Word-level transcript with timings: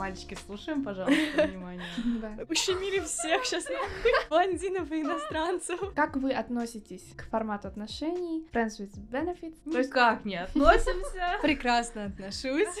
Мальчики, 0.00 0.34
слушаем, 0.46 0.82
пожалуйста, 0.82 1.42
внимание. 1.46 1.84
Да. 2.22 2.32
Ущемили 2.48 3.00
всех 3.00 3.44
сейчас. 3.44 3.64
Блондинов 4.30 4.90
и 4.92 5.02
иностранцев. 5.02 5.78
Как 5.94 6.16
вы 6.16 6.32
относитесь 6.32 7.04
к 7.18 7.28
формату 7.28 7.68
отношений 7.68 8.48
Friends 8.50 8.78
with 8.80 8.94
Benefits? 9.10 9.56
То 9.70 9.76
есть 9.78 9.90
как 9.90 10.24
не 10.24 10.36
относимся? 10.36 11.38
Прекрасно 11.42 12.06
отношусь. 12.06 12.74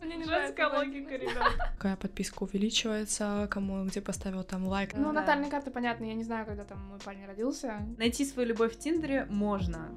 Женская 0.00 0.68
логика, 0.68 1.16
ребят. 1.16 1.54
Какая 1.76 1.96
подписка 1.96 2.44
увеличивается, 2.44 3.48
кому 3.50 3.84
где 3.86 4.00
поставил 4.00 4.44
там 4.44 4.66
лайк. 4.68 4.90
Ну, 4.94 5.06
Да. 5.06 5.20
натальные 5.20 5.50
карты, 5.50 5.72
понятно, 5.72 6.04
я 6.04 6.14
не 6.14 6.22
знаю, 6.24 6.46
когда 6.46 6.64
там 6.64 6.78
мой 6.88 6.98
парень 7.00 7.26
родился. 7.26 7.80
Найти 7.98 8.24
свою 8.24 8.48
любовь 8.50 8.74
в 8.76 8.78
Тиндере 8.78 9.26
можно. 9.28 9.88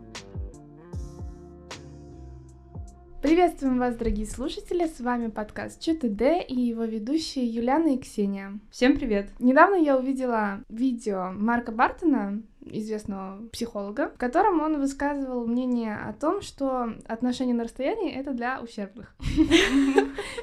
Приветствуем 3.22 3.78
вас, 3.78 3.96
дорогие 3.96 4.26
слушатели, 4.26 4.88
с 4.88 5.00
вами 5.00 5.30
подкаст 5.30 5.80
ЧТД 5.80 6.44
и 6.48 6.60
его 6.60 6.86
ведущие 6.86 7.46
Юлиана 7.46 7.94
и 7.94 8.00
Ксения. 8.00 8.58
Всем 8.72 8.98
привет. 8.98 9.30
Недавно 9.38 9.76
я 9.76 9.96
увидела 9.96 10.62
видео 10.70 11.32
Марка 11.32 11.72
Бартона, 11.72 12.42
известного 12.66 13.48
психолога, 13.50 14.10
в 14.10 14.18
котором 14.18 14.60
он 14.60 14.80
высказывал 14.80 15.46
мнение 15.46 15.98
о 15.98 16.14
том, 16.14 16.42
что 16.42 16.96
отношения 17.06 17.54
на 17.54 17.66
расстоянии— 17.66 18.12
это 18.16 18.32
для 18.32 18.60
ущербных. 18.60 19.16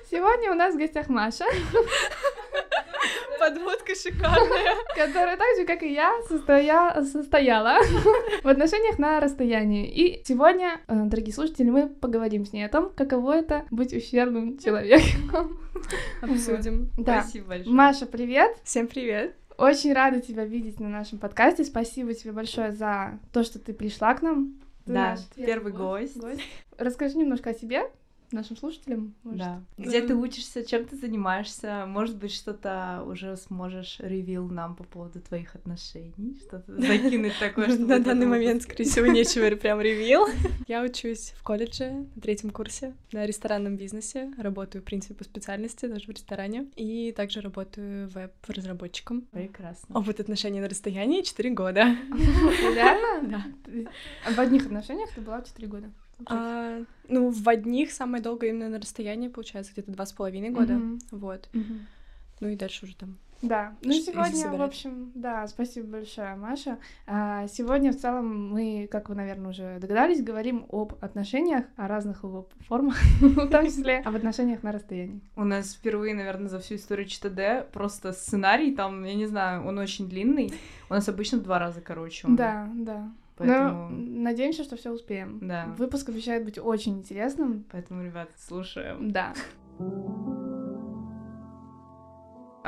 Сегодня 0.08 0.52
у 0.52 0.54
нас 0.54 0.72
в 0.74 0.78
гостях 0.78 1.08
Маша, 1.08 1.46
Подводка 3.38 3.94
шикарная. 3.94 4.74
которая 4.96 5.36
так 5.36 5.46
же, 5.58 5.64
как 5.64 5.82
и 5.82 5.92
я, 5.92 6.12
состоя... 6.28 7.02
состояла 7.04 7.78
в 8.42 8.48
отношениях 8.48 8.98
на 8.98 9.20
расстоянии. 9.20 9.88
И 9.88 10.22
сегодня, 10.24 10.80
э, 10.88 11.04
дорогие 11.04 11.32
слушатели, 11.32 11.70
мы 11.70 11.88
поговорим 11.88 12.44
с 12.44 12.52
ней 12.52 12.64
о 12.64 12.68
том, 12.68 12.90
каково 12.90 13.36
это 13.36 13.64
быть 13.70 13.92
ущербным 13.92 14.58
человеком. 14.58 15.58
Обсудим. 16.22 16.90
Да. 16.98 17.22
Спасибо 17.22 17.48
большое. 17.48 17.74
Маша, 17.74 18.06
привет! 18.06 18.56
Всем 18.64 18.86
привет. 18.86 19.34
Очень 19.56 19.92
рада 19.92 20.20
тебя 20.20 20.44
видеть 20.44 20.78
на 20.80 20.88
нашем 20.88 21.18
подкасте. 21.18 21.64
Спасибо 21.64 22.14
тебе 22.14 22.32
большое 22.32 22.72
за 22.72 23.18
то, 23.32 23.42
что 23.42 23.58
ты 23.58 23.72
пришла 23.72 24.14
к 24.14 24.22
нам. 24.22 24.54
Ты 24.84 24.92
Да, 24.92 25.10
наш 25.10 25.20
первый 25.34 25.72
гость. 25.72 26.16
Расскажи 26.76 27.18
немножко 27.18 27.50
о 27.50 27.54
себе 27.54 27.90
нашим 28.32 28.56
слушателям. 28.56 29.14
может. 29.22 29.38
Да. 29.40 29.62
Где 29.76 30.00
ты 30.02 30.14
учишься, 30.14 30.64
чем 30.64 30.84
ты 30.84 30.96
занимаешься? 30.96 31.84
Может 31.86 32.16
быть, 32.16 32.32
что-то 32.32 33.02
уже 33.06 33.36
сможешь 33.36 33.96
ревил 34.00 34.48
нам 34.48 34.76
по 34.76 34.84
поводу 34.84 35.20
твоих 35.20 35.54
отношений? 35.54 36.36
Что-то 36.46 36.80
закинуть 36.80 37.32
такое, 37.40 37.68
что 37.68 37.78
На 37.78 38.00
данный 38.00 38.26
момент, 38.26 38.62
скорее 38.62 38.84
всего, 38.84 39.06
нечего 39.06 39.54
прям 39.56 39.80
ревил. 39.80 40.26
Я 40.68 40.82
учусь 40.82 41.32
в 41.36 41.42
колледже 41.42 42.06
на 42.14 42.20
третьем 42.22 42.50
курсе 42.50 42.94
на 43.12 43.24
ресторанном 43.26 43.76
бизнесе. 43.76 44.32
Работаю, 44.38 44.82
в 44.82 44.84
принципе, 44.84 45.14
по 45.14 45.24
специальности, 45.24 45.86
даже 45.86 46.06
в 46.06 46.10
ресторане. 46.10 46.66
И 46.76 47.12
также 47.12 47.40
работаю 47.40 48.08
веб-разработчиком. 48.10 49.22
Прекрасно. 49.22 49.98
Опыт 49.98 50.20
отношений 50.20 50.60
на 50.60 50.68
расстоянии 50.68 51.22
4 51.22 51.50
года. 51.50 51.96
Да. 53.22 53.44
Ты- 53.64 53.88
В 54.30 54.38
одних 54.38 54.66
отношениях 54.66 55.10
ты 55.14 55.20
была 55.20 55.42
4 55.42 55.66
года. 55.68 55.90
А, 56.26 56.80
ну, 57.08 57.30
в 57.30 57.48
одних 57.48 57.92
самое 57.92 58.22
долгое 58.22 58.50
именно 58.50 58.68
на 58.68 58.78
расстоянии, 58.78 59.28
получается, 59.28 59.72
где-то 59.72 59.92
два 59.92 60.06
с 60.06 60.12
половиной 60.12 60.50
года. 60.50 60.74
Мгм. 60.74 60.98
Вот. 61.10 61.48
Мгм. 61.52 61.86
Ну 62.40 62.48
и 62.48 62.56
дальше 62.56 62.84
уже 62.84 62.96
там. 62.96 63.18
Да, 63.40 63.76
ну 63.82 63.92
Что 63.92 64.12
сегодня, 64.12 64.50
в 64.50 64.62
общем, 64.62 65.12
да, 65.14 65.46
спасибо 65.46 65.86
большое, 65.86 66.34
Маша. 66.34 66.78
А, 67.06 67.46
сегодня 67.46 67.92
в 67.92 67.96
целом 67.96 68.50
мы, 68.50 68.88
как 68.90 69.08
вы, 69.08 69.14
наверное, 69.14 69.50
уже 69.50 69.78
догадались, 69.78 70.22
говорим 70.22 70.66
об 70.70 70.94
отношениях, 71.00 71.64
о 71.76 71.86
разных 71.86 72.24
его 72.24 72.48
формах, 72.66 72.96
в 73.20 73.48
том 73.48 73.66
числе 73.66 73.98
об 73.98 74.16
отношениях 74.16 74.64
на 74.64 74.72
расстоянии. 74.72 75.20
У 75.36 75.44
нас 75.44 75.74
впервые, 75.74 76.16
наверное, 76.16 76.48
за 76.48 76.58
всю 76.58 76.74
историю 76.74 77.06
ЧТД 77.06 77.70
просто 77.72 78.12
сценарий 78.12 78.74
там, 78.74 79.04
я 79.04 79.14
не 79.14 79.26
знаю, 79.26 79.64
он 79.64 79.78
очень 79.78 80.08
длинный. 80.08 80.52
У 80.90 80.94
нас 80.94 81.08
обычно 81.08 81.38
в 81.38 81.42
два 81.42 81.60
раза 81.60 81.80
короче. 81.80 82.26
он. 82.26 82.34
Да, 82.34 82.68
да. 82.74 83.08
Поэтому, 83.38 83.88
Но 83.88 84.20
надеемся, 84.20 84.64
что 84.64 84.76
все 84.76 84.90
успеем. 84.90 85.38
да. 85.42 85.66
Выпуск 85.78 86.08
обещает 86.08 86.44
быть 86.44 86.58
очень 86.58 86.98
интересным. 86.98 87.64
Поэтому, 87.70 88.04
ребят, 88.04 88.30
слушаем. 88.36 89.10
Да. 89.10 89.32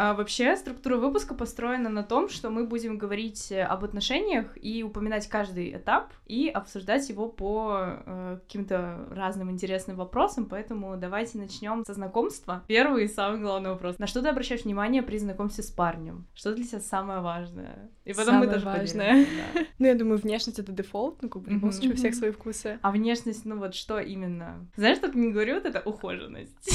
А 0.02 0.14
вообще, 0.14 0.56
структура 0.56 0.96
выпуска 0.96 1.34
построена 1.34 1.90
на 1.90 2.02
том, 2.02 2.30
что 2.30 2.48
мы 2.48 2.64
будем 2.64 2.96
говорить 2.96 3.52
об 3.52 3.84
отношениях 3.84 4.56
и 4.56 4.82
упоминать 4.82 5.28
каждый 5.28 5.76
этап 5.76 6.14
и 6.24 6.48
обсуждать 6.48 7.06
его 7.10 7.28
по 7.28 7.98
э, 8.06 8.38
каким-то 8.42 9.06
разным 9.10 9.50
интересным 9.50 9.98
вопросам. 9.98 10.46
Поэтому 10.46 10.96
давайте 10.96 11.36
начнем 11.36 11.84
со 11.84 11.92
знакомства. 11.92 12.64
Первый 12.66 13.04
и 13.04 13.08
самый 13.08 13.42
главный 13.42 13.68
вопрос. 13.68 13.98
На 13.98 14.06
что 14.06 14.22
ты 14.22 14.28
обращаешь 14.28 14.64
внимание 14.64 15.02
при 15.02 15.18
знакомстве 15.18 15.62
с 15.62 15.70
парнем? 15.70 16.26
Что 16.32 16.54
для 16.54 16.64
тебя 16.64 16.80
самое 16.80 17.20
важное? 17.20 17.90
И 18.06 18.14
потом 18.14 18.36
мы 18.36 18.46
Самое 18.46 18.52
тоже 18.52 18.64
важное. 18.64 19.26
да. 19.54 19.60
Ну, 19.78 19.86
я 19.86 19.94
думаю, 19.94 20.16
внешность 20.16 20.58
это 20.58 20.72
дефолт, 20.72 21.20
ну, 21.20 21.28
как 21.28 21.42
бы, 21.42 21.50
в 21.50 21.52
любом 21.52 21.72
случае, 21.72 21.92
у 21.92 21.96
всех 21.96 22.14
свои 22.14 22.30
вкусы. 22.30 22.78
А 22.80 22.90
внешность, 22.90 23.44
ну 23.44 23.58
вот 23.58 23.74
что 23.74 24.00
именно? 24.00 24.66
Знаешь, 24.76 24.98
только 24.98 25.18
не 25.18 25.30
говорю, 25.30 25.56
вот 25.56 25.66
это 25.66 25.82
ухоженность. 25.84 26.70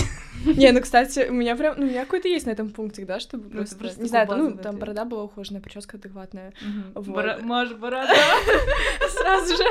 Не, 0.46 0.72
ну, 0.72 0.82
кстати, 0.82 1.28
у 1.28 1.34
меня 1.34 1.56
прям, 1.56 1.76
ну, 1.78 1.86
у 1.86 1.90
меня 1.90 2.04
какой-то 2.04 2.28
есть 2.28 2.46
на 2.46 2.52
этом 2.52 2.70
пункте, 2.70 3.04
да, 3.06 3.15
чтобы 3.20 3.46
Ну, 3.46 3.58
просто, 3.58 3.76
просто 3.78 4.02
не 4.02 4.08
знаю, 4.10 4.28
ну, 4.36 4.58
там 4.58 4.78
борода 4.78 5.06
была 5.06 5.24
ухоженная, 5.24 5.62
прическа 5.62 5.98
адекватная. 5.98 6.54
Вот. 6.94 7.08
Бора- 7.08 7.40
Маш, 7.42 7.70
борода. 7.74 8.14
Сразу 9.10 9.56
же 9.58 9.64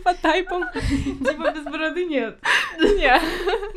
по 0.04 0.14
тайпам. 0.14 0.64
Типа 0.72 1.50
без 1.52 1.64
бороды 1.64 2.04
нет. 2.06 2.38
Не, 2.80 3.20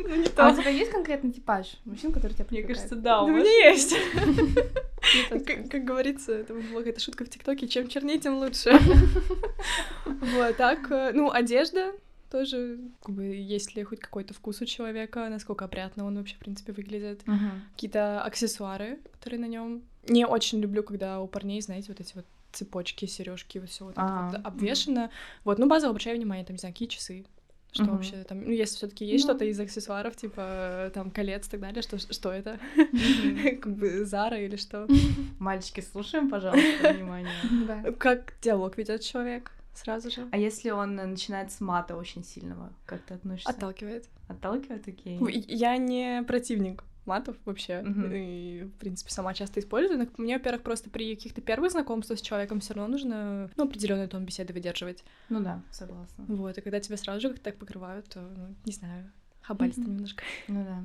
ну, 0.08 0.16
не 0.16 0.26
А 0.36 0.48
у 0.50 0.54
то. 0.54 0.60
тебя 0.60 0.70
есть 0.70 0.90
конкретный 0.90 1.32
типаж 1.32 1.66
мужчин, 1.84 2.12
который 2.12 2.32
тебя 2.32 2.46
Мне 2.50 2.60
привлекает? 2.62 2.78
кажется, 2.90 2.96
да. 2.96 3.22
у 3.22 3.28
меня 3.28 3.68
есть. 3.70 3.94
Как 5.70 5.84
говорится, 5.84 6.32
это 6.32 6.54
была 6.54 6.78
какая-то 6.78 7.00
шутка 7.00 7.24
в 7.24 7.28
ТикТоке, 7.28 7.66
чем 7.68 7.88
чернее, 7.88 8.18
тем 8.18 8.38
лучше. 8.38 8.78
Вот, 10.04 10.56
так, 10.56 10.90
э, 10.90 11.10
ну, 11.12 11.30
одежда 11.30 11.92
тоже, 12.32 12.78
как 13.02 13.14
бы, 13.14 13.24
есть 13.24 13.76
ли 13.76 13.82
хоть 13.84 14.00
какой-то 14.00 14.32
вкус 14.34 14.62
у 14.62 14.64
человека, 14.64 15.28
насколько 15.28 15.64
опрятно 15.66 16.04
он 16.06 16.16
вообще, 16.16 16.34
в 16.36 16.38
принципе, 16.38 16.72
выглядит. 16.72 17.22
Мгм. 17.26 17.62
Какие-то 17.74 18.22
аксессуары, 18.22 18.98
которые 19.12 19.38
на 19.40 19.46
нем. 19.46 19.82
Не 20.08 20.26
очень 20.26 20.60
люблю, 20.60 20.82
когда 20.82 21.20
у 21.20 21.28
парней, 21.28 21.60
знаете, 21.60 21.88
вот 21.88 22.00
эти 22.00 22.14
вот 22.16 22.24
цепочки, 22.52 23.04
сережки, 23.06 23.58
вот 23.58 23.68
все 23.68 23.84
вот 23.84 23.92
это 23.92 24.02
А, 24.02 24.30
вот 24.30 24.40
обвешено. 24.46 25.10
Вот, 25.44 25.58
ну, 25.58 25.68
базово 25.68 25.90
обращаю 25.90 26.16
внимание, 26.16 26.44
там, 26.44 26.54
не 26.54 26.58
знаю, 26.58 26.74
какие 26.74 26.88
часы. 26.88 27.24
Что 27.72 27.84
Мгм. 27.84 27.92
вообще 27.92 28.24
там, 28.24 28.42
ну, 28.44 28.50
если 28.50 28.76
все-таки 28.76 29.04
есть 29.06 29.24
Ну. 29.26 29.30
что-то 29.30 29.44
из 29.46 29.58
аксессуаров, 29.60 30.14
типа 30.16 30.90
там 30.92 31.10
колец 31.10 31.46
и 31.48 31.50
так 31.50 31.60
далее, 31.60 31.80
что, 31.82 31.98
что 31.98 32.30
это? 32.30 32.58
Как 33.62 33.76
бы 33.76 34.04
Зара 34.04 34.38
или 34.38 34.56
что? 34.56 34.86
Мальчики, 35.38 35.80
слушаем, 35.80 36.28
пожалуйста, 36.28 36.92
внимание. 36.92 37.92
Как 37.98 38.34
диалог 38.42 38.76
ведет 38.76 39.00
человек 39.02 39.52
сразу 39.74 40.10
же? 40.10 40.28
А 40.30 40.38
если 40.38 40.70
он 40.70 40.98
э, 40.98 41.06
начинает 41.06 41.52
с 41.52 41.60
мата 41.60 41.96
очень 41.96 42.24
сильного, 42.24 42.72
как 42.86 43.02
ты 43.02 43.14
относишься? 43.14 43.50
Отталкивает. 43.50 44.08
Отталкивает, 44.28 44.86
окей. 44.88 45.18
Я 45.48 45.76
не 45.76 46.22
противник 46.22 46.84
матов 47.04 47.36
вообще. 47.44 47.82
Мгм. 47.82 48.12
И, 48.12 48.62
в 48.62 48.78
принципе, 48.78 49.10
сама 49.10 49.34
часто 49.34 49.60
использую. 49.60 49.98
Но 49.98 50.06
мне, 50.18 50.36
во-первых, 50.36 50.62
просто 50.62 50.90
при 50.90 51.14
каких-то 51.14 51.40
первых 51.40 51.72
знакомствах 51.72 52.18
с 52.18 52.22
человеком 52.22 52.60
все 52.60 52.74
равно 52.74 52.92
нужно 52.92 53.50
ну, 53.56 53.64
определенный 53.64 54.08
тон 54.08 54.24
беседы 54.24 54.52
выдерживать. 54.52 55.04
Ну 55.28 55.40
да, 55.40 55.62
согласна. 55.70 56.24
Вот, 56.28 56.56
и 56.58 56.60
когда 56.60 56.80
тебя 56.80 56.96
сразу 56.96 57.20
же 57.20 57.28
как-то 57.28 57.44
так 57.44 57.58
покрывают, 57.58 58.08
то, 58.08 58.20
ну, 58.20 58.54
не 58.64 58.72
знаю, 58.72 59.10
хабалисто 59.52 59.80
Мгм. 59.82 59.90
немножко. 59.92 60.22
Ну 60.48 60.64
да. 60.64 60.82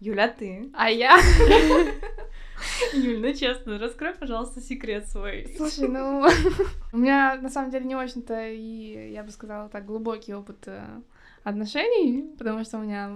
Юля, 0.00 0.28
ты? 0.28 0.70
А 0.74 0.90
я? 0.90 1.16
Юль, 2.92 3.20
ну 3.20 3.32
честно, 3.34 3.78
раскрой, 3.78 4.12
пожалуйста, 4.14 4.60
секрет 4.60 5.08
свой. 5.08 5.52
Слушай, 5.56 5.88
ну, 5.88 6.26
у 6.92 6.98
меня 6.98 7.38
на 7.40 7.48
самом 7.48 7.70
деле 7.70 7.86
не 7.86 7.96
очень-то 7.96 8.48
и, 8.48 9.12
я 9.12 9.22
бы 9.22 9.30
сказала 9.30 9.68
так, 9.68 9.86
глубокий 9.86 10.34
опыт 10.34 10.64
э, 10.66 10.84
отношений, 11.42 12.34
потому 12.38 12.64
что 12.64 12.78
у 12.78 12.82
меня 12.82 13.10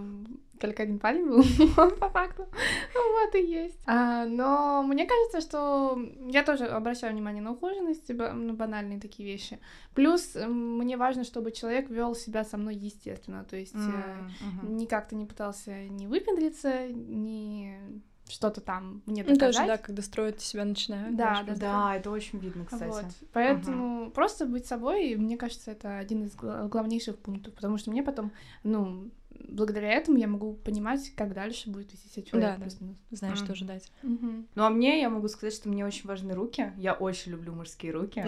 только 0.60 0.82
один 0.84 0.98
парень 0.98 1.26
был, 1.26 1.42
по 1.76 2.08
факту. 2.10 2.46
Вот 2.94 3.34
и 3.34 3.42
есть. 3.44 3.78
А, 3.86 4.24
но 4.26 4.82
мне 4.82 5.06
кажется, 5.06 5.40
что 5.40 5.98
я 6.28 6.42
тоже 6.42 6.66
обращаю 6.66 7.12
внимание 7.12 7.42
на 7.42 7.52
ухоженность, 7.52 8.08
на 8.08 8.52
банальные 8.54 9.00
такие 9.00 9.28
вещи. 9.30 9.58
Плюс 9.94 10.36
э, 10.36 10.46
мне 10.46 10.96
важно, 10.96 11.24
чтобы 11.24 11.52
человек 11.52 11.90
вел 11.90 12.14
себя 12.14 12.44
со 12.44 12.56
мной 12.56 12.74
естественно, 12.74 13.44
то 13.44 13.56
есть 13.56 13.74
э, 13.74 13.78
М, 13.78 14.30
мгм. 14.40 14.76
ни 14.76 14.86
как-то 14.86 15.16
не 15.16 15.26
пытался 15.26 15.88
не 15.88 16.06
выпендриться, 16.06 16.88
ни 16.88 17.78
что-то 18.26 18.62
там 18.62 19.02
мне 19.04 19.22
Ну, 19.22 19.34
доказать. 19.34 19.54
тоже, 19.56 19.66
да, 19.66 19.76
когда 19.76 20.02
строить 20.02 20.36
из 20.38 20.44
себя 20.44 20.64
начинают. 20.64 21.14
Да, 21.14 21.42
знаешь, 21.44 21.58
да, 21.60 21.72
Да, 21.72 21.96
это 21.96 22.10
очень 22.10 22.38
видно, 22.38 22.64
кстати. 22.64 22.88
Вот. 22.90 23.04
Поэтому 23.34 24.10
просто 24.12 24.46
быть 24.46 24.64
собой, 24.66 25.14
мне 25.16 25.36
кажется, 25.36 25.70
это 25.72 25.98
один 25.98 26.24
из 26.24 26.34
гла- 26.34 26.66
главнейших 26.68 27.18
пунктов, 27.18 27.52
потому 27.54 27.76
что 27.76 27.90
мне 27.90 28.02
потом, 28.02 28.32
ну, 28.62 29.10
благодаря 29.48 29.90
этому 29.92 30.18
я 30.18 30.26
могу 30.26 30.54
понимать, 30.54 31.12
как 31.16 31.32
дальше 31.34 31.70
будет 31.70 31.92
вести 31.92 32.08
себя 32.08 32.22
человек. 32.24 32.58
Да, 32.58 32.64
да. 32.64 32.70
Знаешь, 33.10 33.36
Мгм. 33.38 33.44
что 33.44 33.52
ожидать. 33.52 33.92
Мгм. 34.02 34.46
Ну 34.54 34.64
а 34.64 34.70
мне, 34.70 35.00
я 35.00 35.08
могу 35.10 35.28
сказать, 35.28 35.54
что 35.54 35.68
мне 35.68 35.84
очень 35.86 36.06
важны 36.08 36.34
руки. 36.34 36.72
Я 36.76 36.94
очень 36.94 37.32
люблю 37.32 37.52
мужские 37.54 37.92
руки. 37.92 38.20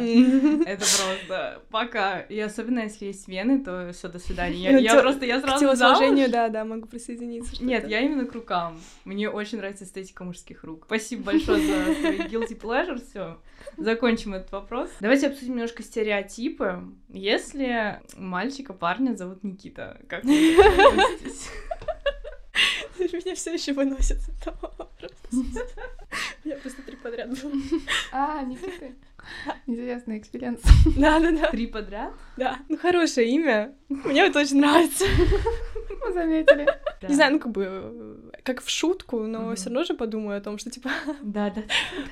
Это 0.66 0.84
просто 0.84 1.62
пока. 1.70 2.20
И 2.20 2.38
особенно 2.38 2.80
если 2.80 3.06
есть 3.06 3.26
вены, 3.28 3.62
то 3.64 3.90
все, 3.92 4.08
до 4.08 4.18
свидания. 4.18 4.58
Я, 4.62 4.72
Ну, 4.72 4.78
я 4.78 5.00
просто, 5.00 5.24
я 5.26 5.38
К 5.40 5.44
сразу 5.44 5.60
телосложению, 5.64 6.28
замуж. 6.28 6.32
да, 6.32 6.48
да, 6.48 6.64
могу 6.64 6.86
присоединиться. 6.86 7.62
Нет, 7.64 7.88
я 7.88 8.00
именно 8.00 8.24
к 8.24 8.32
рукам. 8.32 8.78
Мне 9.04 9.28
очень 9.30 9.58
нравится 9.58 9.84
эстетика 9.84 10.24
мужских 10.24 10.64
рук. 10.64 10.84
Спасибо 10.86 11.24
большое 11.24 11.60
за 11.66 11.94
свои 12.00 12.18
guilty 12.18 12.58
pleasure. 12.60 13.00
Все, 13.04 13.38
закончим 13.76 14.34
этот 14.34 14.52
вопрос. 14.52 14.90
Давайте 15.00 15.28
обсудим 15.28 15.54
немножко 15.54 15.82
стереотипы. 15.82 16.82
Если 17.08 18.00
мальчика, 18.16 18.72
парня 18.72 19.14
зовут 19.14 19.42
Никита, 19.44 20.00
как 20.08 20.24
относитесь? 20.98 21.50
Меня 22.98 23.34
все 23.34 23.52
еще 23.52 23.72
выносит 23.72 24.18
с 24.20 24.28
этого 24.28 24.72
вопроса. 24.78 25.14
У 25.32 26.48
меня 26.48 26.56
просто 26.58 26.82
три 26.82 26.96
подряд 26.96 27.28
было. 27.28 27.52
А, 28.12 28.42
Никита. 28.42 28.92
Интересный 29.66 30.18
experience. 30.18 30.60
Да, 30.96 31.18
да, 31.18 31.32
да. 31.32 31.50
Три 31.50 31.66
подряд? 31.66 32.12
Да, 32.36 32.58
ну 32.68 32.78
хорошее 32.78 33.28
имя. 33.30 33.74
Мне 33.88 34.26
это 34.26 34.40
очень 34.40 34.60
нравится. 34.60 35.04
Мы 36.04 36.12
заметили. 36.12 36.64
Да. 37.00 37.08
Не 37.08 37.14
знаю, 37.14 37.32
ну 37.32 37.40
как 37.40 37.52
бы 37.52 38.32
как 38.44 38.62
в 38.62 38.70
шутку, 38.70 39.24
но 39.26 39.54
все 39.56 39.66
равно 39.66 39.84
же 39.84 39.94
подумаю 39.94 40.38
о 40.38 40.40
том, 40.40 40.56
что 40.58 40.70
типа 40.70 40.90
Да, 41.22 41.50
да. 41.50 41.62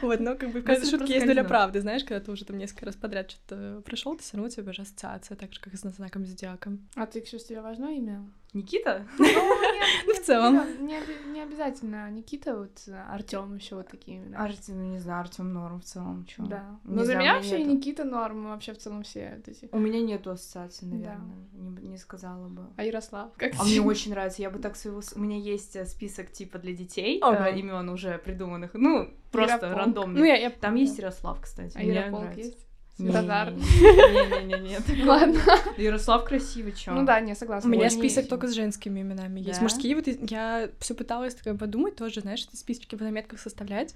вот, 0.02 0.20
но 0.20 0.34
как 0.34 0.50
бы 0.50 0.60
в 0.60 0.64
каждой 0.64 0.90
шутке 0.90 1.14
есть 1.14 1.26
доля 1.26 1.44
правды, 1.44 1.80
знаешь, 1.80 2.02
когда 2.04 2.20
ты 2.20 2.30
уже 2.32 2.44
там 2.44 2.58
несколько 2.58 2.86
раз 2.86 2.96
подряд 2.96 3.30
что-то 3.30 3.82
прошел, 3.84 4.16
ты 4.16 4.22
все 4.22 4.36
равно 4.36 4.48
у 4.48 4.50
тебя 4.50 4.72
же 4.72 4.82
ассоциация, 4.82 5.36
так 5.36 5.52
же, 5.52 5.60
как 5.60 5.72
и 5.72 5.76
с 5.76 5.80
знаком 5.80 6.26
зодиаком. 6.26 6.86
А 6.96 7.06
ты, 7.06 7.20
Ксюш, 7.20 7.44
тебе 7.44 7.60
важно 7.60 7.96
имя? 7.96 8.26
Никита? 8.54 9.06
Ну, 9.18 9.26
Ну, 10.06 10.14
в 10.14 10.20
целом. 10.20 10.60
Не, 10.86 11.42
обязательно 11.42 12.10
Никита, 12.10 12.56
вот 12.56 12.70
Артем 13.10 13.56
еще 13.56 13.76
вот 13.76 13.88
такие 13.88 14.18
имена. 14.18 14.42
Артем, 14.44 14.78
ну 14.78 14.84
не 14.90 14.98
знаю, 14.98 15.20
Артем 15.20 15.52
норм 15.52 15.80
в 15.80 15.84
целом. 15.84 16.26
Да. 16.38 16.78
Но 16.84 17.00
за 17.00 17.12
знаю, 17.12 17.20
меня 17.20 17.34
вообще. 17.34 17.62
Никита 17.64 18.04
норм, 18.04 18.48
вообще 18.48 18.72
в 18.72 18.78
целом 18.78 19.02
все 19.02 19.42
эти. 19.46 19.68
У 19.72 19.78
меня 19.78 20.00
нету 20.00 20.30
ассоциации, 20.30 20.86
наверное, 20.86 21.36
не, 21.52 21.98
сказала 21.98 22.48
бы. 22.48 22.66
А 22.76 22.84
Ярослав? 22.84 23.32
Как 23.36 23.52
А 23.58 23.64
мне 23.64 23.80
очень 23.80 24.10
нравится, 24.12 24.42
я 24.42 24.50
бы 24.50 24.58
так 24.58 24.76
своего... 24.76 25.00
У 25.14 25.20
меня 25.20 25.38
есть 25.38 25.76
э, 25.76 25.84
список 25.86 26.32
типа 26.32 26.58
для 26.58 26.72
детей, 26.72 27.18
Ага. 27.22 27.48
имен 27.50 27.88
уже 27.88 28.18
придуманных, 28.18 28.74
ну, 28.74 29.10
просто 29.30 29.74
рандомных. 29.74 30.22
Ну, 30.22 30.52
Там 30.60 30.74
есть 30.76 30.98
Ярослав, 30.98 31.40
кстати, 31.40 31.76
А 31.76 31.82
Ярополк 31.82 32.36
есть? 32.36 32.66
Светозар? 32.96 33.50
Не-не-не, 33.52 34.60
нет. 34.68 34.82
Ладно. 35.04 35.40
Ярослав 35.76 36.24
красивый, 36.24 36.72
чё? 36.72 36.92
Ну 36.92 37.04
да, 37.04 37.18
не 37.20 37.32
У 37.32 37.34
согласна. 37.34 37.68
меня 37.68 37.86
Очень- 37.86 37.98
список 37.98 38.28
только 38.28 38.46
с 38.46 38.52
женскими 38.52 39.00
именами. 39.00 39.40
Есть 39.40 39.60
мужские, 39.60 39.96
вот 39.96 40.06
я 40.06 40.68
все 40.78 40.94
пыталась 40.94 41.34
такая 41.34 41.54
подумать 41.54 41.96
тоже, 41.96 42.20
знаешь, 42.20 42.46
эти 42.48 42.56
списочки 42.56 42.94
в 42.94 43.00
заметках 43.00 43.40
составлять. 43.40 43.94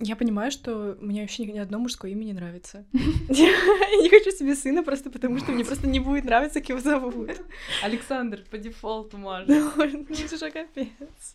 Я 0.00 0.16
понимаю, 0.16 0.50
что 0.50 0.96
мне 1.00 1.20
вообще 1.22 1.44
ни 1.46 1.58
одно 1.58 1.78
мужское 1.78 2.10
имя 2.12 2.24
не 2.24 2.32
нравится. 2.32 2.84
Я 3.28 3.46
не 4.02 4.08
хочу 4.08 4.30
себе 4.30 4.54
сына 4.54 4.82
просто 4.82 5.10
потому, 5.10 5.38
что 5.38 5.52
мне 5.52 5.64
просто 5.64 5.86
не 5.86 6.00
будет 6.00 6.24
нравиться, 6.24 6.60
как 6.60 6.68
его 6.70 6.80
зовут. 6.80 7.30
Александр 7.82 8.42
по 8.50 8.58
дефолту 8.58 9.18
можно. 9.18 9.54
Ну, 9.76 9.82
это 9.82 10.36
же 10.38 10.50
капец. 10.50 10.88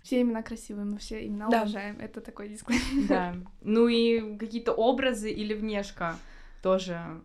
Все 0.03 0.21
имена 0.21 0.41
красивые, 0.41 0.85
мы 0.85 0.97
все 0.97 1.25
имена 1.25 1.47
уважаем. 1.47 1.97
Это 1.99 2.19
такой 2.21 2.49
дисклеймер. 2.49 3.07
Да. 3.07 3.35
Ну 3.61 3.87
и 3.87 4.37
какие-то 4.37 4.71
образы 4.73 5.29
или 5.31 5.53
внешка 5.53 6.17
тоже. 6.61 7.21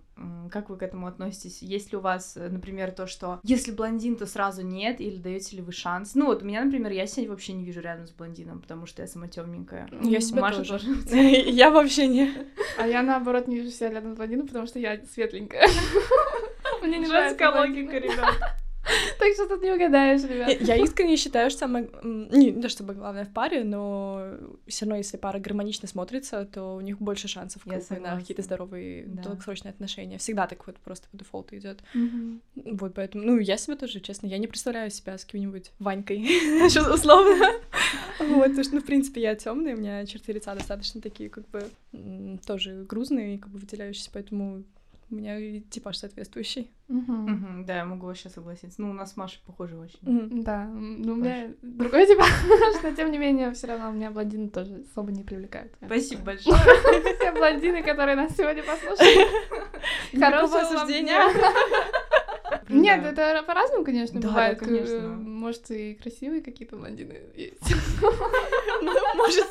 Как 0.50 0.71
вы 0.71 0.79
к 0.79 0.83
этому 0.83 1.06
относитесь? 1.06 1.61
Есть 1.61 1.93
ли 1.93 1.99
у 1.99 2.00
вас, 2.00 2.38
э, 2.38 2.49
например, 2.49 2.91
то, 2.91 3.06
что 3.06 3.38
если 3.43 3.71
блондин, 3.71 4.17
то 4.17 4.25
сразу 4.25 4.62
нет, 4.62 4.99
или 5.00 5.19
даете 5.19 5.56
ли 5.56 5.62
вы 5.62 5.73
шанс? 5.73 6.15
Ну 6.15 6.27
вот 6.27 6.43
у 6.43 6.47
меня, 6.47 6.65
например, 6.65 6.91
я 6.93 7.06
себя 7.06 7.29
вообще 7.29 7.53
не 7.53 7.65
вижу 7.65 7.81
рядом 7.81 8.06
с 8.06 8.12
блондином, 8.12 8.62
потому 8.62 8.87
что 8.87 9.03
я 9.03 9.09
сама 9.09 9.29
темненькая. 9.29 9.91
Я 10.03 10.21
себя 10.21 10.41
Маша 10.41 10.65
тоже. 10.65 10.79
тоже. 10.79 11.17
Я 11.50 11.71
вообще 11.71 12.06
не... 12.06 12.33
А 12.79 12.87
я 12.87 13.03
наоборот 13.03 13.47
не 13.47 13.56
вижу 13.56 13.71
себя 13.71 13.91
рядом 13.91 14.15
с 14.15 14.17
блондином, 14.17 14.47
потому 14.47 14.67
что 14.67 14.79
я 14.79 15.00
светленькая. 15.12 15.67
Мне 16.83 16.99
не 16.99 17.06
нравится 17.06 17.50
логика, 17.50 17.99
ребят. 17.99 18.35
Так 19.19 19.33
что 19.35 19.49
тут 19.49 19.62
не 19.62 19.73
угадаешь, 19.73 20.23
ребят. 20.23 20.61
я 20.61 20.77
искренне 20.77 21.17
считаю, 21.17 21.50
что 21.50 21.61
самое... 21.61 21.88
Не, 22.03 22.50
не 22.50 22.62
то 22.62 22.69
чтобы 22.69 22.94
главное 22.94 23.25
в 23.25 23.33
паре, 23.33 23.65
но 23.65 24.35
все 24.67 24.85
равно, 24.85 24.97
если 24.97 25.17
пара 25.17 25.38
гармонично 25.38 25.88
смотрится, 25.88 26.44
то 26.44 26.77
у 26.77 26.81
них 26.81 26.99
больше 27.00 27.29
шансов 27.29 27.65
на 27.67 27.81
какие-то 28.19 28.43
здоровые 28.43 29.05
Да. 29.06 29.23
долгосрочные 29.23 29.71
отношения. 29.71 30.19
Всегда 30.19 30.47
так 30.47 30.67
вот 30.67 30.77
просто 30.77 31.09
по 31.11 31.17
дефолту 31.17 31.56
идет. 31.56 31.81
Вот 32.55 32.94
поэтому, 32.94 33.25
ну, 33.25 33.38
я 33.38 33.56
себя 33.56 33.77
тоже, 33.77 34.00
честно, 34.00 34.27
я 34.27 34.38
не 34.38 34.47
представляю 34.47 34.91
себя 34.91 35.19
с 35.19 35.25
каким-нибудь 35.25 35.73
Ванькой, 35.79 36.27
условно. 36.67 37.53
Вот, 38.19 38.47
потому 38.47 38.65
что, 38.65 38.75
ну, 38.77 38.81
в 38.81 38.85
принципе, 38.87 39.21
я 39.21 39.35
темная, 39.35 39.75
у 39.75 39.79
меня 39.79 40.05
черты 40.06 40.33
лица 40.33 40.55
достаточно 40.55 41.00
такие, 41.00 41.29
как 41.31 41.49
бы, 41.49 41.65
тоже 42.47 42.85
грузные, 42.88 43.38
как 43.38 43.50
бы 43.50 43.59
выделяющиеся, 43.59 44.11
поэтому 44.12 44.65
у 45.11 45.14
меня 45.14 45.61
типаж 45.70 45.97
соответствующий. 45.99 46.70
Мгм, 46.88 47.64
Да, 47.67 47.76
я 47.76 47.85
могу 47.85 48.06
вообще 48.06 48.29
согласиться. 48.29 48.81
Ну, 48.81 48.91
у 48.91 48.93
нас 48.93 49.12
с 49.12 49.17
Машей 49.17 49.41
похоже 49.47 49.76
очень. 49.76 50.43
Да, 50.43 50.64
ну 50.64 51.14
у 51.14 51.17
меня 51.17 51.49
другой 51.62 52.06
типа, 52.06 52.25
что 52.79 52.94
тем 52.94 53.11
не 53.11 53.19
менее, 53.19 53.53
все 53.53 53.67
равно 53.69 53.91
меня 53.91 54.11
блондины 54.11 54.49
тоже 54.49 54.85
особо 54.91 55.12
не 55.12 55.25
привлекают. 55.25 55.73
Спасибо 55.85 56.23
большое. 56.23 56.56
Все 57.19 57.32
блондины, 57.32 57.82
которые 57.82 58.17
нас 58.17 58.37
сегодня 58.37 58.62
послушали. 58.62 59.26
Хорошего 60.19 60.61
осуждения. 60.61 61.20
Дня. 62.68 62.96
Нет, 62.98 63.14
Да. 63.14 63.32
это 63.32 63.42
по-разному, 63.46 63.84
конечно, 63.84 64.20
Да, 64.20 64.28
бывает. 64.28 64.58
да, 64.58 64.64
конечно. 64.64 65.08
Может, 65.08 65.70
и 65.70 65.94
красивые 65.94 66.40
какие-то 66.42 66.76
блондины 66.76 67.14
есть. 67.34 67.60
Ну, 68.82 68.92
Может, 69.16 69.46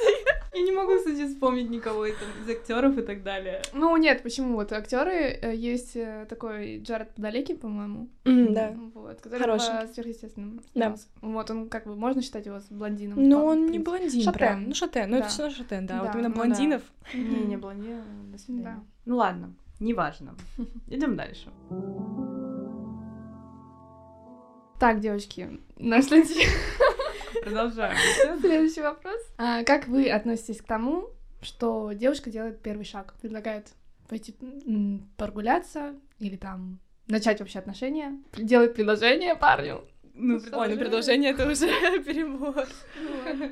Я 0.54 0.62
не 0.62 0.72
могу, 0.72 0.96
кстати, 0.98 1.28
вспомнить 1.28 1.70
никого 1.70 2.06
из, 2.06 2.16
актеров 2.50 2.98
и 2.98 3.02
так 3.02 3.24
далее. 3.24 3.62
Ну, 3.74 3.98
нет, 3.98 4.22
почему? 4.24 4.54
Вот 4.56 4.72
актеры 4.72 5.12
э, 5.42 5.54
есть 5.56 5.96
э, 5.98 6.26
такой 6.30 6.80
Джаред 6.80 7.10
Падалеки, 7.16 7.56
по-моему. 7.56 8.08
Да. 8.24 8.74
Вот, 8.94 9.20
который 9.20 9.40
Хороший. 9.40 9.82
по 9.82 9.88
сверхъестественным 9.94 10.62
Да. 10.76 10.96
Вот, 11.22 11.50
он 11.52 11.68
как 11.70 11.86
бы, 11.86 11.96
можно 11.96 12.22
считать 12.22 12.46
его 12.46 12.60
блондином? 12.70 13.22
Но 13.28 13.42
по- 13.42 13.46
он 13.46 13.66
не 13.66 13.80
блондин 13.80 14.10
Шатен. 14.22 14.34
прям. 14.34 14.64
Ну, 14.70 14.74
шатен. 14.76 15.10
Ну, 15.10 15.18
это 15.18 15.28
все 15.28 15.44
равно 15.44 15.58
шатен, 15.58 15.86
да. 15.88 16.04
Вот 16.04 16.14
именно 16.14 16.30
ну 16.30 16.36
блондинов. 16.36 16.82
Не, 17.14 17.46
не 17.46 17.58
блондин, 17.58 18.02
до 18.32 18.38
свидания. 18.38 18.64
Да. 18.64 18.84
Ну 19.06 19.18
ладно, 19.18 19.54
неважно. 19.80 20.36
Идем 20.88 21.16
дальше. 21.18 21.50
Так, 24.80 25.00
девочки, 25.00 25.60
наш 25.78 26.06
следующий 26.06 26.48
Продолжаем. 27.44 27.98
следующий 28.40 28.82
вопрос. 28.82 29.22
А, 29.38 29.64
как 29.64 29.88
вы 29.88 30.10
относитесь 30.10 30.62
к 30.62 30.66
тому, 30.66 31.10
что 31.42 31.92
девушка 31.94 32.30
делает 32.30 32.62
первый 32.62 32.86
шаг, 32.86 33.14
предлагает 33.22 33.68
пойти 34.10 34.36
прогуляться 35.18 35.94
или 36.20 36.36
там 36.36 36.80
начать 37.08 37.40
вообще 37.40 37.60
отношения, 37.60 38.20
делает 38.38 38.74
предложение 38.74 39.36
парню? 39.36 39.82
Ну, 40.14 40.40
Ой, 40.54 40.70
ну 40.70 40.78
предложение 40.78 41.32
это 41.32 41.50
уже 41.50 41.68
перебор. 42.04 42.68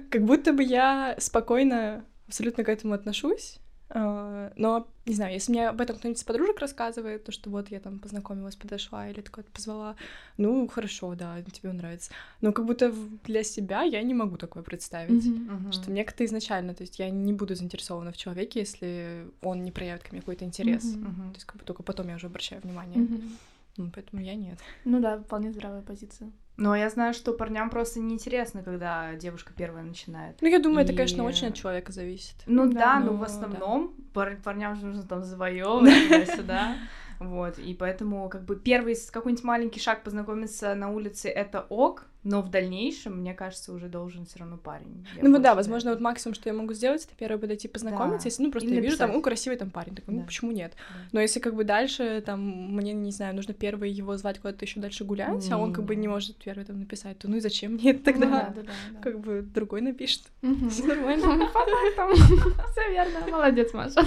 Как 0.10 0.24
будто 0.24 0.54
бы 0.54 0.64
я 0.64 1.16
спокойно 1.20 2.06
абсолютно 2.28 2.64
к 2.64 2.70
этому 2.70 2.94
отношусь. 2.94 3.60
А, 3.96 4.52
Но, 4.56 4.88
не 5.06 5.14
знаю, 5.14 5.34
если 5.34 5.52
мне 5.52 5.70
об 5.70 5.80
этом 5.80 5.98
кто-нибудь 5.98 6.20
из 6.20 6.24
подружек 6.24 6.60
рассказывает, 6.60 7.24
то 7.24 7.32
что 7.32 7.50
вот 7.52 7.70
я 7.70 7.80
там 7.80 8.00
познакомилась, 8.00 8.56
подошла 8.56 9.08
или 9.08 9.22
такое 9.22 9.46
позвала, 9.54 9.96
ну, 10.38 10.68
хорошо, 10.68 11.14
да, 11.14 11.42
тебе 11.44 11.72
нравится. 11.72 12.12
Но 12.42 12.52
как 12.54 12.66
будто 12.66 12.92
для 13.24 13.44
себя 13.44 13.84
я 13.84 14.02
не 14.02 14.16
могу 14.16 14.38
такое 14.38 14.64
представить. 14.64 15.26
Мгм. 15.26 15.72
Что 15.72 15.92
мне 15.92 16.04
как-то 16.04 16.26
изначально, 16.26 16.74
то 16.74 16.82
есть 16.82 16.98
я 16.98 17.10
не 17.12 17.34
буду 17.34 17.54
заинтересована 17.54 18.12
в 18.12 18.18
человеке, 18.18 18.62
если 18.62 19.28
он 19.42 19.64
не 19.64 19.72
проявит 19.72 20.04
ко 20.04 20.10
мне 20.12 20.22
какой-то 20.22 20.44
интерес. 20.46 20.84
Мгм. 20.84 21.10
Мгм. 21.10 21.32
То 21.32 21.36
есть 21.36 21.46
как 21.46 21.58
бы 21.58 21.64
только 21.66 21.84
потом 21.84 22.08
я 22.10 22.16
уже 22.16 22.28
обращаю 22.28 22.62
внимание. 22.62 23.02
Мгм. 23.02 23.38
Ну, 23.78 23.92
поэтому 23.94 24.22
я 24.24 24.36
нет. 24.36 24.58
Ну 24.86 25.00
да, 25.00 25.20
вполне 25.20 25.52
здравая 25.52 25.82
позиция. 25.82 26.32
Ну, 26.56 26.72
а 26.72 26.78
я 26.78 26.90
знаю, 26.90 27.14
что 27.14 27.34
парням 27.34 27.70
просто 27.72 28.00
неинтересно, 28.00 28.62
когда 28.64 29.16
девушка 29.16 29.54
первая 29.58 29.84
начинает. 29.84 30.38
Ну, 30.42 30.48
я 30.48 30.60
думаю, 30.60 30.84
это, 30.84 30.94
И- 30.94 30.96
конечно, 30.96 31.24
очень 31.24 31.48
от 31.48 31.56
человека 31.56 31.92
зависит. 31.92 32.36
Ну 32.46 32.68
Да, 32.72 32.80
да, 32.80 33.00
ну, 33.00 33.06
но 33.12 33.18
в 33.18 33.20
да. 33.22 33.26
основном 33.26 33.94
пар- 34.14 34.38
парням 34.44 34.76
же 34.76 34.86
нужно 34.86 35.04
там 35.04 35.24
завоевывать 35.24 35.94
туда-сюда. 36.10 36.76
Вот, 37.20 37.58
и 37.58 37.74
поэтому 37.74 38.28
как 38.30 38.44
бы 38.44 38.56
первый 38.56 38.96
какой-нибудь 39.12 39.44
маленький 39.44 39.80
шаг 39.80 40.04
познакомиться 40.04 40.76
на 40.76 40.92
улице 40.92 41.30
это 41.30 41.66
ок, 41.70 42.06
но 42.24 42.42
в 42.42 42.50
дальнейшем, 42.50 43.18
мне 43.20 43.34
кажется, 43.34 43.74
уже 43.74 43.88
должен 43.90 44.26
все 44.26 44.40
равно 44.40 44.58
парень. 44.58 45.06
Я 45.16 45.28
Ну, 45.28 45.40
да, 45.40 45.56
возможно, 45.56 45.90
это. 45.90 45.98
вот 45.98 46.04
максимум, 46.04 46.36
что 46.36 46.50
я 46.50 46.54
могу 46.56 46.74
сделать, 46.74 47.04
это 47.06 47.14
первое 47.18 47.38
подойти 47.38 47.68
познакомиться, 47.68 48.20
Да. 48.24 48.26
если, 48.30 48.44
ну, 48.44 48.52
просто 48.52 48.70
Или 48.70 48.76
я 48.76 48.82
вижу 48.82 48.98
там, 48.98 49.12
ну, 49.12 49.22
красивый 49.22 49.58
там 49.58 49.70
парень, 49.70 49.96
такой, 49.96 50.14
ну, 50.14 50.20
Да. 50.22 50.26
почему 50.26 50.52
нет? 50.52 50.74
Да. 50.78 50.96
Но 51.14 51.20
если 51.22 51.40
как 51.40 51.56
бы 51.56 51.64
дальше, 51.64 52.22
там, 52.26 52.40
мне, 52.74 52.94
не 52.94 53.12
знаю, 53.12 53.36
нужно 53.36 53.54
первый 53.54 53.92
его 53.92 54.16
звать 54.18 54.40
куда-то 54.40 54.64
еще 54.66 54.80
дальше 54.80 55.04
гулять, 55.04 55.50
а 55.52 55.58
он 55.58 55.74
как 55.74 55.86
бы 55.86 55.96
не 55.96 56.08
может 56.08 56.38
первый 56.38 56.66
там 56.66 56.80
написать, 56.80 57.18
то 57.20 57.28
ну 57.30 57.38
и 57.38 57.40
зачем 57.40 57.74
мне 57.74 57.92
это 57.92 58.04
тогда? 58.04 58.26
Ну 58.26 58.32
да, 58.32 58.54
да, 58.56 58.62
да, 58.62 58.72
да. 58.94 59.00
Как 59.02 59.20
бы 59.20 59.42
другой 59.42 59.82
напишет. 59.82 60.24
Всё 60.70 60.86
нормально. 60.86 61.50
Все 62.72 62.92
верно. 62.92 63.20
Молодец, 63.32 63.74
Маша. 63.74 64.06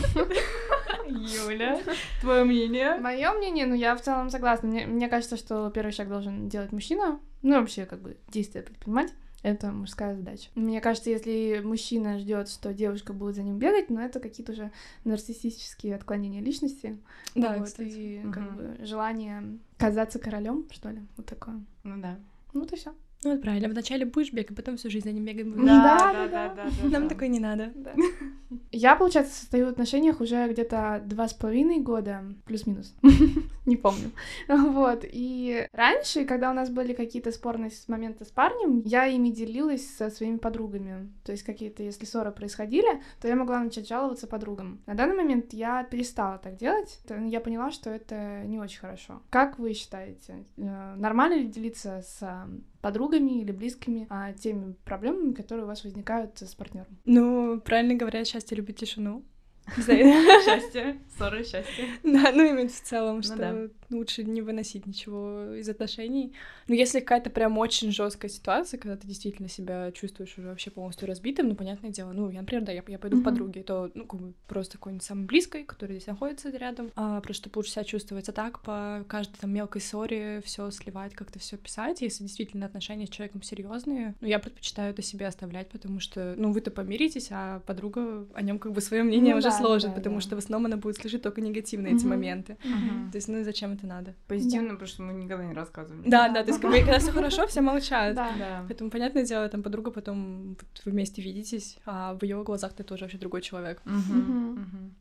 Юля, 1.09 1.79
твое 2.21 2.45
мнение? 2.45 2.97
Мое 2.99 3.33
мнение, 3.33 3.67
ну 3.67 3.75
я 3.75 3.95
в 3.97 4.01
целом 4.03 4.31
согласна. 4.31 4.69
Мне 4.69 5.09
кажется, 5.09 5.37
что 5.37 5.71
первый 5.71 5.93
шаг 5.93 6.09
должен 6.09 6.49
делать 6.49 6.73
мужчина. 6.73 7.19
Ну, 7.43 7.61
вообще, 7.61 7.87
как 7.87 8.01
бы, 8.01 8.17
действия 8.29 8.63
предпринимать. 8.63 9.13
Это 9.43 9.71
мужская 9.71 10.17
задача. 10.17 10.49
Мне 10.57 10.81
кажется, 10.81 11.11
если 11.11 11.61
мужчина 11.63 12.19
ждет, 12.19 12.49
что 12.49 12.75
девушка 12.75 13.13
будет 13.13 13.37
за 13.37 13.43
ним 13.43 13.59
бегать, 13.59 13.91
ну 13.91 14.01
это 14.01 14.19
какие-то 14.19 14.53
уже 14.53 14.73
нарциссические 15.05 15.95
отклонения 15.95 16.41
личности. 16.41 16.99
Да, 17.37 17.57
вот, 17.59 17.67
кстати. 17.67 17.89
и 17.89 18.19
Мгм. 18.25 18.33
как 18.33 18.57
бы 18.57 18.77
желание 18.85 19.59
казаться 19.77 20.19
королем, 20.19 20.67
что 20.73 20.91
ли, 20.91 21.01
вот 21.17 21.27
такое. 21.27 21.63
Ну 21.85 22.01
да. 22.03 22.19
Ну 22.55 22.61
вот 22.61 22.73
и 22.73 22.77
все. 22.77 22.93
Ну 23.27 23.33
вот 23.33 23.43
правильно, 23.43 23.69
вначале 23.69 24.07
будешь 24.07 24.33
бегать, 24.33 24.53
а 24.53 24.55
потом 24.55 24.77
всю 24.77 24.89
жизнь 24.89 25.05
за 25.05 25.13
ним 25.13 25.25
бегать 25.25 25.49
будешь. 25.49 25.67
Да, 25.67 26.29
да, 26.31 26.55
да. 26.55 26.65
Нам 26.85 27.03
да. 27.03 27.09
такое 27.09 27.27
не 27.27 27.41
надо. 27.41 27.73
Я, 28.71 28.95
получается, 28.95 29.35
состою 29.35 29.67
в 29.67 29.71
отношениях 29.71 30.21
уже 30.21 30.47
где-то 30.49 31.03
два 31.05 31.27
с 31.27 31.35
половиной 31.35 31.81
года, 31.81 32.23
плюс-минус, 32.45 32.95
не 33.67 33.77
помню. 33.77 34.13
Вот, 34.47 35.01
и 35.03 35.67
раньше, 35.73 36.25
когда 36.25 36.53
у 36.53 36.55
нас 36.55 36.71
были 36.71 36.93
какие-то 36.93 37.33
спорные 37.33 37.73
моменты 37.89 38.25
с 38.25 38.29
парнем, 38.29 38.83
я 38.85 39.07
ими 39.07 39.31
делилась 39.31 39.85
со 39.97 40.09
своими 40.09 40.37
подругами. 40.37 41.13
То 41.25 41.33
есть 41.33 41.43
какие-то, 41.43 41.83
если 41.83 42.05
ссоры 42.05 42.31
происходили, 42.31 43.03
то 43.21 43.27
я 43.27 43.35
могла 43.35 43.59
начать 43.59 43.89
жаловаться 43.89 44.29
подругам. 44.29 44.81
На 44.87 44.95
данный 44.95 45.17
момент 45.17 45.53
я 45.53 45.83
перестала 45.83 46.39
так 46.39 46.55
делать. 46.57 47.01
Я 47.27 47.41
поняла, 47.41 47.73
что 47.73 47.91
это 47.91 48.45
не 48.45 48.61
очень 48.61 48.79
хорошо. 48.79 49.21
Как 49.31 49.59
вы 49.59 49.73
считаете, 49.73 50.45
э, 50.57 50.95
нормально 50.97 51.35
ли 51.35 51.49
делиться 51.49 52.03
с 52.07 52.47
подругами 52.87 53.41
или 53.41 53.51
близкими 53.51 54.07
а, 54.11 54.33
теми 54.33 54.77
проблемами, 54.85 55.33
которые 55.33 55.65
у 55.65 55.67
вас 55.67 55.83
возникают 55.83 56.39
с 56.39 56.55
партнером? 56.55 56.97
Ну, 57.05 57.61
правильно 57.61 57.95
говорят, 57.95 58.29
счастье 58.29 58.57
любит 58.57 58.77
тишину. 58.77 59.25
Счастье, 59.77 60.99
ссоры, 61.17 61.45
счастье. 61.45 61.87
Да, 62.03 62.33
ну 62.33 62.45
именно 62.45 62.69
в 62.69 62.81
целом, 62.81 63.17
Ну 63.17 63.23
что 63.23 63.71
лучше 63.91 64.25
не 64.25 64.43
выносить 64.43 64.87
ничего 64.87 65.55
из 65.55 65.69
отношений. 65.69 66.33
Но 66.69 66.75
если 66.75 67.01
какая-то 67.01 67.31
прям 67.31 67.59
очень 67.59 67.93
жесткая 67.93 68.31
ситуация, 68.31 68.79
когда 68.79 68.97
ты 68.97 69.07
действительно 69.07 69.49
себя 69.49 69.93
чувствуешь 69.93 70.37
уже 70.39 70.49
вообще 70.49 70.71
полностью 70.71 71.09
разбитым, 71.09 71.49
ну, 71.49 71.55
понятное 71.55 71.91
дело, 71.91 72.13
ну, 72.13 72.31
я, 72.31 72.41
например, 72.41 72.65
да, 72.65 72.73
я, 72.73 72.83
я 72.87 72.99
пойду 72.99 73.21
к 73.21 73.25
подруге, 73.25 73.63
то, 73.63 73.91
ну, 73.95 74.07
как 74.07 74.21
бы 74.21 74.33
просто 74.49 74.79
какой-нибудь 74.79 75.05
самой 75.05 75.27
близкой, 75.27 75.65
которая 75.65 75.97
здесь 75.97 76.09
находится 76.09 76.51
рядом, 76.51 76.91
а, 76.97 77.21
просто 77.21 77.43
чтобы 77.45 77.59
лучше 77.59 77.73
себя 77.73 77.85
чувствовать. 77.85 78.29
А 78.29 78.33
так 78.33 78.61
по 78.61 79.05
каждой 79.09 79.37
там 79.39 79.53
мелкой 79.53 79.81
ссоре 79.81 80.43
все 80.45 80.71
сливать, 80.71 81.15
как-то 81.15 81.39
все 81.39 81.57
писать. 81.57 82.01
Если 82.01 82.25
действительно 82.25 82.67
отношения 82.67 83.07
с 83.07 83.11
человеком 83.11 83.43
серьезные, 83.43 84.15
ну, 84.21 84.27
я 84.27 84.39
предпочитаю 84.39 84.91
это 84.91 85.03
себе 85.03 85.27
оставлять, 85.27 85.69
потому 85.69 86.01
что, 86.01 86.35
ну, 86.37 86.53
вы-то 86.53 86.71
помиритесь, 86.71 87.29
а 87.31 87.61
подруга 87.61 88.27
о 88.35 88.43
нем 88.43 88.59
как 88.59 88.73
бы 88.73 88.81
свое 88.81 89.03
мнение 89.03 89.35
Ну 89.35 89.39
уже 89.39 89.49
да, 89.49 89.56
сложит, 89.59 89.91
да, 89.91 89.97
потому 89.97 90.17
да. 90.17 90.21
что 90.21 90.37
в 90.37 90.39
основном 90.39 90.67
она 90.73 90.77
будет 90.81 90.97
слышать 90.97 91.23
только 91.23 91.41
негативные 91.41 91.95
эти 91.95 92.01
Мгм. 92.05 92.11
моменты. 92.11 92.57
Мгм. 92.65 93.11
То 93.11 93.17
есть, 93.17 93.29
ну, 93.29 93.43
зачем 93.45 93.73
это 93.73 93.87
надо? 93.87 94.15
Позитивно, 94.29 94.71
потому 94.71 94.87
что 94.89 95.03
мы 95.03 95.13
никогда 95.13 95.45
не 95.45 95.55
рассказываем. 95.55 96.03
Да, 96.09 96.29
Да. 96.29 96.35
да, 96.35 96.43
то 96.45 96.49
есть, 96.51 96.61
как 96.61 96.71
бы, 96.71 96.79
когда 96.79 96.99
все 96.99 97.13
хорошо, 97.13 97.47
все 97.47 97.61
молчат. 97.61 98.15
Да. 98.15 98.31
Да. 98.39 98.65
Поэтому, 98.69 98.91
понятное 98.91 99.25
дело, 99.25 99.49
там 99.49 99.63
подруга 99.63 99.91
потом 99.91 100.57
вы 100.85 100.91
вместе 100.93 101.23
видитесь, 101.23 101.79
а 101.87 102.15
в 102.15 102.23
ее 102.23 102.43
глазах 102.45 102.73
ты 102.73 102.83
тоже 102.83 103.05
вообще 103.05 103.19
другой 103.19 103.43
человек. 103.43 103.83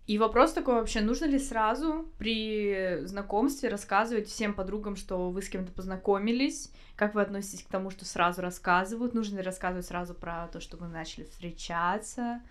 И 0.07 0.17
вопрос 0.19 0.53
такой 0.53 0.75
вообще, 0.75 1.01
нужно 1.01 1.25
ли 1.25 1.39
сразу 1.39 2.05
при 2.19 2.99
знакомстве 3.05 3.69
рассказывать 3.69 4.27
всем 4.27 4.53
подругам, 4.53 4.95
что 4.95 5.31
вы 5.31 5.41
с 5.41 5.49
кем-то 5.49 5.71
познакомились? 5.71 6.71
Как 6.95 7.15
вы 7.15 7.21
относитесь 7.21 7.63
к 7.63 7.67
тому, 7.67 7.89
что 7.89 8.05
сразу 8.05 8.41
рассказывают? 8.41 9.13
Нужно 9.13 9.37
ли 9.37 9.41
рассказывать 9.43 9.85
сразу 9.85 10.13
про 10.13 10.47
то, 10.47 10.59
что 10.59 10.77
вы 10.77 10.87
начали 10.87 11.23
встречаться? 11.25 12.41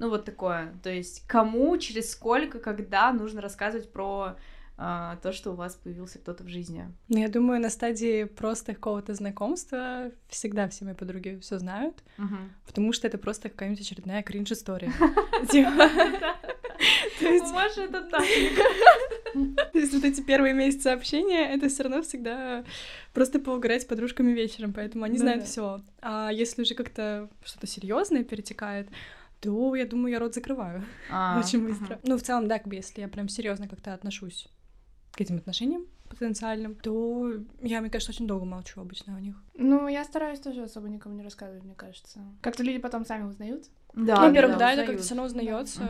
Ну, 0.00 0.08
вот 0.08 0.24
такое. 0.24 0.72
То 0.82 0.90
есть, 0.90 1.26
кому, 1.26 1.76
через 1.76 2.12
сколько, 2.12 2.58
когда 2.58 3.12
нужно 3.12 3.42
рассказывать 3.42 3.92
про 3.92 4.36
а, 4.78 5.16
то, 5.22 5.30
что 5.30 5.52
у 5.52 5.54
вас 5.54 5.74
появился 5.74 6.18
кто-то 6.18 6.42
в 6.42 6.48
жизни? 6.48 6.90
Но 7.08 7.18
я 7.18 7.28
думаю, 7.28 7.60
на 7.60 7.68
стадии 7.68 8.24
просто 8.24 8.72
какого-то 8.74 9.12
знакомства 9.12 10.10
всегда 10.28 10.70
все 10.70 10.86
мои 10.86 10.94
подруги 10.94 11.38
все 11.42 11.58
знают, 11.58 12.02
потому 12.66 12.94
что 12.94 13.06
это 13.06 13.18
просто 13.18 13.50
какая-нибудь 13.50 13.82
очередная 13.82 14.22
кринж-история. 14.22 14.90
Типа, 15.50 15.90
У 17.20 17.52
Маши 17.52 17.82
это 17.82 18.00
так. 18.04 18.24
То 19.72 19.78
есть 19.78 19.92
вот 19.92 20.04
эти 20.04 20.22
первые 20.22 20.54
месяцы 20.54 20.86
общения, 20.86 21.52
это 21.54 21.68
все 21.68 21.82
равно 21.82 22.00
всегда 22.00 22.64
просто 23.12 23.38
поугарать 23.38 23.82
с 23.82 23.84
подружками 23.84 24.32
вечером, 24.32 24.72
поэтому 24.72 25.04
они 25.04 25.18
Ну 25.18 25.20
знают 25.20 25.44
все. 25.44 25.82
А 26.00 26.30
если 26.32 26.62
уже 26.62 26.74
как-то 26.74 27.28
что-то 27.44 27.66
серьезное 27.66 28.24
перетекает, 28.24 28.88
то 29.40 29.74
я 29.74 29.86
думаю, 29.86 30.12
я 30.12 30.18
рот 30.18 30.34
закрываю 30.34 30.84
А, 31.10 31.38
очень 31.44 31.66
быстро. 31.66 31.98
Ну, 32.02 32.16
в 32.16 32.22
целом, 32.22 32.48
да, 32.48 32.58
как 32.58 32.68
бы, 32.68 32.74
если 32.74 33.00
я 33.00 33.08
прям 33.08 33.28
серьезно 33.28 33.68
как-то 33.68 33.94
отношусь 33.94 34.48
к 35.12 35.20
этим 35.20 35.36
отношениям 35.36 35.86
потенциальным, 36.08 36.74
то 36.74 37.32
я, 37.62 37.80
мне 37.80 37.88
кажется, 37.88 38.12
очень 38.12 38.26
долго 38.26 38.44
молчу 38.44 38.80
обычно 38.80 39.16
о 39.16 39.20
них. 39.20 39.36
Ну, 39.54 39.86
я 39.86 40.04
стараюсь 40.04 40.40
тоже 40.40 40.64
особо 40.64 40.88
никому 40.88 41.14
не 41.14 41.22
рассказывать, 41.22 41.62
мне 41.62 41.74
кажется. 41.74 42.20
Как-то 42.42 42.64
люди 42.64 42.78
потом 42.78 43.04
сами 43.06 43.22
узнают. 43.22 43.66
Да, 43.94 44.16
Ну, 44.16 44.28
во-первых, 44.28 44.58
да, 44.58 44.72
это 44.72 44.86
как-то 44.86 45.02
все 45.02 45.14
равно 45.14 45.26
узнается. 45.26 45.82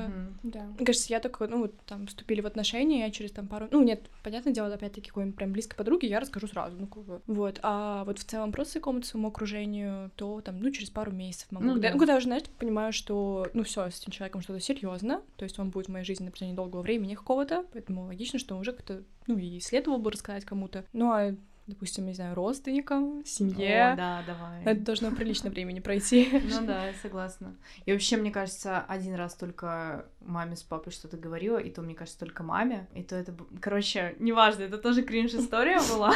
Да. 0.43 0.63
Мне 0.77 0.87
кажется, 0.87 1.07
я 1.11 1.21
только, 1.21 1.47
ну, 1.47 1.61
вот 1.61 1.79
там, 1.87 2.07
вступили 2.07 2.41
в 2.41 2.47
отношения, 2.47 3.01
я 3.01 3.11
через 3.11 3.33
там 3.33 3.47
пару... 3.47 3.69
Ну, 3.71 3.83
нет, 3.83 4.09
понятное 4.23 4.53
дело, 4.53 4.73
опять-таки, 4.73 5.09
какой-нибудь 5.09 5.37
прям 5.37 5.53
близкой 5.53 5.77
подруге 5.77 6.09
я 6.09 6.21
расскажу 6.21 6.47
сразу, 6.47 6.77
ну, 6.79 6.87
как 6.87 7.05
бы. 7.05 7.21
Вот, 7.27 7.59
а 7.63 8.05
вот 8.05 8.19
в 8.19 8.25
целом 8.25 8.53
просто 8.53 8.81
какому-то 8.81 9.07
своему 9.07 9.29
окружению, 9.29 10.11
то 10.17 10.41
там, 10.41 10.61
ну, 10.61 10.71
через 10.71 10.91
пару 10.91 11.13
месяцев 11.13 11.51
могу. 11.51 11.67
Ну 11.67 11.73
когда, 11.75 11.89
да. 11.89 11.95
ну, 11.95 11.99
когда 11.99 12.17
уже, 12.17 12.27
знаешь, 12.27 12.45
понимаю, 12.59 12.93
что, 12.93 13.47
ну, 13.53 13.65
все 13.65 13.91
с 13.91 14.01
этим 14.01 14.13
человеком 14.13 14.41
что-то 14.41 14.61
серьезно, 14.61 15.23
то 15.37 15.45
есть 15.45 15.59
он 15.59 15.71
будет 15.71 15.87
в 15.87 15.91
моей 15.91 16.05
жизни 16.05 16.25
на 16.25 16.31
протяжении 16.31 16.57
долгого 16.57 16.83
времени 16.83 17.15
какого-то, 17.15 17.65
поэтому 17.73 18.07
логично, 18.07 18.39
что 18.39 18.57
уже 18.57 18.73
как-то, 18.73 19.03
ну, 19.27 19.37
и 19.37 19.61
следовало 19.61 19.99
бы 19.99 20.11
рассказать 20.11 20.45
кому-то. 20.45 20.85
Ну, 20.93 21.11
а, 21.13 21.35
допустим, 21.71 22.07
не 22.07 22.13
знаю, 22.13 22.35
родственникам, 22.35 23.25
семье, 23.25 23.93
О, 23.93 23.97
да, 23.97 24.23
давай. 24.27 24.63
это 24.65 24.81
должно 24.81 25.11
прилично 25.11 25.51
времени 25.51 25.81
пройти. 25.81 26.29
Ну 26.33 26.67
да, 26.67 26.89
я 26.89 26.95
согласна. 26.95 27.57
И 27.87 27.93
вообще, 27.93 28.17
мне 28.17 28.31
кажется, 28.31 28.81
один 28.81 29.15
раз 29.15 29.35
только 29.35 30.07
маме 30.21 30.57
с 30.57 30.63
папой 30.63 30.93
что-то 30.93 31.17
говорила, 31.17 31.59
и 31.59 31.71
то, 31.71 31.83
мне 31.83 31.95
кажется, 31.95 32.19
только 32.19 32.43
маме. 32.43 32.89
И 32.95 33.03
то 33.03 33.17
это... 33.17 33.35
Короче, 33.61 34.17
неважно, 34.19 34.65
это 34.65 34.79
тоже 34.79 35.03
кринж-история 35.03 35.81
была. 35.91 36.13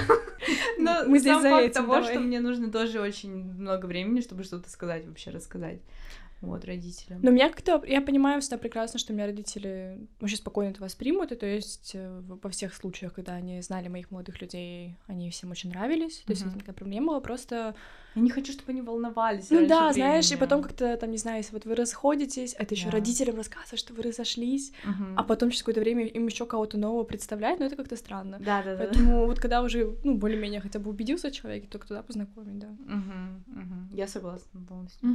Но 0.79 1.05
Мы 1.07 1.19
здесь 1.19 1.41
сам 1.41 1.43
факт 1.43 1.75
того, 1.75 2.03
что 2.03 2.21
мне 2.21 2.41
нужно 2.41 2.71
тоже 2.71 3.01
очень 3.01 3.53
много 3.55 3.87
времени, 3.87 4.21
чтобы 4.21 4.45
что-то 4.45 4.69
сказать, 4.71 5.07
вообще 5.07 5.31
рассказать. 5.31 5.81
Вот, 6.47 6.65
родителям. 6.65 7.21
Но 7.23 7.31
меня 7.31 7.49
как-то, 7.51 7.83
я 7.87 8.01
понимаю 8.01 8.41
всегда 8.41 8.59
прекрасно, 8.59 8.99
что 8.99 9.13
меня 9.13 9.27
родители 9.27 10.07
вообще 10.21 10.37
спокойно 10.37 10.71
это 10.71 10.81
воспримут, 10.83 11.33
и 11.33 11.37
то 11.37 11.47
есть 11.47 11.93
э, 11.95 12.21
во 12.27 12.51
всех 12.51 12.75
случаях, 12.75 13.15
когда 13.15 13.33
они 13.35 13.61
знали 13.63 13.89
моих 13.89 14.11
молодых 14.11 14.41
людей, 14.41 14.97
они 15.07 15.31
всем 15.31 15.51
очень 15.51 15.71
нравились, 15.71 16.23
то 16.27 16.33
есть 16.33 16.43
Мгм. 16.43 16.51
это 16.51 16.59
никакой 16.59 16.75
проблем 16.75 17.07
было, 17.07 17.21
просто... 17.21 17.75
Я 18.15 18.23
не 18.23 18.31
хочу, 18.31 18.53
чтобы 18.53 18.71
они 18.71 18.81
волновались. 18.83 19.51
Ну 19.51 19.67
да, 19.67 19.93
знаешь, 19.93 20.27
и 20.27 20.29
времени. 20.29 20.41
потом 20.41 20.63
как-то, 20.63 20.97
там, 20.97 21.11
не 21.11 21.17
знаю, 21.19 21.39
если 21.39 21.53
вот 21.53 21.65
вы 21.65 21.75
расходитесь, 21.75 22.55
это 22.59 22.75
еще 22.75 22.87
Да. 22.87 22.93
родителям 22.93 23.37
рассказывать, 23.37 23.81
что 23.81 23.93
вы 23.95 24.03
разошлись, 24.03 24.73
Мгм. 24.85 25.19
а 25.19 25.25
потом 25.25 25.51
через 25.51 25.63
какое-то 25.63 25.81
время 25.81 26.07
им 26.07 26.27
еще 26.27 26.47
кого-то 26.47 26.79
нового 26.79 27.05
представлять, 27.05 27.59
ну 27.59 27.67
это 27.67 27.75
как-то 27.77 27.97
странно. 27.97 28.39
Да, 28.39 28.63
да, 28.63 28.77
да. 28.77 28.79
Поэтому 28.79 29.27
вот 29.27 29.41
когда 29.41 29.63
уже, 29.63 29.97
ну, 30.05 30.17
более-менее 30.17 30.61
хотя 30.61 30.79
бы 30.79 30.91
убедился 30.91 31.31
человек, 31.31 31.69
только 31.71 31.89
туда 31.89 32.03
познакомить, 32.03 32.59
да. 32.59 32.69
Мгм, 32.69 33.45
мгм. 33.47 33.89
Я 33.93 34.07
согласна 34.07 34.61
полностью. 34.69 35.09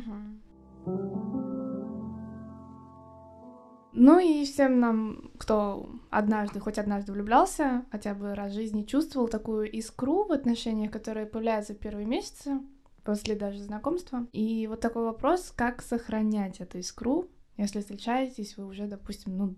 Ну 3.92 4.18
и 4.18 4.46
всем 4.46 4.80
нам, 4.80 5.32
кто 5.38 5.90
однажды, 6.10 6.60
хоть 6.60 6.78
однажды 6.78 7.12
влюблялся, 7.12 7.86
хотя 7.92 8.14
бы 8.14 8.34
раз 8.34 8.52
в 8.52 8.56
жизни 8.56 8.84
чувствовал 8.84 9.28
такую 9.28 9.70
искру 9.70 10.24
в 10.24 10.32
отношениях, 10.32 10.92
которая 10.92 11.26
появляется 11.26 11.74
в 11.74 11.80
первые 11.80 12.08
месяцы, 12.08 12.62
после 13.04 13.36
даже 13.36 13.60
знакомства. 13.60 14.28
И 14.32 14.68
вот 14.68 14.80
такой 14.80 15.04
вопрос, 15.04 15.52
как 15.56 15.82
сохранять 15.82 16.62
эту 16.62 16.78
искру, 16.78 17.28
если 17.58 17.82
встречаетесь 17.82 18.56
вы 18.56 18.68
уже, 18.68 18.88
допустим, 18.88 19.36
ну, 19.36 19.56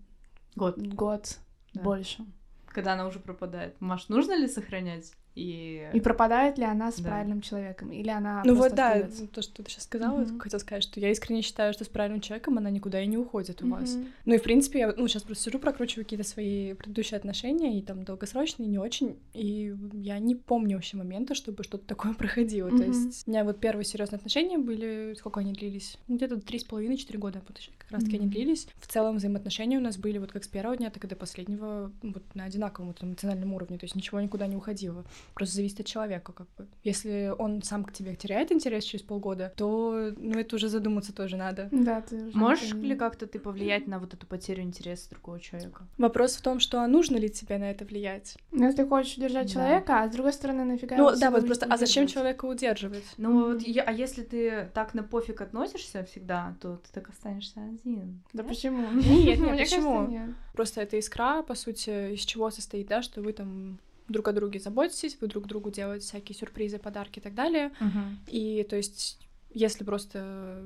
Год. 0.55 0.77
год 0.79 1.37
Да. 1.73 1.83
больше. 1.83 2.25
Когда 2.65 2.93
она 2.93 3.05
уже 3.05 3.19
пропадает. 3.19 3.79
Маш, 3.79 4.09
нужно 4.09 4.35
ли 4.35 4.47
сохранять? 4.47 5.13
И... 5.35 5.89
И 5.93 6.01
пропадает 6.01 6.57
ли 6.57 6.65
она 6.65 6.91
с 6.91 6.95
Да. 6.99 7.09
правильным 7.09 7.41
человеком, 7.41 7.91
или 7.91 8.09
она 8.09 8.41
Ну 8.45 8.55
вот 8.55 8.73
да, 8.73 9.07
то, 9.33 9.41
что 9.41 9.63
ты 9.63 9.69
сейчас 9.69 9.83
сказала, 9.83 10.21
Мгм. 10.21 10.39
хотела 10.39 10.59
сказать, 10.59 10.83
что 10.83 10.99
я 10.99 11.09
искренне 11.11 11.41
считаю, 11.41 11.73
что 11.73 11.83
с 11.83 11.87
правильным 11.87 12.21
человеком 12.21 12.57
она 12.57 12.69
никуда 12.69 13.01
и 13.01 13.07
не 13.07 13.17
уходит 13.17 13.61
у 13.61 13.67
вас. 13.67 13.95
Мгм. 13.95 14.07
Ну 14.25 14.33
и 14.35 14.37
в 14.37 14.43
принципе, 14.43 14.79
я 14.79 14.93
ну, 14.95 15.07
сейчас 15.07 15.23
просто 15.23 15.43
сижу, 15.45 15.59
прокручиваю 15.59 16.05
какие-то 16.05 16.27
свои 16.27 16.73
предыдущие 16.73 17.17
отношения, 17.17 17.77
и 17.77 17.81
там 17.81 18.03
долгосрочные, 18.03 18.67
не 18.67 18.77
очень, 18.77 19.17
и 19.33 19.75
я 19.93 20.19
не 20.19 20.35
помню 20.35 20.77
вообще 20.77 20.97
момента, 20.97 21.35
чтобы 21.35 21.63
что-то 21.63 21.85
такое 21.85 22.13
проходило. 22.13 22.69
То 22.69 22.75
Мгм. 22.75 22.85
есть 22.87 23.27
у 23.27 23.31
меня 23.31 23.43
вот 23.43 23.59
первые 23.59 23.85
серьезные 23.85 24.17
отношения 24.17 24.57
были, 24.57 25.15
сколько 25.17 25.39
они 25.39 25.53
длились? 25.53 25.97
Ну, 26.07 26.17
Где-то 26.17 26.39
три 26.41 26.59
с 26.59 26.63
половиной, 26.63 26.97
четыре 26.97 27.19
года, 27.19 27.41
вот 27.47 27.57
еще 27.57 27.71
как 27.77 27.91
раз 27.91 28.03
таки 28.03 28.15
они 28.17 28.25
Мгм. 28.27 28.33
длились. 28.33 28.67
В 28.77 28.87
целом 28.87 29.17
взаимоотношения 29.17 29.77
у 29.77 29.81
нас 29.81 29.97
были 29.97 30.17
вот 30.17 30.31
как 30.31 30.43
с 30.43 30.47
первого 30.47 30.77
дня, 30.77 30.89
так 30.89 31.03
и 31.03 31.07
до 31.07 31.15
последнего, 31.15 31.91
вот 32.01 32.23
на 32.33 32.45
один 32.45 32.61
одинаковом 32.61 32.93
там, 32.93 33.09
эмоциональном 33.09 33.53
уровне, 33.53 33.77
то 33.79 33.85
есть 33.85 33.95
ничего 33.95 34.21
никуда 34.21 34.45
не 34.45 34.55
уходило. 34.55 35.03
Просто 35.33 35.55
зависит 35.55 35.79
от 35.79 35.85
человека, 35.85 36.31
как 36.33 36.47
бы. 36.57 36.67
Если 36.83 37.33
он 37.37 37.61
сам 37.63 37.83
к 37.83 37.91
тебе 37.93 38.15
теряет 38.15 38.51
интерес 38.51 38.83
через 38.83 39.03
полгода, 39.03 39.51
то, 39.55 40.11
ну, 40.17 40.37
это 40.39 40.55
уже 40.55 40.67
задуматься 40.69 41.13
тоже 41.13 41.37
надо. 41.37 41.69
Да, 41.71 42.01
ты 42.01 42.15
уже 42.25 42.37
Можешь 42.37 42.73
ли 42.73 42.95
как-то 42.95 43.25
ты 43.27 43.39
повлиять 43.39 43.87
на 43.87 43.99
вот 43.99 44.13
эту 44.13 44.27
потерю 44.27 44.61
интереса 44.63 45.09
другого 45.09 45.39
человека? 45.39 45.83
Вопрос 45.97 46.35
в 46.35 46.41
том, 46.41 46.59
что 46.59 46.81
а 46.81 46.87
нужно 46.87 47.17
ли 47.17 47.29
тебе 47.29 47.57
на 47.57 47.71
это 47.71 47.85
влиять? 47.85 48.37
Ну, 48.51 48.65
если 48.65 48.83
хочешь 48.83 49.17
удержать 49.17 49.47
Да. 49.47 49.53
человека, 49.53 50.03
а 50.03 50.07
с 50.07 50.11
другой 50.11 50.33
стороны, 50.33 50.63
нафига 50.65 50.97
Ну 50.97 51.11
да, 51.17 51.31
вот 51.31 51.45
просто, 51.45 51.65
а 51.65 51.77
зачем 51.77 52.07
человека 52.07 52.45
удерживать? 52.45 53.05
Ну 53.17 53.47
вот, 53.47 53.61
я- 53.61 53.83
а 53.83 53.91
если 53.91 54.23
ты 54.23 54.69
так 54.73 54.93
на 54.93 55.03
пофиг 55.03 55.41
относишься 55.41 56.03
всегда, 56.03 56.55
то 56.61 56.77
ты 56.77 56.89
так 56.93 57.09
останешься 57.09 57.61
один. 57.63 58.21
Да 58.33 58.43
Нет? 58.43 58.51
почему? 58.51 58.91
Нет, 58.91 59.39
нет, 59.39 59.57
почему? 59.57 60.09
Просто 60.53 60.81
эта 60.81 60.97
искра, 60.99 61.41
по 61.41 61.55
сути, 61.55 62.13
из 62.13 62.21
чего 62.21 62.51
состоит, 62.51 62.87
да, 62.87 63.01
что 63.01 63.21
вы 63.21 63.33
там 63.33 63.79
друг 64.11 64.27
о 64.27 64.33
друге 64.33 64.59
заботитесь, 64.59 65.17
вы 65.21 65.27
друг 65.27 65.47
другу 65.47 65.71
делаете 65.71 66.05
всякие 66.05 66.35
сюрпризы, 66.35 66.77
подарки 66.77 67.19
и 67.19 67.21
так 67.21 67.33
далее. 67.33 67.71
Мгм. 67.79 68.19
И 68.27 68.65
то 68.69 68.75
есть, 68.75 69.19
если 69.53 69.83
просто 69.83 70.63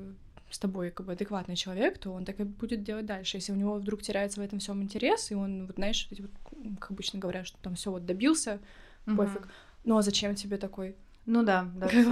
с 0.50 0.58
тобой 0.58 0.90
как 0.90 1.06
бы 1.06 1.12
адекватный 1.12 1.56
человек, 1.56 1.98
то 1.98 2.12
он 2.12 2.24
так 2.24 2.38
и 2.40 2.44
будет 2.44 2.82
делать 2.84 3.06
дальше. 3.06 3.38
Если 3.38 3.52
у 3.52 3.56
него 3.56 3.74
вдруг 3.74 4.02
теряется 4.02 4.40
в 4.40 4.44
этом 4.44 4.58
всем 4.58 4.82
интерес, 4.82 5.30
и 5.30 5.34
он, 5.34 5.66
вот 5.66 5.76
знаешь, 5.76 6.08
вот 6.10 6.30
как 6.78 6.90
обычно 6.90 7.18
говорят, 7.18 7.46
что 7.46 7.58
там 7.58 7.74
все 7.74 7.90
вот 7.90 8.06
добился, 8.06 8.60
Мгм. 9.06 9.16
пофиг. 9.16 9.48
Ну 9.84 9.96
а 9.96 10.02
зачем 10.02 10.34
тебе 10.34 10.56
такой? 10.56 10.96
Ну 11.26 11.42
да, 11.42 11.68
да, 11.74 11.88
Как. 11.88 12.06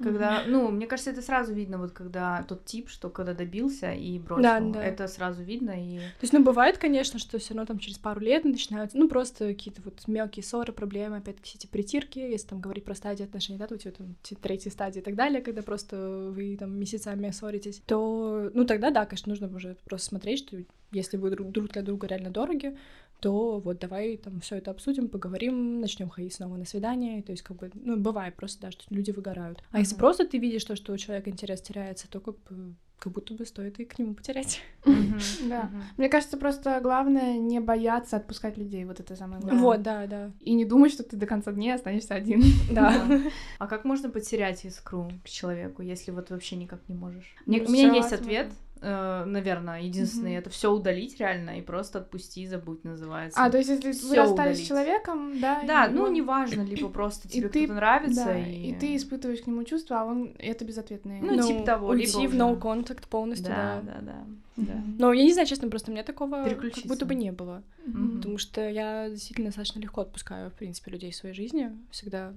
Когда, 0.00 0.44
ну, 0.46 0.70
мне 0.70 0.86
кажется, 0.86 1.10
это 1.10 1.22
сразу 1.22 1.52
видно, 1.52 1.78
вот 1.78 1.90
когда 1.90 2.44
тот 2.44 2.64
тип, 2.64 2.88
что 2.88 3.10
когда 3.10 3.34
добился 3.34 3.92
и 3.92 4.18
бросил, 4.20 4.42
Да, 4.42 4.60
да. 4.60 4.82
это 4.82 5.08
сразу 5.08 5.42
видно 5.42 5.72
и... 5.76 5.98
То 5.98 6.22
есть, 6.22 6.32
ну, 6.32 6.42
бывает, 6.42 6.78
конечно, 6.78 7.18
что 7.18 7.38
все 7.38 7.54
равно 7.54 7.66
там 7.66 7.78
через 7.80 7.98
пару 7.98 8.20
лет 8.20 8.44
начинаются, 8.44 8.96
ну, 8.96 9.08
просто 9.08 9.48
какие-то 9.48 9.82
вот 9.82 10.06
мелкие 10.06 10.44
ссоры, 10.44 10.72
проблемы, 10.72 11.16
опять-таки, 11.16 11.58
эти 11.58 11.66
притирки, 11.66 12.20
если 12.20 12.46
там 12.46 12.60
говорить 12.60 12.84
про 12.84 12.94
стадии 12.94 13.24
отношений, 13.24 13.58
да, 13.58 13.66
то 13.66 13.74
вот 13.74 13.96
там 13.96 14.14
те- 14.22 14.36
третьей 14.36 14.70
стадии 14.70 15.00
и 15.00 15.04
так 15.04 15.16
далее, 15.16 15.42
когда 15.42 15.62
просто 15.62 16.30
вы 16.30 16.56
там 16.56 16.78
месяцами 16.78 17.30
ссоритесь, 17.30 17.82
то, 17.86 18.50
ну, 18.54 18.64
тогда, 18.64 18.90
да, 18.90 19.04
конечно, 19.04 19.30
нужно 19.30 19.48
уже 19.54 19.76
просто 19.84 20.08
смотреть, 20.08 20.38
что 20.46 20.56
если 20.92 21.16
вы 21.16 21.30
друг, 21.30 21.50
друг 21.50 21.68
для 21.70 21.82
друга 21.82 22.06
реально 22.06 22.30
дороги, 22.30 22.76
то 23.20 23.60
вот 23.60 23.78
давай 23.78 24.16
там 24.16 24.40
все 24.40 24.56
это 24.56 24.70
обсудим, 24.70 25.08
поговорим, 25.08 25.80
начнем 25.80 26.08
ходить 26.08 26.34
снова 26.34 26.56
на 26.56 26.64
свидание. 26.64 27.22
То 27.22 27.32
есть, 27.32 27.42
как 27.42 27.56
бы, 27.56 27.70
ну, 27.74 27.96
бывает 27.96 28.36
просто, 28.36 28.62
да, 28.62 28.70
что 28.70 28.82
люди 28.90 29.10
выгорают. 29.10 29.62
А 29.70 29.78
если 29.78 29.94
Мгм. 29.94 30.00
просто 30.00 30.26
ты 30.26 30.38
видишь 30.38 30.64
то, 30.64 30.76
что 30.76 30.92
у 30.92 30.96
человека 30.96 31.30
интерес 31.30 31.60
теряется, 31.60 32.08
то 32.10 32.20
как 32.20 32.36
бы 32.44 32.74
как 33.00 33.14
будто 33.14 33.32
бы 33.34 33.46
стоит 33.46 33.80
и 33.80 33.84
к 33.84 33.98
нему 33.98 34.14
потерять. 34.14 34.60
Да. 35.48 35.70
Мне 35.96 36.08
кажется, 36.08 36.36
просто 36.36 36.80
главное 36.82 37.38
не 37.38 37.60
бояться 37.60 38.16
отпускать 38.16 38.58
людей. 38.58 38.84
Вот 38.84 39.00
это 39.00 39.16
самое 39.16 39.40
главное. 39.40 39.62
Вот, 39.62 39.82
да, 39.82 40.06
да. 40.06 40.30
И 40.40 40.52
не 40.52 40.64
думать, 40.64 40.92
что 40.92 41.02
ты 41.02 41.16
до 41.16 41.26
конца 41.26 41.50
дней 41.52 41.72
останешься 41.74 42.14
один. 42.14 42.42
Да. 42.70 42.92
А 43.58 43.66
как 43.66 43.84
можно 43.84 44.10
потерять 44.10 44.64
искру 44.64 45.10
к 45.24 45.28
человеку, 45.28 45.82
если 45.82 46.10
вот 46.12 46.30
вообще 46.30 46.56
никак 46.56 46.80
не 46.88 46.94
можешь? 46.94 47.34
Ну, 47.46 47.56
у 47.56 47.70
меня 47.70 47.94
есть 47.94 48.12
ответ, 48.12 48.52
наверное, 48.82 49.82
единственный, 49.82 50.30
Мгм. 50.30 50.38
это 50.38 50.50
все 50.50 50.72
удалить 50.72 51.18
реально 51.20 51.58
и 51.58 51.62
просто 51.62 51.98
отпусти, 51.98 52.46
забудь 52.46 52.82
называется. 52.84 53.38
А, 53.42 53.50
то 53.50 53.58
есть, 53.58 53.68
если 53.70 53.88
вы 53.88 53.92
Всё 53.92 54.14
расстались 54.16 54.34
удалить. 54.56 54.64
с 54.64 54.68
человеком, 54.68 55.40
да, 55.40 55.62
Да, 55.66 55.86
и 55.86 55.92
ну 55.92 56.04
он- 56.04 56.12
неважно, 56.14 56.62
либо 56.62 56.88
просто 56.88 57.28
И 57.28 57.30
тебе 57.30 57.48
ты- 57.48 57.64
кто-то 57.64 57.74
нравится 57.74 58.24
да, 58.24 58.38
и... 58.38 58.70
и 58.70 58.74
ты 58.74 58.96
испытываешь 58.96 59.40
к 59.42 59.46
нему 59.46 59.64
чувства, 59.64 60.00
а 60.00 60.04
он 60.04 60.34
это 60.38 60.64
безответное. 60.64 61.20
Ну, 61.20 61.40
типа 61.46 61.62
того, 61.64 61.88
уйти 61.88 62.18
либо 62.20 62.30
в 62.32 62.34
no 62.36 62.52
уже- 62.52 62.60
contact 62.60 63.08
полностью, 63.08 63.48
Да, 63.48 63.80
да. 63.84 63.92
да, 63.92 64.00
да, 64.00 64.24
да. 64.56 64.72
Мгм. 64.74 64.96
Но 64.98 65.12
я 65.12 65.24
не 65.24 65.32
знаю, 65.32 65.46
честно, 65.48 65.68
просто 65.68 65.90
у 65.90 65.94
меня 65.94 66.02
такого 66.04 66.42
как 66.44 66.86
будто 66.86 67.06
бы 67.06 67.14
не 67.14 67.32
было. 67.32 67.62
Мгм. 67.86 68.16
Потому 68.18 68.38
что 68.38 68.68
я 68.68 69.08
действительно 69.08 69.46
достаточно 69.48 69.80
легко 69.80 70.02
отпускаю, 70.02 70.50
в 70.50 70.54
принципе, 70.54 70.90
людей 70.90 71.10
в 71.12 71.16
своей 71.16 71.34
жизни. 71.34 71.70
Всегда 71.90 72.32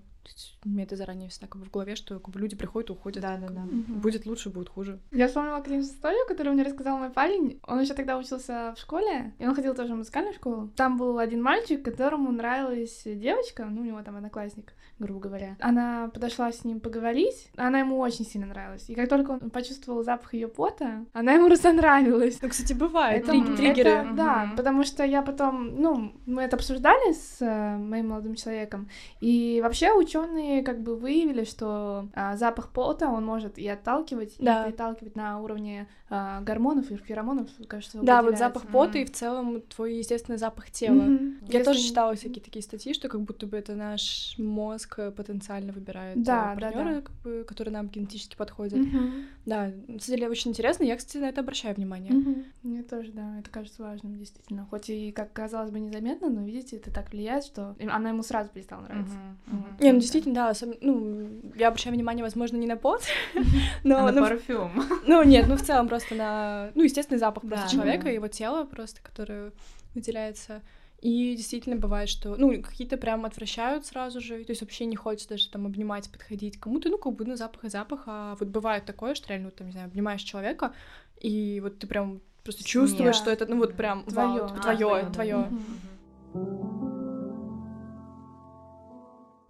у 0.66 0.70
меня 0.70 0.84
это 0.84 0.96
заранее 0.96 1.30
всегда 1.30 1.48
как 1.48 1.60
бы 1.62 1.66
в 1.68 1.72
голове, 1.72 1.96
что 1.96 2.20
как 2.20 2.34
бы, 2.34 2.40
люди 2.40 2.56
приходят, 2.56 2.90
уходят. 2.90 3.22
Да, 3.22 3.38
да, 3.38 3.48
да. 3.50 3.62
Будет 3.88 4.26
лучше, 4.26 4.50
будет 4.50 4.70
хуже. 4.70 5.00
Я 5.12 5.28
вспомнила 5.28 5.62
кринж 5.62 5.86
историю, 5.86 6.26
которую 6.28 6.54
мне 6.54 6.64
рассказал 6.64 6.98
мой 6.98 7.10
парень. 7.10 7.60
Он 7.68 7.82
еще 7.82 7.94
тогда 7.94 8.18
учился 8.18 8.74
в 8.76 8.80
школе, 8.80 9.34
и 9.40 9.46
он 9.48 9.54
ходил 9.56 9.76
тоже 9.76 9.94
в 9.94 9.98
музыкальную 9.98 10.34
школу. 10.34 10.70
Там 10.76 10.98
был 10.98 11.20
один 11.20 11.42
мальчик, 11.42 11.84
которому 11.84 12.32
нравилась 12.32 13.02
девочка, 13.06 13.66
ну, 13.66 13.82
у 13.82 13.84
него 13.86 14.02
там 14.04 14.16
одноклассник, 14.16 14.74
грубо 15.00 15.20
говоря. 15.20 15.58
Она 15.60 16.10
подошла 16.14 16.52
с 16.52 16.64
ним 16.64 16.80
поговорить, 16.80 17.50
она 17.58 17.80
ему 17.80 17.98
очень 18.00 18.26
сильно 18.26 18.48
нравилась. 18.48 18.90
И 18.90 18.96
как 18.96 19.10
только 19.10 19.32
он 19.32 19.50
почувствовал 19.50 20.04
запах 20.04 20.34
ее 20.34 20.48
пота, 20.48 21.06
она 21.14 21.34
ему 21.34 21.48
разонравилась. 21.50 22.42
Ну, 22.42 22.50
кстати, 22.50 22.74
бывает. 22.74 23.24
Это- 23.24 23.56
триггеры. 23.58 23.90
это- 23.90 24.14
да, 24.14 24.46
Мгм. 24.46 24.56
потому 24.56 24.84
что 24.84 25.04
я 25.04 25.22
потом, 25.22 25.82
ну, 25.82 26.14
мы 26.26 26.44
это 26.44 26.56
обсуждали 26.56 27.12
с 27.14 27.38
э, 27.42 27.78
моим 27.78 28.10
молодым 28.10 28.36
человеком, 28.36 28.88
и 29.20 29.60
вообще 29.62 29.92
ученые 30.18 30.64
как 30.64 30.82
бы 30.82 30.96
выявили, 30.96 31.44
что 31.44 32.08
а, 32.14 32.36
запах 32.38 32.70
пота 32.70 33.08
он 33.10 33.26
может 33.26 33.58
и 33.58 33.68
отталкивать, 33.68 34.36
Да. 34.40 34.64
и 34.64 34.70
приталкивать 34.72 35.16
на 35.16 35.40
уровне 35.40 35.88
а, 36.10 36.42
гормонов 36.42 36.92
и 36.92 36.98
феромонов, 36.98 37.48
кажется, 37.68 38.00
Да, 38.02 38.22
вот 38.22 38.38
запах 38.38 38.68
пота 38.68 38.98
и 39.00 39.04
Мгм. 39.04 39.12
в 39.12 39.16
целом 39.16 39.62
твой 39.62 39.96
естественный 39.96 40.38
запах 40.38 40.70
тела. 40.72 40.94
Мгм. 41.02 41.38
Я 41.48 41.60
Если- 41.60 41.64
тоже 41.64 41.80
читала 41.80 42.16
всякие 42.16 42.44
такие 42.44 42.62
статьи, 42.62 42.94
что 42.94 43.10
как 43.10 43.22
будто 43.22 43.48
бы 43.48 43.58
это 43.58 43.76
наш 43.76 44.36
мозг 44.38 44.96
э, 45.00 45.12
потенциально 45.12 45.74
выбирает 45.74 46.22
Да, 46.22 46.54
да, 46.56 46.62
партнера, 46.62 46.96
да. 46.96 47.02
как 47.02 47.12
бы, 47.24 47.44
которые 47.48 47.74
нам 47.74 47.88
генетически 47.88 48.36
подходят. 48.36 48.80
Мгм. 48.80 49.26
Да, 49.46 49.72
на 49.88 50.00
самом 50.00 50.18
деле 50.18 50.30
очень 50.30 50.52
интересно. 50.52 50.84
Я, 50.84 50.96
кстати, 50.98 51.18
на 51.18 51.30
это 51.30 51.42
обращаю 51.42 51.76
внимание. 51.76 52.14
Мгм. 52.14 52.44
Мне 52.64 52.84
тоже, 52.84 53.12
да, 53.12 53.40
это 53.40 53.50
кажется 53.50 53.82
важным, 53.82 54.18
действительно. 54.18 54.66
Хоть 54.70 54.90
и, 54.90 55.12
как 55.12 55.34
казалось 55.34 55.72
бы, 55.72 55.80
незаметно, 55.80 56.30
но, 56.30 56.44
видите, 56.46 56.78
это 56.78 56.92
так 56.92 57.12
влияет, 57.12 57.44
что 57.44 57.76
она 57.92 58.10
ему 58.10 58.24
сразу 58.24 58.50
перестала 58.50 58.82
нравиться. 58.84 59.16
Мгм, 59.48 59.58
мгм. 59.60 59.78
Не, 59.80 59.92
ну 59.94 60.00
Да. 60.00 60.03
Действительно, 60.04 60.36
да, 60.36 60.52
особ- 60.52 60.78
ну, 60.82 61.30
я 61.56 61.68
обращаю 61.70 61.96
внимание, 61.96 62.24
возможно, 62.24 62.58
не 62.58 62.68
на 62.68 62.78
пот, 62.78 63.02
но, 63.84 63.98
А 64.00 64.04
на 64.04 64.12
ну, 64.12 64.22
парфюм. 64.22 64.84
ну, 65.08 65.24
нет, 65.24 65.48
ну, 65.48 65.56
в 65.58 65.62
целом 65.62 65.88
просто 65.88 66.16
на, 66.16 66.72
ну, 66.76 66.84
естественный 66.84 67.20
запах 67.20 67.44
просто 67.48 67.66
Да, 67.66 67.72
человека, 67.72 68.04
да. 68.06 68.10
его 68.12 68.28
тела 68.28 68.66
просто, 68.66 69.02
которое 69.02 69.52
выделяется. 69.96 70.62
И 71.02 71.36
действительно 71.36 71.76
бывает, 71.76 72.08
что, 72.08 72.36
ну, 72.38 72.62
какие-то 72.62 72.96
прям 72.96 73.26
отвращают 73.26 73.86
сразу 73.86 74.22
же, 74.22 74.44
то 74.46 74.52
есть 74.52 74.62
вообще 74.62 74.86
не 74.86 74.96
хочется 74.96 75.30
даже 75.30 75.50
там 75.50 75.66
обнимать, 75.66 76.10
подходить 76.10 76.58
кому-то, 76.60 76.88
ну, 76.90 76.98
как 76.98 77.14
бы, 77.14 77.26
ну, 77.26 77.36
запах 77.36 77.66
и 77.66 77.70
запах, 77.70 78.04
а 78.06 78.36
вот 78.40 78.48
бывает 78.48 78.86
такое, 78.86 79.14
что 79.14 79.28
реально, 79.30 79.48
вот, 79.48 79.56
там, 79.56 79.68
не 79.68 79.74
знаю, 79.74 79.88
обнимаешь 79.88 80.22
человека, 80.22 80.74
и 81.20 81.60
вот 81.62 81.78
ты 81.80 81.88
прям 81.88 82.22
просто 82.44 82.64
чувствуешь, 82.64 83.16
Нет. 83.16 83.22
что 83.22 83.32
это, 83.32 83.46
ну, 83.48 83.58
вот 83.58 83.76
прям 83.76 84.04
А, 84.08 84.12
твое, 84.12 84.48
твоё, 84.62 85.04
да. 85.04 85.10
твое. 85.12 85.50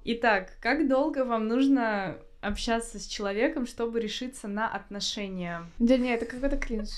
Итак, 0.06 0.58
как 0.60 0.88
долго 0.88 1.24
вам 1.24 1.48
нужно 1.48 2.18
общаться 2.42 3.00
с 3.00 3.08
человеком, 3.08 3.66
чтобы 3.66 4.02
решиться 4.02 4.50
на 4.50 4.68
отношения? 4.68 5.66
Да 5.80 5.96
не, 5.96 6.13
это 6.13 6.26
какой-то 6.26 6.58
кринж. 6.58 6.89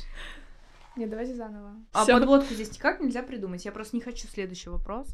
Не, 0.96 1.06
давайте 1.06 1.36
заново. 1.36 1.76
А 1.94 2.04
Всё. 2.04 2.13
подводку 2.13 2.54
здесь 2.54 2.72
никак 2.72 3.00
нельзя 3.00 3.22
придумать. 3.22 3.63
Я 3.63 3.72
просто 3.72 3.96
не 3.96 4.02
хочу 4.02 4.28
следующий 4.28 4.70
вопрос. 4.70 5.13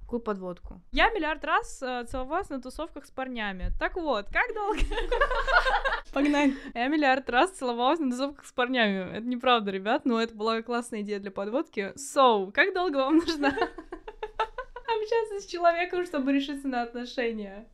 Какую 0.00 0.20
подводку? 0.20 0.80
Я 0.90 1.10
миллиард 1.10 1.44
раз 1.44 1.82
э, 1.82 2.06
целовалась 2.08 2.48
на 2.48 2.62
тусовках 2.62 3.04
с 3.04 3.10
парнями. 3.10 3.70
Так 3.78 3.94
вот, 3.94 4.26
как 4.32 4.54
долго? 4.54 4.80
Погнали. 6.14 6.56
Я 6.74 6.88
миллиард 6.88 7.28
раз 7.28 7.50
целовалась 7.50 8.00
на 8.00 8.10
тусовках 8.10 8.46
с 8.46 8.52
парнями. 8.52 9.18
Это 9.18 9.26
неправда, 9.26 9.70
ребят, 9.70 10.06
но 10.06 10.20
это 10.20 10.34
была 10.34 10.62
классная 10.62 11.02
идея 11.02 11.20
для 11.20 11.30
подводки. 11.30 11.92
So, 11.96 12.50
как 12.52 12.72
долго 12.72 12.96
вам 12.96 13.18
общаться 13.18 13.52
с 15.40 15.46
человеком, 15.46 16.04
чтобы 16.04 16.32
решиться 16.32 16.68
на 16.68 16.82
отношения? 16.82 17.66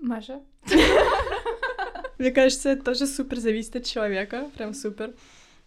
Маша? 0.00 0.40
Мне 2.18 2.30
кажется, 2.30 2.70
это 2.70 2.84
тоже 2.84 3.06
супер 3.06 3.38
зависит 3.38 3.76
от 3.76 3.84
человека, 3.84 4.50
прям 4.56 4.74
супер. 4.74 5.14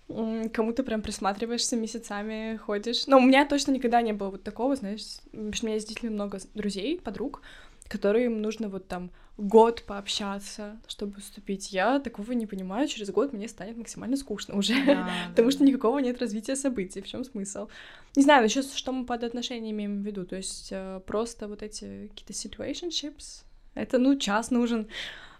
Кому-то 0.07 0.83
прям 0.83 1.03
присматриваешься 1.03 1.75
месяцами, 1.75 2.57
ходишь. 2.57 3.05
Но 3.05 3.17
у 3.17 3.21
меня 3.21 3.45
точно 3.45 3.71
никогда 3.71 4.01
не 4.01 4.13
было 4.13 4.31
вот 4.31 4.43
такого, 4.43 4.75
знаешь, 4.75 5.01
потому 5.31 5.53
что 5.53 5.65
у 5.65 5.67
меня 5.67 5.75
есть 5.75 5.87
действительно 5.87 6.15
много 6.15 6.39
друзей, 6.55 6.99
подруг, 6.99 7.41
которым 7.87 8.41
нужно 8.41 8.69
вот 8.69 8.87
там 8.87 9.11
год 9.39 9.83
пообщаться, 9.83 10.79
чтобы 10.87 11.21
вступить. 11.21 11.71
Я 11.71 11.99
такого 11.99 12.33
не 12.33 12.45
понимаю, 12.45 12.87
через 12.87 13.09
год 13.09 13.33
мне 13.33 13.47
станет 13.47 13.77
максимально 13.77 14.17
скучно 14.17 14.55
уже. 14.55 14.73
Потому 15.29 15.51
что 15.51 15.63
никакого 15.63 15.99
нет 15.99 16.19
развития 16.19 16.55
событий. 16.55 17.01
В 17.01 17.07
чем 17.07 17.23
смысл? 17.23 17.67
Не 18.15 18.23
знаю, 18.23 18.43
еще 18.45 18.61
что 18.61 18.91
мы 18.91 19.05
под 19.05 19.23
отношениями 19.23 19.75
имеем 19.75 20.03
в 20.03 20.05
виду. 20.05 20.25
То 20.25 20.35
есть 20.35 20.69
э, 20.71 21.01
просто 21.05 21.47
вот 21.47 21.63
эти 21.63 22.07
какие-то 22.07 22.33
situationships. 22.33 23.43
Это, 23.75 23.97
ну, 23.97 24.17
час 24.17 24.51
нужен 24.51 24.87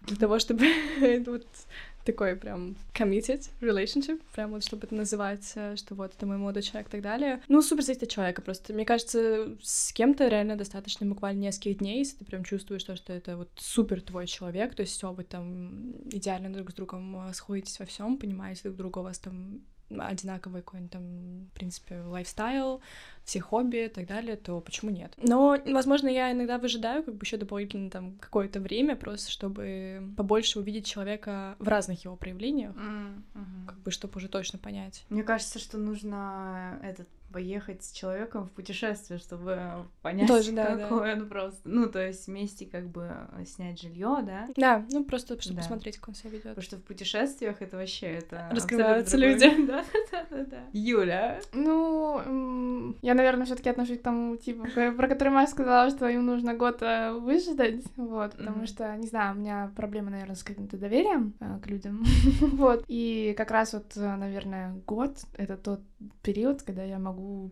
для 0.01 0.15
того, 0.15 0.39
чтобы 0.39 0.67
вот 1.25 1.47
такой 2.11 2.35
прям 2.35 2.75
committed 2.93 3.49
relationship, 3.61 4.21
прям 4.33 4.51
вот 4.51 4.63
чтобы 4.63 4.85
это 4.85 4.95
называть, 4.95 5.51
э, 5.55 5.75
что 5.75 5.95
вот 5.95 6.13
это 6.15 6.25
мой 6.25 6.37
молодой 6.37 6.63
человек 6.63 6.87
и 6.87 6.91
так 6.91 7.01
далее. 7.01 7.41
Ну, 7.47 7.61
супер 7.61 7.83
зависит 7.83 8.03
от 8.03 8.09
человека 8.09 8.41
просто. 8.41 8.73
Мне 8.73 8.85
кажется, 8.85 9.55
с 9.61 9.93
кем-то 9.93 10.27
реально 10.27 10.55
достаточно 10.55 11.05
буквально 11.05 11.39
нескольких 11.39 11.77
дней, 11.79 11.99
если 11.99 12.17
ты 12.17 12.25
прям 12.25 12.43
чувствуешь 12.43 12.83
то, 12.83 12.95
что 12.95 13.13
это 13.13 13.37
вот 13.37 13.49
супер 13.57 14.01
твой 14.01 14.27
человек, 14.27 14.75
то 14.75 14.81
есть 14.81 14.93
все, 14.93 15.11
вы 15.11 15.23
там 15.23 15.91
идеально 16.11 16.51
друг 16.51 16.71
с 16.71 16.73
другом 16.73 17.29
э, 17.29 17.33
сходитесь 17.33 17.79
во 17.79 17.85
всем, 17.85 18.17
понимаете 18.17 18.63
друг 18.63 18.77
друга, 18.77 18.99
у 18.99 19.03
вас 19.03 19.19
там 19.19 19.61
одинаковый 19.97 20.61
какой-нибудь 20.61 20.91
там, 20.91 21.45
в 21.45 21.51
принципе, 21.53 22.01
лайфстайл, 22.01 22.81
все 23.23 23.39
хобби 23.41 23.85
и 23.85 23.89
так 23.89 24.07
далее, 24.07 24.35
то 24.35 24.59
почему 24.61 24.91
нет? 24.91 25.13
Но, 25.17 25.57
возможно, 25.65 26.07
я 26.07 26.31
иногда 26.31 26.57
выжидаю 26.57 27.03
как 27.03 27.15
бы 27.15 27.23
еще 27.23 27.37
дополнительно 27.37 27.89
там 27.89 28.17
какое-то 28.19 28.59
время 28.59 28.95
просто, 28.95 29.31
чтобы 29.31 30.13
побольше 30.17 30.59
увидеть 30.59 30.85
человека 30.85 31.55
в 31.59 31.67
разных 31.67 32.03
его 32.05 32.15
проявлениях, 32.15 32.75
Mm-hmm. 32.75 33.65
как 33.67 33.79
бы, 33.79 33.91
чтобы 33.91 34.17
уже 34.17 34.27
точно 34.27 34.59
понять. 34.59 35.05
Мне 35.09 35.23
кажется, 35.23 35.59
что 35.59 35.77
нужно 35.77 36.79
этот 36.83 37.07
поехать 37.31 37.83
с 37.83 37.91
человеком 37.91 38.45
в 38.45 38.51
путешествие, 38.51 39.19
чтобы 39.19 39.85
понять, 40.01 40.27
Тоже, 40.27 40.51
да, 40.51 40.77
какой 40.77 41.13
он 41.13 41.27
просто. 41.29 41.61
Ну, 41.69 41.87
то 41.87 42.05
есть 42.05 42.27
вместе 42.27 42.65
как 42.65 42.87
бы 42.89 43.11
снять 43.45 43.81
жилье, 43.81 44.19
да? 44.23 44.47
Да, 44.55 44.85
ну 44.89 45.03
просто 45.03 45.39
чтобы 45.41 45.57
Да. 45.57 45.61
посмотреть, 45.61 45.97
как 45.97 46.09
он 46.09 46.15
себя 46.15 46.29
ведет. 46.31 46.43
Потому 46.43 46.61
что 46.63 46.77
в 46.77 46.83
путешествиях 46.83 47.61
это 47.61 47.77
вообще 47.77 48.07
это 48.07 48.47
Раскрываются 48.51 49.17
люди. 49.17 49.49
Да, 49.69 49.83
да, 50.11 50.25
да, 50.31 50.43
да. 50.45 50.63
Юля. 50.73 51.39
Ну, 51.53 52.19
м, 52.25 52.97
я, 53.01 53.13
наверное, 53.13 53.45
все-таки 53.45 53.69
отношусь 53.69 53.99
к 53.99 54.03
тому 54.03 54.35
типу, 54.37 54.65
про 54.73 55.07
который 55.07 55.29
Маша 55.29 55.51
сказала, 55.51 55.89
что 55.89 56.07
им 56.07 56.25
нужно 56.25 56.53
год 56.55 56.81
э, 56.81 57.11
выждать, 57.13 57.83
вот, 57.97 58.31
потому 58.31 58.57
Мгм. 58.57 58.65
что, 58.67 58.95
не 58.97 59.07
знаю, 59.07 59.35
у 59.35 59.39
меня 59.39 59.71
проблема, 59.75 60.09
наверное, 60.11 60.35
с 60.35 60.43
каким-то 60.43 60.77
доверием 60.77 61.33
э, 61.39 61.59
к 61.61 61.67
людям, 61.67 62.03
вот, 62.41 62.83
и 62.87 63.33
как 63.37 63.51
раз 63.51 63.73
вот, 63.73 63.95
э, 63.95 64.15
наверное, 64.15 64.73
год— 64.87 65.17
это 65.37 65.57
тот 65.57 65.81
период, 66.23 66.61
когда 66.63 66.83
я 66.83 66.97
могу 66.97 67.18
м, 67.19 67.51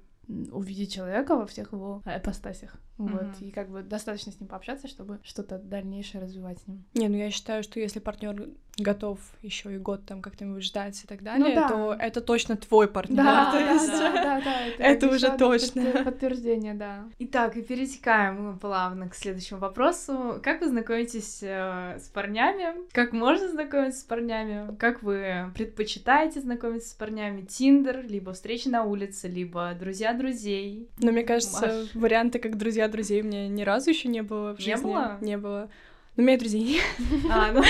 увидеть 0.51 0.93
человека 0.93 1.35
во 1.35 1.45
всех 1.45 1.73
его 1.73 2.01
апостасях, 2.05 2.75
вот, 2.97 3.21
Мгм. 3.21 3.33
и 3.41 3.51
как 3.51 3.69
бы 3.69 3.83
достаточно 3.83 4.31
с 4.31 4.39
ним 4.39 4.47
пообщаться, 4.49 4.87
чтобы 4.87 5.19
что-то 5.23 5.57
дальнейшее 5.59 6.21
развивать 6.21 6.59
с 6.59 6.67
ним. 6.67 6.83
Не, 6.93 7.07
ну 7.09 7.17
я 7.17 7.29
считаю, 7.31 7.63
что 7.63 7.79
если 7.79 7.99
партнер 7.99 8.49
готов 8.79 9.19
еще 9.41 9.73
и 9.73 9.77
год 9.79 10.05
там 10.05 10.21
как-нибудь 10.21 10.63
ждать 10.63 11.03
и 11.03 11.07
так 11.07 11.23
далее, 11.23 11.55
да. 11.55 11.67
то 11.67 11.95
это 11.99 12.21
точно 12.21 12.55
твой 12.57 12.87
партнер. 12.87 13.17
Да, 13.23 13.45
то 13.51 13.57
да, 13.57 13.71
есть- 13.71 13.87
да, 13.91 14.11
да, 14.13 14.41
да, 14.41 14.83
это 14.83 15.05
ещё 15.07 15.15
уже 15.15 15.37
точно. 15.37 15.81
подтвер- 15.81 16.03
Подтверждение, 16.03 16.73
да. 16.75 17.05
Итак, 17.19 17.57
и 17.57 17.61
перетекаем 17.63 18.43
мы 18.51 18.57
плавно 18.57 19.09
к 19.09 19.15
следующему 19.15 19.59
вопросу. 19.59 20.39
Как 20.43 20.61
вы 20.61 20.67
знакомитесь 20.69 21.39
э, 21.41 21.97
с 21.99 22.07
парнями? 22.09 22.87
Как 22.91 23.13
можно 23.13 23.47
знакомиться 23.49 24.01
с 24.01 24.03
парнями? 24.03 24.75
Как 24.77 25.01
вы 25.03 25.51
предпочитаете 25.55 26.41
знакомиться 26.41 26.89
с 26.91 26.93
парнями? 26.93 27.41
Тиндер, 27.41 28.05
либо 28.07 28.33
встречи 28.33 28.67
на 28.67 28.83
улице, 28.83 29.27
либо 29.27 29.73
друзья 29.79 30.13
друзей? 30.13 30.87
Но 30.99 31.11
мне 31.11 31.23
кажется, 31.23 31.65
Маш. 31.67 31.95
варианты 31.95 32.39
как 32.39 32.57
друзья 32.57 32.86
друзей 32.87 33.21
у 33.21 33.25
меня 33.25 33.47
ни 33.47 33.63
разу 33.63 33.89
еще 33.89 34.07
не 34.07 34.21
было 34.21 34.53
в 34.55 34.59
Не 34.59 34.65
жизни. 34.65 34.83
было? 34.83 35.17
Не 35.21 35.37
было. 35.37 35.69
Но 36.15 36.23
у 36.23 36.25
меня 36.25 36.37
друзей 36.39 36.61
нет. 36.63 36.83
А, 37.29 37.51
ну, 37.53 37.61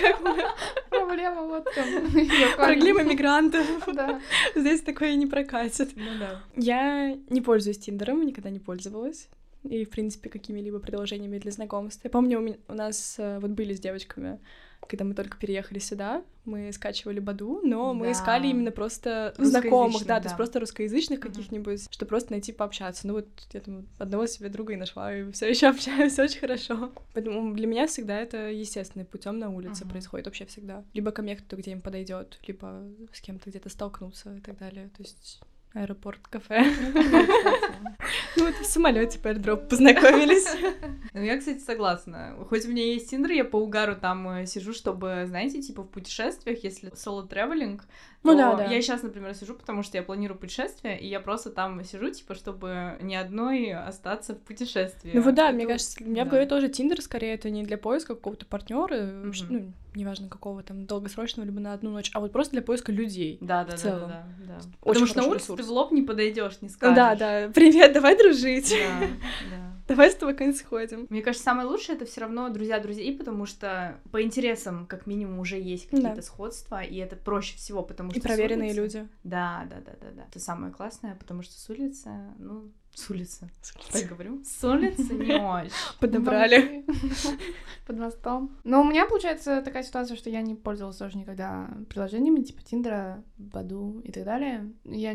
Как 0.00 0.22
бы 0.22 0.36
Проблема 0.90 1.42
вот 1.42 1.66
чем. 1.74 2.10
Проблема 2.56 3.02
мигрантов. 3.02 3.66
Да. 3.92 4.20
Здесь 4.54 4.82
такое 4.82 5.14
не 5.16 5.26
прокатит. 5.26 5.90
ну 5.96 6.10
да. 6.18 6.40
Я 6.54 7.16
не 7.30 7.40
пользуюсь 7.40 7.78
Тиндером, 7.78 8.24
никогда 8.24 8.50
не 8.50 8.58
пользовалась. 8.60 9.28
И, 9.64 9.84
в 9.84 9.90
принципе, 9.90 10.28
какими-либо 10.30 10.78
предложениями 10.78 11.38
для 11.38 11.50
знакомств. 11.50 12.00
Я 12.04 12.10
помню, 12.10 12.38
у, 12.38 12.42
меня- 12.42 12.56
у 12.68 12.74
нас 12.74 13.16
э, 13.18 13.38
вот 13.40 13.50
были 13.50 13.74
с 13.74 13.80
девочками, 13.80 14.38
когда 14.86 15.04
мы 15.04 15.14
только 15.14 15.36
переехали 15.38 15.78
сюда, 15.78 16.22
мы 16.44 16.72
скачивали 16.72 17.20
Баду, 17.20 17.60
но 17.62 17.92
мы 17.92 18.06
Да. 18.06 18.12
искали 18.12 18.46
именно 18.48 18.70
просто 18.70 19.34
знакомых, 19.36 20.02
Русскоязычных, 20.02 20.06
да, 20.08 20.16
то 20.20 20.22
есть 20.24 20.32
да. 20.32 20.36
просто 20.36 20.60
русскоязычных 20.60 21.18
Мгм. 21.18 21.28
каких-нибудь, 21.28 21.86
чтобы 21.90 22.08
просто 22.08 22.32
найти 22.32 22.52
пообщаться. 22.52 23.06
Ну 23.06 23.14
вот 23.14 23.26
я 23.52 23.60
там 23.60 23.86
одного 23.98 24.26
себе 24.26 24.48
друга 24.48 24.72
и 24.72 24.76
нашла, 24.76 25.14
и 25.14 25.30
все 25.32 25.48
еще 25.50 25.68
общаюсь 25.68 26.18
очень 26.18 26.40
хорошо. 26.40 26.92
Поэтому 27.12 27.54
для 27.54 27.66
меня 27.66 27.86
всегда 27.86 28.18
это 28.18 28.50
естественным 28.50 29.06
путем 29.06 29.38
на 29.38 29.50
улице 29.50 29.84
Мгм. 29.84 29.90
происходит 29.90 30.26
вообще 30.26 30.46
всегда. 30.46 30.84
Либо 30.94 31.10
ко 31.10 31.20
мне 31.22 31.36
кто-то, 31.36 31.56
где 31.56 31.72
им 31.72 31.82
подойдет, 31.82 32.38
либо 32.46 32.82
с 33.12 33.20
кем-то 33.20 33.50
где-то 33.50 33.68
столкнуться 33.68 34.34
и 34.36 34.40
так 34.40 34.56
далее. 34.58 34.90
То 34.96 35.02
есть 35.02 35.40
аэропорт, 35.82 36.20
кафе. 36.28 36.64
Ну, 38.36 38.46
вот 38.46 38.54
в 38.54 38.64
самолете 38.64 39.18
по 39.18 39.28
airdrop 39.28 39.68
познакомились. 39.68 40.46
Ну, 41.14 41.22
я, 41.24 41.38
кстати, 41.38 41.58
согласна. 41.58 42.36
Хоть 42.48 42.64
у 42.66 42.68
меня 42.68 42.84
есть 42.84 43.10
Тиндер, 43.10 43.32
я 43.32 43.44
по 43.44 43.56
угару 43.56 43.96
там 43.96 44.28
э, 44.28 44.46
сижу, 44.46 44.72
чтобы, 44.72 45.24
знаете, 45.26 45.60
типа 45.60 45.82
в 45.82 45.88
путешествиях, 45.88 46.62
если 46.62 46.90
соло-тревелинг, 46.94 47.82
Ну 48.22 48.32
то 48.32 48.36
да, 48.36 48.54
да. 48.56 48.64
Я 48.66 48.80
сейчас, 48.82 49.02
например, 49.02 49.34
сижу, 49.34 49.54
потому 49.54 49.82
что 49.82 49.96
я 49.96 50.04
планирую 50.04 50.38
путешествие, 50.38 51.00
и 51.00 51.08
я 51.08 51.18
просто 51.18 51.50
там 51.50 51.82
сижу, 51.82 52.10
типа, 52.10 52.34
чтобы 52.34 52.98
ни 53.00 53.14
одной 53.14 53.72
остаться 53.72 54.34
в 54.34 54.38
путешествии. 54.38 55.12
Ну 55.14 55.22
вот 55.22 55.34
да, 55.34 55.46
Это 55.46 55.54
мне 55.56 55.66
кажется, 55.66 56.04
у 56.04 56.08
меня 56.08 56.24
в 56.24 56.28
голове 56.28 56.46
тоже 56.46 56.68
Тиндер 56.68 57.00
скорее 57.02 57.34
это 57.34 57.50
не 57.50 57.64
для 57.64 57.78
поиска 57.78 58.14
какого-то 58.14 58.46
партнера, 58.46 59.06
ну, 59.06 59.32
неважно 59.94 60.28
какого 60.28 60.62
там 60.62 60.86
долгосрочного, 60.86 61.46
либо 61.46 61.60
на 61.60 61.72
одну 61.72 61.90
ночь, 61.90 62.10
а 62.14 62.20
вот 62.20 62.32
просто 62.32 62.52
для 62.52 62.62
поиска 62.62 62.92
людей. 62.92 63.38
Да, 63.40 63.64
да, 63.64 63.70
да, 63.72 63.76
в 63.76 63.80
целом. 63.80 64.08
да, 64.10 64.26
да, 64.38 64.44
да. 64.46 64.54
Очень 64.56 64.66
Потому 64.80 65.06
что 65.06 65.16
на 65.18 65.26
улице 65.28 65.46
ты 65.46 65.52
ресурс. 65.54 65.66
в 65.68 65.72
лоб 65.72 65.92
не 65.92 66.02
подойдешь, 66.02 66.60
не 66.60 66.68
скажешь. 66.68 66.96
Да, 66.96 67.14
да, 67.14 67.50
привет, 67.54 67.92
давай 67.92 68.16
дружить. 68.16 68.70
Да, 68.70 69.06
да. 69.50 69.72
Давай 69.88 70.10
с 70.10 70.14
тобой 70.16 70.34
куда-нибудь 70.34 70.60
сходим. 70.60 71.06
Мне 71.08 71.22
кажется, 71.22 71.44
самое 71.44 71.66
лучшее 71.66 71.96
это 71.96 72.04
все 72.04 72.20
равно 72.20 72.50
друзья 72.50 72.78
друзей, 72.78 73.16
потому 73.16 73.46
что 73.46 73.98
по 74.12 74.22
интересам, 74.22 74.86
как 74.86 75.06
минимум, 75.06 75.38
уже 75.38 75.58
есть 75.58 75.86
какие-то 75.88 76.16
Да. 76.16 76.22
сходства, 76.22 76.82
и 76.82 76.96
это 76.96 77.16
проще 77.16 77.56
всего, 77.56 77.82
потому 77.82 78.10
что 78.10 78.18
И 78.20 78.22
проверенные 78.22 78.72
улицы- 78.72 78.98
люди. 78.98 79.08
Да, 79.24 79.66
да, 79.70 79.76
да, 79.76 79.92
да, 79.98 80.08
да. 80.14 80.24
Это 80.28 80.38
самое 80.40 80.72
классное, 80.74 81.14
потому 81.14 81.40
что 81.42 81.54
с 81.58 81.70
улицы, 81.70 82.10
ну, 82.38 82.70
с 82.94 83.10
улицы. 83.10 83.50
Так 83.92 84.06
говорю. 84.06 84.42
С 84.44 84.64
улицы 84.64 85.14
не 85.14 85.36
очень. 85.40 85.70
Подобрали. 86.00 86.84
Под 87.86 87.96
мостом. 87.96 88.56
Но 88.64 88.80
у 88.82 88.84
меня 88.84 89.06
получается 89.06 89.62
такая 89.62 89.82
ситуация, 89.82 90.16
что 90.16 90.28
я 90.30 90.42
не 90.42 90.54
пользовалась 90.54 90.96
тоже 90.98 91.16
никогда 91.16 91.70
приложениями 91.88 92.42
типа 92.42 92.62
Тиндера, 92.62 93.22
Баду 93.38 94.00
и 94.00 94.12
так 94.12 94.24
далее. 94.24 94.72
Я 94.84 95.14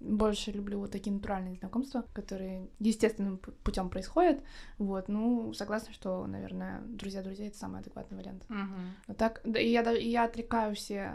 больше 0.00 0.52
люблю 0.52 0.78
вот 0.78 0.92
такие 0.92 1.12
натуральные 1.12 1.56
знакомства, 1.56 2.06
которые 2.14 2.68
естественным 2.78 3.34
пу- 3.36 3.52
путем 3.62 3.90
происходят. 3.90 4.40
Вот, 4.78 5.08
ну, 5.08 5.52
согласна, 5.52 5.92
что, 5.92 6.26
наверное, 6.26 6.80
друзья 6.86 7.22
друзей 7.22 7.48
это 7.48 7.58
самый 7.58 7.80
адекватный 7.80 8.16
вариант. 8.16 8.44
Но 8.48 9.14
так, 9.14 9.40
да, 9.44 9.60
и 9.60 9.68
я, 9.70 9.82
и 9.92 10.08
я 10.08 10.24
отрекаю 10.24 10.74
все, 10.74 11.14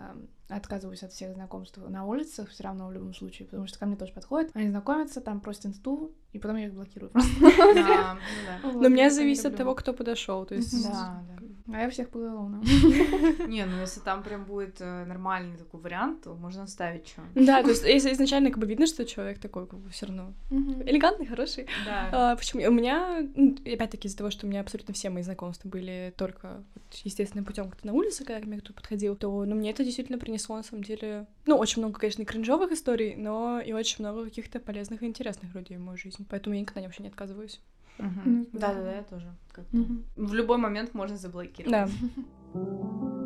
отказываюсь 0.50 1.04
от 1.04 1.14
всех 1.14 1.34
знакомств 1.34 1.78
на 1.78 2.06
улицах 2.06 2.50
все 2.50 2.64
равно 2.64 2.88
в 2.88 2.92
любом 2.92 3.14
случае, 3.14 3.48
потому 3.48 3.68
что 3.68 3.80
ко 3.80 3.86
мне 3.86 3.96
тоже 3.96 4.14
подходят, 4.14 4.52
они 4.54 4.70
знакомятся, 4.70 5.22
там 5.22 5.40
просят 5.40 5.68
инсту, 5.68 6.12
и 6.34 6.40
потом 6.40 6.58
я 6.58 6.68
их 6.68 6.74
блокирую 6.74 7.10
просто. 7.12 7.32
Да, 7.74 8.18
ну. 8.64 8.72
Вот, 8.72 8.82
Но 8.82 8.88
у 8.88 8.92
меня 8.92 9.10
зависит 9.10 9.46
от 9.46 9.56
того, 9.56 9.76
кто 9.76 9.94
подошел. 9.94 10.46
То 10.46 10.56
есть 10.56 10.84
Да, 10.84 11.24
да. 11.28 11.40
А 11.72 11.82
я 11.82 11.90
всех 11.90 12.10
поголовно. 12.10 12.64
Не, 13.48 13.66
ну 13.66 13.80
если 13.82 14.00
там 14.00 14.24
прям 14.24 14.46
будет 14.46 14.78
э, 14.80 15.06
нормальный 15.06 15.58
такой 15.58 15.80
вариант, 15.80 16.24
то 16.24 16.34
можно 16.34 16.64
оставить 16.64 17.08
что. 17.08 17.22
Да, 17.36 17.62
то 17.62 17.70
есть 17.70 17.84
если 17.86 18.12
изначально 18.14 18.50
как 18.50 18.60
бы 18.60 18.66
видно, 18.66 18.88
что 18.88 19.06
человек 19.06 19.40
такой 19.40 19.68
как 19.68 19.80
бы 19.80 19.90
все 19.90 20.08
равно 20.08 20.34
элегантный, 20.50 21.28
хороший. 21.28 21.68
Да. 21.86 22.10
А, 22.12 22.36
почему? 22.36 22.68
У 22.68 22.72
меня, 22.72 23.24
ну, 23.36 23.56
опять-таки 23.66 24.08
из-за 24.08 24.18
того, 24.18 24.32
что 24.32 24.48
у 24.48 24.50
меня 24.50 24.62
абсолютно 24.62 24.94
все 24.94 25.10
мои 25.10 25.22
знакомства 25.22 25.70
были 25.70 26.14
только 26.18 26.64
естественным 27.04 27.46
путем 27.46 27.70
как-то 27.70 27.86
на 27.86 27.94
улице, 27.94 28.26
когда 28.26 28.42
ко 28.42 28.48
мне 28.48 28.60
кто 28.60 28.74
подходил, 28.74 29.16
то 29.16 29.46
ну, 29.46 29.56
мне 29.56 29.70
это 29.70 29.84
действительно 29.84 30.18
принесло, 30.18 30.58
на 30.58 30.64
самом 30.64 30.84
деле, 30.84 31.28
ну, 31.46 31.56
очень 31.56 31.84
много, 31.84 32.00
конечно, 32.00 32.26
кринжовых 32.26 32.72
историй, 32.72 33.16
но 33.16 33.60
и 33.60 33.74
очень 33.74 33.98
много 34.00 34.24
каких-то 34.26 34.60
полезных 34.60 35.04
и 35.04 35.06
интересных 35.06 35.54
людей 35.54 35.78
в 35.78 35.82
мою 35.82 35.98
жизнь. 35.98 36.19
Поэтому 36.30 36.56
я 36.56 36.62
никогда 36.62 36.82
вообще 36.82 37.04
не 37.04 37.10
отказываюсь. 37.10 37.62
Ну, 37.98 38.46
Да, 38.54 38.74
да, 38.74 38.82
да. 38.82 38.96
я 38.96 39.04
тоже. 39.04 39.32
как-то. 39.52 39.76
Мгм. 39.76 40.06
В 40.16 40.34
любой 40.34 40.58
момент 40.58 40.94
можно 40.94 41.18
заблокировать. 41.18 41.72
Да. 41.72 41.88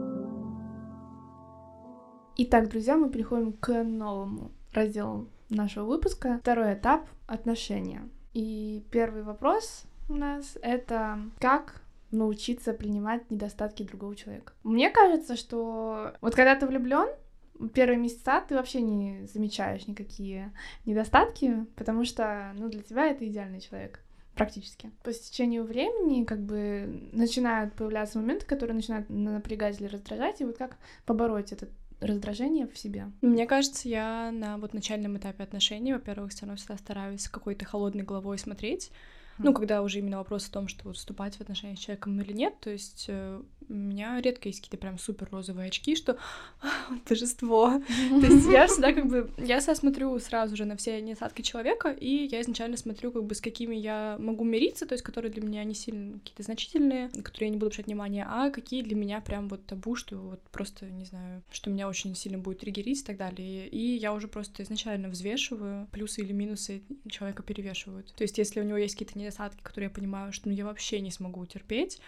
Итак, 2.36 2.70
друзья, 2.70 2.98
мы 2.98 3.10
переходим 3.10 3.54
к 3.54 3.84
новому 3.84 4.52
разделу 4.74 5.28
нашего 5.50 5.86
выпуска. 5.86 6.40
Второй 6.42 6.74
этап— 6.74 7.08
отношения. 7.28 8.10
И 8.34 8.84
первый 8.90 9.22
вопрос 9.22 9.84
у 10.10 10.16
нас— 10.16 10.58
это 10.64 11.20
как 11.40 11.82
научиться 12.10 12.74
принимать 12.74 13.30
недостатки 13.30 13.84
другого 13.84 14.16
человека. 14.16 14.54
Мне 14.64 14.90
кажется, 14.90 15.36
что 15.36 16.14
вот 16.22 16.34
когда 16.36 16.56
ты 16.56 16.66
влюблен, 16.66 17.08
первые 17.70 17.98
месяца 17.98 18.44
ты 18.48 18.56
вообще 18.56 18.82
не 18.82 19.26
замечаешь 19.28 19.88
никакие 19.88 20.52
недостатки, 20.86 21.66
потому 21.76 22.06
что, 22.06 22.54
ну, 22.58 22.70
для 22.70 22.82
тебя 22.82 23.08
это 23.08 23.28
идеальный 23.28 23.62
человек. 23.62 24.00
Практически. 24.36 24.92
По 25.04 25.14
стечению 25.14 25.64
времени 25.64 26.24
как 26.24 26.40
бы 26.40 27.10
начинают 27.12 27.74
появляться 27.76 28.18
моменты, 28.18 28.48
которые 28.48 28.76
начинают 28.76 29.08
напрягать 29.10 29.80
или 29.80 29.88
раздражать, 29.88 30.42
и 30.42 30.46
вот 30.46 30.58
как 30.58 30.78
побороть 31.06 31.52
это 31.52 31.68
раздражение 32.02 32.68
в 32.68 32.78
себе. 32.78 33.12
Мне 33.22 33.46
кажется, 33.46 33.88
я 33.88 34.32
на 34.32 34.58
вот 34.58 34.74
начальном 34.74 35.18
этапе 35.18 35.44
отношений, 35.44 35.94
во-первых, 35.94 36.32
все 36.32 36.42
равно 36.42 36.58
всегда 36.58 36.78
стараюсь 36.78 37.28
какой-то 37.28 37.66
холодной 37.66 38.04
головой 38.04 38.38
смотреть. 38.38 38.92
Ну, 39.38 39.54
когда 39.54 39.82
уже 39.82 40.00
именно 40.00 40.18
вопрос 40.18 40.48
о 40.48 40.52
том, 40.52 40.68
что 40.68 40.86
вот 40.86 40.98
вступать 40.98 41.36
в 41.36 41.42
отношения 41.42 41.76
с 41.76 41.80
человеком 41.80 42.20
или 42.22 42.34
нет, 42.34 42.54
то 42.60 42.70
есть 42.70 43.06
э, 43.08 43.42
У 43.70 43.74
меня 43.74 44.20
редко 44.22 44.50
есть 44.50 44.60
какие-то 44.60 44.78
прям 44.78 45.00
супер 45.00 45.30
розовые 45.32 45.68
очки, 45.68 45.96
что 45.96 46.18
«А, 46.62 46.68
божество. 47.08 47.82
То 48.10 48.26
есть 48.26 48.48
я 48.50 48.68
всегда 48.68 48.94
как 48.94 49.08
бы, 49.08 49.32
я 49.38 49.60
всегда 49.60 49.76
смотрю 49.76 50.20
сразу 50.20 50.56
же 50.56 50.66
на 50.66 50.76
все 50.76 51.02
недостатки 51.02 51.42
человека, 51.42 51.90
и 51.90 52.28
я 52.32 52.42
изначально 52.42 52.78
смотрю 52.78 53.12
как 53.12 53.24
бы 53.24 53.36
с 53.36 53.42
какими 53.42 53.76
я 53.76 54.18
могу 54.20 54.44
мириться, 54.44 54.86
то 54.86 54.94
есть 54.94 55.04
которые 55.04 55.32
для 55.32 55.42
меня 55.42 55.64
не 55.64 55.74
сильно 55.74 56.20
какие-то 56.20 56.44
значительные, 56.44 57.10
на 57.14 57.24
которые 57.24 57.48
я 57.48 57.52
не 57.52 57.58
буду 57.58 57.68
обращать 57.68 57.88
внимание, 57.88 58.26
а 58.28 58.50
какие 58.50 58.84
для 58.84 58.96
меня 58.96 59.22
прям 59.22 59.48
вот 59.48 59.66
табу, 59.66 59.96
что 59.96 60.18
вот 60.18 60.42
просто, 60.52 60.86
не 60.86 61.06
знаю, 61.06 61.42
что 61.52 61.70
меня 61.70 61.88
очень 61.88 62.16
сильно 62.16 62.38
будет 62.38 62.60
триггерить 62.60 63.02
и 63.02 63.04
так 63.04 63.18
далее. 63.18 63.68
И 63.68 63.98
я 63.98 64.14
уже 64.14 64.28
просто 64.28 64.64
изначально 64.64 65.10
взвешиваю, 65.10 65.88
плюсы 65.92 66.22
или 66.22 66.34
минусы 66.34 66.84
человека 67.10 67.44
перевешивают. 67.44 68.14
То 68.16 68.24
есть 68.24 68.38
если 68.38 68.60
у 68.60 68.64
него 68.64 68.78
есть 68.78 68.96
какие-то 68.96 69.18
недостатки, 69.24 69.62
которые 69.62 69.90
я 69.90 69.94
понимаю, 69.96 70.32
что 70.32 70.50
ну, 70.50 70.56
я 70.56 70.66
вообще 70.66 71.00
не 71.00 71.12
смогу 71.12 71.46
терпеть, 71.46 72.02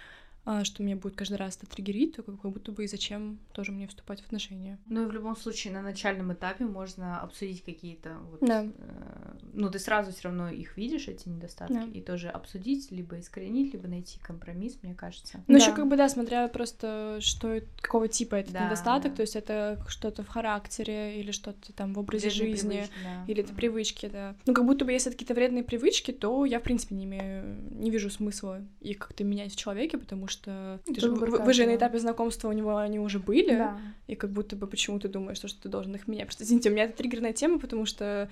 что 0.63 0.83
меня 0.83 0.95
будет 0.95 1.15
каждый 1.15 1.35
раз 1.37 1.57
это 1.57 1.67
триггерить, 1.67 2.15
то 2.15 2.23
как 2.23 2.35
будто 2.51 2.71
бы 2.71 2.83
и 2.83 2.87
зачем 2.87 3.39
тоже 3.53 3.71
мне 3.71 3.87
вступать 3.87 4.21
в 4.21 4.25
отношения. 4.25 4.77
Ну 4.85 5.03
и 5.03 5.05
в 5.05 5.11
любом 5.11 5.35
случае 5.35 5.73
на 5.73 5.81
начальном 5.81 6.31
этапе 6.33 6.65
можно 6.65 7.19
обсудить 7.21 7.63
какие-то 7.63 8.17
вот, 8.29 8.39
Да. 8.41 8.63
э, 8.65 9.37
ну 9.53 9.69
ты 9.69 9.79
сразу 9.79 10.11
все 10.11 10.23
равно 10.29 10.49
их 10.49 10.77
видишь 10.77 11.07
эти 11.07 11.27
недостатки 11.29 11.73
Да. 11.73 11.83
и 11.93 12.01
тоже 12.01 12.29
обсудить 12.29 12.91
либо 12.91 13.19
искоренить, 13.19 13.73
либо 13.73 13.87
найти 13.87 14.19
компромисс, 14.19 14.77
мне 14.83 14.93
кажется. 14.93 15.43
Ну, 15.47 15.57
Да. 15.57 15.63
еще 15.63 15.73
как 15.73 15.87
бы, 15.87 15.97
да, 15.97 16.07
смотря 16.09 16.47
просто, 16.47 17.17
что, 17.21 17.61
какого 17.81 18.07
типа 18.07 18.35
этот 18.35 18.53
Да, 18.53 18.65
недостаток, 18.65 19.11
да. 19.11 19.15
то 19.17 19.21
есть 19.21 19.35
это 19.35 19.83
что-то 19.87 20.23
в 20.23 20.27
характере 20.27 21.19
или 21.19 21.31
что-то 21.31 21.73
там 21.73 21.93
в 21.93 21.99
образе 21.99 22.29
Вредные 22.29 22.51
жизни. 22.53 22.69
привычки, 22.69 22.93
да. 23.03 23.25
Или 23.27 23.39
это 23.41 23.49
Мгм. 23.51 23.57
привычки, 23.57 24.09
да. 24.11 24.35
Ну, 24.45 24.53
как 24.53 24.65
будто 24.65 24.85
бы, 24.85 24.91
если 24.91 25.09
это 25.09 25.17
какие-то 25.17 25.33
вредные 25.33 25.63
привычки, 25.63 26.11
то 26.11 26.45
я, 26.45 26.59
в 26.59 26.63
принципе, 26.63 26.95
не 26.95 27.05
имею, 27.05 27.57
не 27.71 27.89
вижу 27.89 28.09
смысла 28.09 28.61
их 28.81 28.99
как-то 28.99 29.23
менять 29.23 29.53
в 29.53 29.55
человеке, 29.55 29.97
потому 29.97 30.27
что 30.27 30.34
ты 30.43 30.51
Это 30.91 31.01
же- 31.01 31.11
выбор 31.11 31.29
вы, 31.31 31.37
вы 31.39 31.53
же 31.53 31.65
на 31.65 31.75
этапе 31.75 31.99
знакомства 31.99 32.49
у 32.49 32.51
него 32.51 32.77
они 32.77 32.99
уже 32.99 33.19
были, 33.19 33.55
Да. 33.55 33.77
и 34.07 34.15
как 34.15 34.31
будто 34.31 34.55
бы 34.55 34.67
почему 34.67 34.99
ты 34.99 35.07
думаешь, 35.07 35.37
что, 35.37 35.47
что 35.47 35.61
ты 35.63 35.69
должен 35.69 35.93
их 35.95 36.07
менять. 36.07 36.25
Просто, 36.27 36.43
извините, 36.43 36.69
у 36.69 36.73
меня 36.73 36.83
это 36.85 36.97
триггерная 36.97 37.33
тема, 37.33 37.59
потому 37.59 37.85
что 37.85 38.29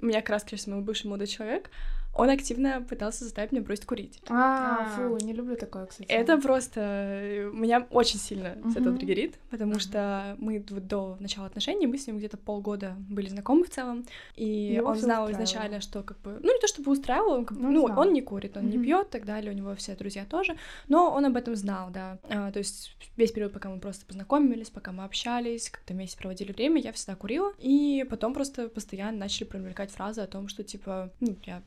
у 0.00 0.06
меня 0.06 0.20
как 0.20 0.30
раз, 0.30 0.44
конечно, 0.44 0.74
мой 0.74 0.84
бывший 0.84 1.06
молодой 1.06 1.26
человек, 1.26 1.70
он 2.16 2.30
активно 2.30 2.82
пытался 2.82 3.24
заставить 3.24 3.52
меня 3.52 3.62
бросить 3.62 3.86
курить. 3.86 4.20
А, 4.28 4.86
А. 4.86 4.88
фу, 4.96 5.24
не 5.24 5.32
люблю 5.32 5.56
такое, 5.56 5.86
кстати. 5.86 6.08
Это 6.08 6.38
просто 6.38 6.80
э, 6.80 7.50
меня 7.52 7.86
очень 7.90 8.18
сильно 8.18 8.56
с 8.72 8.76
этого 8.76 8.96
триггерит, 8.96 9.36
потому 9.50 9.78
что 9.78 10.36
мы 10.38 10.58
до 10.60 11.16
начала 11.20 11.46
отношений, 11.46 11.86
мы 11.86 11.98
с 11.98 12.06
ним 12.06 12.18
где-то 12.18 12.36
полгода 12.36 12.96
были 13.08 13.28
знакомы 13.28 13.64
в 13.64 13.70
целом, 13.70 14.04
и 14.34 14.80
он 14.84 14.96
знал 14.96 15.30
изначально, 15.30 15.80
что 15.80 16.02
как 16.02 16.18
бы, 16.20 16.38
ну 16.42 16.52
не 16.52 16.60
то 16.60 16.66
чтобы 16.66 16.92
устраивал, 16.92 17.32
он, 17.32 17.44
как 17.44 17.58
бы, 17.58 17.64
Ну, 17.64 17.88
ну 17.88 17.94
он 17.94 18.12
не 18.12 18.22
курит, 18.22 18.56
он 18.56 18.68
не 18.68 18.78
пьет, 18.78 19.10
так 19.10 19.24
далее, 19.24 19.52
у 19.52 19.54
него 19.54 19.74
все 19.74 19.94
друзья 19.94 20.24
тоже, 20.24 20.56
но 20.88 21.10
он 21.10 21.24
об 21.26 21.36
этом 21.36 21.54
знал, 21.56 21.90
да, 21.90 22.18
А, 22.28 22.50
то 22.50 22.58
есть 22.58 22.96
весь 23.16 23.32
период, 23.32 23.52
пока 23.52 23.68
мы 23.68 23.78
просто 23.80 24.06
познакомились, 24.06 24.70
пока 24.70 24.92
мы 24.92 25.04
общались, 25.04 25.70
как-то 25.70 25.94
вместе 25.94 26.18
проводили 26.18 26.52
время, 26.52 26.80
я 26.80 26.92
всегда 26.92 27.14
курила, 27.14 27.52
и 27.58 28.06
потом 28.08 28.34
просто 28.34 28.68
постоянно 28.68 29.18
начали 29.18 29.44
привлекать 29.44 29.90
фразы 29.90 30.20
о 30.20 30.26
том, 30.26 30.48
что 30.48 30.62
типа, 30.64 31.10
ну 31.20 31.36
я 31.44 31.62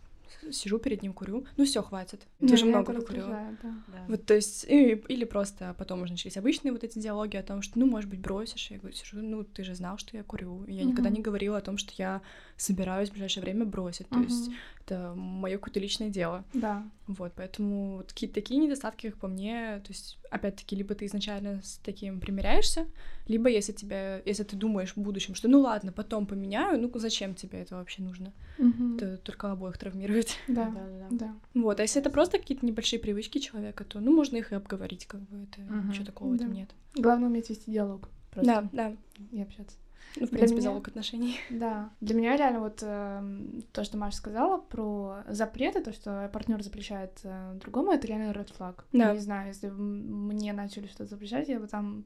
сижу 0.52 0.80
перед 0.80 1.02
ним, 1.02 1.14
курю, 1.14 1.46
ну 1.58 1.66
все, 1.66 1.82
хватит, 1.84 2.28
ты 2.40 2.58
же 2.58 2.66
много 2.66 2.94
раздражает, 2.94 3.60
да. 3.62 3.74
Да. 3.88 4.06
Вот, 4.08 4.26
то 4.26 4.34
есть, 4.34 4.66
и- 4.66 5.02
или 5.08 5.26
просто 5.26 5.76
потом 5.78 6.02
уже 6.02 6.14
начались 6.14 6.38
обычные 6.38 6.72
вот 6.72 6.84
эти 6.84 7.00
диалоги 7.00 7.38
о 7.38 7.44
том, 7.44 7.62
что, 7.62 7.78
ну, 7.80 7.86
может 7.86 8.10
быть, 8.10 8.20
бросишь. 8.20 8.72
Я 8.72 8.78
говорю, 8.78 8.96
сижу, 8.96 9.22
ну, 9.22 9.44
ты 9.44 9.64
же 9.64 9.76
знал, 9.76 9.98
что 9.98 10.18
я 10.18 10.24
курю. 10.24 10.64
И 10.66 10.74
я 10.74 10.84
никогда 10.86 11.10
Мгм. 11.10 11.18
не 11.18 11.22
говорила 11.24 11.58
о 11.58 11.62
том, 11.62 11.78
что 11.78 11.94
я 11.98 12.22
собираюсь 12.60 13.10
в 13.10 13.14
ближайшее 13.14 13.42
время 13.44 13.66
бросить. 13.66 14.08
То 14.10 14.20
есть, 14.20 14.52
это 14.86 15.14
мое 15.16 15.58
какое-то 15.58 15.80
личное 15.80 16.10
дело. 16.10 16.44
Да. 16.54 16.84
Вот, 17.08 17.32
поэтому 17.36 17.98
вот 17.98 18.08
какие-то 18.14 18.36
такие 18.36 18.60
недостатки, 18.60 19.10
как 19.10 19.20
по 19.20 19.28
мне, 19.28 19.80
то 19.80 19.90
есть, 19.90 20.20
опять-таки, 20.30 20.76
либо 20.76 20.94
ты 20.94 21.06
изначально 21.06 21.62
с 21.64 21.80
таким 21.84 22.20
примиряешься, 22.20 22.86
либо 23.28 23.50
если 23.50 23.72
тебя, 23.72 24.22
если 24.26 24.44
ты 24.44 24.56
думаешь 24.56 24.94
в 24.96 24.98
будущем, 24.98 25.36
что, 25.36 25.48
ну, 25.48 25.62
ладно, 25.62 25.92
потом 25.92 26.26
поменяю, 26.26 26.80
ну, 26.82 26.92
зачем 27.00 27.34
тебе 27.34 27.62
это 27.62 27.76
вообще 27.76 28.02
нужно? 28.02 28.34
Мгм. 28.58 28.98
Это 28.98 29.18
только 29.18 29.52
обоих 29.52 29.78
травмирует. 29.78 30.30
Да. 30.48 30.70
Да, 30.70 30.88
да, 30.88 31.08
да. 31.12 31.36
Вот, 31.54 31.80
а 31.80 31.84
если 31.84 32.02
это 32.02 32.10
просто 32.10 32.38
какие-то 32.40 32.66
небольшие 32.66 33.00
привычки 33.00 33.38
человека, 33.40 33.86
то, 33.86 34.00
ну, 34.02 34.14
можно 34.14 34.36
их 34.38 34.52
и 34.52 34.56
обговорить, 34.56 35.06
как 35.06 35.22
бы, 35.22 35.44
это 35.44 35.62
Мгм. 35.62 35.90
ничего 35.90 36.06
такого 36.06 36.36
Да. 36.38 36.46
нет. 36.46 36.70
Главное 36.96 37.30
уметь 37.30 37.50
вести 37.50 37.72
диалог. 37.72 38.10
Просто. 38.32 38.70
Да, 38.74 38.90
да. 38.92 38.96
И 39.32 39.42
общаться. 39.42 39.78
Ну, 40.16 40.26
в 40.26 40.30
принципе, 40.30 40.56
меня- 40.62 40.70
залог 40.70 40.88
отношений. 40.88 41.38
Да. 41.50 41.92
Для 42.02 42.16
меня 42.16 42.36
реально 42.36 42.60
вот 42.62 42.80
эм, 42.82 43.64
то, 43.72 43.84
что 43.84 43.98
Маша 43.98 44.18
сказала 44.18 44.58
про 44.58 45.18
запреты, 45.28 45.82
то, 45.82 45.94
что 45.94 46.30
партнер 46.34 46.62
запрещает 46.64 47.20
э, 47.24 47.54
другому, 47.62 47.92
это 47.92 48.08
реально 48.08 48.32
red 48.32 48.52
flag. 48.58 48.76
Да. 48.92 49.10
Я 49.10 49.14
не 49.14 49.20
знаю, 49.20 49.48
если 49.48 49.70
бы 49.70 49.76
мне 49.76 50.52
начали 50.54 50.88
что-то 50.88 51.06
запрещать, 51.06 51.48
я 51.50 51.60
бы 51.60 51.68
там 51.68 52.06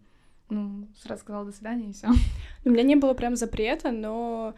ну, 0.50 0.88
сразу 1.02 1.22
сказала 1.22 1.46
до 1.46 1.52
свидания 1.52 1.90
и 1.90 1.94
все. 1.94 2.08
У 2.66 2.70
меня 2.70 2.84
не 2.84 2.96
было 2.96 3.14
прям 3.14 3.36
запрета, 3.36 3.92
но 3.92 4.54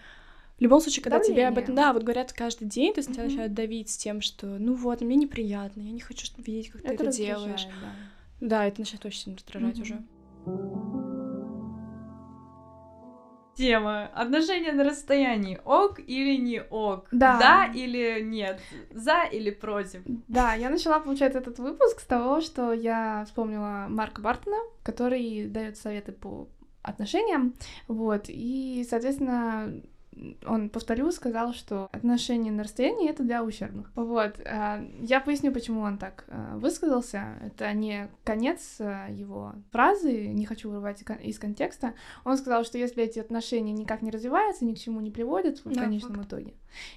в 0.58 0.62
любом 0.62 0.82
случае, 0.82 1.04
когда 1.04 1.20
тебе 1.20 1.48
об 1.48 1.54
Давление. 1.56 1.64
этом, 1.64 1.76
да, 1.76 1.94
вот 1.94 2.04
говорят 2.04 2.34
каждый 2.34 2.68
день, 2.68 2.94
то 2.94 3.00
есть 3.00 3.12
тебя 3.14 3.24
начинают 3.26 3.54
давить 3.54 3.90
с 3.90 3.98
тем, 3.98 4.22
что, 4.22 4.48
ну 4.48 4.74
вот, 4.74 5.02
мне 5.02 5.16
неприятно, 5.16 5.82
я 5.82 5.92
не 5.92 6.00
хочу 6.00 6.28
видеть, 6.38 6.72
как 6.72 6.82
ты 6.82 6.88
это, 6.88 7.12
делаешь. 7.12 7.68
да. 7.82 8.48
Да, 8.48 8.66
это 8.66 8.82
начинает 8.82 9.06
очень 9.06 9.20
сильно 9.22 9.38
раздражать 9.38 9.76
Мгм. 9.76 9.82
уже. 9.82 11.15
Тема. 13.56 14.08
Отношения 14.14 14.72
на 14.74 14.84
расстоянии. 14.84 15.60
Ок 15.64 16.00
или 16.00 16.38
не 16.38 16.62
ок? 16.62 17.08
Да. 17.12 17.40
Да 17.40 17.72
или 17.74 18.22
нет? 18.22 18.60
За 18.92 19.24
или 19.24 19.50
против? 19.50 20.02
Да, 20.28 20.54
я 20.54 20.70
начала, 20.70 21.00
получается, 21.00 21.40
этот 21.40 21.60
выпуск 21.60 22.00
с 22.02 22.06
того, 22.06 22.42
что 22.42 22.74
я 22.74 23.24
вспомнила 23.26 23.86
Марка 23.90 24.22
Бартона, 24.22 24.58
который 24.84 25.48
дает 25.48 25.78
советы 25.78 26.12
по 26.12 26.48
отношениям, 26.82 27.56
вот, 27.88 28.26
и, 28.28 28.86
соответственно, 28.88 29.74
он, 30.46 30.70
повторю, 30.70 31.12
сказал, 31.12 31.54
что 31.54 31.90
отношения 31.92 32.52
на 32.52 32.64
расстоянии— 32.64 33.10
это 33.10 33.24
для 33.24 33.44
ущербных. 33.44 33.92
Вот. 33.96 34.40
а, 34.46 34.84
Я 35.00 35.20
поясню, 35.20 35.52
почему 35.52 35.82
он 35.82 35.98
так 35.98 36.26
а, 36.28 36.58
высказался. 36.58 37.38
Это 37.42 37.72
не 37.74 38.10
конец 38.24 38.78
а, 38.80 39.08
его 39.10 39.54
фразы, 39.72 40.28
не 40.28 40.46
хочу 40.46 40.70
вырывать 40.70 41.04
из 41.22 41.40
контекста. 41.40 41.94
Он 42.24 42.38
сказал, 42.38 42.64
что 42.64 42.78
если 42.78 43.04
эти 43.04 43.20
отношения 43.20 43.74
никак 43.74 44.02
не 44.02 44.12
развиваются, 44.12 44.66
ни 44.66 44.74
к 44.74 44.80
чему 44.80 45.02
не 45.02 45.12
приводят 45.12 45.60
в 45.60 45.74
Да, 45.74 45.82
конечном 45.82 46.24
итоге, 46.24 46.54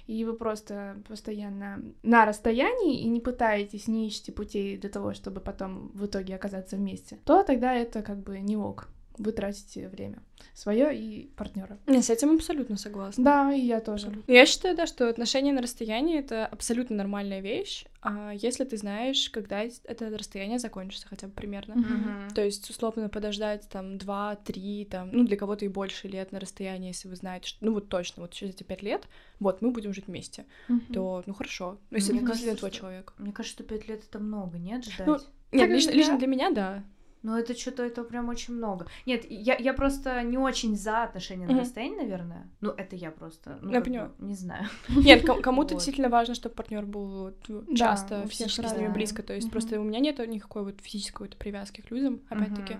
и 0.07 0.23
вы 0.25 0.33
просто 0.33 0.97
постоянно 1.07 1.81
на 2.03 2.25
расстоянии 2.25 3.01
и 3.01 3.09
не 3.09 3.19
пытаетесь, 3.19 3.87
не 3.87 4.07
ищете 4.07 4.31
путей 4.31 4.77
для 4.77 4.89
того, 4.89 5.13
чтобы 5.13 5.41
потом 5.41 5.91
в 5.93 6.05
итоге 6.05 6.35
оказаться 6.35 6.75
вместе, 6.75 7.19
то 7.25 7.43
тогда 7.43 7.73
это 7.73 8.01
как 8.01 8.19
бы 8.19 8.39
не 8.39 8.57
ок. 8.57 8.87
Вы 9.19 9.33
тратите 9.33 9.89
время 9.89 10.23
свое 10.53 10.97
и 10.97 11.27
партнера. 11.35 11.77
Не, 11.87 12.01
с 12.01 12.09
этим 12.09 12.33
абсолютно 12.35 12.77
согласна. 12.77 13.21
Да, 13.23 13.53
и 13.53 13.59
я 13.59 13.81
тоже. 13.81 14.13
Я 14.27 14.45
считаю, 14.45 14.77
да, 14.77 14.87
что 14.87 15.09
отношения 15.09 15.51
на 15.51 15.61
расстоянии— 15.61 16.17
это 16.19 16.45
абсолютно 16.47 16.95
нормальная 16.95 17.41
вещь, 17.41 17.83
а 18.01 18.31
если 18.33 18.63
ты 18.63 18.77
знаешь, 18.77 19.29
когда 19.29 19.63
это 19.63 20.17
расстояние 20.17 20.57
закончится 20.57 21.05
хотя 21.09 21.27
бы 21.27 21.33
примерно. 21.33 21.75
Мгм. 21.75 22.29
То 22.33 22.45
есть, 22.45 22.69
условно, 22.69 23.09
подождать 23.09 23.67
там 23.69 23.97
два, 23.97 24.37
три, 24.37 24.85
там, 24.89 25.09
ну, 25.11 25.25
для 25.25 25.35
кого-то 25.35 25.65
и 25.65 25.67
больше 25.67 26.07
лет 26.07 26.31
на 26.31 26.39
расстоянии, 26.39 26.87
если 26.87 27.09
вы 27.09 27.17
знаете, 27.17 27.49
что, 27.49 27.65
ну, 27.65 27.73
вот 27.73 27.89
точно, 27.89 28.21
вот 28.23 28.31
через 28.31 28.55
эти 28.55 28.63
пять 28.63 28.83
лет, 28.83 29.05
вот, 29.41 29.61
мы 29.61 29.71
будем 29.71 29.93
жить 29.93 30.07
вместе, 30.07 30.45
Мгм. 30.69 30.93
то, 30.93 31.23
ну, 31.25 31.33
хорошо. 31.33 31.77
Ну, 31.89 31.97
если 31.97 32.13
Мне 32.13 32.21
это 32.21 32.31
кажется, 32.31 32.55
что- 32.57 32.69
человек. 32.71 33.13
Мне 33.17 33.33
кажется, 33.33 33.55
что 33.61 33.63
пять 33.65 33.89
лет 33.89 34.01
это 34.09 34.19
много, 34.19 34.57
нет, 34.57 34.85
ждать? 34.85 35.07
Ну, 35.07 35.17
Нет, 35.51 35.61
Так 35.67 35.69
лично, 35.71 35.91
лично 35.91 36.17
для 36.19 36.27
меня, 36.27 36.51
да. 36.51 36.83
Ну, 37.21 37.35
это 37.37 37.53
что-то, 37.57 37.83
это 37.83 38.03
прям 38.03 38.29
очень 38.29 38.53
много. 38.53 38.85
Нет, 39.05 39.25
я, 39.29 39.55
я 39.57 39.73
просто 39.73 40.23
не 40.23 40.37
очень 40.37 40.75
за 40.77 41.03
отношения 41.03 41.47
на 41.47 41.59
расстоянии, 41.59 41.97
наверное. 41.97 42.49
Ну, 42.61 42.69
это 42.71 42.95
я 42.95 43.11
просто. 43.11 43.59
Ну, 43.61 43.71
Я 43.71 43.81
понимаю. 43.81 44.13
не 44.19 44.35
знаю. 44.35 44.67
Нет, 44.89 45.25
ко- 45.25 45.41
кому-то 45.41 45.73
Вот. 45.73 45.79
действительно 45.79 46.09
важно, 46.09 46.33
чтобы 46.33 46.55
партнер 46.55 46.85
был 46.85 47.33
Да, 47.47 47.75
часто 47.75 48.25
физически 48.27 48.65
с 48.67 48.73
ними 48.73 48.87
близко. 48.87 49.21
То 49.21 49.33
есть 49.33 49.51
просто 49.51 49.79
у 49.79 49.83
меня 49.83 49.99
нет 49.99 50.19
никакой 50.27 50.63
вот 50.63 50.79
физической 50.81 51.23
вот 51.23 51.35
привязки 51.35 51.81
к 51.81 51.91
людям, 51.91 52.21
опять-таки. 52.29 52.77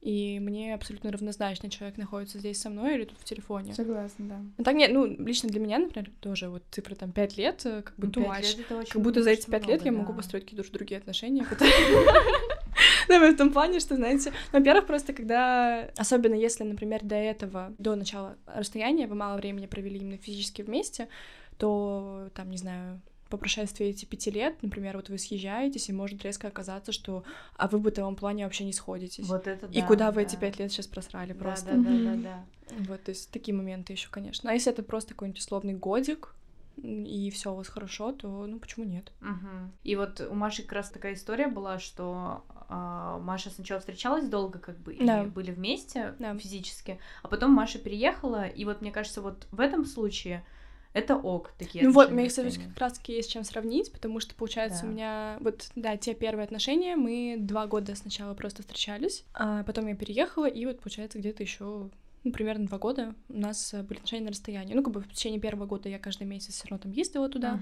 И 0.00 0.38
мне 0.38 0.74
абсолютно 0.74 1.10
равнозначно, 1.10 1.68
человек 1.70 1.96
находится 1.98 2.38
здесь 2.38 2.60
со 2.60 2.70
мной 2.70 2.94
или 2.94 3.04
тут 3.04 3.18
в 3.18 3.24
телефоне. 3.24 3.74
Согласна, 3.74 4.28
да. 4.28 4.36
Ну, 4.56 4.62
так 4.64 4.74
нет, 4.76 4.92
ну, 4.92 5.06
лично 5.06 5.48
для 5.48 5.58
меня, 5.58 5.80
например, 5.80 6.12
тоже 6.20 6.48
вот 6.48 6.62
цифра 6.70 6.94
там 6.94 7.10
пять 7.10 7.36
лет, 7.36 7.66
э, 7.66 7.82
как 7.82 7.96
бы 7.96 8.06
Ну, 8.06 8.12
too 8.12 8.24
пять 8.24 8.44
much. 8.44 8.56
лет 8.58 8.60
это 8.60 8.76
очень- 8.78 8.92
Как 8.92 9.02
будто 9.02 9.22
за 9.24 9.30
эти 9.30 9.40
очень 9.40 9.50
пять 9.50 9.66
лет 9.66 9.84
я 9.84 9.90
могу 9.90 10.12
построить 10.14 10.44
какие-то 10.44 10.62
уже 10.62 10.70
другие 10.72 10.98
отношения. 10.98 11.44
которые- 13.08 13.20
Да, 13.30 13.34
в 13.34 13.36
том 13.36 13.52
плане, 13.52 13.80
что, 13.80 13.96
знаете, 13.96 14.32
ну, 14.52 14.58
во-первых, 14.58 14.86
просто 14.86 15.12
когда, 15.12 15.90
особенно 15.96 16.34
если, 16.34 16.64
например, 16.64 17.00
до 17.02 17.16
этого, 17.16 17.72
до 17.78 17.96
начала 17.96 18.36
расстояния 18.46 19.06
вы 19.06 19.14
мало 19.14 19.36
времени 19.36 19.66
провели 19.66 19.98
именно 19.98 20.18
физически 20.18 20.62
вместе, 20.62 21.08
то, 21.56 22.28
там, 22.34 22.50
не 22.50 22.56
знаю, 22.56 23.00
по 23.28 23.36
прошествии 23.36 23.88
этих 23.88 24.08
пяти 24.08 24.30
лет, 24.30 24.62
например, 24.62 24.96
вот 24.96 25.08
вы 25.10 25.18
съезжаетесь, 25.18 25.88
и 25.88 25.92
может 25.92 26.22
резко 26.24 26.48
оказаться, 26.48 26.92
что 26.92 27.24
а 27.56 27.68
вы 27.68 27.78
в 27.78 27.82
бытовом 27.82 28.16
плане 28.16 28.44
вообще 28.44 28.64
не 28.64 28.72
сходитесь. 28.72 29.28
Вот 29.28 29.46
это 29.46 29.66
И 29.66 29.80
да, 29.80 29.86
куда 29.86 30.10
вы 30.10 30.22
да. 30.22 30.28
эти 30.28 30.36
пять 30.36 30.58
лет 30.58 30.72
сейчас 30.72 30.86
просрали 30.86 31.32
Да, 31.34 31.38
просто? 31.38 31.66
Да, 31.66 31.76
да, 31.76 31.90
да, 32.04 32.10
Мгм. 32.12 32.22
да. 32.22 32.44
Вот, 32.88 33.02
то 33.02 33.10
есть 33.10 33.30
такие 33.30 33.54
моменты 33.54 33.92
еще, 33.92 34.08
конечно. 34.10 34.50
А 34.50 34.54
если 34.54 34.72
это 34.72 34.82
просто 34.82 35.10
какой-нибудь 35.14 35.40
условный 35.40 35.74
годик, 35.74 36.34
и 36.82 37.30
все 37.30 37.52
у 37.52 37.56
вас 37.56 37.68
хорошо, 37.68 38.12
то 38.12 38.46
ну 38.46 38.58
почему 38.58 38.86
нет? 38.86 39.12
Мгм. 39.20 39.72
И 39.84 39.96
вот 39.96 40.20
у 40.20 40.34
Маши 40.34 40.62
как 40.62 40.72
раз 40.72 40.90
такая 40.90 41.14
история 41.14 41.48
была, 41.48 41.78
что 41.78 42.44
а, 42.68 43.18
Маша 43.18 43.50
сначала 43.50 43.80
встречалась 43.80 44.28
долго, 44.28 44.58
как 44.58 44.78
бы, 44.78 44.96
Да. 45.00 45.22
и 45.24 45.26
были 45.26 45.50
вместе 45.50 46.14
Да. 46.18 46.36
физически, 46.36 46.98
а 47.22 47.28
потом 47.28 47.52
Маша 47.52 47.78
переехала, 47.78 48.46
и 48.46 48.64
вот 48.64 48.80
мне 48.82 48.90
кажется, 48.92 49.22
вот 49.22 49.46
в 49.50 49.60
этом 49.60 49.84
случае 49.84 50.44
это 50.92 51.16
ок, 51.16 51.52
такие 51.58 51.84
Ну 51.84 51.92
вот, 51.92 52.10
мне, 52.10 52.28
кстати, 52.28 52.58
как 52.58 52.78
раз 52.78 52.94
таки 52.94 53.12
есть 53.12 53.30
чем 53.30 53.44
сравнить, 53.44 53.92
потому 53.92 54.20
что, 54.20 54.34
получается, 54.34 54.82
Да. 54.82 54.88
у 54.88 54.90
меня 54.92 55.36
вот, 55.40 55.70
да, 55.76 55.96
те 55.96 56.14
первые 56.14 56.44
отношения, 56.44 56.96
мы 56.96 57.36
два 57.38 57.66
года 57.66 57.94
сначала 57.94 58.34
просто 58.34 58.62
встречались, 58.62 59.24
а 59.34 59.62
потом 59.64 59.86
я 59.86 59.94
переехала, 59.94 60.46
и 60.46 60.64
вот, 60.66 60.80
получается, 60.80 61.18
где-то 61.18 61.42
еще 61.42 61.90
ну, 62.24 62.32
примерно 62.32 62.66
два 62.66 62.78
года 62.78 63.14
у 63.28 63.38
нас 63.38 63.72
были 63.72 63.98
отношения 63.98 64.24
на 64.24 64.30
расстоянии. 64.30 64.74
Ну, 64.74 64.82
как 64.82 64.92
бы 64.92 65.00
в 65.00 65.08
течение 65.12 65.40
первого 65.40 65.66
года 65.66 65.88
я 65.88 65.98
каждый 66.00 66.26
месяц 66.26 66.54
все 66.54 66.66
равно 66.68 66.82
там 66.82 66.92
ездила 66.92 67.28
туда, 67.28 67.60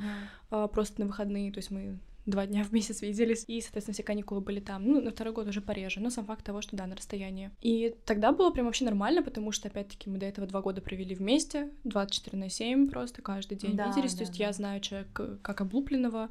а, 0.51 0.66
просто 0.66 1.01
на 1.01 1.07
выходные, 1.07 1.53
то 1.53 1.59
есть 1.59 1.71
мы 1.71 1.99
два 2.27 2.47
дня 2.47 2.65
в 2.65 2.73
месяц 2.73 3.03
виделись, 3.03 3.45
и, 3.47 3.61
соответственно, 3.61 3.95
все 3.95 4.03
каникулы 4.03 4.41
были 4.41 4.61
там. 4.61 4.85
Ну, 4.87 5.01
на 5.01 5.11
второй 5.11 5.33
год 5.33 5.47
уже 5.47 5.61
пореже, 5.61 6.01
но 6.01 6.11
сам 6.11 6.27
факт 6.27 6.45
того, 6.45 6.61
что 6.61 6.77
да, 6.77 6.87
на 6.87 6.97
расстоянии. 6.97 7.51
И 7.62 7.95
тогда 8.05 8.33
было 8.33 8.51
прям 8.51 8.67
вообще 8.67 8.85
нормально, 8.85 9.23
потому 9.23 9.53
что, 9.53 9.69
опять-таки, 9.69 10.11
мы 10.11 10.19
до 10.19 10.27
этого 10.27 10.47
два 10.47 10.61
года 10.61 10.81
провели 10.81 11.15
вместе, 11.15 11.71
24 11.85 12.37
на 12.37 12.51
7 12.51 12.89
просто 12.91 13.23
каждый 13.23 13.57
день 13.57 13.77
Да, 13.77 13.87
виделись, 13.87 14.12
то 14.12 14.19
да, 14.19 14.25
есть 14.25 14.39
да. 14.39 14.45
я 14.45 14.53
знаю 14.53 14.81
человека 14.81 15.39
как 15.43 15.61
облупленного, 15.61 16.29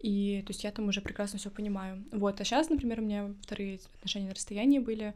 и 0.00 0.42
то 0.46 0.50
есть 0.50 0.64
я 0.64 0.72
там 0.72 0.88
уже 0.88 1.00
прекрасно 1.00 1.38
все 1.38 1.50
понимаю. 1.50 2.04
Вот, 2.12 2.40
а 2.40 2.44
сейчас, 2.44 2.68
например, 2.68 3.00
у 3.00 3.02
меня 3.02 3.32
вторые 3.42 3.78
отношения 3.98 4.26
на 4.28 4.34
расстоянии 4.34 4.78
были, 4.78 5.14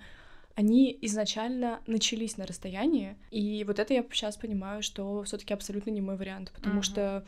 они 0.54 0.96
изначально 1.02 1.80
начались 1.86 2.36
на 2.36 2.46
расстоянии, 2.46 3.16
и 3.30 3.64
вот 3.64 3.78
это 3.78 3.94
я 3.94 4.04
сейчас 4.12 4.36
понимаю, 4.36 4.82
что 4.82 5.22
все 5.24 5.38
таки 5.38 5.54
абсолютно 5.54 5.90
не 5.90 6.00
мой 6.00 6.16
вариант, 6.16 6.52
потому 6.54 6.76
Мгм. 6.76 6.82
что, 6.82 7.24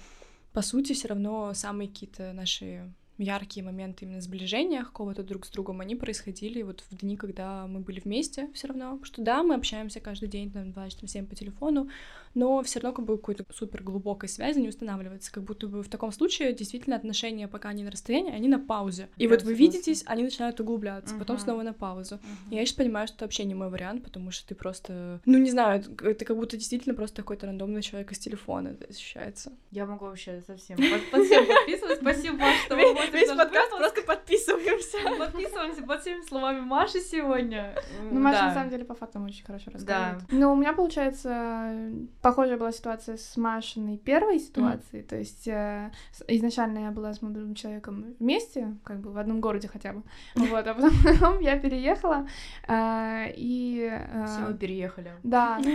по 0.53 0.63
сути, 0.63 0.93
все 0.93 1.09
равно 1.09 1.55
самые 1.55 1.89
какие-то 1.89 2.33
наши 2.33 2.93
яркие 3.19 3.65
моменты 3.65 4.05
именно 4.05 4.21
сближения 4.21 4.85
какого-то 4.85 5.23
друг 5.23 5.47
с 5.47 5.51
другом, 5.51 5.81
они 5.81 5.97
происходили 5.97 6.63
вот 6.63 6.83
в 6.91 6.97
дни, 6.97 7.17
когда 7.17 7.67
мы 7.67 7.81
были 7.81 8.01
вместе 8.01 8.51
все 8.55 8.69
равно. 8.69 8.99
Что 9.03 9.23
да, 9.23 9.43
мы 9.43 9.55
общаемся 9.55 10.01
каждый 10.01 10.29
день, 10.29 10.51
там, 10.51 10.71
24-7 10.71 11.27
по 11.27 11.35
телефону, 11.35 11.89
но 12.35 12.63
все 12.63 12.81
равно 12.81 12.95
как 12.97 13.05
бы 13.05 13.17
какой-то 13.17 13.45
супер 13.53 13.83
глубокой 13.83 14.29
связи 14.29 14.59
не 14.59 14.69
устанавливается. 14.69 15.33
Как 15.33 15.43
будто 15.45 15.67
бы 15.67 15.83
в 15.83 15.89
таком 15.89 16.13
случае 16.13 16.53
действительно 16.53 16.97
отношения, 16.97 17.49
пока 17.49 17.69
они 17.71 17.85
на 17.85 17.91
расстоянии, 17.91 18.33
они 18.35 18.49
на 18.49 18.59
паузе. 18.59 19.09
И 19.17 19.27
Да, 19.27 19.35
вот 19.35 19.43
вы 19.45 19.55
видитесь, 19.55 20.03
они 20.07 20.23
начинают 20.23 20.59
углубляться, 20.61 21.15
потом 21.17 21.37
Мгм. 21.37 21.45
снова 21.45 21.63
на 21.63 21.73
паузу. 21.73 22.17
Мгм. 22.17 22.53
И 22.53 22.57
Я 22.57 22.65
сейчас 22.67 22.77
понимаю, 22.77 23.07
что 23.07 23.17
это 23.17 23.25
вообще 23.27 23.45
не 23.45 23.55
мой 23.55 23.69
вариант, 23.69 24.05
потому 24.05 24.31
что 24.31 24.47
ты 24.49 24.55
просто... 24.55 25.21
Ну, 25.25 25.39
не 25.39 25.51
знаю, 25.51 25.83
это 26.03 26.25
как 26.25 26.37
будто 26.37 26.57
действительно 26.57 26.95
просто 26.95 27.17
какой-то 27.23 27.47
рандомный 27.47 27.83
человек 27.83 28.13
из 28.13 28.19
телефона 28.19 28.69
это 28.69 28.87
ощущается. 28.87 29.53
Я 29.71 29.87
могу 29.87 30.07
вообще 30.07 30.43
совсем 30.47 30.77
под, 30.79 31.11
под 31.11 31.25
всем 31.27 31.47
подписываться. 31.47 31.97
Спасибо, 32.01 32.39
что 32.65 32.77
вы 32.77 32.83
смотрите 32.93 33.35
наш 33.35 33.51
выпуск. 33.51 34.07
подписываемся. 34.07 34.99
Подписываемся 35.19 35.83
под 35.83 36.01
всеми 36.01 36.23
словами 36.27 36.61
Маши 36.61 37.01
сегодня. 37.01 37.75
Ну, 38.11 38.21
Маша, 38.21 38.45
на 38.47 38.55
самом 38.55 38.71
деле, 38.71 38.85
по 38.85 38.95
фактам 38.95 39.25
очень 39.25 39.45
хорошо 39.45 39.67
Да. 39.67 39.73
рассказывает. 40.13 40.25
Ну, 40.33 40.53
у 40.53 40.57
меня, 40.57 40.73
получается, 40.73 41.91
похожая 42.23 42.57
была 42.57 42.73
ситуация 42.73 43.17
с 43.17 43.37
Машиной 43.37 43.99
первой 43.99 44.39
ситуацией. 44.39 45.03
То 45.03 45.17
есть 45.17 45.47
э, 45.49 45.91
изначально 46.29 46.79
я 46.81 46.91
была 46.91 47.13
с 47.13 47.21
молодым 47.21 47.55
человеком 47.55 48.15
вместе, 48.21 48.77
как 48.85 49.01
бы 49.01 49.11
в 49.11 49.19
одном 49.19 49.41
городе 49.41 49.69
хотя 49.69 49.93
бы. 49.93 50.03
Вот, 50.37 50.67
а 50.67 50.75
потом 50.75 51.41
я 51.41 51.59
переехала, 51.59 52.27
э, 52.69 53.33
и... 53.37 53.89
э, 53.91 54.27
Все, 54.27 54.41
мы 54.49 54.55
переехали. 54.55 55.13
Да. 55.23 55.61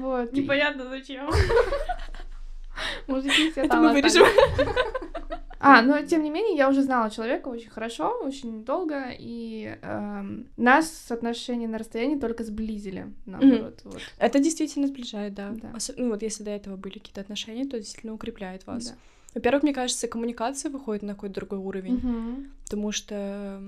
Вот. 0.00 0.32
Непонятно 0.32 0.88
зачем. 0.88 1.30
Мужики 3.06 3.50
все 3.50 3.62
Это 3.62 3.76
мы 3.76 3.92
вырежем. 3.92 4.24
А, 5.58 5.80
но 5.82 6.00
тем 6.02 6.22
не 6.22 6.30
менее, 6.30 6.56
я 6.56 6.68
уже 6.68 6.82
знала 6.82 7.10
человека 7.10 7.48
очень 7.48 7.70
хорошо, 7.70 8.20
очень 8.22 8.62
долго, 8.64 9.06
и 9.18 9.76
эм, 9.82 10.46
нас 10.56 11.10
отношения 11.10 11.66
на 11.66 11.78
расстоянии 11.78 12.16
только 12.18 12.44
сблизили, 12.44 13.06
наоборот. 13.24 13.80
Вот. 13.84 14.00
Это 14.18 14.38
действительно 14.38 14.86
сближает, 14.86 15.34
да. 15.34 15.52
Да. 15.60 15.70
Осо- 15.70 15.94
Ну, 15.96 16.10
вот 16.10 16.22
если 16.22 16.44
до 16.44 16.50
этого 16.50 16.76
были 16.76 16.98
какие-то 16.98 17.22
отношения, 17.22 17.64
то 17.64 17.78
действительно 17.78 18.12
укрепляет 18.12 18.66
вас. 18.66 18.90
Да. 18.90 18.94
Во-первых, 19.34 19.62
мне 19.64 19.72
кажется, 19.74 20.06
коммуникация 20.08 20.70
выходит 20.70 21.02
на 21.02 21.14
какой-то 21.14 21.34
другой 21.36 21.58
уровень, 21.58 21.94
Мгм. 21.96 22.52
потому 22.64 22.92
что 22.92 23.60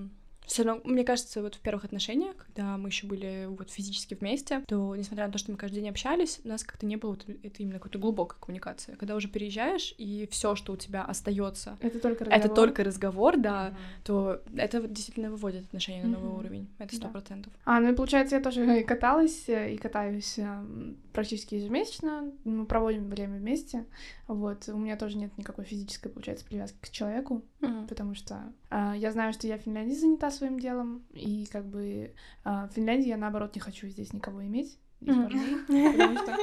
все 0.48 0.62
равно, 0.64 0.80
мне 0.84 1.04
кажется, 1.04 1.42
вот 1.42 1.54
в 1.54 1.60
первых 1.60 1.84
отношениях, 1.84 2.34
когда 2.36 2.76
мы 2.76 2.88
еще 2.88 3.06
были 3.06 3.46
вот 3.48 3.70
физически 3.70 4.14
вместе, 4.14 4.62
то, 4.66 4.96
несмотря 4.96 5.26
на 5.26 5.32
то, 5.32 5.38
что 5.38 5.52
мы 5.52 5.56
каждый 5.58 5.76
день 5.76 5.90
общались, 5.90 6.40
у 6.44 6.48
нас 6.48 6.64
как-то 6.64 6.86
не 6.86 6.96
было 6.96 7.10
вот 7.10 7.24
это 7.28 7.62
именно 7.62 7.74
какой-то 7.78 7.98
глубокой 7.98 8.38
коммуникации. 8.40 8.94
Когда 8.94 9.14
уже 9.14 9.28
переезжаешь, 9.28 9.94
и 9.98 10.26
все, 10.30 10.54
что 10.54 10.72
у 10.72 10.76
тебя 10.76 11.04
остается, 11.04 11.76
Это 11.80 12.00
только 12.00 12.24
это 12.24 12.34
разговор. 12.34 12.54
только 12.56 12.84
разговор, 12.84 13.36
да, 13.36 13.68
Мгм. 13.68 13.76
то 14.04 14.42
это 14.56 14.80
действительно 14.88 15.30
выводит 15.30 15.64
отношения 15.66 16.02
на 16.04 16.08
новый 16.10 16.30
Мгм. 16.30 16.38
уровень. 16.38 16.68
Это 16.78 16.94
сто 16.96 17.04
Да. 17.06 17.10
процентов. 17.12 17.52
А, 17.64 17.80
ну 17.80 17.92
и 17.92 17.94
получается, 17.94 18.36
я 18.36 18.42
тоже 18.42 18.64
и 18.80 18.84
каталась, 18.84 19.48
э, 19.48 19.74
и 19.74 19.76
катаюсь 19.76 20.38
эм, 20.38 20.96
практически 21.18 21.56
ежемесячно. 21.56 22.32
Мы 22.44 22.64
проводим 22.64 23.10
время 23.10 23.38
вместе. 23.38 23.86
Вот. 24.28 24.68
У 24.68 24.78
меня 24.78 24.96
тоже 24.96 25.16
нет 25.16 25.36
никакой 25.36 25.64
физической, 25.64 26.10
получается, 26.10 26.44
привязки 26.44 26.76
к 26.80 26.90
человеку, 26.90 27.42
потому 27.88 28.14
что 28.14 28.52
а, 28.70 28.94
я 28.96 29.10
знаю, 29.10 29.32
что 29.32 29.48
я 29.48 29.58
в 29.58 29.62
Финляндии 29.62 29.94
занята 29.94 30.30
своим 30.30 30.60
делом, 30.60 31.02
и 31.12 31.46
как 31.46 31.66
бы 31.66 32.14
а, 32.44 32.68
в 32.68 32.72
Финляндии 32.74 33.08
я, 33.08 33.16
наоборот, 33.16 33.52
не 33.56 33.60
хочу 33.60 33.88
здесь 33.88 34.12
никого 34.12 34.44
иметь. 34.44 34.78
потому 35.00 36.18
что, 36.18 36.36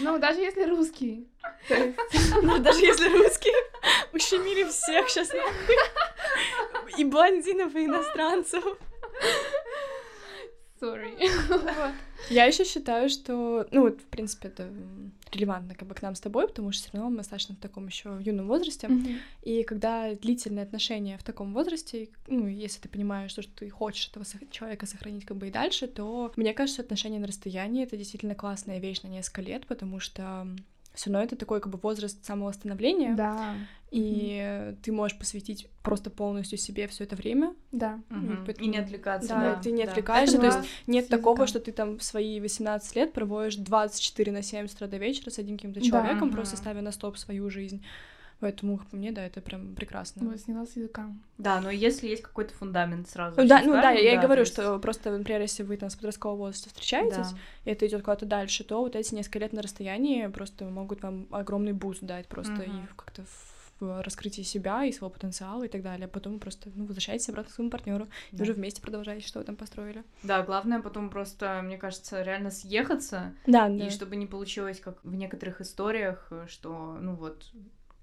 ну, 0.00 0.18
даже 0.18 0.40
если 0.40 0.64
русский, 0.70 1.28
Ну, 2.42 2.58
даже 2.60 2.80
если 2.80 3.10
русские 3.10 3.54
ущемили 4.14 4.64
всех 4.64 5.06
сейчас 5.10 5.28
И 6.96 7.04
блондинов, 7.04 7.74
и 7.74 7.84
иностранцев. 7.84 8.64
Sorry. 10.80 11.14
Вот. 11.48 11.94
Я 12.30 12.44
еще 12.46 12.64
считаю, 12.64 13.08
что, 13.08 13.66
ну 13.70 13.82
вот, 13.82 14.00
в 14.00 14.06
принципе, 14.06 14.48
это 14.48 14.70
релевантно 15.32 15.74
как 15.74 15.88
бы 15.88 15.94
к 15.94 16.02
нам 16.02 16.14
с 16.14 16.20
тобой, 16.20 16.46
потому 16.48 16.72
что 16.72 16.88
все 16.88 16.96
равно 16.96 17.10
мы 17.10 17.16
достаточно 17.18 17.54
в 17.54 17.58
таком 17.58 17.86
еще 17.86 18.18
юном 18.20 18.46
возрасте. 18.46 18.88
И 19.42 19.62
когда 19.64 20.14
длительные 20.14 20.62
отношения 20.62 21.18
в 21.18 21.24
таком 21.24 21.52
возрасте, 21.52 22.08
ну, 22.26 22.46
если 22.46 22.80
ты 22.80 22.88
понимаешь, 22.88 23.30
что, 23.30 23.42
что 23.42 23.52
ты 23.56 23.68
хочешь 23.68 24.08
этого 24.08 24.24
человека 24.50 24.86
сохранить 24.86 25.24
как 25.24 25.36
бы 25.36 25.48
и 25.48 25.50
дальше, 25.50 25.86
то 25.86 26.32
мне 26.36 26.54
кажется, 26.54 26.82
отношения 26.82 27.18
на 27.18 27.26
расстоянии— 27.26 27.82
это 27.84 27.96
действительно 27.96 28.34
классная 28.34 28.78
вещь 28.78 29.02
на 29.02 29.08
несколько 29.08 29.42
лет, 29.42 29.66
потому 29.66 30.00
что 30.00 30.46
все 30.94 31.10
равно 31.10 31.24
это 31.24 31.36
такой 31.36 31.60
как 31.60 31.72
бы 31.72 31.78
возраст 31.82 32.24
самовосстановления, 32.24 33.14
Да, 33.14 33.54
и 33.90 34.74
ты 34.82 34.90
можешь 34.92 35.18
посвятить 35.18 35.68
просто 35.82 36.10
полностью 36.10 36.58
себе 36.58 36.86
все 36.88 37.04
это 37.04 37.16
время. 37.16 37.54
да. 37.72 38.00
Мгм. 38.08 38.44
поэтому- 38.46 38.66
И 38.66 38.70
не 38.70 38.78
отвлекаться. 38.78 39.28
Да, 39.28 39.54
Да, 39.56 39.60
ты 39.62 39.70
не 39.72 39.84
да. 39.84 39.90
отвлекаешься, 39.90 40.38
то 40.38 40.46
есть 40.46 40.58
нет 40.86 41.04
с 41.06 41.08
такого, 41.08 41.46
что 41.46 41.60
ты 41.60 41.72
там 41.72 41.98
в 41.98 42.02
свои 42.02 42.40
18 42.40 42.96
лет 42.96 43.12
проводишь 43.12 43.56
24 43.56 44.32
на 44.32 44.42
7 44.42 44.66
с 44.68 44.74
утра 44.74 44.86
до 44.88 44.96
вечера 44.96 45.30
с 45.30 45.38
одним 45.38 45.56
каким-то 45.56 45.80
Да. 45.80 45.86
человеком, 45.86 46.30
просто 46.30 46.54
Мгм. 46.56 46.62
ставя 46.62 46.80
на 46.82 46.92
стоп 46.92 47.18
свою 47.18 47.50
жизнь. 47.50 47.84
Поэтому, 48.40 48.78
как 48.78 48.88
по 48.88 48.96
мне, 48.96 49.10
да, 49.12 49.24
это 49.24 49.40
прям 49.40 49.74
прекрасно. 49.74 50.28
Вот, 50.28 50.38
сняла 50.40 50.66
с 50.66 50.76
языка. 50.76 51.08
Да, 51.38 51.60
но 51.60 51.70
если 51.70 52.08
есть 52.08 52.22
какой-то 52.22 52.52
фундамент 52.54 53.08
сразу. 53.08 53.40
Ну 53.40 53.46
да, 53.48 53.62
ну 53.64 53.72
да, 53.72 53.90
я 53.92 54.14
и 54.14 54.18
говорю, 54.18 54.40
есть- 54.42 54.52
что 54.52 54.78
просто, 54.78 55.10
например, 55.16 55.40
если 55.40 55.62
вы 55.62 55.76
там 55.76 55.88
с 55.90 55.94
подросткового 55.96 56.38
возраста 56.38 56.68
встречаетесь, 56.68 57.32
Да. 57.32 57.38
и 57.64 57.70
это 57.70 57.86
идет 57.86 58.02
куда-то 58.02 58.26
дальше, 58.26 58.64
то 58.64 58.80
вот 58.80 58.96
эти 58.96 59.14
несколько 59.14 59.38
лет 59.38 59.52
на 59.52 59.62
расстоянии 59.62 60.26
просто 60.26 60.64
могут 60.66 61.02
вам 61.02 61.26
огромный 61.30 61.72
boost 61.72 62.02
дать 62.02 62.26
просто 62.28 62.62
и 62.62 62.70
как-то 62.96 63.24
в 63.80 64.02
раскрытии 64.02 64.42
себя 64.42 64.84
и 64.84 64.92
своего 64.92 65.10
потенциала 65.10 65.64
и 65.64 65.68
так 65.68 65.82
далее. 65.82 66.06
Потом 66.06 66.34
вы 66.34 66.38
просто 66.38 66.70
ну, 66.76 66.84
возвращаетесь 66.86 67.28
обратно 67.28 67.50
к 67.50 67.54
своему 67.54 67.70
партнеру, 67.70 68.06
и 68.30 68.36
Да. 68.36 68.44
уже 68.44 68.52
вместе 68.52 68.80
продолжаете, 68.80 69.26
что 69.26 69.40
вы 69.40 69.44
там 69.44 69.56
построили. 69.56 70.04
Да, 70.22 70.42
главное 70.42 70.80
потом 70.80 71.10
просто, 71.10 71.60
мне 71.64 71.76
кажется, 71.76 72.22
реально 72.22 72.50
съехаться, 72.50 73.34
Да, 73.46 73.68
и 73.68 73.90
чтобы 73.90 74.14
не 74.16 74.26
получилось, 74.26 74.78
как 74.80 75.02
в 75.04 75.14
некоторых 75.14 75.60
историях, 75.60 76.30
что, 76.46 76.96
ну 77.00 77.14
вот, 77.16 77.50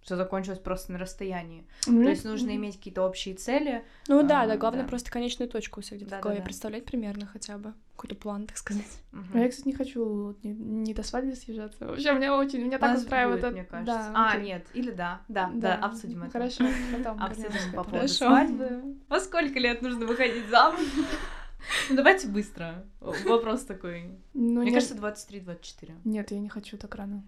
все 0.01 0.15
закончилось 0.15 0.59
просто 0.59 0.91
на 0.91 0.97
расстоянии. 0.99 1.65
То 1.85 1.91
есть 1.91 2.25
нужно 2.25 2.55
иметь 2.55 2.77
какие-то 2.77 3.03
общие 3.03 3.35
цели. 3.35 3.83
Ну 4.07 4.23
да, 4.23 4.41
А, 4.41 4.47
да, 4.47 4.57
главное 4.57 4.83
да. 4.83 4.87
просто 4.89 5.11
конечную 5.11 5.49
точку 5.49 5.81
себе 5.81 5.97
где-то 5.97 6.07
в 6.07 6.11
Да-да-да. 6.11 6.23
голове 6.29 6.41
представлять 6.43 6.85
примерно 6.85 7.25
хотя 7.27 7.57
бы. 7.57 7.73
Какой-то 7.95 8.15
план, 8.15 8.47
так 8.47 8.57
сказать. 8.57 8.83
Мгм. 9.11 9.27
А 9.35 9.39
я, 9.39 9.49
кстати, 9.49 9.67
не 9.67 9.73
хочу 9.75 10.03
вот 10.03 10.43
не, 10.43 10.53
не 10.53 10.93
до 10.95 11.03
свадьбы 11.03 11.35
съезжаться. 11.35 11.85
Вообще, 11.85 12.13
меня 12.13 12.35
очень, 12.35 12.63
меня 12.65 12.79
так 12.79 12.97
устраивает. 12.97 13.41
будет, 13.41 13.43
это- 13.45 13.53
мне 13.53 13.63
кажется. 13.63 13.93
Да, 13.93 14.11
а, 14.15 14.31
окей. 14.31 14.43
нет, 14.45 14.65
или 14.73 14.89
да, 14.91 15.21
да, 15.27 15.51
да, 15.53 15.75
обсудим 15.75 16.23
это. 16.23 16.31
Хорошо, 16.31 16.65
потом 16.97 17.21
Обсудим 17.21 17.51
по 17.75 17.83
поводу 17.83 18.07
свадьбы. 18.07 18.95
Во 19.07 19.19
сколько 19.19 19.59
лет 19.59 19.83
нужно 19.83 20.07
выходить 20.07 20.47
замуж? 20.49 20.81
Ну, 21.89 21.95
давайте 21.95 22.27
быстро. 22.27 22.85
Вопрос 22.99 23.63
такой. 23.63 24.11
Ну, 24.33 24.61
Мне 24.61 24.71
нет, 24.71 24.83
кажется, 24.83 24.95
23-24. 24.95 25.93
Нет, 26.05 26.31
я 26.31 26.39
не 26.39 26.49
хочу 26.49 26.77
так 26.77 26.95
рано. 26.95 27.23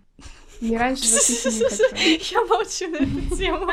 Не 0.61 0.77
раньше 0.77 1.09
27 1.09 1.69
хочу. 1.69 2.33
Я 2.33 2.45
молчу 2.45 2.87
на 2.89 2.95
эту 2.97 3.35
тему. 3.37 3.71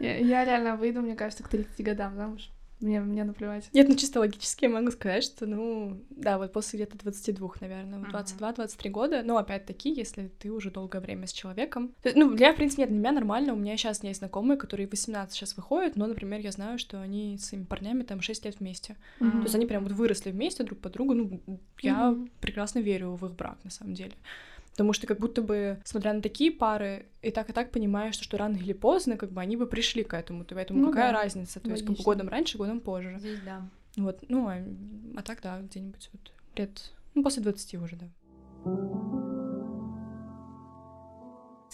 Я 0.00 0.44
реально 0.44 0.76
выйду, 0.76 1.00
мне 1.00 1.14
кажется, 1.16 1.42
к 1.42 1.48
30 1.48 1.84
годам 1.84 2.16
замуж. 2.16 2.50
Мне, 2.80 3.00
мне 3.00 3.24
наплевать. 3.24 3.68
Нет, 3.72 3.88
ну 3.88 3.96
чисто 3.96 4.20
логически 4.20 4.64
я 4.64 4.70
могу 4.70 4.90
сказать, 4.92 5.24
что, 5.24 5.46
ну, 5.46 6.00
да, 6.10 6.38
вот 6.38 6.52
после 6.52 6.78
где-то 6.78 6.96
22, 6.98 7.50
наверное, 7.60 7.98
Мгм. 7.98 8.10
22-23 8.10 8.90
года, 8.90 9.22
но 9.24 9.36
опять-таки, 9.36 9.92
если 9.92 10.28
ты 10.38 10.50
уже 10.50 10.70
долгое 10.70 11.00
время 11.00 11.26
с 11.26 11.32
человеком. 11.32 11.92
То 12.02 12.12
Ну, 12.14 12.34
для, 12.34 12.52
в 12.52 12.56
принципе, 12.56 12.82
нет, 12.82 12.90
для 12.90 12.98
меня 12.98 13.12
нормально, 13.12 13.52
у 13.52 13.56
меня 13.56 13.76
сейчас 13.76 14.04
есть 14.04 14.20
знакомые, 14.20 14.56
которые 14.56 14.86
в 14.86 14.92
18 14.92 15.34
сейчас 15.34 15.56
выходят, 15.56 15.96
но, 15.96 16.06
например, 16.06 16.40
я 16.40 16.52
знаю, 16.52 16.78
что 16.78 17.00
они 17.00 17.36
с 17.36 17.46
своими 17.46 17.64
парнями 17.64 18.02
там 18.04 18.20
6 18.20 18.44
лет 18.44 18.60
вместе. 18.60 18.96
Мгм. 19.18 19.40
То 19.40 19.46
есть 19.46 19.54
они 19.56 19.66
прям 19.66 19.82
вот 19.82 19.92
выросли 19.92 20.30
вместе 20.30 20.62
друг 20.62 20.78
под 20.78 20.92
другу, 20.92 21.14
ну, 21.14 21.40
я 21.82 22.10
Мгм. 22.12 22.30
прекрасно 22.40 22.78
верю 22.78 23.16
в 23.16 23.26
их 23.26 23.32
брак, 23.32 23.58
на 23.64 23.70
самом 23.70 23.94
деле. 23.94 24.12
Потому 24.78 24.92
что 24.92 25.08
как 25.08 25.18
будто 25.18 25.42
бы, 25.42 25.82
смотря 25.84 26.12
на 26.12 26.22
такие 26.22 26.52
пары, 26.52 27.06
и 27.20 27.32
так 27.32 27.50
и 27.50 27.52
так 27.52 27.72
понимаешь, 27.72 28.14
что, 28.14 28.22
что 28.22 28.38
рано 28.38 28.56
или 28.56 28.72
поздно, 28.72 29.16
как 29.16 29.32
бы 29.32 29.40
они 29.40 29.56
бы 29.56 29.66
пришли 29.66 30.04
к 30.04 30.14
этому. 30.14 30.44
То 30.44 30.54
поэтому 30.54 30.78
Ну 30.78 30.90
какая 30.90 31.10
да, 31.10 31.20
разница? 31.20 31.58
То 31.58 31.68
есть 31.70 31.82
как 31.82 31.88
бы 31.88 31.90
логично. 31.94 32.04
годом 32.04 32.28
раньше, 32.28 32.58
годом 32.58 32.78
позже. 32.78 33.16
Здесь 33.18 33.40
да. 33.44 33.68
Вот, 33.96 34.20
ну, 34.28 34.46
а, 34.46 34.62
а 35.16 35.22
так, 35.22 35.40
да, 35.42 35.60
где-нибудь 35.60 36.10
вот 36.12 36.32
лет, 36.54 36.92
ну, 37.16 37.24
после 37.24 37.42
20 37.42 37.74
уже, 37.74 37.96
да. 37.96 39.27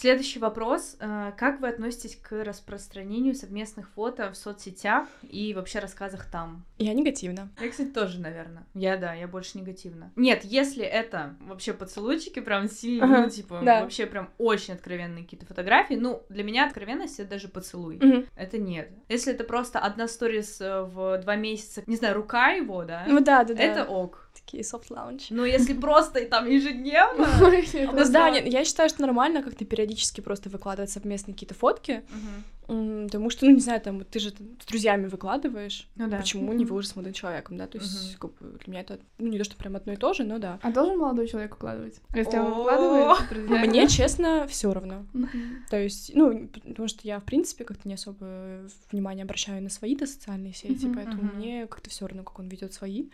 Следующий 0.05 0.39
вопрос. 0.39 0.99
Э, 1.01 1.33
Как 1.35 1.63
вы 1.63 1.69
относитесь 1.69 2.17
к 2.17 2.45
распространению 2.45 3.35
совместных 3.35 3.89
фото 3.89 4.31
в 4.31 4.37
соцсетях 4.37 5.09
и 5.23 5.55
вообще 5.55 5.79
рассказах 5.79 6.27
там? 6.31 6.67
Я 6.77 6.93
негативно. 6.93 7.49
Я, 7.59 7.71
кстати, 7.71 7.89
тоже, 7.89 8.21
наверное. 8.21 8.67
Я, 8.75 8.99
да, 8.99 9.15
я 9.15 9.27
больше 9.27 9.57
негативно. 9.57 10.13
Нет, 10.15 10.45
если 10.45 10.85
это 10.85 11.37
вообще 11.41 11.73
поцелуйчики 11.73 12.41
прям 12.41 12.69
сильно, 12.69 13.07
Ага, 13.07 13.21
ну, 13.23 13.31
типа, 13.31 13.63
да. 13.65 13.81
вообще 13.81 14.05
прям 14.05 14.29
очень 14.37 14.75
откровенные 14.75 15.25
какие-то 15.25 15.47
фотографии, 15.47 15.95
ну, 15.95 16.23
для 16.29 16.45
меня 16.45 16.67
откровенность— 16.67 17.19
это 17.19 17.31
даже 17.31 17.49
поцелуй. 17.49 17.97
Мгм. 17.97 18.27
Это 18.37 18.59
нет. 18.59 18.91
Если 19.09 19.33
это 19.33 19.45
просто 19.45 19.79
одна 19.79 20.07
сторис 20.07 20.61
э, 20.61 20.83
в 20.83 21.17
два 21.23 21.37
месяца, 21.37 21.83
не 21.87 21.97
знаю, 21.97 22.15
рука 22.15 22.51
его, 22.51 22.85
да, 22.85 23.05
Ну 23.09 23.21
да, 23.21 23.43
да, 23.43 23.55
да. 23.55 23.63
это 23.63 23.85
ок. 23.87 24.24
Soft 24.53 24.91
lounge. 24.91 25.27
Но 25.31 25.45
если 25.45 25.73
просто 25.81 26.21
и 26.21 26.27
там 26.27 26.49
ежедневно... 26.49 27.27
Ну, 27.93 28.13
да, 28.13 28.31
нет, 28.31 28.47
я 28.47 28.65
считаю, 28.65 28.89
что 28.89 29.03
нормально 29.03 29.43
как-то 29.43 29.65
периодически 29.65 30.21
просто 30.21 30.51
выкладывать 30.51 30.91
совместные 30.91 31.35
какие-то 31.35 31.55
фотки, 31.55 32.03
потому 32.67 33.31
что, 33.31 33.47
ну, 33.47 33.53
не 33.53 33.61
знаю, 33.61 33.81
там, 33.81 33.99
вот 33.99 34.09
ты 34.09 34.19
же 34.19 34.31
с 34.31 34.67
друзьями 34.67 35.07
выкладываешь, 35.07 35.89
Ну 35.97 36.09
да. 36.09 36.19
почему 36.19 36.53
не 36.53 36.65
выложить 36.65 36.91
с 36.93 36.97
молодым 36.97 37.13
человеком, 37.13 37.57
да, 37.57 37.67
то 37.67 37.79
есть, 37.79 38.11
Мгм. 38.11 38.19
как 38.19 38.31
бы, 38.35 38.59
для 38.59 38.71
меня 38.73 38.81
это, 38.81 38.99
ну, 39.19 39.29
не 39.29 39.39
то, 39.39 39.45
что 39.45 39.57
прям 39.57 39.77
одно 39.77 39.93
и 39.93 39.97
то 39.97 40.13
же, 40.15 40.25
но 40.25 40.39
да. 40.39 40.59
А 40.63 40.71
должен 40.73 40.99
молодой 40.99 41.27
человек 41.29 41.55
укладывать? 41.55 42.01
Если 42.15 42.39
он 42.39 42.65
друзья- 43.31 43.59
Мне, 43.67 43.87
честно, 43.89 44.47
все 44.49 44.73
равно. 44.73 45.05
То 45.71 45.77
есть, 45.81 46.13
ну, 46.15 46.49
потому 46.49 46.89
что 46.89 47.01
я, 47.05 47.19
в 47.21 47.25
принципе, 47.25 47.65
как-то 47.65 47.87
не 47.89 47.95
особо 47.95 48.27
внимание 48.91 49.25
обращаю 49.25 49.63
на 49.63 49.69
свои-то 49.71 50.07
социальные 50.07 50.55
сети, 50.55 50.91
поэтому 50.95 51.23
мне 51.35 51.67
как-то 51.67 51.91
все 51.91 52.07
равно, 52.07 52.23
как 52.25 52.39
он 52.39 52.49
ведет 52.49 52.73
свои. 52.73 53.07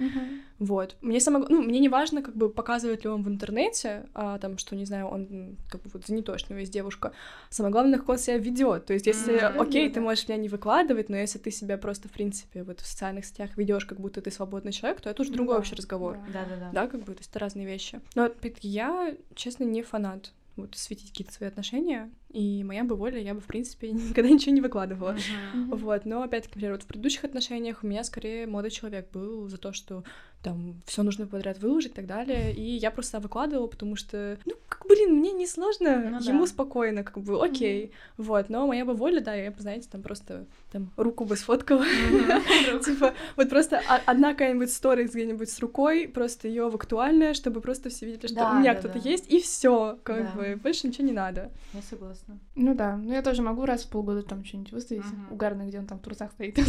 Вот. 0.59 0.96
Мне 1.01 1.20
самое... 1.20 1.44
Ну, 1.48 1.62
мне 1.62 1.78
не 1.80 1.88
важно, 1.88 2.22
как 2.22 2.36
бы, 2.36 2.48
показывает 2.51 3.05
ли 3.05 3.11
он 3.11 3.22
в 3.22 3.28
интернете, 3.28 4.07
а, 4.14 4.38
там, 4.38 4.59
что, 4.59 4.76
не 4.76 4.84
знаю, 4.84 5.07
он, 5.09 5.57
как 5.70 5.82
бы, 5.82 5.90
вот 5.94 6.07
занято, 6.07 6.36
что 6.38 6.51
у 6.51 6.53
него 6.55 6.61
есть 6.61 6.72
девушка. 6.72 7.12
Самое 7.48 7.72
главное, 7.72 7.98
как 7.98 8.09
он 8.09 8.18
себя 8.18 8.38
ведет. 8.38 8.86
То 8.86 8.92
есть, 8.92 9.07
если. 9.07 9.39
Окей, 9.49 9.88
Да. 9.88 9.95
ты 9.95 10.01
можешь 10.01 10.28
меня 10.28 10.38
не 10.38 10.49
выкладывать, 10.49 11.09
но 11.09 11.16
если 11.16 11.38
ты 11.38 11.51
себя 11.51 11.78
просто, 11.78 12.09
в 12.09 12.12
принципе, 12.12 12.62
вот 12.62 12.80
в 12.80 12.86
социальных 12.86 13.24
сетях 13.24 13.51
ведешь, 13.57 13.84
как 13.86 14.01
будто 14.01 14.20
ты 14.20 14.30
свободный 14.30 14.72
человек, 14.72 15.01
то 15.01 15.11
это 15.11 15.22
уже 15.22 15.32
другой 15.32 15.55
да, 15.55 15.59
вообще 15.59 15.74
разговор. 15.76 16.18
да. 16.26 16.32
Да-да-да. 16.45 16.70
Да, 16.72 16.86
как 16.88 17.01
бы, 17.01 17.14
то 17.14 17.18
есть 17.20 17.30
это 17.30 17.38
разные 17.38 17.66
вещи. 17.66 18.01
Но, 18.14 18.30
я, 18.62 19.14
честно, 19.34 19.64
не 19.64 19.82
фанат 19.82 20.32
вот 20.57 20.74
светить 20.76 21.11
какие-то 21.11 21.32
свои 21.32 21.49
отношения, 21.49 22.11
и 22.32 22.62
моя 22.64 22.84
бы 22.84 22.94
воля, 22.94 23.18
я 23.18 23.34
бы, 23.34 23.40
в 23.40 23.46
принципе, 23.46 23.90
никогда 23.92 24.30
ничего 24.30 24.54
не 24.54 24.60
выкладывала. 24.60 25.16
Мгм. 25.54 25.76
Вот, 25.76 26.04
но 26.04 26.22
опять-таки, 26.22 26.54
например, 26.56 26.72
вот 26.72 26.82
в 26.82 26.86
предыдущих 26.86 27.24
отношениях 27.24 27.82
у 27.82 27.86
меня 27.86 28.04
скорее 28.04 28.46
молодой 28.46 28.70
человек 28.70 29.10
был 29.12 29.48
за 29.48 29.58
то, 29.58 29.72
что 29.72 30.04
там 30.42 30.80
все 30.86 31.02
нужно 31.02 31.26
подряд 31.26 31.58
выложить 31.58 31.92
и 31.92 31.94
так 31.94 32.06
далее, 32.06 32.54
и 32.54 32.62
я 32.62 32.90
просто 32.90 33.20
выкладывала, 33.20 33.66
потому 33.66 33.94
что, 33.94 34.38
ну, 34.46 34.54
как, 34.68 34.86
блин, 34.88 35.16
мне 35.16 35.32
не 35.32 35.46
сложно, 35.46 36.18
Ну 36.18 36.26
ему 36.26 36.40
да. 36.40 36.46
спокойно, 36.46 37.04
как 37.04 37.18
бы, 37.18 37.44
окей, 37.44 37.92
вот, 38.16 38.48
но 38.48 38.66
моя 38.66 38.86
бы 38.86 38.94
воля, 38.94 39.20
да, 39.20 39.34
я 39.34 39.50
бы, 39.50 39.60
знаете, 39.60 39.88
там 39.90 40.02
просто 40.02 40.46
там 40.72 40.90
руку 40.96 41.26
бы 41.26 41.36
сфоткала, 41.36 41.84
типа, 42.84 43.12
вот 43.36 43.50
просто 43.50 43.82
одна 44.06 44.32
какая-нибудь 44.32 44.72
сторис 44.72 45.10
где-нибудь 45.10 45.50
с 45.50 45.58
рукой, 45.60 46.08
просто 46.08 46.48
ее 46.48 46.70
в 46.70 46.74
актуальное, 46.74 47.34
чтобы 47.34 47.60
просто 47.60 47.90
все 47.90 48.06
видели, 48.06 48.28
что 48.28 48.48
у 48.50 48.54
меня 48.54 48.74
кто-то 48.74 48.98
есть, 48.98 49.30
и 49.30 49.40
все, 49.40 49.98
как 50.02 50.34
бы, 50.34 50.58
больше 50.62 50.86
ничего 50.86 51.06
не 51.06 51.12
надо. 51.12 51.50
Я 51.74 51.82
согласна. 51.82 52.19
Ну 52.54 52.74
да, 52.74 52.96
ну 52.96 53.12
я 53.12 53.22
тоже 53.22 53.42
могу 53.42 53.64
раз 53.64 53.84
в 53.84 53.90
полгода 53.90 54.22
там 54.22 54.44
что-нибудь 54.44 54.72
выставить 54.72 55.04
Мгм. 55.04 55.32
угарно, 55.32 55.62
где 55.66 55.78
он 55.78 55.86
там 55.86 55.98
в 55.98 56.02
трусах 56.02 56.32
стоит. 56.32 56.58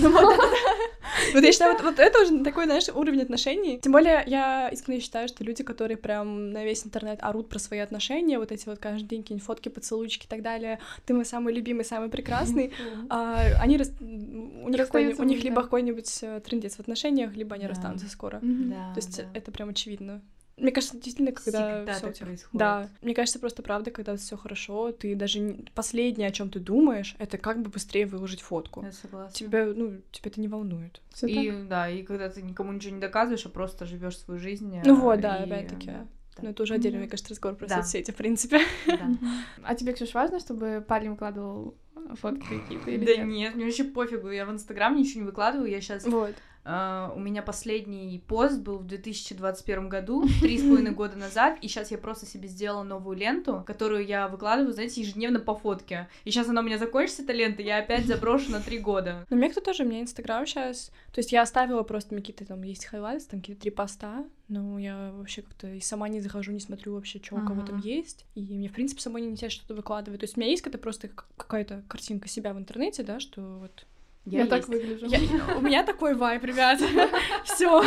Вот 1.34 1.43
я 1.43 1.52
считаю, 1.52 1.74
вот, 1.74 1.84
вот 1.84 1.99
это 1.99 2.22
уже 2.24 2.43
такой, 2.43 2.66
знаешь, 2.66 2.88
уровень 2.93 3.22
отношений. 3.22 3.80
Тем 3.80 3.91
более, 3.91 4.24
я 4.28 4.70
искренне 4.70 4.99
считаю, 5.02 5.28
что 5.28 5.43
люди, 5.43 5.64
которые 5.64 5.97
прям 5.97 6.52
на 6.52 6.64
весь 6.64 6.86
интернет 6.86 7.20
орут 7.22 7.47
про 7.49 7.60
свои 7.60 7.80
отношения, 7.80 8.39
вот 8.39 8.52
эти 8.52 8.68
вот 8.68 8.80
каждый 8.80 9.08
день 9.08 9.22
какие-нибудь 9.22 9.45
фотки, 9.45 9.70
поцелуйчики 9.70 10.26
и 10.26 10.30
так 10.30 10.41
далее, 10.41 10.80
ты 11.06 11.14
мой 11.14 11.26
самый 11.26 11.54
любимый, 11.54 11.84
самый 11.86 12.10
прекрасный, 12.10 12.72
а, 13.10 13.43
они 13.62 13.78
рас- 13.78 13.91
у 14.02 14.06
них, 14.68 15.20
у 15.20 15.24
либо 15.24 15.62
какой-нибудь 15.64 16.20
э, 16.24 16.39
трындец 16.41 16.76
в 16.76 16.80
отношениях, 16.80 17.36
либо 17.36 17.56
они 17.56 17.64
Да. 17.66 17.70
расстанутся 17.70 18.10
скоро. 18.10 18.39
Да, 18.41 18.93
То 18.93 18.97
есть 18.99 19.18
да. 19.18 19.24
это 19.34 19.52
прям 19.52 19.70
очевидно. 19.70 20.22
Мне 20.62 20.72
кажется, 20.72 20.93
действительно, 20.95 21.32
когда 21.32 21.76
Всегда 21.78 21.93
всё 21.93 22.01
так 22.07 22.14
тебя- 22.16 22.26
происходит. 22.28 22.57
Да, 22.59 22.89
мне 23.01 23.14
кажется, 23.16 23.39
просто 23.39 23.64
правда, 23.64 23.89
когда 23.91 24.16
все 24.16 24.38
хорошо, 24.38 24.91
ты 24.91 25.16
даже 25.16 25.39
не- 25.39 25.66
последнее, 25.74 26.28
о 26.28 26.32
чем 26.32 26.49
ты 26.49 26.59
думаешь, 26.59 27.16
это 27.18 27.38
как 27.38 27.62
бы 27.62 27.70
быстрее 27.70 28.05
выложить 28.05 28.41
фотку. 28.41 28.84
Я 28.84 28.91
согласна. 28.91 29.34
Тебя, 29.34 29.66
ну, 29.66 29.97
тебя 30.12 30.30
это 30.30 30.39
не 30.39 30.47
волнует. 30.47 31.01
Всё 31.14 31.28
И 31.28 31.49
так. 31.51 31.68
да, 31.68 31.89
и 31.89 32.03
когда 32.03 32.30
ты 32.30 32.41
никому 32.43 32.72
ничего 32.74 32.93
не 32.95 33.01
доказываешь, 33.01 33.45
а 33.45 33.49
просто 33.49 33.86
живешь 33.86 34.18
свою 34.20 34.39
жизнь. 34.39 34.80
Ну 34.86 34.95
э, 34.95 34.99
вот, 34.99 35.20
да, 35.20 35.39
и, 35.39 35.45
опять-таки. 35.45 35.88
да, 35.88 36.05
Но 36.43 36.49
это 36.51 36.64
уже 36.64 36.76
отдельный, 36.76 36.99
мне 36.99 37.07
кажется, 37.07 37.32
разговор 37.32 37.57
про 37.57 37.68
Да. 37.68 37.78
соцсети, 37.82 38.12
в 38.12 38.16
принципе. 38.16 38.59
да. 38.86 39.09
А 39.64 39.76
тебе, 39.76 39.93
Ксюш, 39.93 40.14
важно, 40.14 40.39
чтобы 40.39 40.84
парень 40.88 41.09
выкладывал 41.12 41.76
фотки 42.16 42.43
какие-то 42.43 42.89
или 42.91 43.05
Да 43.05 43.16
нет? 43.18 43.28
нет, 43.28 43.55
мне 43.55 43.66
вообще 43.66 43.84
пофигу, 43.84 44.30
я 44.30 44.45
в 44.45 44.51
Инстаграм 44.51 44.95
ничего 44.95 45.22
не 45.22 45.26
выкладываю, 45.26 45.70
я 45.70 45.82
сейчас... 45.82 46.05
Вот. 46.05 46.36
У 46.64 47.20
меня 47.20 47.41
последний 47.41 48.24
пост 48.28 48.59
был 48.59 48.78
в 48.78 48.86
2021 48.86 49.89
году, 49.89 50.26
три 50.41 50.57
с 50.57 50.62
половиной 50.62 50.91
года 50.91 51.16
назад, 51.18 51.57
и 51.62 51.68
сейчас 51.68 51.91
я 51.91 51.97
просто 51.97 52.26
себе 52.26 52.47
сделала 52.47 52.84
новую 52.84 53.18
ленту, 53.18 53.64
которую 53.66 54.05
я 54.05 54.28
выкладываю, 54.28 54.74
знаете, 54.74 55.01
ежедневно 55.01 55.39
по 55.39 55.55
фотке. 55.55 56.07
И 56.24 56.32
сейчас 56.32 56.49
она 56.49 56.62
у 56.62 56.64
меня 56.64 56.78
закончится, 56.78 57.24
эта 57.24 57.34
лента, 57.34 57.62
я 57.62 57.80
опять 57.80 58.05
заброшу 58.05 58.51
на 58.51 58.59
три 58.59 58.78
года. 58.78 59.26
Но 59.30 59.38
меня 59.38 59.49
кто 59.49 59.62
тоже, 59.62 59.84
у 59.84 59.88
меня 59.88 60.01
Инстаграм 60.01 60.45
сейчас. 60.45 60.91
То 61.12 61.20
есть 61.20 61.32
я 61.32 61.41
оставила 61.41 61.84
просто 61.84 62.14
мне 62.14 62.22
какие-то 62.22 62.45
там 62.45 62.62
есть 62.64 62.86
highlights, 62.86 63.26
там 63.26 63.39
какие-то 63.39 63.64
три 63.64 63.72
поста, 63.72 64.24
но 64.47 64.78
я 64.78 65.12
вообще 65.16 65.41
как-то 65.41 65.68
и 65.68 65.80
сама 65.80 66.09
не 66.09 66.22
захожу, 66.22 66.51
не 66.51 66.59
смотрю 66.59 66.93
вообще, 66.93 67.20
что 67.24 67.36
у 67.36 67.45
кого 67.45 67.62
там 67.66 67.78
Ага. 67.78 67.88
есть. 67.88 68.26
И 68.36 68.41
мне, 68.41 68.70
в 68.70 68.74
принципе, 68.74 69.01
самой 69.01 69.22
не 69.22 69.30
интересно 69.30 69.62
что-то 69.62 69.76
выкладывать. 69.76 70.20
То 70.20 70.26
есть 70.26 70.38
у 70.38 70.39
меня 70.39 70.51
есть 70.51 70.62
какая-то 70.62 70.78
просто 70.78 71.09
какая-то 71.38 71.84
картинка 71.88 72.28
себя 72.28 72.53
в 72.53 72.57
интернете, 72.57 73.03
да, 73.03 73.20
что 73.20 73.41
вот... 73.59 73.86
Я, 74.26 74.46
так 74.46 74.60
есть. 74.60 74.70
выгляжу. 74.70 75.06
Я- 75.08 75.20
У 75.58 75.62
меня 75.62 75.84
такой 75.84 76.14
вайб, 76.16 76.44
ребят. 76.44 76.80
Все. 77.44 77.84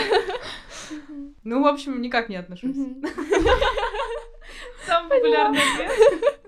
Ну, 1.45 1.62
в 1.62 1.66
общем, 1.66 2.01
никак 2.03 2.28
не 2.28 2.37
отношусь. 2.37 2.76
Самый 4.87 5.09
популярный 5.11 5.59
ответ. 5.59 6.41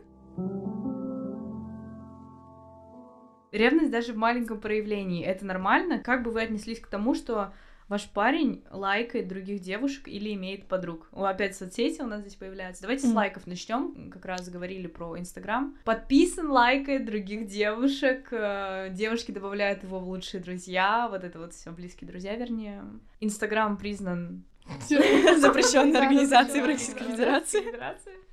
Ревность 3.52 3.90
даже 3.90 4.12
в 4.12 4.16
маленьком 4.16 4.60
проявлении. 4.60 5.24
Это 5.24 5.46
нормально? 5.46 5.98
Как 6.00 6.22
бы 6.22 6.30
вы 6.30 6.42
отнеслись 6.42 6.80
к 6.80 6.88
тому, 6.88 7.14
что 7.14 7.52
ваш 7.88 8.08
парень 8.10 8.64
лайкает 8.70 9.28
других 9.28 9.60
девушек 9.60 10.08
или 10.08 10.32
имеет 10.34 10.66
подруг? 10.66 11.08
О, 11.12 11.24
опять 11.24 11.54
соцсети 11.56 12.00
у 12.02 12.06
нас 12.06 12.20
здесь 12.22 12.34
появляются. 12.34 12.82
Давайте 12.82 13.02
с 13.02 13.06
Мгм. 13.06 13.16
лайков 13.16 13.46
начнем. 13.46 14.10
Как 14.10 14.24
раз 14.24 14.48
говорили 14.48 14.86
про 14.86 15.18
Инстаграм. 15.18 15.76
Подписан, 15.84 16.50
лайкает 16.50 17.04
других 17.04 17.46
девушек. 17.46 18.28
э, 18.32 18.88
Девушки 18.92 19.30
добавляют 19.32 19.82
его 19.82 19.98
в 20.00 20.08
лучшие 20.08 20.42
друзья. 20.42 21.08
Вот 21.10 21.22
это 21.24 21.38
вот 21.38 21.52
все 21.54 21.70
близкие 21.70 22.08
друзья, 22.10 22.34
вернее. 22.36 22.82
Инстаграм 23.20 23.76
признан 23.76 24.44
Запрещенной 24.88 26.00
организацией 26.00 26.62
в 26.62 26.66
Российской. 26.66 27.04
Федерации. 27.04 27.62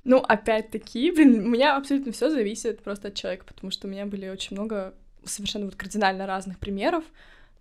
Ну, 0.04 0.18
опять-таки, 0.18 1.10
блин, 1.12 1.46
у 1.46 1.48
меня 1.48 1.76
абсолютно 1.76 2.12
все 2.12 2.28
зависит 2.30 2.82
просто 2.82 3.08
от 3.08 3.14
человека, 3.14 3.44
потому 3.46 3.70
что 3.70 3.86
у 3.86 3.90
меня 3.90 4.04
были 4.04 4.28
очень 4.28 4.56
много 4.56 4.94
совершенно 5.24 5.64
вот 5.66 5.76
кардинально 5.76 6.26
разных 6.26 6.58
примеров. 6.58 7.04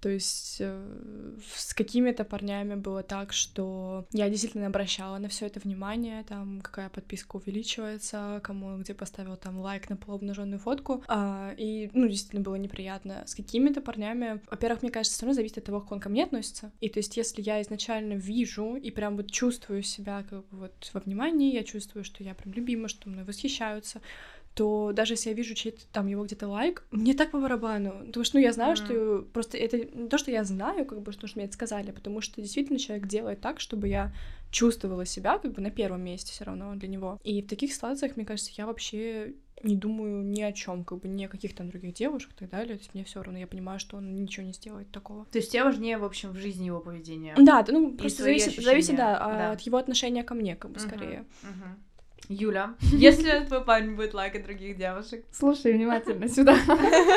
То 0.04 0.10
есть 0.10 0.58
э, 0.60 1.38
с 1.56 1.74
какими-то 1.74 2.26
парнями 2.26 2.76
было 2.76 3.04
так, 3.04 3.32
что 3.32 4.06
я 4.12 4.30
действительно 4.30 4.68
обращала 4.68 5.18
на 5.18 5.30
все 5.30 5.46
это 5.46 5.62
внимание, 5.62 6.26
там 6.26 6.60
какая 6.60 6.90
подписка 6.90 7.38
увеличивается, 7.38 8.42
кому 8.44 8.78
где 8.80 8.94
поставил 8.94 9.38
там 9.38 9.60
лайк 9.60 9.90
на 9.90 9.96
полуобнаженную 9.96 10.60
фотку, 10.60 11.06
А, 11.08 11.54
и 11.58 11.90
ну 11.94 12.10
действительно 12.10 12.42
было 12.42 12.56
неприятно. 12.56 13.24
С 13.26 13.34
какими-то 13.34 13.80
парнями, 13.80 14.42
во-первых, 14.52 14.82
мне 14.82 14.92
кажется, 14.92 15.16
все 15.16 15.26
равно 15.26 15.36
зависит 15.36 15.60
от 15.60 15.64
того, 15.64 15.80
как 15.80 15.94
он 15.94 16.00
ко 16.02 16.10
мне 16.10 16.26
относится. 16.26 16.74
И 16.82 16.90
то 16.90 17.00
есть 17.00 17.16
если 17.16 17.42
я 17.42 17.62
изначально 17.62 18.16
вижу 18.16 18.76
и 18.76 18.92
прям 18.92 19.16
вот 19.16 19.32
чувствую 19.32 19.84
себя 19.84 20.26
как 20.30 20.46
бы 20.50 20.58
вот 20.58 20.92
во 20.92 21.00
внимании, 21.00 21.54
я 21.54 21.64
чувствую, 21.64 22.04
что 22.04 22.26
я 22.26 22.34
прям 22.34 22.54
любима, 22.54 22.90
что 22.90 23.10
мной 23.10 23.24
восхищаются, 23.24 24.02
то 24.54 24.92
даже 24.94 25.14
если 25.14 25.30
я 25.30 25.36
вижу 25.36 25.56
чей-то 25.56 25.82
там 25.92 26.08
его 26.08 26.24
где-то 26.24 26.48
лайк, 26.48 26.84
мне 26.92 27.14
так 27.14 27.32
по 27.32 27.40
барабану. 27.40 28.04
Потому 28.08 28.24
что, 28.24 28.38
ну, 28.38 28.44
я 28.44 28.54
знаю, 28.54 28.76
Мгм. 28.76 28.86
что 28.86 29.28
просто 29.34 29.58
это 29.58 29.78
не 29.78 30.10
то, 30.10 30.18
что 30.18 30.32
я 30.32 30.44
знаю, 30.44 30.86
как 30.86 31.02
бы, 31.02 31.12
что 31.12 31.28
мне 31.36 31.46
это 31.46 31.54
сказали, 31.54 31.90
а 31.90 31.94
потому 31.94 32.22
что 32.22 32.42
действительно 32.42 32.78
человек 32.80 33.08
делает 33.08 33.42
так, 33.42 33.60
чтобы 33.60 33.88
я 33.88 34.14
чувствовала 34.52 35.06
себя 35.06 35.40
как 35.40 35.54
бы 35.54 35.62
на 35.62 35.72
первом 35.72 36.04
месте 36.04 36.32
все 36.32 36.44
равно 36.44 36.76
для 36.76 36.88
него. 36.88 37.20
И 37.24 37.42
в 37.42 37.48
таких 37.48 37.74
ситуациях, 37.74 38.16
мне 38.16 38.26
кажется, 38.26 38.52
я 38.56 38.68
вообще 38.68 39.34
не 39.64 39.76
думаю 39.76 40.24
ни 40.24 40.42
о 40.42 40.52
чем, 40.52 40.84
как 40.84 41.00
бы 41.00 41.08
ни 41.08 41.26
о 41.26 41.30
каких 41.30 41.56
там 41.56 41.70
других 41.70 41.94
девушках 41.94 42.36
и 42.36 42.40
так 42.40 42.50
далее. 42.50 42.76
То 42.76 42.82
есть 42.82 42.94
мне 42.94 43.04
все 43.04 43.24
равно, 43.24 43.40
я 43.40 43.48
понимаю, 43.48 43.80
что 43.80 43.98
он 43.98 44.14
ничего 44.16 44.46
не 44.46 44.54
сделает 44.54 44.92
такого. 44.92 45.26
То 45.26 45.40
есть 45.40 45.52
тебе 45.52 45.64
важнее, 45.64 45.98
в 45.98 46.04
общем, 46.04 46.32
в 46.32 46.38
жизни 46.38 46.66
его 46.68 46.80
поведение. 46.80 47.36
Да, 47.38 47.64
да, 47.64 47.74
ну 47.74 47.96
просто 47.96 48.24
зависит, 48.24 48.62
зависит, 48.64 48.92
ощущения, 48.92 48.98
да, 48.98 49.18
а, 49.20 49.38
да. 49.38 49.52
от 49.54 49.62
его 49.62 49.78
отношения 49.78 50.24
ко 50.24 50.36
мне, 50.36 50.56
как 50.56 50.72
бы 50.72 50.80
Мгм, 50.80 50.88
скорее. 50.88 51.26
мгм. 51.42 51.84
Юля, 52.30 52.76
если 52.82 53.46
твой 53.46 53.64
парень 53.64 53.96
будет 53.96 54.14
лайкать 54.14 54.44
других 54.44 54.78
девушек, 54.78 55.26
Слушай 55.32 55.74
внимательно 55.74 56.28
сюда. 56.28 56.58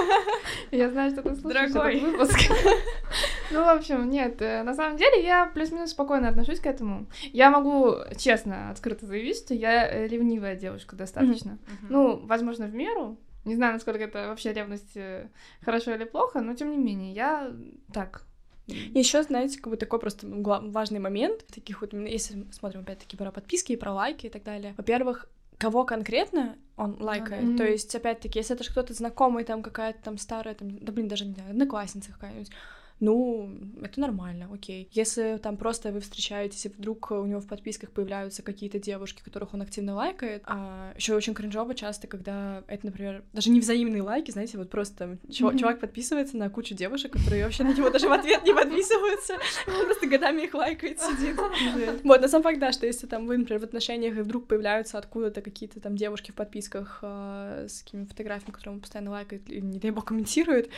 Я 0.70 0.90
знаю, 0.90 1.10
что 1.10 1.22
ты 1.22 1.34
слушаешь 1.36 1.70
этот 1.70 2.02
выпуск. 2.02 2.38
Ну, 3.52 3.64
в 3.64 3.68
общем, 3.68 4.10
нет, 4.10 4.42
э, 4.42 4.64
на 4.64 4.74
самом 4.74 4.96
деле 4.96 5.22
я 5.22 5.46
плюс-минус 5.46 5.90
спокойно 5.90 6.28
отношусь 6.28 6.58
к 6.58 6.66
этому. 6.66 7.06
Я 7.32 7.48
могу 7.48 7.94
честно, 8.18 8.70
открыто 8.70 9.06
заявить, 9.06 9.36
что 9.36 9.54
я 9.54 9.88
э, 9.88 10.08
ревнивая 10.08 10.56
девушка 10.56 10.96
достаточно. 10.96 11.56
Ну, 11.88 12.16
возможно, 12.26 12.66
в 12.66 12.74
меру. 12.74 13.18
Не 13.44 13.54
знаю, 13.54 13.74
насколько 13.74 14.02
это 14.02 14.26
вообще 14.26 14.52
ревность 14.52 14.96
э, 14.96 15.28
хорошо 15.62 15.94
или 15.94 16.02
плохо, 16.02 16.40
но 16.40 16.54
тем 16.54 16.72
не 16.72 16.76
менее, 16.76 17.12
я 17.12 17.52
так. 17.94 18.22
Еще, 18.66 19.22
знаете, 19.22 19.58
как 19.58 19.70
бы 19.70 19.76
такой 19.76 19.98
просто 19.98 20.26
гла- 20.26 20.60
важный 20.60 20.98
момент, 20.98 21.46
таких 21.46 21.80
вот, 21.80 21.92
если 21.92 22.44
смотрим 22.52 22.80
опять-таки 22.80 23.16
про 23.16 23.30
подписки 23.30 23.72
и 23.72 23.76
про 23.76 23.92
лайки 23.92 24.26
и 24.26 24.28
так 24.28 24.42
далее. 24.42 24.74
Во-первых, 24.76 25.28
кого 25.58 25.84
конкретно 25.84 26.56
он 26.76 26.96
лайкает. 27.00 27.44
Мгм. 27.44 27.56
То 27.56 27.64
есть, 27.64 27.94
опять-таки, 27.94 28.38
если 28.38 28.54
это 28.54 28.64
ж 28.64 28.68
кто-то 28.70 28.92
знакомый, 28.92 29.44
там 29.44 29.62
какая-то 29.62 30.02
там 30.02 30.18
старая, 30.18 30.54
там, 30.54 30.78
да 30.78 30.92
блин, 30.92 31.08
даже 31.08 31.24
не 31.24 31.32
знаю, 31.32 31.50
одноклассница 31.50 32.12
какая-нибудь, 32.12 32.50
ну, 32.98 33.50
это 33.82 34.00
нормально, 34.00 34.48
окей. 34.52 34.88
Если 34.92 35.38
там 35.42 35.56
просто 35.56 35.92
вы 35.92 36.00
встречаетесь, 36.00 36.64
и 36.66 36.68
вдруг 36.68 37.10
у 37.10 37.26
него 37.26 37.40
в 37.40 37.46
подписках 37.46 37.90
появляются 37.90 38.42
какие-то 38.42 38.78
девушки, 38.78 39.22
которых 39.22 39.52
он 39.54 39.62
активно 39.62 39.94
лайкает, 39.94 40.42
а 40.46 40.92
еще 40.96 41.14
очень 41.14 41.34
кринжово 41.34 41.74
часто, 41.74 42.06
когда 42.06 42.64
это, 42.66 42.86
например, 42.86 43.22
даже 43.32 43.50
не 43.50 43.60
взаимные 43.60 44.02
лайки, 44.02 44.30
знаете, 44.30 44.56
вот 44.56 44.70
просто 44.70 44.96
там 44.96 45.18
чувак, 45.30 45.58
чувак 45.58 45.80
подписывается 45.80 46.36
на 46.36 46.48
кучу 46.48 46.74
девушек, 46.74 47.12
которые 47.12 47.44
вообще 47.44 47.64
на 47.64 47.74
него 47.74 47.90
даже 47.90 48.08
в 48.08 48.12
ответ 48.12 48.44
не 48.44 48.54
подписываются, 48.54 49.34
он 49.66 49.84
просто 49.84 50.06
годами 50.06 50.42
их 50.42 50.54
лайкает, 50.54 51.00
сидит. 51.00 51.36
Вот, 52.02 52.20
на 52.20 52.28
самом 52.28 52.44
факт, 52.44 52.58
да, 52.58 52.72
что 52.72 52.86
если 52.86 53.06
там 53.06 53.26
вы, 53.26 53.36
например, 53.36 53.60
в 53.60 53.64
отношениях, 53.64 54.16
и 54.16 54.22
вдруг 54.22 54.46
появляются 54.46 54.96
откуда-то 54.96 55.42
какие-то 55.42 55.80
там 55.80 55.96
девушки 55.96 56.30
в 56.30 56.34
подписках 56.34 57.00
а, 57.02 57.66
с 57.68 57.82
какими 57.82 58.04
фотографиями, 58.04 58.52
которые 58.52 58.74
он 58.76 58.80
постоянно 58.80 59.10
лайкает, 59.10 59.48
не 59.48 59.78
дай 59.78 59.90
бог, 59.90 60.06
комментирует, 60.06 60.70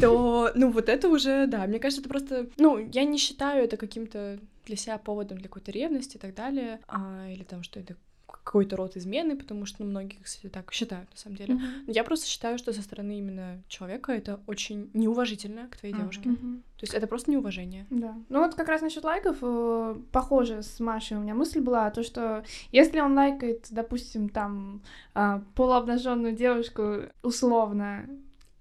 то, 0.00 0.50
ну, 0.54 0.70
вот 0.70 0.88
это 0.88 1.08
уже, 1.08 1.46
да, 1.52 1.66
мне 1.66 1.78
кажется, 1.78 2.00
это 2.00 2.08
просто, 2.08 2.48
ну, 2.56 2.78
я 2.78 3.04
не 3.04 3.18
считаю 3.18 3.64
это 3.64 3.76
каким-то 3.76 4.38
для 4.66 4.76
себя 4.76 4.98
поводом 4.98 5.38
для 5.38 5.48
какой-то 5.48 5.70
ревности 5.70 6.16
и 6.16 6.20
так 6.20 6.34
далее, 6.34 6.80
а, 6.88 7.28
или 7.28 7.42
там, 7.44 7.62
что 7.62 7.80
это 7.80 7.96
какой-то 8.26 8.76
род 8.76 8.96
измены, 8.96 9.36
потому 9.36 9.66
что 9.66 9.84
ну, 9.84 9.90
многие, 9.90 10.18
кстати, 10.22 10.48
так 10.48 10.72
считают 10.72 11.10
на 11.10 11.16
самом 11.16 11.36
деле. 11.36 11.54
Мгм. 11.54 11.84
Я 11.86 12.02
просто 12.02 12.26
считаю, 12.26 12.58
что 12.58 12.72
со 12.72 12.82
стороны 12.82 13.18
именно 13.18 13.62
человека 13.68 14.12
это 14.12 14.40
очень 14.46 14.90
неуважительно 14.94 15.68
к 15.68 15.76
твоей 15.76 15.94
Мгм. 15.94 16.02
девушке. 16.02 16.28
Мгм. 16.30 16.62
То 16.78 16.84
есть 16.84 16.94
это 16.94 17.06
просто 17.06 17.30
неуважение. 17.30 17.86
Да. 17.90 18.16
Ну 18.28 18.40
вот 18.40 18.54
как 18.54 18.68
раз 18.68 18.80
насчет 18.80 19.04
лайков, 19.04 19.36
э, 19.42 19.96
похоже 20.10 20.62
с 20.62 20.80
Машей 20.80 21.16
у 21.16 21.20
меня 21.20 21.34
мысль 21.34 21.60
была, 21.60 21.90
то 21.90 22.02
что 22.02 22.44
если 22.72 23.00
он 23.00 23.14
лайкает, 23.14 23.66
допустим, 23.70 24.28
там 24.28 24.82
а, 25.14 25.42
полуобнаженную 25.54 26.34
девушку 26.34 27.02
условно, 27.22 28.08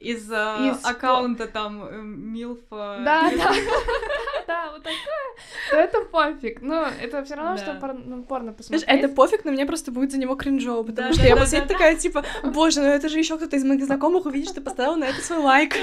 из, 0.02 0.32
э, 0.32 0.36
Из- 0.72 0.84
аккаунта 0.84 1.47
там 1.47 1.84
э, 1.84 2.02
Милф... 2.02 2.60
э, 2.72 3.02
да, 3.06 3.30
да, 3.38 3.52
да, 4.47 4.72
вот 4.72 4.84
такое, 4.84 5.36
то 5.70 5.76
это 5.76 6.02
пофиг. 6.06 6.62
Но 6.62 6.88
это 7.02 7.24
все 7.24 7.36
равно, 7.36 7.58
что 7.58 7.74
ну, 8.06 8.24
порно 8.24 8.54
Знаешь, 8.58 8.58
посмотреть. 8.84 8.89
это 8.89 9.10
пофиг, 9.14 9.45
но 9.45 9.52
мне 9.52 9.66
просто 9.66 9.91
будет 9.91 10.12
за 10.12 10.18
него 10.18 10.36
кринжово, 10.36 10.84
потому 10.84 11.14
что 11.14 11.24
я 11.24 11.36
этого 11.36 11.68
такая, 11.68 11.95
типа, 11.95 12.24
боже, 12.43 12.82
ну 12.82 12.88
это 12.88 13.10
же 13.10 13.20
еще 13.20 13.38
кто-то 13.38 13.56
из 13.56 13.64
моих 13.64 13.84
знакомых 13.86 14.26
увидит, 14.26 14.49
что 14.49 14.62
поставил 14.62 14.95
на 14.95 15.06
это 15.06 15.22
свой 15.22 15.39
лайк. 15.39 15.74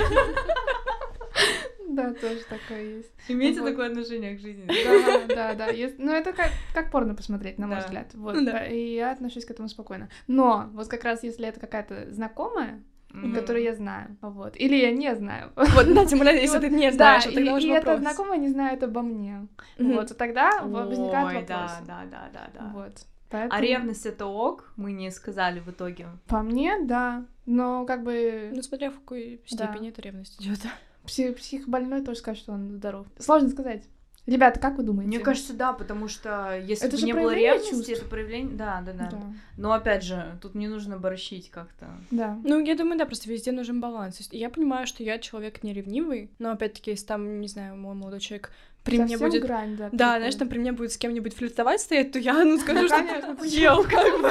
Да, 1.89 2.12
тоже 2.14 2.41
такое 2.49 2.83
есть. 2.99 3.11
Имейте 3.29 3.61
Вот. 3.61 3.71
такое 3.71 3.89
отношение 3.89 4.37
к 4.37 4.41
жизни. 4.41 4.66
Да, 4.66 5.35
да, 5.35 5.55
да. 5.55 5.66
Ес- 5.69 5.95
Ну, 5.99 6.12
это 6.12 6.33
как, 6.33 6.51
как 6.75 6.91
порно 6.93 7.14
посмотреть, 7.14 7.59
на 7.59 7.66
мой 7.66 7.77
Да. 7.77 7.83
взгляд. 7.85 8.07
Вот. 8.14 8.35
Ну 8.35 8.45
да. 8.45 8.66
И 8.66 8.95
я 8.95 9.11
отношусь 9.11 9.45
к 9.45 9.51
этому 9.51 9.69
спокойно. 9.69 10.09
Но 10.27 10.69
вот 10.75 10.89
как 10.89 11.03
раз 11.05 11.23
если 11.25 11.49
это 11.49 11.59
какая-то 11.59 12.07
знакомая, 12.12 12.83
Мгм. 13.11 13.35
которую 13.35 13.65
я 13.65 13.75
знаю, 13.75 14.17
вот, 14.21 14.55
или 14.57 14.77
я 14.77 14.91
не 14.93 15.15
знаю. 15.17 15.51
Вот, 15.57 15.95
да, 15.95 16.05
тем 16.05 16.19
более, 16.19 16.41
если 16.43 16.59
ты 16.59 16.69
не 16.69 16.93
знаешь, 16.93 17.25
да, 17.25 17.31
тогда 17.33 17.51
и, 17.51 17.55
уже 17.55 17.67
и 17.67 17.71
эта 17.71 17.87
вопрос. 17.87 18.01
знакомая 18.01 18.39
не 18.39 18.49
знает 18.49 18.83
обо 18.83 19.01
мне. 19.03 19.47
Вот, 19.79 20.11
и 20.11 20.15
тогда 20.15 20.61
во- 20.63 20.85
возникает 20.87 21.49
вопрос. 21.49 21.73
да, 21.87 22.03
да, 22.03 22.05
да, 22.11 22.31
да, 22.33 22.51
да. 22.55 22.71
Вот. 22.75 22.93
А 23.31 23.31
Поэтому 23.31 23.63
ревность 23.63 24.07
это 24.07 24.25
ок, 24.27 24.73
мы 24.77 24.93
не 24.93 25.11
сказали 25.11 25.61
в 25.61 25.69
итоге. 25.71 26.07
По 26.29 26.43
мне, 26.43 26.79
да. 26.85 27.25
Но 27.47 27.85
как 27.87 28.03
бы 28.03 28.53
Ну, 28.55 28.63
смотря 28.63 28.91
в 28.91 28.95
какой 28.95 29.41
Да. 29.51 29.57
степени 29.67 29.89
эта 29.91 30.01
ревность 30.03 30.41
идет. 30.41 30.61
пси- 31.05 31.33
психбольной 31.35 32.03
тоже 32.05 32.19
скажет, 32.21 32.43
что 32.43 32.53
он 32.53 32.71
здоров. 32.73 33.07
Сложно 33.19 33.49
сказать. 33.51 33.85
Ребята, 34.29 34.61
как 34.61 34.76
вы 34.76 34.83
думаете? 34.83 35.09
Мне 35.09 35.20
кажется, 35.20 35.55
да, 35.55 35.72
потому 35.72 36.07
что 36.07 36.55
если 36.59 36.87
Это 36.87 36.97
бы 36.97 37.01
же 37.01 37.07
не 37.07 37.14
было 37.14 37.35
ревности, 37.35 37.70
чувств. 37.70 37.89
это 37.89 38.05
проявление... 38.05 38.55
Да, 38.57 38.83
да, 38.85 38.93
да, 38.93 39.09
Да, 39.11 39.22
Но 39.57 39.72
опять 39.72 40.03
же, 40.03 40.39
тут 40.43 40.55
не 40.55 40.68
нужно 40.68 40.99
борщить 40.99 41.51
как-то. 41.51 41.87
да. 42.11 42.39
Ну, 42.45 42.62
я 42.62 42.76
думаю, 42.76 42.99
да, 42.99 43.07
просто 43.07 43.31
везде 43.31 43.53
нужен 43.53 43.81
баланс. 43.81 44.18
Есть 44.18 44.35
я 44.35 44.51
понимаю, 44.51 44.87
что 44.87 45.03
я 45.03 45.18
человек 45.18 45.62
не 45.62 45.72
ревнивый, 45.72 46.31
но 46.39 46.51
опять-таки, 46.51 46.91
если 46.91 47.07
там, 47.07 47.41
не 47.41 47.49
знаю, 47.49 47.76
мой 47.76 47.95
молодой 47.95 48.20
человек 48.20 48.53
при 48.85 48.99
мне 48.99 49.16
Совсем 49.16 49.31
будет... 49.31 49.43
грань, 49.43 49.76
да. 49.76 49.89
Да, 49.93 50.16
знаешь, 50.18 50.35
там 50.35 50.49
при 50.49 50.59
мне 50.59 50.72
будет 50.72 50.93
с 50.93 50.99
кем-нибудь 50.99 51.35
флиртовать 51.35 51.81
стоять, 51.81 52.12
то 52.12 52.18
я, 52.18 52.45
ну, 52.45 52.59
скажу, 52.61 52.87
что 52.87 53.37
ты 53.41 53.47
ел, 53.47 53.83
как 53.83 54.20
бы. 54.22 54.31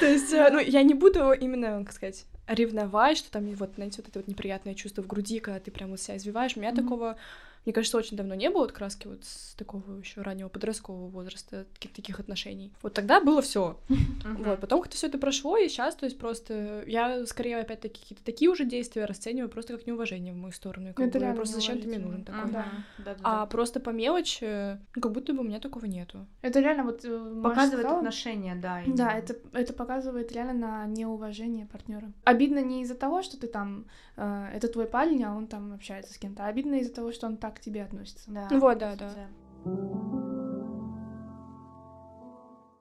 То 0.00 0.06
есть, 0.06 0.32
э, 0.32 0.48
ну, 0.50 0.60
я 0.60 0.82
не 0.82 0.94
буду 0.94 1.32
именно, 1.32 1.84
как 1.84 1.92
сказать, 1.92 2.24
ревновать, 2.46 3.18
что 3.18 3.30
там 3.30 3.46
вот, 3.54 3.72
знаете, 3.74 3.98
вот 3.98 4.08
это 4.08 4.18
вот 4.18 4.28
неприятное 4.28 4.74
чувство 4.74 5.02
в 5.02 5.06
груди, 5.06 5.40
когда 5.40 5.60
ты 5.60 5.70
прям 5.70 5.90
вот 5.90 6.00
себя 6.00 6.16
извиваешь. 6.16 6.56
У 6.56 6.60
меня 6.60 6.74
такого, 6.74 7.16
мне 7.64 7.72
кажется, 7.72 7.98
очень 7.98 8.16
давно 8.16 8.34
не 8.34 8.50
было, 8.50 8.60
вот 8.62 8.72
краски 8.72 9.06
вот 9.06 9.24
с 9.24 9.54
такого 9.54 9.98
еще 9.98 10.22
раннего 10.22 10.48
подросткового 10.48 11.08
возраста, 11.08 11.66
таких, 11.74 11.92
таких 11.92 12.20
отношений. 12.20 12.72
Вот 12.82 12.94
тогда 12.94 13.20
было 13.20 13.42
все. 13.42 13.78
Вот, 14.24 14.60
потом 14.60 14.80
как-то 14.82 14.96
все 14.96 15.08
это 15.08 15.18
прошло, 15.18 15.56
и 15.56 15.68
сейчас, 15.68 15.94
то 15.94 16.06
есть 16.06 16.18
просто 16.18 16.84
я 16.86 17.26
скорее 17.26 17.58
опять-таки 17.58 18.00
какие-то 18.00 18.24
такие 18.24 18.50
уже 18.50 18.64
действия 18.64 19.04
расцениваю 19.04 19.48
просто 19.50 19.76
как 19.76 19.86
неуважение 19.86 20.32
в 20.32 20.36
мою 20.36 20.52
сторону. 20.52 20.94
Как 20.94 21.06
Это 21.08 21.18
бы, 21.18 21.24
реально 21.24 21.36
просто 21.36 21.56
зачем 21.56 21.80
ты 21.80 21.88
мне 21.88 21.98
нужен 21.98 22.24
такой? 22.24 22.42
Мгм. 22.44 22.52
Да. 22.52 22.66
Да, 22.98 23.14
да, 23.14 23.20
А 23.22 23.40
да. 23.40 23.46
просто 23.46 23.80
по 23.80 23.90
мелочи, 23.90 24.78
ну, 24.96 25.02
как 25.02 25.12
будто 25.12 25.32
бы 25.34 25.40
у 25.40 25.44
меня 25.44 25.60
такого 25.60 25.84
нету. 25.86 26.26
Это 26.42 26.60
реально 26.60 26.84
вот... 26.84 27.04
э, 27.04 27.40
Показывает 27.42 27.80
сказала, 27.80 27.98
отношения, 27.98 28.54
да. 28.54 28.82
Да, 28.86 29.12
это, 29.12 29.36
это 29.52 29.72
показывает 29.72 30.32
реально 30.32 30.54
на 30.54 30.86
неуважение 30.86 31.66
партнера. 31.66 32.12
Обидно 32.24 32.60
не 32.60 32.82
из-за 32.82 32.94
того, 32.94 33.22
что 33.22 33.38
ты 33.38 33.46
там, 33.46 33.86
э, 34.16 34.48
это 34.54 34.68
твой 34.68 34.86
парень, 34.86 35.22
а 35.24 35.34
он 35.34 35.46
там 35.46 35.72
общается 35.72 36.14
с 36.14 36.18
кем-то, 36.18 36.44
а 36.44 36.48
обидно 36.48 36.76
из-за 36.76 36.94
того, 36.94 37.12
что 37.12 37.26
он 37.26 37.36
так 37.36 37.49
к 37.50 37.60
тебе 37.60 37.82
относится. 37.84 38.30
Да. 38.30 38.48
Ну 38.50 38.60
вот, 38.60 38.78
да, 38.78 38.94
да. 38.96 39.10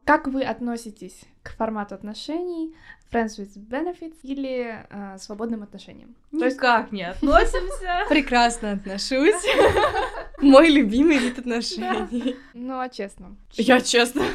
Как 0.06 0.28
вы 0.28 0.44
относитесь 0.44 1.22
к 1.44 1.52
формату 1.52 1.94
отношений 1.94 2.76
friends 3.12 3.38
with 3.38 3.56
benefits 3.58 4.18
или 4.24 4.84
э, 4.90 5.18
свободным 5.20 5.62
отношениям? 5.62 6.16
То 6.32 6.46
есть, 6.46 6.58
Никак 6.58 6.92
не 6.92 7.04
относимся. 7.04 8.06
Прекрасно 8.10 8.72
отношусь. 8.72 9.46
Мой 10.42 10.70
любимый 10.70 11.20
вид 11.20 11.38
отношений. 11.38 12.36
ну, 12.56 12.80
а 12.80 12.90
честно. 12.90 13.36
Я 13.52 13.82
честно. 13.82 14.24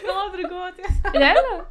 Ждала 0.00 0.30
другого 0.30 0.68
ответа. 0.68 1.10
Реально? 1.12 1.66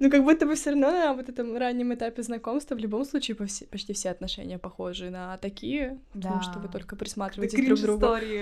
Ну, 0.00 0.10
как 0.10 0.24
будто 0.24 0.46
бы 0.46 0.54
все 0.54 0.70
равно 0.70 0.90
на 0.90 1.12
вот 1.12 1.28
этом 1.28 1.56
раннем 1.58 1.92
этапе 1.92 2.22
знакомства 2.22 2.74
в 2.74 2.78
любом 2.78 3.04
случае 3.04 3.36
почти 3.36 3.92
все 3.92 4.10
отношения 4.10 4.58
похожи 4.58 5.10
на 5.10 5.36
такие, 5.36 5.98
потому 6.12 6.36
Да. 6.38 6.42
что 6.42 6.58
вы 6.58 6.68
только 6.68 6.96
присматриваетесь 6.96 7.64
друг 7.66 7.78
к 7.78 7.82
другу. 7.82 8.00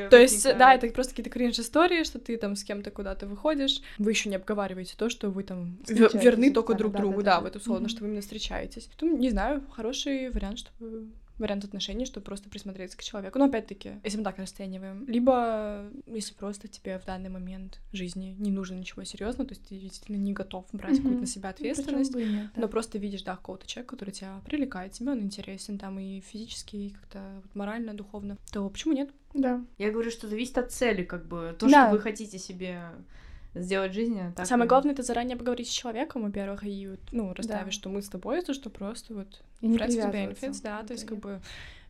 То 0.09 0.16
есть, 0.16 0.44
да, 0.44 0.72
это 0.74 0.88
просто 0.90 1.12
какие-то 1.12 1.30
кринж-истории, 1.30 2.04
что 2.04 2.20
ты 2.20 2.36
там 2.36 2.54
с 2.54 2.62
кем-то 2.62 2.92
куда-то 2.92 3.26
выходишь, 3.26 3.82
вы 3.98 4.12
еще 4.12 4.28
не 4.28 4.36
обговариваете 4.36 4.94
то, 4.96 5.11
что 5.11 5.30
вы 5.30 5.42
там 5.42 5.78
верны 5.88 6.52
только 6.52 6.74
официально, 6.74 6.78
друг 6.78 6.92
да, 6.92 6.98
другу, 7.00 7.16
да, 7.18 7.24
да, 7.24 7.36
да. 7.38 7.40
вот 7.42 7.56
условно, 7.56 7.82
Мгм. 7.82 7.88
что 7.88 8.00
вы 8.02 8.06
именно 8.09 8.20
встречаетесь. 8.22 8.88
Ну, 9.00 9.16
не 9.18 9.30
знаю, 9.30 9.64
хороший 9.74 10.30
вариант, 10.30 10.61
чтобы 10.61 11.09
вариант 11.39 11.64
отношений, 11.64 12.05
чтобы 12.07 12.24
просто 12.24 12.49
присмотреться 12.49 12.97
к 12.99 13.03
человеку. 13.03 13.39
Но 13.39 13.47
опять-таки, 13.47 13.93
если 14.05 14.18
мы 14.18 14.24
так 14.24 14.39
расцениваем, 14.39 15.07
либо 15.07 15.91
если 16.07 16.34
просто 16.34 16.68
тебе 16.68 16.99
в 16.99 17.05
данный 17.05 17.30
момент 17.30 17.80
жизни 17.93 18.34
не 18.39 18.51
нужно 18.51 18.74
ничего 18.74 19.05
серьезного, 19.05 19.49
то 19.49 19.55
есть 19.55 19.66
ты 19.68 19.78
действительно 19.78 20.16
не 20.16 20.32
готов 20.32 20.66
брать 20.72 20.97
какую-то 20.97 21.09
Мгм. 21.09 21.20
на 21.20 21.26
себя 21.26 21.49
Ну, 21.49 21.55
ответственность, 21.55 22.12
бы 22.12 22.24
нет, 22.24 22.51
да. 22.55 22.61
но 22.62 22.68
просто 22.68 22.99
видишь, 22.99 23.22
да, 23.22 23.36
какого-то 23.36 23.66
человека, 23.66 23.95
который 23.97 24.11
тебя 24.11 24.41
привлекает, 24.45 24.93
тебе 24.93 25.12
он 25.12 25.20
интересен 25.20 25.78
там 25.78 25.99
и 25.99 26.20
физически, 26.20 26.76
и 26.76 26.91
как-то 26.91 27.41
вот 27.43 27.55
морально, 27.55 27.95
духовно, 27.95 28.36
то 28.53 28.68
почему 28.68 28.95
нет? 28.95 29.11
Да. 29.34 29.64
Я 29.78 29.91
говорю, 29.91 30.11
что 30.11 30.26
зависит 30.28 30.57
от 30.59 30.72
цели, 30.72 31.05
как 31.05 31.26
бы. 31.26 31.55
То, 31.59 31.66
Да. 31.68 31.86
что 31.86 31.93
вы 31.97 32.01
хотите 32.01 32.39
себе 32.39 32.80
сделать 33.59 33.92
жизнь 33.92 34.18
так. 34.36 34.46
Самое 34.46 34.66
и- 34.66 34.68
главное 34.68 34.92
это 34.92 35.02
заранее 35.02 35.36
поговорить 35.36 35.68
с 35.68 35.72
человеком, 35.72 36.22
во-первых, 36.22 36.64
и 36.64 36.88
вот, 36.88 37.00
ну, 37.12 37.32
расставить, 37.34 37.66
Да. 37.66 37.70
что 37.72 37.88
мы 37.88 38.02
с 38.02 38.09
тобой, 38.09 38.42
то 38.42 38.54
что 38.54 38.70
просто 38.70 39.14
вот 39.14 39.40
И 39.61 39.68
не 39.68 39.76
benefits, 39.78 40.61
да, 40.62 40.82
то 40.82 40.92
есть 40.92 41.04
как 41.06 41.18
бы 41.18 41.40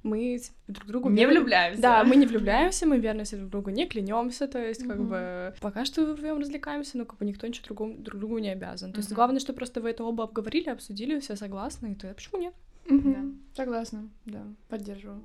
мы 0.04 0.40
друг 0.68 0.86
другу 0.86 1.10
Не 1.10 1.26
влюбляемся. 1.26 1.82
Да, 1.82 2.04
мы 2.04 2.14
не 2.16 2.26
влюбляемся, 2.26 2.86
мы 2.86 2.98
верны 2.98 3.24
все 3.24 3.36
друг 3.36 3.50
другу, 3.50 3.70
не 3.70 3.86
клянемся, 3.86 4.46
то 4.46 4.58
есть 4.58 4.86
как 4.86 5.02
бы 5.02 5.54
пока 5.60 5.84
что 5.84 6.04
вдвоем 6.06 6.38
развлекаемся, 6.38 6.96
но 6.98 7.04
как 7.04 7.18
бы 7.18 7.24
никто 7.24 7.46
ничего 7.46 7.66
другому, 7.66 7.94
друг 7.98 8.20
другу 8.20 8.38
не 8.38 8.50
обязан. 8.50 8.92
То 8.92 8.98
есть 8.98 9.12
главное, 9.12 9.40
что 9.40 9.52
просто 9.52 9.80
вы 9.80 9.90
это 9.90 10.04
оба 10.04 10.24
обговорили, 10.24 10.68
обсудили, 10.70 11.18
все 11.20 11.34
согласны, 11.36 11.92
и 11.92 11.94
то 11.94 12.12
почему 12.14 12.40
нет? 12.40 12.54
Мгм. 12.88 13.40
Согласна, 13.54 14.08
да, 14.24 14.42
поддерживаю. 14.68 15.20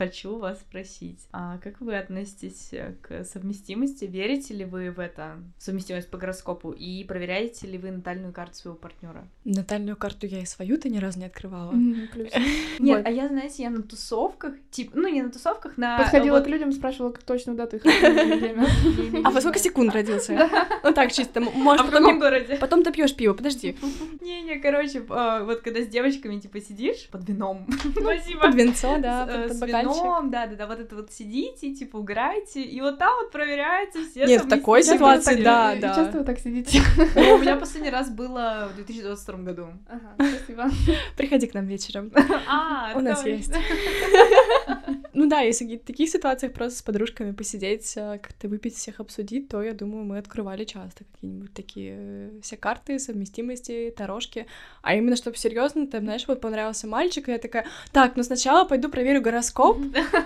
Хочу 0.00 0.38
вас 0.38 0.58
спросить, 0.60 1.18
а 1.30 1.58
как 1.58 1.82
вы 1.82 1.94
относитесь 1.94 2.70
э, 2.72 2.94
к 3.02 3.22
совместимости? 3.22 4.06
Верите 4.06 4.54
ли 4.54 4.64
вы 4.64 4.90
в 4.92 4.98
это, 4.98 5.36
совместимость 5.58 6.08
по 6.08 6.16
гороскопу, 6.16 6.70
и 6.70 7.04
проверяете 7.04 7.66
ли 7.66 7.76
вы 7.76 7.90
натальную 7.90 8.32
карту 8.32 8.54
своего 8.54 8.78
партнера? 8.78 9.28
Натальную 9.44 9.98
карту 9.98 10.24
я 10.24 10.40
и 10.40 10.46
свою-то 10.46 10.88
ни 10.88 10.96
разу 10.96 11.18
не 11.18 11.26
открывала. 11.26 11.72
Нет, 12.78 13.02
а 13.04 13.10
я, 13.10 13.28
знаете, 13.28 13.62
я 13.62 13.68
на 13.68 13.82
тусовках, 13.82 14.54
типа, 14.70 14.92
ну 14.94 15.06
не 15.06 15.20
на 15.20 15.30
тусовках, 15.30 15.76
на... 15.76 15.98
Подходила 15.98 16.40
к 16.40 16.46
людям, 16.46 16.72
спрашивала 16.72 17.12
как 17.12 17.22
точную 17.22 17.58
дату 17.58 17.76
их. 17.76 17.82
А 19.22 19.30
во 19.30 19.40
сколько 19.42 19.58
секунд 19.58 19.92
родился? 19.92 20.48
Ну 20.82 20.94
так, 20.94 21.12
чисто, 21.12 21.40
А 21.40 21.42
может, 21.42 21.82
в 21.82 21.90
потом 21.90 22.04
каком 22.04 22.20
городе? 22.20 22.56
Потом 22.56 22.82
ты 22.82 22.90
пьешь 22.90 23.14
пиво, 23.14 23.34
подожди. 23.34 23.76
Не-не, 24.22 24.60
короче, 24.60 25.04
а, 25.10 25.44
вот 25.44 25.60
когда 25.60 25.82
с 25.82 25.88
девочками, 25.88 26.40
типа, 26.40 26.58
сидишь 26.62 27.06
под 27.10 27.28
вином, 27.28 27.66
спасибо, 28.00 28.40
Под 28.40 28.54
венцо, 28.54 28.96
да, 28.98 29.26
э, 29.28 29.48
под, 29.48 29.58
под 29.90 29.96
бокальчик. 29.96 30.04
вином, 30.04 30.30
да-да-да, 30.30 30.66
вот 30.66 30.80
это 30.80 30.96
вот 30.96 31.12
сидите, 31.12 31.74
типа, 31.74 32.00
играете, 32.00 32.62
и 32.62 32.80
вот 32.80 32.98
там 32.98 33.14
вот 33.20 33.30
проверяется 33.32 33.98
все 34.10 34.26
Нет, 34.26 34.44
в 34.44 34.48
такой 34.48 34.82
ситуации, 34.82 35.42
да, 35.42 35.74
И 35.74 35.80
да. 35.80 35.94
Часто 35.94 36.18
вы 36.18 36.24
так 36.24 36.38
сидите. 36.38 36.82
Ну, 37.14 37.34
У 37.34 37.38
меня 37.38 37.56
последний 37.56 37.90
раз 37.90 38.10
было 38.10 38.68
в 38.72 38.76
2022 38.76 39.38
году. 39.38 39.66
Ага, 39.88 40.14
спасибо. 40.36 40.70
Приходи 41.16 41.46
к 41.46 41.54
нам 41.54 41.66
вечером. 41.66 42.12
А, 42.48 42.92
У 42.94 43.00
нас 43.00 43.24
есть. 43.24 43.52
Ну 45.12 45.26
да, 45.28 45.40
если 45.40 45.76
в 45.76 45.84
таких 45.84 46.08
ситуациях 46.08 46.52
просто 46.52 46.78
с 46.78 46.82
подружками 46.82 47.32
посидеть, 47.32 47.92
э, 47.96 48.18
как-то 48.22 48.48
выпить, 48.48 48.76
всех 48.76 49.00
обсудить, 49.00 49.48
то, 49.48 49.62
я 49.62 49.72
думаю, 49.74 50.04
мы 50.04 50.18
открывали 50.18 50.64
часто 50.64 51.04
какие-нибудь 51.04 51.52
такие 51.52 51.94
э, 51.98 52.30
все 52.42 52.56
карты, 52.56 52.98
совместимости, 52.98 53.92
дорожки. 53.96 54.46
А 54.82 54.94
именно, 54.94 55.16
чтобы 55.16 55.36
серьезно, 55.36 55.86
там, 55.86 56.04
знаешь, 56.04 56.26
вот 56.28 56.40
понравился 56.40 56.86
мальчик, 56.86 57.28
и 57.28 57.32
я 57.32 57.38
такая, 57.38 57.66
так, 57.92 58.16
ну 58.16 58.22
сначала 58.22 58.64
пойду 58.64 58.88
проверю 58.88 59.20
гороскоп, 59.20 59.78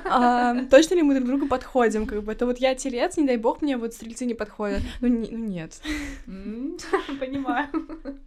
а, 0.05 0.65
точно 0.67 0.95
ли 0.97 1.03
мы 1.03 1.15
друг 1.15 1.27
другу 1.29 1.47
подходим, 1.47 2.07
как 2.07 2.23
бы, 2.23 2.33
это 2.33 2.45
вот 2.47 2.59
я 2.59 2.75
телец, 2.75 3.17
не 3.17 3.27
дай 3.27 3.37
бог 3.37 3.63
мне 3.63 3.77
вот 3.77 3.95
стрельцы 3.95 4.27
не 4.27 4.35
подходят. 4.35 4.83
Ну, 5.01 5.09
не- 5.09 5.31
ну 5.31 5.39
нет. 5.39 5.81
Понимаю. 7.21 7.69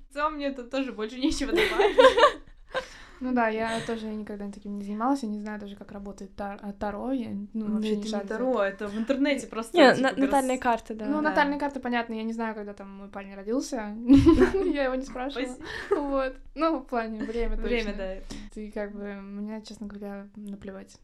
В 0.10 0.14
целом 0.14 0.36
мне 0.36 0.51
тут 0.51 0.72
тоже 0.72 0.91
больше 0.91 1.20
нечего 1.20 1.51
добавить. 1.51 1.97
Ну 3.20 3.34
да, 3.34 3.47
я 3.47 3.80
тоже 3.82 4.07
никогда 4.07 4.49
таким 4.51 4.78
не 4.78 4.84
занималась, 4.84 5.24
я 5.24 5.30
не 5.30 5.39
знаю 5.39 5.59
даже, 5.59 5.76
как 5.76 5.91
работает 5.91 6.32
тар- 6.36 6.59
а, 6.61 6.72
Таро, 6.74 7.11
я 7.11 7.30
ну, 7.32 7.47
Ну, 7.53 7.74
вообще 7.76 7.93
это 7.93 8.01
не 8.03 8.07
шарю 8.09 8.24
за 8.24 8.30
Таро, 8.30 8.61
это 8.61 8.88
в 8.88 8.97
интернете 8.97 9.47
просто. 9.47 9.76
Не, 9.78 9.95
типа, 9.95 10.09
на- 10.11 10.18
натальные 10.26 10.57
карты, 10.59 10.93
да. 10.93 11.05
Ну, 11.05 11.15
Да. 11.15 11.22
натальные 11.30 11.59
карты, 11.59 11.80
понятно, 11.80 12.13
я 12.13 12.24
не 12.24 12.34
знаю, 12.34 12.53
когда 12.55 12.74
там 12.74 12.89
мой 12.97 13.07
парень 13.09 13.34
родился, 13.36 13.95
я 14.74 14.84
его 14.86 14.95
не 14.95 15.03
спрашивала. 15.05 15.55
Вот. 15.89 16.36
Ну, 16.55 16.80
в 16.80 16.86
плане 16.86 17.24
время 17.24 17.51
точно. 17.55 17.68
Время, 17.68 17.93
да. 17.97 18.36
Ты 18.53 18.72
как 18.72 18.93
бы, 18.93 19.15
мне, 19.15 19.61
честно 19.63 19.88
говоря, 19.88 20.28
наплевать. 20.36 20.97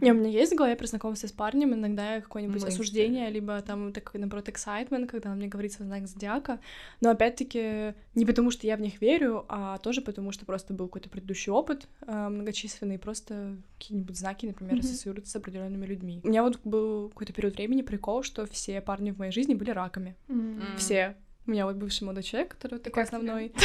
Не, 0.00 0.12
у 0.12 0.14
меня 0.14 0.28
есть 0.28 0.52
в 0.52 0.56
голове 0.56 0.76
при 0.76 0.86
знакомстве 0.86 1.28
с 1.28 1.32
парнем 1.32 1.74
иногда 1.74 2.20
какое-нибудь 2.20 2.62
Мысли. 2.62 2.68
осуждение, 2.68 3.30
либо 3.30 3.60
там 3.62 3.92
такой, 3.92 4.20
наоборот, 4.20 4.48
excitement, 4.48 5.06
когда 5.06 5.30
он 5.30 5.36
мне 5.36 5.48
говорит 5.48 5.72
свой 5.72 5.86
знак 5.86 6.06
зодиака. 6.06 6.60
Но 7.00 7.10
опять-таки 7.10 7.94
не 8.14 8.24
потому, 8.24 8.50
что 8.50 8.66
я 8.66 8.76
в 8.76 8.80
них 8.80 9.00
верю, 9.00 9.44
а 9.48 9.78
тоже 9.78 10.02
потому, 10.02 10.32
что 10.32 10.44
просто 10.44 10.74
был 10.74 10.86
какой-то 10.86 11.08
предыдущий 11.08 11.52
опыт 11.52 11.88
э, 12.06 12.28
многочисленный, 12.28 12.98
просто 12.98 13.56
какие-нибудь 13.78 14.18
знаки, 14.18 14.46
например, 14.46 14.78
ассоциируются 14.80 15.32
с 15.32 15.36
определенными 15.36 15.86
людьми. 15.86 16.20
У 16.24 16.28
меня 16.28 16.42
вот 16.42 16.60
был 16.64 17.08
какой-то 17.10 17.32
период 17.32 17.56
времени 17.56 17.82
прикол, 17.82 18.22
что 18.22 18.46
все 18.46 18.80
парни 18.80 19.10
в 19.10 19.18
моей 19.18 19.32
жизни 19.32 19.54
были 19.54 19.70
раками. 19.70 20.16
М. 20.28 20.62
Все. 20.76 21.16
У 21.46 21.52
меня 21.52 21.64
вот 21.64 21.76
бывший 21.76 22.02
молодой 22.02 22.24
человек, 22.24 22.56
который 22.56 22.80
такой 22.80 23.04
основной. 23.04 23.52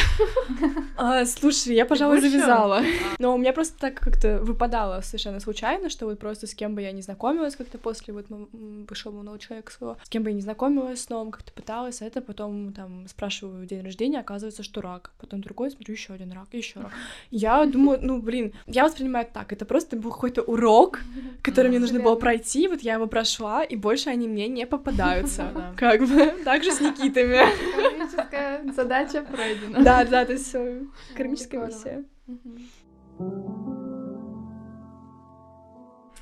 А, 0.96 1.24
слушай, 1.24 1.74
я, 1.74 1.84
пожалуй, 1.84 2.20
завязала. 2.20 2.82
Но 3.18 3.34
у 3.34 3.38
меня 3.38 3.52
просто 3.52 3.78
так 3.78 3.94
как-то 3.94 4.38
выпадало 4.38 5.00
совершенно 5.00 5.40
случайно, 5.40 5.88
что 5.88 6.06
вот 6.06 6.18
просто 6.18 6.46
с 6.46 6.54
кем 6.54 6.74
бы 6.74 6.82
я 6.82 6.92
не 6.92 7.02
знакомилась 7.02 7.56
как-то 7.56 7.78
после 7.78 8.14
вот 8.14 8.26
бывшего 8.28 9.12
молодого 9.12 9.38
человека 9.38 9.72
своего, 9.72 9.96
с 10.04 10.08
кем 10.08 10.22
бы 10.22 10.30
я 10.30 10.36
не 10.36 10.42
знакомилась 10.42 11.02
с 11.02 11.08
новым, 11.08 11.32
как-то 11.32 11.52
пыталась, 11.52 12.02
а 12.02 12.04
это 12.04 12.20
потом 12.20 12.72
там 12.72 13.08
спрашиваю 13.08 13.66
день 13.66 13.82
рождения, 13.82 14.20
оказывается, 14.20 14.62
что 14.62 14.80
рак. 14.80 15.10
Потом 15.18 15.40
другой, 15.40 15.70
смотрю, 15.70 15.94
еще 15.94 16.12
один 16.12 16.30
рак, 16.32 16.48
еще 16.52 16.80
рак. 16.80 16.92
Я 17.30 17.64
думаю, 17.64 17.98
ну, 18.00 18.20
блин, 18.20 18.52
я 18.66 18.84
воспринимаю 18.84 19.26
так, 19.32 19.52
это 19.52 19.64
просто 19.64 19.96
был 19.96 20.12
какой-то 20.12 20.42
урок, 20.42 21.00
который 21.42 21.68
мне 21.68 21.80
нужно 21.80 22.00
было 22.00 22.14
пройти, 22.14 22.68
вот 22.68 22.80
я 22.82 22.94
его 22.94 23.06
прошла, 23.06 23.64
и 23.64 23.74
больше 23.76 24.10
они 24.10 24.28
мне 24.28 24.46
не 24.46 24.66
попадаются. 24.66 25.50
Да. 25.54 25.72
Как 25.76 26.00
бы, 26.00 26.34
так 26.44 26.62
же 26.62 26.72
с 26.72 26.80
Никитами. 26.80 27.71
Кармическая 27.74 28.72
задача 28.72 29.22
пройдена. 29.22 29.82
Да, 29.82 30.04
да, 30.04 30.24
то 30.24 30.32
есть 30.32 30.46
всё, 30.48 30.86
кармическая 31.16 31.66
Прикольно. 31.66 31.74
миссия. 31.74 32.04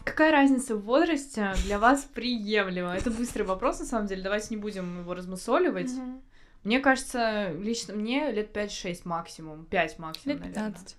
Какая 0.05 0.33
разница 0.33 0.77
в 0.77 0.83
возрасте 0.83 1.53
для 1.65 1.79
вас 1.79 2.05
приемлема? 2.05 2.95
Это 2.97 3.11
быстрый 3.11 3.43
вопрос, 3.43 3.81
на 3.81 3.87
самом 3.87 4.07
деле. 4.07 4.23
Давайте 4.23 4.49
не 4.51 4.57
будем 4.57 5.01
его 5.01 5.15
размусоливать. 5.15 5.93
Мгм. 5.93 6.23
Мне 6.65 6.81
кажется, 6.81 7.51
лично 7.53 7.95
мне 7.95 8.31
лет 8.33 8.53
5-6 8.55 9.03
максимум. 9.05 9.65
5 9.67 9.99
максимум, 9.99 10.37
Лет 10.37 10.41
наверное. 10.47 10.73
15. 10.73 10.97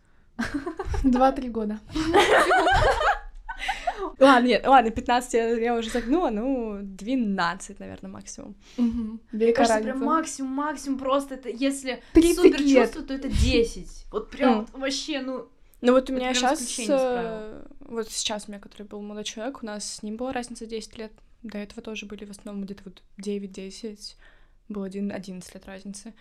Два-три 1.03 1.49
года. 1.49 1.79
Ладно, 4.19 4.47
нет, 4.47 4.65
ладно, 4.65 4.91
15 4.91 5.33
я, 5.33 5.49
я 5.57 5.75
уже 5.75 5.89
загнула, 5.89 6.29
ну, 6.29 6.79
12, 6.81 7.79
наверное, 7.79 8.11
максимум. 8.11 8.55
Мгм. 8.77 9.19
Мне 9.31 9.53
кажется, 9.53 9.81
прям 9.81 10.03
максимум, 10.03 10.51
максимум 10.51 10.99
просто 10.99 11.35
это, 11.35 11.49
если 11.49 12.01
30 12.13 12.35
супер 12.35 12.59
чувство, 12.59 13.01
то 13.01 13.13
это 13.13 13.29
10. 13.29 14.05
Вот 14.11 14.29
прям 14.29 14.67
вообще, 14.73 15.21
ну... 15.21 15.47
Ну 15.81 15.93
вот 15.93 16.09
у 16.09 16.13
меня 16.13 16.33
сейчас, 16.33 16.75
правил. 16.85 17.63
вот 17.79 18.07
сейчас 18.09 18.47
у 18.47 18.51
меня, 18.51 18.59
который 18.61 18.83
был 18.83 19.01
молодой 19.01 19.23
человек, 19.23 19.63
у 19.63 19.65
нас 19.65 19.95
с 19.95 20.03
ним 20.03 20.15
была 20.15 20.31
разница 20.31 20.67
10 20.67 20.97
лет. 20.97 21.11
До 21.41 21.57
этого 21.57 21.81
тоже 21.81 22.05
были 22.05 22.25
в 22.25 22.29
основном 22.29 22.63
где-то 22.63 22.83
вот 22.85 23.01
9-10, 23.19 24.15
был 24.69 24.83
один 24.83 25.11
11 25.11 25.55
лет 25.55 25.65
разницы. 25.65 26.13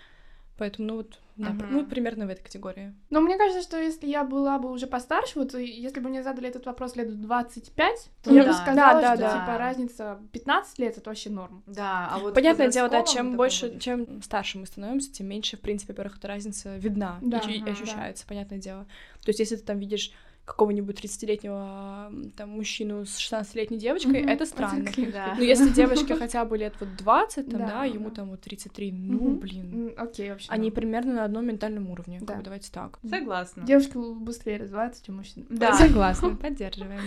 Поэтому, 0.61 0.88
ну 0.88 0.96
вот, 0.98 1.18
да, 1.36 1.52
Мгм. 1.52 1.66
ну, 1.70 1.86
примерно 1.86 2.26
в 2.26 2.28
этой 2.28 2.42
категории. 2.42 2.92
Но 3.08 3.22
мне 3.22 3.38
кажется, 3.38 3.62
что 3.62 3.80
если 3.80 4.06
я 4.06 4.24
была 4.24 4.58
бы 4.58 4.70
уже 4.70 4.86
постарше, 4.86 5.38
вот 5.38 5.54
если 5.54 6.00
бы 6.00 6.11
мне 6.11 6.22
задали 6.22 6.50
этот 6.50 6.66
вопрос 6.66 6.96
лет 6.96 7.08
в 7.08 7.18
25, 7.18 8.11
то 8.22 8.30
я 8.34 8.42
бы 8.42 8.48
Да. 8.50 8.52
сказала, 8.52 9.00
Да, 9.00 9.00
да, 9.00 9.16
что 9.16 9.24
да. 9.24 9.40
типа 9.40 9.56
разница 9.58 10.20
15 10.32 10.78
лет 10.78 10.98
это 10.98 11.08
вообще 11.08 11.30
норм. 11.30 11.62
Да, 11.66 12.08
а 12.11 12.18
вот 12.18 12.34
Понятное 12.34 12.68
дело, 12.68 12.90
да, 12.90 13.02
чем 13.02 13.38
больше, 13.38 13.68
возрасте. 13.68 13.84
чем 13.84 14.22
старше 14.22 14.58
мы 14.58 14.66
становимся, 14.66 15.11
тем 15.11 15.28
меньше, 15.28 15.56
в 15.56 15.61
принципе, 15.62 15.94
во-первых, 15.94 16.18
эта 16.18 16.28
разница 16.28 16.76
видна 16.76 17.18
и 17.22 17.26
Да, 17.30 17.38
и 17.38 17.61
ага, 17.62 17.70
ощущается, 17.70 18.26
понятное 18.26 18.58
дело. 18.58 18.84
То 19.24 19.30
есть, 19.30 19.40
если 19.40 19.56
ты 19.56 19.62
там 19.62 19.78
видишь 19.78 20.12
какого-нибудь 20.51 20.96
30-летнего 20.98 22.09
м, 22.11 22.30
там 22.32 22.51
мужчину 22.51 23.05
с 23.05 23.18
16-летней 23.18 23.78
девочкой, 23.78 24.20
Мгм. 24.22 24.28
это 24.30 24.46
странно. 24.46 24.90
Да. 25.12 25.34
Ну, 25.38 25.42
если 25.44 25.68
девочке 25.70 26.14
хотя 26.16 26.44
бы 26.44 26.59
лет 26.59 26.74
вот 26.80 26.96
20, 26.96 27.51
там, 27.51 27.61
Да, 27.61 27.66
да, 27.66 27.84
ему 27.84 28.09
да. 28.11 28.16
там 28.16 28.30
вот 28.30 28.40
33, 28.40 28.92
ну, 28.92 29.18
Мгм. 29.30 29.38
блин. 29.38 29.94
Окей, 29.96 30.30
вообще. 30.30 30.48
Они 30.51 30.64
норм. 30.70 30.74
примерно 30.74 31.12
на 31.14 31.24
одном 31.24 31.46
ментальном 31.46 31.88
уровне, 31.90 32.18
как 32.18 32.28
Да. 32.28 32.34
бы, 32.36 32.42
давайте 32.42 32.70
так. 32.72 32.98
Согласна. 33.09 33.62
Девушки 33.64 33.96
быстрее 33.96 34.57
развиваются, 34.59 35.05
чем 35.05 35.16
мужчины. 35.18 35.46
Да. 35.48 35.72
Согласна, 35.78 36.36
поддерживаем. 36.36 37.01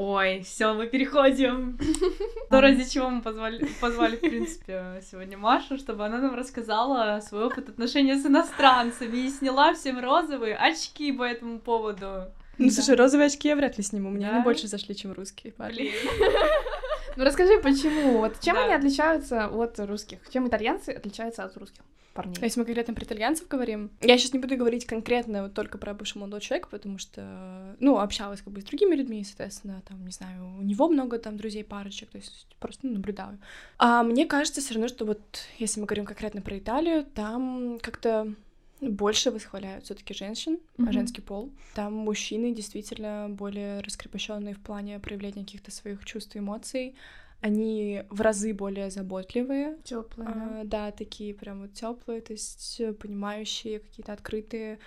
Ой, 0.00 0.42
все, 0.44 0.74
мы 0.74 0.86
переходим. 0.86 1.76
То, 2.50 2.60
ради 2.60 2.84
чего 2.88 3.10
мы 3.10 3.20
позвали, 3.20 3.66
позвали, 3.80 4.14
в 4.14 4.20
принципе, 4.20 5.02
сегодня 5.10 5.36
Машу, 5.36 5.76
чтобы 5.76 6.06
она 6.06 6.18
нам 6.18 6.36
рассказала 6.36 7.18
свой 7.20 7.46
опыт 7.46 7.68
отношения 7.68 8.16
с 8.16 8.24
иностранцами 8.24 9.16
и 9.16 9.28
сняла 9.28 9.74
всем 9.74 9.98
розовые 9.98 10.54
очки 10.56 11.10
по 11.10 11.24
этому 11.24 11.58
поводу. 11.58 12.26
Ну, 12.58 12.66
Да. 12.66 12.70
слушай, 12.70 12.94
розовые 12.94 13.26
очки 13.26 13.48
я 13.48 13.56
вряд 13.56 13.76
ли 13.76 13.82
сниму, 13.82 14.10
мне 14.10 14.26
Да? 14.28 14.34
они 14.36 14.44
больше 14.44 14.68
зашли, 14.68 14.94
чем 14.94 15.12
русские 15.14 15.52
парни. 15.52 15.74
Блин. 15.76 15.92
Ну 17.18 17.24
расскажи, 17.24 17.58
почему? 17.60 18.18
Вот 18.18 18.38
чем 18.40 18.54
Да. 18.54 18.64
они 18.64 18.74
отличаются 18.74 19.46
от 19.46 19.80
русских? 19.80 20.20
Чем 20.32 20.46
итальянцы 20.46 20.90
отличаются 20.90 21.42
от 21.42 21.56
русских 21.56 21.82
парней? 22.14 22.36
А 22.40 22.44
Если 22.44 22.60
мы 22.60 22.64
конкретно 22.64 22.94
про 22.94 23.04
итальянцев 23.04 23.48
говорим, 23.48 23.90
я 24.00 24.16
сейчас 24.16 24.32
не 24.34 24.38
буду 24.38 24.56
говорить 24.56 24.86
конкретно 24.86 25.42
вот 25.42 25.52
только 25.52 25.78
про 25.78 25.94
бывшего 25.94 26.20
молодого 26.20 26.40
человека, 26.40 26.68
потому 26.70 26.98
что, 26.98 27.74
ну, 27.80 27.98
общалась 27.98 28.40
как 28.40 28.52
бы 28.52 28.60
с 28.60 28.64
другими 28.64 28.94
людьми, 28.94 29.24
соответственно, 29.24 29.82
там, 29.88 30.04
не 30.04 30.12
знаю, 30.12 30.58
у 30.60 30.62
него 30.62 30.88
много 30.88 31.18
там 31.18 31.36
друзей, 31.36 31.64
парочек, 31.64 32.08
то 32.10 32.18
есть 32.18 32.46
просто 32.60 32.86
ну, 32.86 32.92
наблюдаю. 32.92 33.40
А 33.78 34.04
мне 34.04 34.24
кажется 34.24 34.60
все 34.60 34.74
равно, 34.74 34.86
что 34.86 35.04
вот 35.04 35.20
если 35.58 35.80
мы 35.80 35.86
говорим 35.86 36.04
конкретно 36.04 36.40
про 36.40 36.56
Италию, 36.56 37.04
там 37.04 37.80
как-то 37.82 38.32
больше 38.80 39.30
восхваляют 39.30 39.84
все-таки 39.84 40.14
женщин, 40.14 40.58
Мгм. 40.78 40.92
женский 40.92 41.20
пол. 41.22 41.50
Там 41.74 41.92
мужчины 41.94 42.52
действительно 42.54 43.26
более 43.28 43.80
раскрепощенные 43.80 44.54
в 44.54 44.60
плане 44.60 44.98
проявления 44.98 45.44
каких-то 45.44 45.70
своих 45.70 46.04
чувств 46.04 46.36
и 46.36 46.38
эмоций. 46.38 46.94
Они 47.40 48.02
в 48.10 48.20
разы 48.20 48.52
более 48.52 48.90
заботливые, 48.90 49.76
Теплые, 49.84 50.28
да. 50.28 50.60
а, 50.60 50.64
да, 50.64 50.90
такие 50.90 51.34
прям 51.34 51.60
вот 51.62 51.72
теплые, 51.72 52.20
то 52.20 52.32
есть 52.32 52.80
понимающие, 52.98 53.78
какие-то 53.78 54.12
открытые. 54.12 54.78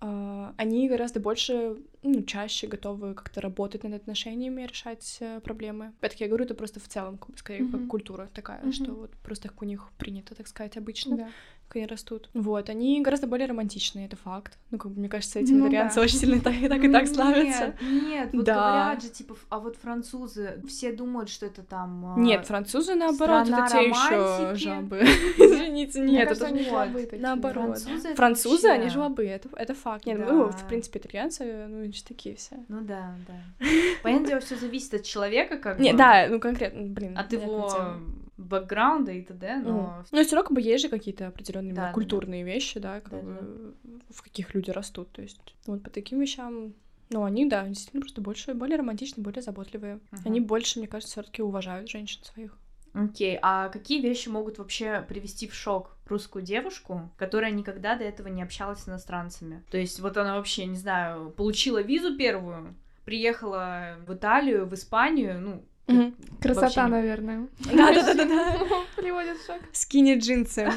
А, 0.00 0.54
Они 0.58 0.88
гораздо 0.88 1.20
больше, 1.20 1.76
ну, 2.02 2.22
чаще 2.24 2.66
готовы 2.66 3.14
как-то 3.14 3.40
работать 3.40 3.84
над 3.84 3.94
отношениями, 3.94 4.62
решать 4.66 5.18
э, 5.20 5.40
проблемы. 5.40 5.92
Опять-таки, 6.00 6.24
я 6.24 6.28
говорю, 6.28 6.44
это 6.44 6.54
просто 6.54 6.80
в 6.80 6.88
целом, 6.88 7.16
как 7.16 7.38
скорее, 7.38 7.64
как 7.64 7.80
Мгм. 7.80 7.88
культура 7.88 8.28
такая, 8.34 8.60
Мгм. 8.62 8.72
что 8.72 8.92
вот 8.92 9.10
просто 9.22 9.48
как 9.48 9.62
у 9.62 9.64
них 9.64 9.88
принято, 9.96 10.34
так 10.34 10.46
сказать, 10.48 10.76
обычно 10.76 11.16
Да. 11.16 11.28
Как 11.68 11.76
они 11.76 11.86
растут. 11.86 12.28
Вот, 12.34 12.68
они 12.68 13.00
гораздо 13.00 13.26
более 13.26 13.46
романтичные, 13.48 14.06
это 14.06 14.16
факт. 14.16 14.58
Ну, 14.70 14.78
как 14.78 14.92
бы, 14.92 15.00
мне 15.00 15.08
кажется, 15.08 15.38
эти 15.38 15.52
Ну 15.52 15.70
да. 15.70 15.90
очень 15.96 16.18
сильно 16.18 16.40
так 16.40 16.54
и 16.54 16.68
так, 16.68 16.82
и 16.82 16.90
так 16.90 17.06
славятся. 17.06 17.74
Нет, 17.80 18.02
нет, 18.02 18.28
вот 18.32 18.44
Да. 18.44 18.54
говорят 18.54 19.02
же, 19.02 19.08
типа, 19.08 19.36
а 19.48 19.58
вот 19.58 19.76
французы, 19.76 20.62
все 20.68 20.92
думают, 20.92 21.28
что 21.28 21.46
это 21.46 21.62
там... 21.62 22.14
а, 22.14 22.18
Нет, 22.18 22.46
французы, 22.46 22.94
наоборот, 22.94 23.48
это 23.48 23.66
те 23.70 23.88
еще 23.88 24.54
жабы. 24.56 25.00
Извините, 25.38 26.00
нет, 26.00 26.30
это 26.30 27.18
наоборот. 27.18 27.78
Французы 28.14 28.68
они 28.68 28.88
жлобы, 28.88 29.24
это, 29.26 29.48
факт. 29.74 30.06
Нет, 30.06 30.20
ну, 30.26 30.48
в 30.50 30.68
принципе, 30.68 30.98
итальянцы, 30.98 31.66
ну, 31.68 31.90
такие 32.06 32.36
все. 32.36 32.56
Ну 32.68 32.80
да, 32.82 33.14
да. 33.26 33.66
Понятное 34.02 34.28
дело, 34.28 34.40
все 34.40 34.56
зависит 34.56 34.94
от 34.94 35.02
человека, 35.04 35.56
как 35.58 35.78
бы, 35.78 35.92
да, 35.92 36.26
ну, 36.28 36.40
конкретно, 36.40 36.82
блин. 36.86 37.16
от 37.16 37.32
его. 37.32 37.96
Бэкграунда 38.36 39.12
и 39.12 39.22
т.д., 39.22 39.62
но... 39.64 39.72
Мгм. 39.72 40.06
Ну, 40.12 40.24
все 40.24 40.36
равно 40.36 40.48
как 40.48 40.54
бы 40.54 40.60
есть 40.60 40.82
же 40.82 40.88
какие-то 40.88 41.28
определенные 41.28 41.74
Да, 41.74 41.82
да, 41.82 41.86
да. 41.88 41.92
культурные 41.94 42.42
вещи, 42.44 42.80
да, 42.80 43.00
как 43.00 43.10
Да, 43.10 43.20
бы, 43.20 43.74
в 44.10 44.22
каких 44.22 44.54
люди 44.54 44.70
растут. 44.70 45.10
То 45.12 45.22
есть 45.22 45.54
вот 45.66 45.82
по 45.82 45.90
таким 45.90 46.20
вещам, 46.20 46.74
ну, 47.10 47.24
они, 47.24 47.46
да, 47.46 47.66
действительно 47.68 48.00
просто 48.00 48.20
больше, 48.20 48.54
более 48.54 48.78
романтичные, 48.78 49.22
более 49.22 49.42
заботливые. 49.42 50.00
Мгм. 50.10 50.22
Они 50.24 50.40
больше, 50.40 50.78
мне 50.78 50.88
кажется, 50.88 51.12
все 51.12 51.22
таки 51.22 51.42
уважают 51.42 51.88
женщин 51.88 52.22
своих. 52.24 52.56
Окей, 52.92 53.38
а 53.42 53.70
какие 53.70 54.00
вещи 54.00 54.28
могут 54.28 54.58
вообще 54.58 55.04
привести 55.08 55.48
в 55.48 55.54
шок 55.54 55.96
русскую 56.06 56.44
девушку, 56.44 57.10
которая 57.16 57.50
никогда 57.50 57.96
до 57.96 58.04
этого 58.04 58.28
не 58.28 58.40
общалась 58.42 58.80
с 58.80 58.88
иностранцами? 58.88 59.64
То 59.70 59.76
есть 59.78 59.98
вот 59.98 60.16
она 60.16 60.36
вообще, 60.36 60.66
не 60.66 60.76
знаю, 60.76 61.30
получила 61.30 61.82
визу 61.82 62.16
первую, 62.16 62.76
приехала 63.04 63.96
в 64.06 64.14
Италию, 64.14 64.66
в 64.66 64.74
Испанию, 64.74 65.40
ну... 65.40 65.64
Красота, 65.86 66.66
вообще 66.66 66.80
не- 66.82 66.88
наверное. 66.88 67.48
Да-да-да-да. 67.72 68.56
Приводит 68.96 69.36
в 69.38 69.46
шок. 69.46 69.56
Скини 69.72 70.18
джинсы. 70.18 70.70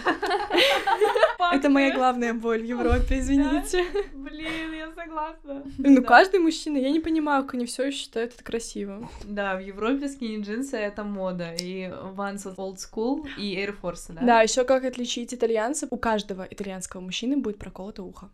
Это 1.54 1.70
моя 1.70 1.94
главная 1.96 2.34
боль 2.34 2.62
в 2.62 2.66
Европе, 2.66 3.20
извините. 3.20 3.86
Блин, 4.14 4.74
я 4.74 4.88
согласна. 4.96 5.64
Ну, 5.78 6.02
Да. 6.02 6.08
каждый 6.08 6.40
мужчина, 6.40 6.78
я 6.78 6.90
не 6.92 7.00
понимаю, 7.00 7.44
как 7.44 7.54
они 7.56 7.66
все 7.66 7.84
еще 7.88 7.98
считают 7.98 8.34
это 8.34 8.44
красивым. 8.44 9.10
Да, 9.24 9.56
в 9.56 9.60
Европе 9.60 10.08
скини 10.10 10.42
джинсы 10.42 10.78
это 10.78 11.04
мода. 11.04 11.54
И 11.60 11.84
Vans 12.16 12.44
Old 12.56 12.78
School, 12.78 13.26
и 13.38 13.56
Air 13.56 13.76
Force, 13.82 14.14
да? 14.14 14.22
Да, 14.22 14.42
еще 14.42 14.64
как 14.64 14.84
отличить 14.86 15.34
итальянцев. 15.34 15.90
У 15.92 15.98
каждого 15.98 16.46
итальянского 16.50 17.02
мужчины 17.02 17.38
будет 17.38 17.58
проколото 17.60 18.04
ухо. 18.04 18.30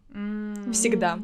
Всегда. 0.71 1.19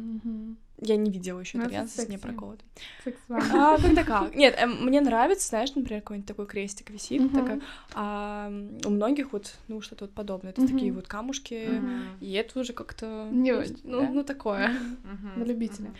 Я 0.81 0.95
не 0.95 1.11
видела 1.11 1.39
еще 1.39 1.57
Ну, 1.57 1.63
итальянца 1.65 1.93
с 1.93 1.95
секси. 1.97 2.11
непроколотым. 2.13 2.67
Сексуально. 3.03 3.73
А 3.73 3.77
когда 3.81 4.03
как? 4.03 4.33
Нет, 4.35 4.55
эм, 4.57 4.85
мне 4.85 5.01
нравится, 5.01 5.47
знаешь, 5.49 5.73
например, 5.75 6.01
какой-нибудь 6.01 6.27
такой 6.27 6.45
крестик 6.47 6.89
висит, 6.89 7.21
Мгм. 7.21 7.35
такая, 7.35 7.61
а 7.93 8.49
у 8.85 8.89
многих 8.89 9.33
вот, 9.33 9.55
ну, 9.67 9.81
что-то 9.81 10.05
вот 10.05 10.13
подобное. 10.13 10.51
Это 10.51 10.61
Мгм. 10.61 10.71
такие 10.73 10.93
вот 10.93 11.07
камушки, 11.07 11.79
Мгм. 11.79 12.17
и 12.21 12.31
это 12.33 12.59
уже 12.59 12.73
как-то... 12.73 13.27
Не 13.31 13.51
ну, 13.53 13.59
очень, 13.59 13.75
Ну, 13.83 14.01
да? 14.01 14.09
ну, 14.09 14.23
такое. 14.23 14.69
Мгм. 15.03 15.39
На 15.39 15.43
любителя. 15.43 15.93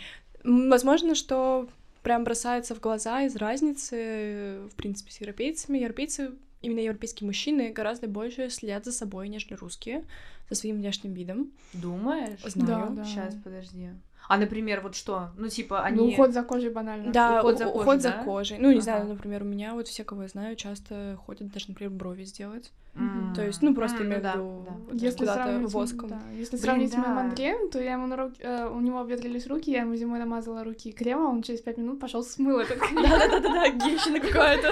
М, 0.44 0.70
Возможно, 0.70 1.16
что 1.16 1.68
прям 2.04 2.24
бросается 2.24 2.74
в 2.74 2.80
глаза 2.80 3.24
из 3.24 3.36
разницы, 3.36 4.62
в 4.72 4.76
принципе, 4.76 5.12
с 5.12 5.20
европейцами. 5.20 5.78
Европейцы, 5.80 6.32
именно 6.62 6.80
европейские 6.80 7.28
мужчины, 7.28 7.72
гораздо 7.74 8.08
больше 8.08 8.50
следят 8.50 8.86
за 8.86 8.92
собой, 8.94 9.28
нежели 9.28 9.56
русские, 9.56 10.06
за 10.50 10.56
своим 10.56 10.78
внешним 10.78 11.14
видом. 11.14 11.52
Думаешь? 11.74 12.40
Знаю. 12.46 12.96
Да, 12.96 13.04
да. 13.04 13.06
Сейчас, 13.06 13.36
подожди. 13.44 13.90
А, 14.30 14.38
например, 14.38 14.82
вот 14.82 14.96
что? 14.96 15.32
Ну, 15.38 15.48
типа, 15.48 15.82
они... 15.82 15.98
Ну, 15.98 16.08
уход 16.08 16.34
за 16.34 16.44
кожей 16.44 16.70
банально. 16.70 17.12
Да, 17.12 17.40
Уход 17.40 17.58
за 17.58 17.66
кожей, 17.66 17.82
уход 17.82 18.02
за 18.02 18.10
да? 18.10 18.24
кожей. 18.24 18.58
Ну, 18.60 18.68
не 18.70 18.76
Ага. 18.76 18.82
знаю, 18.84 19.08
например, 19.08 19.42
у 19.42 19.46
меня 19.46 19.74
вот 19.74 19.88
все, 19.88 20.04
кого 20.04 20.22
я 20.22 20.28
знаю, 20.28 20.56
часто 20.56 21.18
ходят 21.26 21.52
даже, 21.52 21.66
например, 21.70 21.92
брови 21.92 22.26
сделать. 22.26 22.72
М. 22.96 23.34
То 23.36 23.42
есть, 23.44 23.64
ну, 23.64 23.74
просто 23.74 24.04
М, 24.04 24.08
имею 24.08 24.20
в 24.20 24.24
да, 24.24 24.34
да. 24.36 24.42
вот 24.88 24.94
Если 25.02 25.18
куда-то 25.18 25.44
сравнить, 25.46 25.74
воском. 25.74 26.10
да, 26.10 26.22
если 26.38 26.58
Блин, 26.58 26.62
сравнить 26.64 26.94
с 26.94 26.96
моим 26.98 27.16
да. 27.16 27.22
Андреем, 27.22 27.70
то 27.72 27.82
я 27.82 27.94
ему 27.94 28.06
на 28.06 28.18
руки, 28.18 28.36
э, 28.40 28.68
у 28.68 28.80
него 28.82 29.00
обветрились 29.00 29.48
руки, 29.48 29.72
я 29.72 29.80
ему 29.82 29.96
зимой 29.96 30.20
намазала 30.20 30.64
руки 30.64 30.92
кремом, 30.92 31.38
он 31.38 31.42
через 31.42 31.62
пять 31.62 31.78
минут 31.78 32.00
пошел 32.00 32.22
смыл 32.24 32.60
этот 32.60 32.78
крем. 32.78 33.02
Да-да-да-да, 33.02 33.70
гейщина 33.72 34.20
какая-то. 34.20 34.72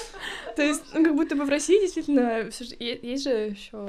То 0.56 0.62
есть, 0.62 0.82
ну, 0.94 1.04
как 1.04 1.14
будто 1.14 1.36
бы 1.36 1.44
в 1.44 1.50
России 1.50 1.78
действительно 1.78 2.48
есть 2.78 3.24
же 3.24 3.30
еще 3.30 3.86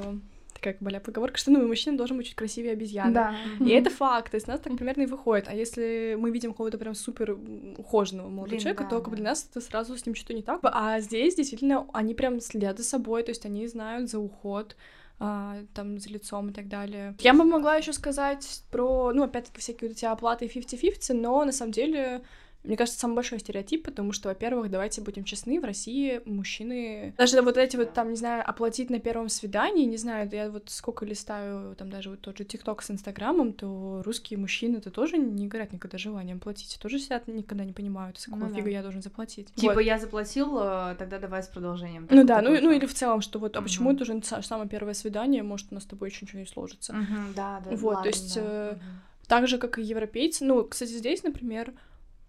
такая 0.56 0.74
как 0.74 0.82
бы 0.82 1.00
поговорка, 1.00 1.38
что 1.38 1.50
ну, 1.50 1.66
мужчина 1.66 1.96
должен 1.96 2.16
быть 2.16 2.26
чуть 2.26 2.34
красивее 2.34 2.72
обезьяны. 2.72 3.12
Да. 3.12 3.34
И 3.60 3.70
это 3.70 3.90
факт, 3.90 4.30
то 4.30 4.36
есть 4.36 4.46
нас 4.46 4.60
так 4.60 4.76
примерно 4.76 5.02
и 5.02 5.06
выходит. 5.06 5.48
А 5.48 5.54
если 5.54 6.16
мы 6.18 6.30
видим 6.30 6.52
какого-то 6.52 6.78
прям 6.78 6.94
супер 6.94 7.38
ухоженного 7.76 8.28
молодого 8.28 8.48
Блин, 8.48 8.60
человека, 8.60 8.84
да, 8.84 8.90
то 8.90 8.96
как 9.00 9.10
бы 9.10 9.16
да. 9.16 9.16
для 9.16 9.30
нас 9.30 9.48
это 9.50 9.60
сразу 9.60 9.96
с 9.96 10.06
ним 10.06 10.14
что-то 10.14 10.34
не 10.34 10.42
так. 10.42 10.60
А 10.62 11.00
здесь 11.00 11.34
действительно 11.34 11.86
они 11.92 12.14
прям 12.14 12.40
следят 12.40 12.78
за 12.78 12.84
собой, 12.84 13.22
то 13.22 13.30
есть 13.30 13.44
они 13.46 13.66
знают 13.66 14.10
за 14.10 14.18
уход, 14.18 14.76
а, 15.18 15.62
там, 15.74 15.98
за 15.98 16.10
лицом 16.10 16.50
и 16.50 16.52
так 16.52 16.68
далее. 16.68 17.14
Я 17.20 17.32
бы 17.32 17.44
могла 17.44 17.76
еще 17.76 17.92
сказать 17.92 18.62
про, 18.70 19.12
ну, 19.14 19.22
опять-таки, 19.22 19.60
всякие 19.60 19.88
вот 19.88 19.96
эти 19.96 20.04
оплаты 20.04 20.46
50-50, 20.46 21.14
но 21.14 21.44
на 21.44 21.52
самом 21.52 21.72
деле 21.72 22.22
мне 22.66 22.76
кажется, 22.76 22.98
самый 23.00 23.14
большой 23.14 23.38
стереотип, 23.38 23.84
потому 23.84 24.12
что, 24.12 24.28
во-первых, 24.28 24.70
давайте 24.70 25.00
будем 25.00 25.24
честны, 25.24 25.60
в 25.60 25.64
России 25.64 26.20
мужчины... 26.24 27.14
Даже 27.16 27.40
вот 27.42 27.56
эти 27.56 27.76
вот, 27.76 27.92
там, 27.94 28.10
не 28.10 28.16
знаю, 28.16 28.42
оплатить 28.46 28.90
на 28.90 28.98
первом 28.98 29.28
свидании, 29.28 29.84
не 29.84 29.96
знаю, 29.96 30.28
я 30.32 30.50
вот 30.50 30.64
сколько 30.70 31.04
листаю, 31.04 31.74
там, 31.76 31.90
даже 31.90 32.10
вот 32.10 32.20
тот 32.20 32.36
же 32.38 32.44
ТикТок 32.44 32.82
с 32.82 32.90
Инстаграмом, 32.90 33.52
то 33.52 34.02
русские 34.04 34.38
мужчины-то 34.38 34.90
тоже 34.90 35.16
не 35.18 35.46
говорят 35.48 35.72
никогда 35.72 35.98
желанием 35.98 36.40
платить, 36.40 36.78
тоже 36.80 36.98
сидят, 36.98 37.28
никогда 37.28 37.64
не 37.64 37.72
понимают, 37.72 38.18
с 38.18 38.26
какого 38.26 38.44
Ну 38.44 38.50
да. 38.50 38.56
фига 38.56 38.70
я 38.70 38.82
должен 38.82 39.02
заплатить. 39.02 39.52
Типа, 39.54 39.74
Вот. 39.74 39.80
я 39.80 39.98
заплатил, 39.98 40.56
тогда 40.98 41.18
давай 41.18 41.42
с 41.42 41.46
продолжением. 41.48 42.08
Ну 42.10 42.24
да, 42.24 42.42
ну, 42.42 42.50
ну 42.60 42.70
или 42.72 42.86
в 42.86 42.94
целом, 42.94 43.20
что 43.20 43.38
вот, 43.38 43.56
а 43.56 43.62
почему 43.62 43.90
Мгм. 43.90 43.96
это 43.96 44.02
уже 44.04 44.12
са- 44.20 44.42
самое 44.42 44.68
первое 44.68 44.94
свидание, 44.94 45.42
может, 45.42 45.68
у 45.70 45.74
нас 45.74 45.84
с 45.84 45.86
тобой 45.86 46.08
еще 46.08 46.24
ничего 46.26 46.40
не 46.40 46.46
сложится. 46.46 46.92
Мгм, 46.92 47.32
да, 47.36 47.60
да. 47.64 47.70
Вот, 47.70 47.80
то 47.80 47.86
ладно, 47.96 48.06
есть, 48.08 48.34
да. 48.34 48.40
э, 48.42 48.72
Мгм. 48.74 48.82
Так 49.28 49.48
же, 49.48 49.58
как 49.58 49.78
и 49.78 49.82
европейцы. 49.82 50.44
Ну, 50.44 50.62
кстати, 50.64 50.92
здесь, 50.92 51.24
например, 51.24 51.72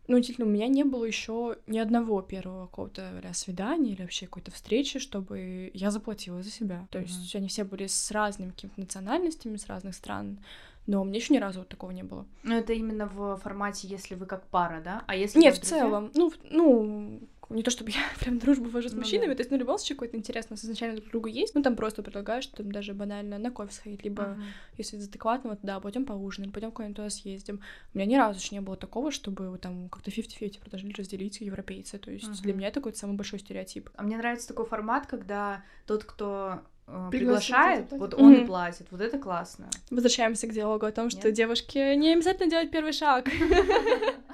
ну, 0.07 0.15
действительно, 0.17 0.47
у 0.47 0.51
меня 0.51 0.67
не 0.67 0.83
было 0.83 1.03
еще 1.03 1.57
ни 1.67 1.77
одного 1.79 2.21
первого 2.21 2.67
какого-то 2.67 3.11
свидания 3.33 3.91
или 3.91 4.01
вообще 4.01 4.25
какой-то 4.25 4.51
встречи, 4.51 4.99
чтобы 4.99 5.69
я 5.73 5.91
заплатила 5.91 6.41
за 6.41 6.49
себя. 6.49 6.87
То 6.91 6.99
есть 6.99 7.35
они 7.35 7.47
все 7.47 7.63
были 7.63 7.87
с 7.87 8.11
разными 8.11 8.51
какими-то 8.51 8.79
национальностями, 8.79 9.57
с 9.57 9.67
разных 9.67 9.95
стран, 9.95 10.39
но 10.87 11.03
мне 11.03 11.19
еще 11.19 11.33
ни 11.33 11.37
разу 11.37 11.59
вот 11.59 11.67
такого 11.67 11.91
не 11.91 12.03
было. 12.03 12.25
Ну, 12.43 12.55
это 12.55 12.71
именно 12.71 13.07
в 13.07 13.37
формате, 13.37 13.87
если 13.89 14.15
вы 14.15 14.25
как 14.25 14.47
пара, 14.47 14.81
да? 14.81 15.03
А 15.07 15.15
если 15.15 15.39
Нет, 15.39 15.57
в 15.57 15.61
целом, 15.61 16.11
ну, 16.15 16.31
ну, 16.49 17.19
не 17.49 17.63
то 17.63 17.71
чтобы 17.71 17.91
я 17.91 17.99
прям 18.19 18.39
дружбу 18.39 18.69
вожу 18.69 18.89
с 18.89 18.93
Ну 18.93 18.99
мужчинами, 18.99 19.29
да. 19.29 19.35
то 19.35 19.41
есть, 19.41 19.51
ну, 19.51 19.77
случае, 19.77 19.95
какой-то 19.95 20.17
интерес 20.17 20.47
у 20.49 20.53
нас 20.53 20.63
изначально 20.63 20.97
друг 20.97 21.09
другу 21.09 21.27
есть, 21.27 21.55
ну, 21.55 21.61
там 21.61 21.75
просто 21.75 22.03
предлагаешь, 22.03 22.45
там 22.47 22.71
даже 22.71 22.93
банально 22.93 23.37
на 23.37 23.51
кофе 23.51 23.73
сходить, 23.73 24.03
либо 24.03 24.21
Мгм. 24.23 24.43
если 24.77 24.97
из 24.97 25.07
адекватного, 25.07 25.55
то 25.55 25.65
да, 25.67 25.79
пойдем 25.79 26.05
поужинаем, 26.05 26.51
пойдем 26.51 26.71
куда-нибудь 26.71 26.97
туда 26.97 27.09
съездим. 27.09 27.61
У 27.93 27.97
меня 27.97 28.07
ни 28.07 28.15
разу 28.15 28.39
еще 28.39 28.55
не 28.55 28.61
было 28.61 28.75
такого, 28.75 29.11
чтобы 29.11 29.49
вот 29.49 29.61
там 29.61 29.89
как-то 29.89 30.11
50-50 30.11 30.59
предложили 30.59 30.93
разделить 30.93 31.39
европейцы. 31.41 31.97
То 31.97 32.11
есть 32.11 32.41
для 32.41 32.51
Мгм. 32.53 32.59
меня 32.59 32.67
это 32.69 32.79
какой-то 32.79 32.97
самый 32.97 33.15
большой 33.15 33.39
стереотип. 33.39 33.89
А 33.95 34.03
мне 34.03 34.17
нравится 34.17 34.47
такой 34.47 34.65
формат, 34.65 35.07
когда 35.07 35.63
тот, 35.85 36.03
кто 36.03 36.61
э, 36.87 37.07
приглашает, 37.11 37.91
и 37.93 37.97
вот 37.97 38.13
он 38.13 38.33
и 38.33 38.37
Мгм. 38.37 38.45
платит. 38.47 38.87
Вот 38.91 39.01
это 39.01 39.17
классно. 39.19 39.69
Возвращаемся 39.89 40.47
к 40.47 40.53
диалогу 40.53 40.85
о 40.85 40.91
том, 40.91 41.09
что 41.09 41.27
Нет? 41.27 41.33
девушки 41.35 41.95
не 41.95 42.13
обязательно 42.13 42.49
делать 42.49 42.71
первый 42.71 42.93
шаг. 42.93 43.27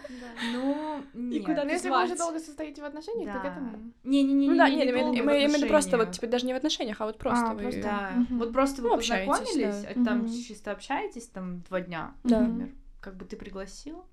Ну, 0.52 1.04
нет. 1.14 1.46
куда 1.46 1.64
Но 1.64 1.70
ты 1.70 1.76
если 1.76 1.90
вы 1.90 2.04
уже 2.04 2.16
долго 2.16 2.40
состоите 2.40 2.82
в 2.82 2.86
отношениях, 2.86 3.34
то 3.34 3.40
к 3.40 3.46
этому. 3.46 3.94
Не-не-не, 4.04 4.50
Ну 4.50 4.56
да, 4.58 4.70
не, 4.70 4.76
нет, 4.78 4.86
не 4.86 4.92
именно 4.92 5.06
долго 5.14 5.32
в 5.32 5.36
именно- 5.36 5.68
просто 5.68 5.98
вот, 5.98 6.12
типа, 6.12 6.28
даже 6.28 6.46
не 6.46 6.54
в 6.54 6.58
отношениях, 6.58 7.00
а 7.02 7.06
вот 7.06 7.18
просто 7.18 7.46
А, 7.52 7.54
вы... 7.54 7.62
просто. 7.64 7.82
Да, 7.82 8.12
вот 8.30 8.54
просто 8.54 8.82
вы 8.82 8.90
Ну, 8.90 8.96
общаетесь, 8.96 9.28
познакомились, 9.28 9.82
да. 9.84 9.90
а 10.02 10.06
там 10.06 10.28
чисто 10.28 10.72
общаетесь 10.72 11.28
там 11.28 11.62
два 11.70 11.82
дня, 11.82 12.14
Да. 12.24 12.42
например. 12.42 12.70
Как 13.02 13.16
бы 13.18 13.26
ты 13.26 13.36
пригласил. 13.36 14.06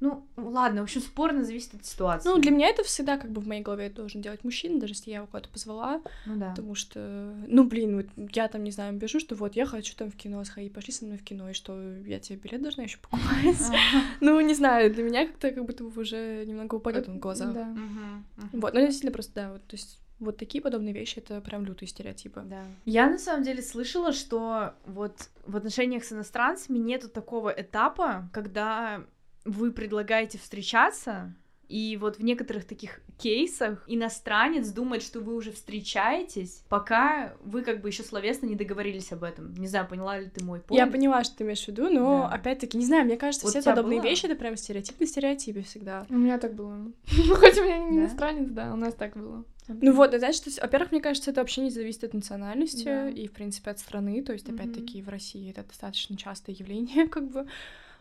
Ну, 0.00 0.26
ладно, 0.36 0.80
в 0.80 0.84
общем, 0.84 1.00
спорно 1.00 1.42
зависит 1.44 1.74
от 1.74 1.84
ситуации. 1.84 2.28
Ну, 2.28 2.38
для 2.38 2.52
меня 2.52 2.68
это 2.68 2.84
всегда 2.84 3.18
как 3.18 3.32
бы 3.32 3.40
в 3.40 3.48
моей 3.48 3.62
голове 3.62 3.90
должен 3.90 4.22
делать 4.22 4.44
мужчина, 4.44 4.78
даже 4.78 4.92
если 4.92 5.10
я 5.10 5.16
его 5.16 5.26
куда-то 5.26 5.48
позвала, 5.48 6.00
Ну 6.24 6.36
да. 6.36 6.50
потому 6.50 6.74
что, 6.76 7.34
ну, 7.48 7.64
блин, 7.64 7.96
вот 7.96 8.06
я 8.34 8.46
там, 8.48 8.62
не 8.62 8.70
знаю, 8.70 8.98
пишу, 9.00 9.18
что 9.18 9.34
вот 9.34 9.56
я 9.56 9.66
хочу 9.66 9.96
там 9.96 10.10
в 10.10 10.16
кино 10.16 10.44
сходить, 10.44 10.72
пошли 10.72 10.92
со 10.92 11.04
мной 11.04 11.18
в 11.18 11.24
кино, 11.24 11.50
и 11.50 11.52
что, 11.52 11.76
я 12.06 12.20
тебе 12.20 12.38
билет 12.38 12.62
должна 12.62 12.84
еще 12.84 12.98
покупать? 12.98 13.56
Ну, 14.20 14.40
не 14.40 14.54
знаю, 14.54 14.92
для 14.94 15.02
меня 15.02 15.26
как-то 15.26 15.50
как 15.50 15.64
будто 15.64 15.82
бы 15.84 16.00
уже 16.00 16.44
немного 16.46 16.76
упадет 16.76 17.08
он 17.08 17.16
в 17.16 17.18
глазах. 17.20 17.52
Да. 17.52 17.74
Вот, 18.52 18.74
ну, 18.74 18.80
действительно, 18.80 19.12
просто, 19.12 19.32
да, 19.34 19.52
вот, 19.52 19.62
то 19.66 19.74
есть 19.76 19.98
Вот 20.20 20.36
такие 20.36 20.60
подобные 20.62 20.92
вещи— 20.92 21.18
это 21.24 21.40
прям 21.40 21.64
лютые 21.64 21.88
стереотипы. 21.88 22.42
Да. 22.44 22.64
Я 22.84 23.08
на 23.08 23.18
самом 23.18 23.44
деле 23.44 23.62
слышала, 23.62 24.12
что 24.12 24.74
вот 24.86 25.28
в 25.46 25.56
отношениях 25.56 26.04
с 26.04 26.12
иностранцами 26.12 26.78
нету 26.78 27.08
такого 27.08 27.50
этапа, 27.50 28.28
когда 28.32 29.04
вы 29.44 29.72
предлагаете 29.72 30.38
встречаться, 30.38 31.34
и 31.68 31.98
вот 32.00 32.16
в 32.18 32.24
некоторых 32.24 32.64
таких 32.64 33.00
кейсах 33.18 33.84
иностранец 33.86 34.68
думает, 34.70 35.02
что 35.02 35.20
вы 35.20 35.34
уже 35.34 35.52
встречаетесь, 35.52 36.62
пока 36.70 37.34
вы 37.44 37.60
как 37.62 37.82
бы 37.82 37.88
еще 37.90 38.02
словесно 38.02 38.46
не 38.46 38.54
договорились 38.54 39.12
об 39.12 39.22
этом. 39.22 39.52
Не 39.54 39.66
знаю, 39.66 39.86
поняла 39.86 40.18
ли 40.18 40.28
ты 40.30 40.42
мой 40.42 40.60
point? 40.60 40.76
Я 40.76 40.86
поняла, 40.86 41.24
что 41.24 41.36
ты 41.36 41.44
имеешь 41.44 41.62
в 41.64 41.68
виду, 41.68 41.90
но 41.90 42.22
Да. 42.22 42.28
опять-таки, 42.34 42.78
не 42.78 42.86
знаю, 42.86 43.04
мне 43.04 43.18
кажется, 43.18 43.46
Вот 43.46 43.50
все 43.54 43.62
подобные 43.62 44.00
было? 44.00 44.08
вещи 44.08 44.24
это 44.24 44.34
прям 44.34 44.56
стереотип 44.56 44.98
на 44.98 45.06
стереотипе 45.06 45.60
всегда. 45.62 46.06
У 46.08 46.14
меня 46.16 46.38
так 46.38 46.54
было. 46.54 46.74
Ну, 46.74 46.94
хоть 47.34 47.58
у 47.58 47.64
меня 47.64 47.78
не 47.78 47.96
Да? 47.98 48.02
иностранец, 48.04 48.48
да, 48.50 48.72
у 48.72 48.76
нас 48.76 48.94
так 48.94 49.14
было. 49.16 49.44
Ну 49.68 49.92
вот, 49.92 50.08
это 50.14 50.20
значит, 50.20 50.50
что, 50.50 50.62
во-первых, 50.62 50.92
мне 50.92 51.02
кажется, 51.02 51.30
это 51.32 51.42
вообще 51.42 51.60
не 51.60 51.70
зависит 51.70 52.02
от 52.04 52.14
национальности 52.14 52.84
Да. 52.84 53.10
и, 53.10 53.26
в 53.26 53.32
принципе, 53.32 53.70
от 53.72 53.78
страны. 53.78 54.22
То 54.22 54.32
есть, 54.32 54.48
опять-таки, 54.48 55.02
в 55.02 55.10
России 55.10 55.50
это 55.50 55.64
достаточно 55.64 56.16
частое 56.16 56.54
явление, 56.58 57.06
как 57.08 57.28
бы. 57.30 57.46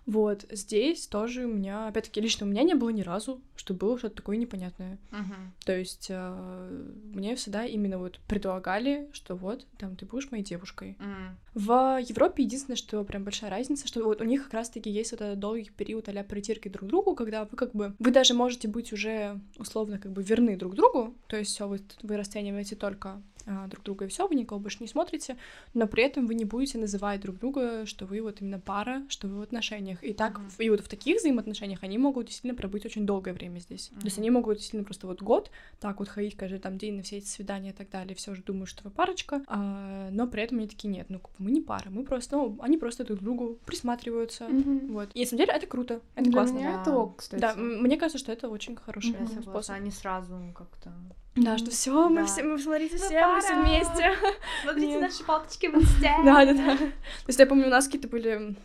Вот, 0.07 0.45
здесь 0.49 1.05
тоже 1.05 1.45
у 1.45 1.53
меня, 1.53 1.89
опять-таки, 1.89 2.21
лично 2.21 2.47
у 2.47 2.49
меня 2.49 2.63
не 2.63 2.75
было 2.75 2.89
ни 2.89 3.01
разу, 3.01 3.41
что 3.57 3.73
было 3.73 3.97
что-то 3.97 4.15
такое 4.15 4.37
непонятное. 4.37 4.97
Мгм. 5.11 5.53
То 5.65 5.77
есть 5.77 6.07
э, 6.09 6.85
мне 7.13 7.35
всегда 7.35 7.65
именно 7.65 7.99
вот 7.99 8.19
предлагали, 8.25 9.09
что 9.11 9.35
вот, 9.35 9.67
там, 9.77 9.97
ты 9.97 10.05
будешь 10.05 10.31
моей 10.31 10.45
девушкой. 10.45 10.95
М. 10.99 11.37
В 11.53 11.99
Европе 12.01 12.43
единственное, 12.43 12.77
что 12.77 13.03
прям 13.03 13.25
большая 13.25 13.49
разница, 13.51 13.85
что 13.85 14.01
вот 14.05 14.21
у 14.21 14.23
них 14.23 14.45
как 14.45 14.53
раз-таки 14.53 14.89
есть 14.89 15.11
вот 15.11 15.19
этот 15.21 15.39
долгий 15.39 15.71
период 15.75 16.07
а 16.07 16.23
притирки 16.23 16.69
друг 16.69 16.85
к 16.85 16.89
другу, 16.89 17.13
когда 17.13 17.43
вы 17.43 17.57
как 17.57 17.73
бы, 17.73 17.93
вы 17.99 18.11
даже 18.11 18.33
можете 18.33 18.69
быть 18.69 18.93
уже 18.93 19.41
условно 19.57 19.99
как 19.99 20.13
бы 20.13 20.23
верны 20.23 20.55
друг 20.55 20.73
другу, 20.73 21.13
то 21.27 21.35
есть 21.35 21.51
все 21.51 21.67
вы, 21.67 21.81
вы 22.01 22.15
расцениваете 22.15 22.77
только 22.77 23.21
а, 23.47 23.67
друг 23.67 23.83
друга 23.83 24.05
и 24.05 24.07
все, 24.07 24.27
вы 24.27 24.35
никого 24.35 24.59
больше 24.59 24.77
не 24.81 24.87
смотрите, 24.87 25.37
но 25.73 25.87
при 25.87 26.03
этом 26.03 26.27
вы 26.27 26.35
не 26.35 26.45
будете 26.45 26.77
называть 26.77 27.21
друг 27.21 27.39
друга, 27.39 27.85
что 27.85 28.05
вы 28.05 28.21
вот 28.21 28.41
именно 28.41 28.59
пара, 28.59 29.03
что 29.09 29.27
вы 29.27 29.39
в 29.39 29.41
отношениях. 29.41 30.03
И 30.03 30.13
так, 30.13 30.37
Мгм. 30.37 30.49
и 30.59 30.69
вот 30.69 30.81
в 30.81 30.87
таких 30.87 31.17
взаимоотношениях 31.17 31.83
они 31.83 31.97
могут 31.97 32.27
действительно 32.27 32.55
пробыть 32.55 32.85
очень 32.85 33.05
долгое 33.05 33.33
время 33.33 33.59
здесь. 33.59 33.87
То 33.99 34.05
есть 34.05 34.17
они 34.19 34.29
могут 34.29 34.57
действительно 34.57 34.83
просто 34.83 35.07
вот 35.07 35.21
год 35.21 35.49
так 35.79 35.99
вот 35.99 36.09
ходить 36.09 36.35
каждый 36.35 36.59
там 36.59 36.77
день 36.77 36.95
на 36.97 37.03
все 37.03 37.17
эти 37.17 37.27
свидания 37.27 37.69
и 37.69 37.73
так 37.73 37.89
далее, 37.89 38.15
все 38.15 38.35
же 38.35 38.43
думают, 38.43 38.69
что 38.69 38.83
вы 38.83 38.91
парочка, 38.91 39.41
а, 39.47 40.09
но 40.11 40.27
при 40.27 40.43
этом 40.43 40.57
они 40.59 40.67
такие, 40.67 40.89
нет, 40.89 41.07
ну 41.09 41.21
мы 41.37 41.51
не 41.51 41.61
пара, 41.61 41.89
мы 41.89 42.03
просто, 42.03 42.35
ну, 42.37 42.57
они 42.61 42.77
просто 42.77 43.03
друг 43.05 43.19
к 43.19 43.23
другу 43.23 43.57
присматриваются. 43.65 44.47
Мгм. 44.47 44.91
Вот. 44.93 45.09
И 45.13 45.21
на 45.21 45.25
самом 45.25 45.37
деле 45.45 45.53
это 45.53 45.67
круто, 45.67 46.01
это 46.15 46.23
Для 46.23 46.31
классно. 46.33 46.55
меня 46.57 46.73
Да. 46.75 46.81
это 46.81 46.91
ок, 46.97 47.15
кстати. 47.17 47.41
Да, 47.41 47.55
мне 47.55 47.97
кажется, 47.97 48.17
что 48.17 48.31
это 48.31 48.49
очень 48.49 48.75
хороший 48.75 49.11
согласна, 49.13 49.41
способ. 49.41 49.75
они 49.75 49.91
сразу 49.91 50.35
как-то... 50.55 50.91
Да, 51.37 51.57
что 51.57 51.71
все, 51.71 52.09
мы 52.09 52.21
Да. 52.21 52.25
все, 52.25 52.43
мы 52.43 52.57
смотрите, 52.59 52.97
все, 52.97 53.25
мы 53.27 53.39
все 53.39 53.55
вместе. 53.61 54.13
Смотрите 54.63 54.87
Нет. 54.87 55.01
наши 55.01 55.23
палочки 55.23 55.67
в 55.67 55.75
инсте. 55.75 56.11
Да, 56.25 56.45
да, 56.45 56.53
да. 56.53 56.77
То 56.77 57.27
есть 57.27 57.39
я 57.39 57.45
помню, 57.45 57.67
у 57.67 57.69
нас 57.69 57.85
какие-то 57.85 58.07
были, 58.07 58.55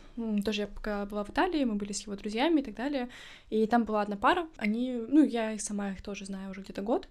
тоже 0.45 0.63
я 0.63 0.67
пока 0.67 1.05
была 1.07 1.23
в 1.25 1.31
Италии, 1.31 1.65
мы 1.65 1.75
были 1.75 1.93
с 1.93 2.03
его 2.03 2.17
друзьями 2.17 2.61
и 2.61 2.65
так 2.65 2.75
далее, 2.75 3.09
и 3.51 3.67
там 3.67 3.85
была 3.85 4.03
одна 4.03 4.17
пара, 4.17 4.47
они, 4.57 4.93
ну, 5.09 5.23
я 5.25 5.53
их 5.53 5.61
сама 5.61 5.91
их 5.91 6.03
тоже 6.03 6.25
знаю 6.25 6.51
уже 6.51 6.63
где-то 6.63 6.83
год, 6.83 7.09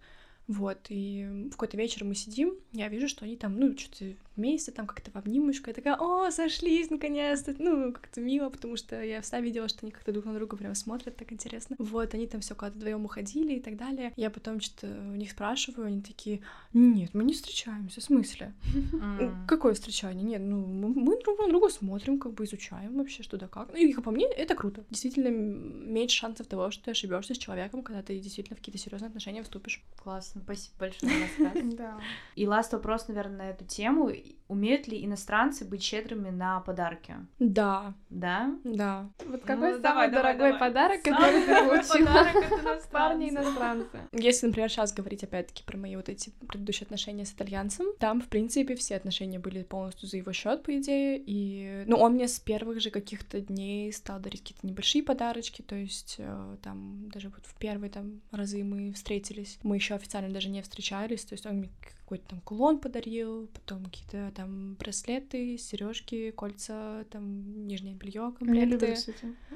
вот, 0.51 0.87
и 0.89 1.47
в 1.47 1.51
какой-то 1.51 1.77
вечер 1.77 2.03
мы 2.03 2.13
сидим, 2.13 2.55
я 2.73 2.89
вижу, 2.89 3.07
что 3.07 3.23
они 3.23 3.37
там, 3.37 3.57
ну, 3.57 3.77
что-то 3.77 4.13
вместе, 4.35 4.71
там 4.71 4.85
как-то 4.85 5.11
в 5.11 5.15
обнимочку, 5.15 5.69
я 5.69 5.73
такая, 5.73 5.95
о, 5.95 6.29
сошлись, 6.31 6.89
наконец-то, 6.89 7.55
ну, 7.57 7.93
как-то 7.93 8.19
мило, 8.19 8.49
потому 8.49 8.75
что 8.75 9.01
я 9.01 9.21
всегда 9.21 9.39
видела, 9.39 9.69
что 9.69 9.79
они 9.83 9.91
как-то 9.91 10.11
друг 10.11 10.25
на 10.25 10.33
друга 10.33 10.57
прям 10.57 10.75
смотрят, 10.75 11.15
так 11.15 11.31
интересно. 11.31 11.75
Вот, 11.79 12.13
они 12.13 12.27
там 12.27 12.41
все 12.41 12.53
куда-то 12.53 12.77
вдвоем 12.77 13.05
уходили 13.05 13.53
и 13.55 13.59
так 13.61 13.77
далее. 13.77 14.11
Я 14.17 14.29
потом 14.29 14.59
что-то 14.59 14.87
у 14.87 15.15
них 15.15 15.31
спрашиваю, 15.31 15.87
они 15.87 16.01
такие, 16.01 16.41
нет, 16.73 17.13
мы 17.13 17.23
не 17.23 17.33
встречаемся, 17.33 18.01
в 18.01 18.03
смысле? 18.03 18.53
М. 18.93 19.45
Какое 19.47 19.73
встречание? 19.73 20.23
Нет, 20.23 20.41
ну 20.41 20.65
мы, 20.65 21.21
друг 21.21 21.39
на 21.39 21.47
друга 21.47 21.69
смотрим, 21.69 22.19
как 22.19 22.33
бы 22.33 22.43
изучаем 22.43 22.97
вообще, 22.97 23.23
что 23.23 23.37
да 23.37 23.47
как. 23.47 23.71
Ну, 23.71 23.77
и 23.77 23.93
по 23.93 24.11
мне 24.11 24.25
это 24.25 24.55
круто. 24.55 24.83
Действительно, 24.89 25.29
меньше 25.29 26.17
шансов 26.17 26.47
того, 26.47 26.71
что 26.71 26.85
ты 26.85 26.91
ошибешься 26.91 27.35
с 27.35 27.37
человеком, 27.37 27.83
когда 27.83 28.01
ты 28.01 28.19
действительно 28.19 28.55
в 28.55 28.59
какие-то 28.59 28.79
серьезные 28.79 29.07
отношения 29.07 29.43
вступишь. 29.43 29.81
Классно, 30.01 30.40
спасибо 30.43 30.75
большое 30.79 31.13
за 31.13 31.43
рассказ. 31.45 31.63
Да. 31.77 31.99
И 32.35 32.47
ласт 32.47 32.73
вопрос, 32.73 33.07
наверное, 33.07 33.37
на 33.37 33.49
эту 33.49 33.65
тему. 33.65 34.11
Умеют 34.51 34.85
ли 34.89 35.05
иностранцы 35.05 35.63
быть 35.63 35.81
щедрыми 35.81 36.29
на 36.29 36.59
подарки? 36.59 37.15
Да, 37.39 37.93
Да? 38.09 38.53
да. 38.65 39.09
Вот 39.25 39.41
Ну, 39.41 39.47
какой 39.47 39.55
давай, 39.55 39.71
самый 39.71 39.81
давай, 39.81 40.11
дорогой 40.11 40.51
давай. 40.51 40.59
подарок, 40.59 40.99
Самый 41.05 41.17
который 41.17 41.41
ты 41.45 41.55
получила? 41.55 42.81
Парни 42.91 43.29
иностранцы. 43.29 43.97
Если, 44.11 44.47
например, 44.47 44.69
сейчас 44.69 44.91
говорить 44.93 45.23
опять-таки 45.23 45.63
про 45.63 45.77
мои 45.77 45.95
вот 45.95 46.09
эти 46.09 46.31
предыдущие 46.49 46.83
отношения 46.83 47.23
с 47.25 47.31
итальянцем, 47.31 47.85
там, 47.97 48.19
в 48.19 48.27
принципе, 48.27 48.75
все 48.75 48.97
отношения 48.97 49.39
были 49.39 49.63
полностью 49.63 50.09
за 50.09 50.17
его 50.17 50.33
счет, 50.33 50.63
по 50.63 50.77
идее. 50.77 51.17
И, 51.25 51.85
ну, 51.87 51.95
он 51.95 52.15
мне 52.15 52.27
с 52.27 52.37
первых 52.37 52.81
же 52.81 52.89
каких-то 52.91 53.39
дней 53.39 53.93
стал 53.93 54.19
дарить 54.19 54.41
какие-то 54.41 54.67
небольшие 54.67 55.01
подарочки, 55.01 55.61
то 55.61 55.75
есть 55.75 56.15
э, 56.17 56.57
там 56.61 57.09
даже 57.09 57.29
вот 57.29 57.45
в 57.45 57.55
первые 57.57 57.89
там 57.89 58.19
разы 58.31 58.65
мы 58.65 58.91
встретились, 58.91 59.59
мы 59.63 59.77
еще 59.77 59.95
официально 59.95 60.29
даже 60.29 60.49
не 60.49 60.61
встречались, 60.61 61.23
то 61.23 61.33
есть 61.35 61.45
он 61.45 61.55
мне 61.55 61.69
какой-то 62.11 62.27
там 62.27 62.41
кулон 62.41 62.79
подарил, 62.79 63.47
потом 63.53 63.85
какие-то 63.85 64.33
там 64.35 64.73
браслеты, 64.75 65.57
сережки, 65.57 66.31
кольца, 66.31 67.05
там 67.09 67.67
нижнее 67.67 67.95
белье, 67.95 68.33
Я 68.41 68.65
люблю, 68.65 68.79
комплекты. 68.79 68.95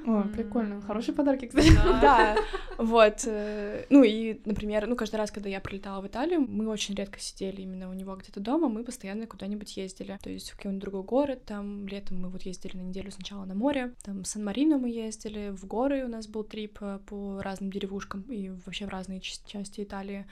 О, 0.06 0.22
прикольно. 0.22 0.80
Хорошие 0.80 1.14
подарки, 1.14 1.46
кстати. 1.46 1.68
Да, 2.00 2.36
вот. 2.78 3.24
э, 3.26 3.84
Ну 3.90 4.02
и, 4.04 4.40
например, 4.46 4.86
ну 4.86 4.96
каждый 4.96 5.16
раз, 5.16 5.30
когда 5.30 5.50
я 5.50 5.60
прилетала 5.60 6.00
в 6.00 6.06
Италию, 6.06 6.40
мы 6.40 6.66
очень 6.68 6.94
редко 6.94 7.18
сидели 7.20 7.60
именно 7.60 7.90
у 7.90 7.92
него 7.92 8.16
где-то 8.16 8.40
дома, 8.40 8.68
мы 8.68 8.84
постоянно 8.84 9.26
куда-нибудь 9.26 9.76
ездили. 9.76 10.18
То 10.22 10.30
есть 10.30 10.50
в 10.50 10.56
какой-нибудь 10.56 10.80
другой 10.80 11.02
город, 11.02 11.44
там 11.44 11.86
летом 11.86 12.22
мы 12.22 12.30
вот 12.30 12.42
ездили 12.42 12.76
на 12.78 12.82
неделю 12.82 13.10
сначала 13.10 13.44
на 13.44 13.54
море, 13.54 13.92
там 14.02 14.22
в 14.22 14.26
Сан-Марино 14.26 14.78
мы 14.78 14.88
ездили, 14.88 15.50
в 15.50 15.66
горы 15.66 16.04
у 16.04 16.08
нас 16.08 16.26
был 16.26 16.42
трип 16.44 16.78
э, 16.80 17.00
по 17.06 17.42
разным 17.42 17.70
деревушкам 17.70 18.22
и 18.22 18.48
вообще 18.64 18.86
в 18.86 18.88
разные 18.88 19.20
ча- 19.20 19.46
части 19.46 19.82
Италии. 19.82 20.24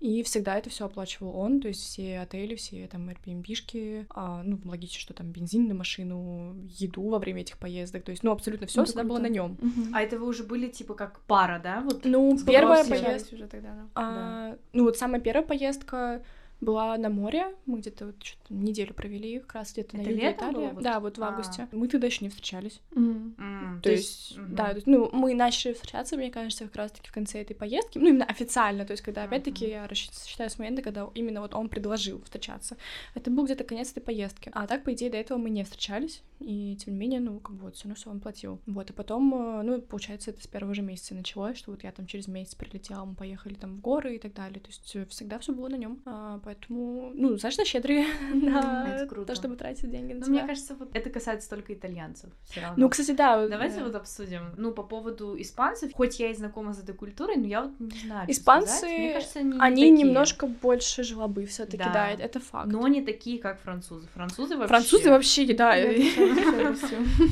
И 0.00 0.22
всегда 0.22 0.56
это 0.56 0.70
все 0.70 0.86
оплачивал 0.86 1.36
он, 1.36 1.60
то 1.60 1.66
есть 1.66 1.82
все 1.82 2.20
отели, 2.20 2.54
все 2.54 2.86
там 2.86 3.08
Airbnb-шки, 3.08 4.06
а, 4.10 4.42
ну, 4.44 4.60
логично, 4.64 5.00
что 5.00 5.12
там 5.12 5.32
бензин 5.32 5.66
на 5.66 5.74
машину, 5.74 6.54
еду 6.68 7.08
во 7.08 7.18
время 7.18 7.40
этих 7.40 7.58
поездок, 7.58 8.04
то 8.04 8.12
есть, 8.12 8.22
ну, 8.22 8.30
абсолютно 8.30 8.68
все 8.68 8.78
Ну, 8.80 8.86
всегда 8.86 9.02
было 9.02 9.16
круто. 9.16 9.22
на 9.28 9.34
нем. 9.34 9.58
Мгм. 9.60 9.94
А 9.94 10.02
это 10.02 10.18
вы 10.18 10.26
уже 10.26 10.44
были 10.44 10.68
типа 10.68 10.94
как 10.94 11.20
пара, 11.26 11.60
да? 11.62 11.80
Вот 11.80 12.04
Ну, 12.04 12.38
первая 12.46 12.84
поездка... 12.84 13.34
Уже 13.34 13.46
тогда, 13.48 13.68
да. 13.74 13.86
А, 13.96 14.56
ну 14.72 14.84
вот 14.84 14.96
самая 14.96 15.20
первая 15.20 15.44
поездка 15.44 16.22
была 16.60 16.96
на 16.98 17.08
море. 17.08 17.54
Мы 17.66 17.78
где-то 17.80 18.06
вот 18.06 18.22
что-то 18.22 18.52
неделю 18.54 18.92
провели, 18.94 19.38
как 19.40 19.54
раз 19.54 19.72
где-то 19.72 19.96
на 19.96 20.00
юге 20.02 20.32
Италии. 20.32 20.54
было 20.54 20.68
вот? 20.74 20.82
Да, 20.82 21.00
вот 21.00 21.18
в 21.18 21.22
А. 21.22 21.28
августе. 21.28 21.68
Мы 21.72 21.86
тогда 21.88 22.06
еще 22.08 22.24
не 22.24 22.28
встречались. 22.30 22.80
Мгм. 22.92 23.34
М, 23.38 23.80
То, 23.82 23.90
есть, 23.92 24.36
мгм. 24.36 24.54
да, 24.56 24.76
ну, 24.86 25.08
мы 25.12 25.34
начали 25.34 25.72
встречаться, 25.72 26.16
мне 26.16 26.30
кажется, 26.30 26.64
как 26.64 26.76
раз-таки 26.76 27.08
в 27.08 27.12
конце 27.12 27.40
этой 27.42 27.54
поездки, 27.54 27.98
ну, 27.98 28.08
именно 28.08 28.24
официально, 28.24 28.84
то 28.84 28.92
есть, 28.92 29.02
когда, 29.02 29.24
опять-таки, 29.24 29.66
Мгм. 29.66 29.72
я 29.74 29.88
считаю 29.94 30.50
с 30.50 30.58
момента, 30.58 30.82
когда 30.82 31.08
именно 31.14 31.40
вот 31.40 31.54
он 31.54 31.68
предложил 31.68 32.22
встречаться. 32.22 32.76
Это 33.14 33.30
был 33.30 33.44
где-то 33.44 33.64
конец 33.64 33.92
этой 33.92 34.00
поездки. 34.00 34.50
А 34.54 34.66
так, 34.66 34.82
по 34.84 34.92
идее, 34.92 35.10
до 35.10 35.16
этого 35.16 35.38
мы 35.38 35.50
не 35.50 35.62
встречались, 35.64 36.22
и, 36.40 36.76
тем 36.76 36.94
не 36.94 37.00
менее, 37.00 37.20
ну, 37.20 37.38
как 37.40 37.54
бы 37.56 37.62
вот, 37.66 37.76
все 37.76 37.84
равно 37.84 37.94
все 37.94 38.10
он 38.10 38.20
платил. 38.20 38.60
Вот, 38.66 38.90
и 38.90 38.92
потом, 38.92 39.32
э, 39.34 39.62
ну, 39.62 39.80
получается, 39.82 40.30
это 40.30 40.42
с 40.42 40.46
первого 40.46 40.74
же 40.74 40.82
месяца 40.82 41.14
началось, 41.14 41.56
что 41.58 41.70
вот 41.70 41.84
я 41.84 41.92
там 41.92 42.06
через 42.06 42.26
месяц 42.28 42.54
прилетела, 42.54 43.04
мы 43.04 43.14
поехали 43.14 43.54
там 43.54 43.76
в 43.76 43.80
горы 43.80 44.16
и 44.16 44.18
так 44.18 44.34
далее, 44.34 44.60
то 44.60 44.68
есть, 44.68 45.10
всегда 45.10 45.38
все 45.38 45.52
было 45.52 45.68
на 45.68 45.76
нем. 45.76 46.00
Поэтому, 46.48 47.10
ну, 47.14 47.32
достаточно 47.32 47.66
щедрые 47.66 48.06
на 48.32 49.06
то, 49.26 49.34
чтобы 49.34 49.56
тратить 49.56 49.90
деньги 49.90 50.14
на 50.14 50.26
мне 50.26 50.46
кажется, 50.46 50.74
вот 50.74 50.88
это 50.94 51.10
касается 51.10 51.50
только 51.50 51.74
итальянцев. 51.74 52.30
Все 52.48 52.62
равно. 52.62 52.74
Ну, 52.78 52.88
кстати, 52.88 53.10
да. 53.10 53.46
Давайте 53.48 53.80
э, 53.80 53.84
вот 53.84 53.94
обсудим. 53.94 54.54
Ну, 54.56 54.72
по 54.72 54.82
поводу 54.82 55.38
испанцев, 55.38 55.92
хоть 55.92 56.18
я 56.18 56.30
и 56.30 56.34
знакома 56.34 56.72
с 56.72 56.82
этой 56.82 56.94
культурой, 56.94 57.36
но 57.36 57.46
я 57.46 57.62
вот 57.62 57.72
не 57.78 57.98
знаю, 57.98 58.30
Испанцы, 58.30 59.12
кажется, 59.12 59.40
они, 59.40 59.58
Они 59.60 59.90
немножко 59.90 60.46
больше 60.46 61.02
жлобы 61.02 61.44
все 61.44 61.66
таки 61.66 61.76
Да. 61.76 61.92
да, 61.92 62.10
это- 62.10 62.38
факт. 62.40 62.70
Но 62.70 62.86
не 62.88 63.02
такие, 63.02 63.38
как 63.38 63.60
французы. 63.60 64.06
Французы 64.14 64.56
вообще... 64.56 64.68
Французы 64.68 65.10
вообще, 65.10 65.52
да. 65.54 65.74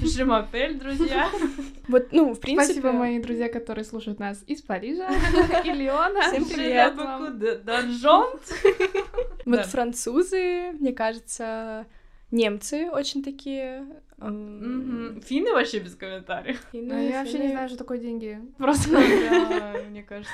Жемапель, 0.04 0.74
друзья. 0.78 1.30
Вот, 1.88 2.08
ну, 2.10 2.34
в 2.34 2.40
принципе... 2.40 2.80
Спасибо, 2.80 2.90
мои 2.90 3.20
друзья, 3.20 3.48
которые 3.48 3.84
слушают 3.84 4.18
нас 4.18 4.42
из 4.48 4.60
Парижа 4.60 5.08
и 5.64 5.70
Леона. 5.70 6.20
Всем 6.22 6.44
привет 6.44 6.96
вам. 6.96 7.38
Вот 9.46 9.56
Да. 9.56 9.62
французы, 9.62 10.72
мне 10.72 10.92
кажется, 10.92 11.86
немцы 12.30 12.90
очень 12.90 13.22
такие... 13.22 13.86
Мгм. 14.18 15.20
Финны 15.22 15.52
вообще 15.52 15.78
без 15.78 15.94
комментариев. 15.94 16.60
финны, 16.72 16.92
А 16.92 16.98
я 17.00 17.20
вообще 17.20 17.38
не 17.38 17.48
знаю, 17.48 17.68
что 17.68 17.78
такое 17.78 17.98
деньги. 17.98 18.40
Просто. 18.58 18.90
Мне 19.90 20.02
кажется. 20.02 20.32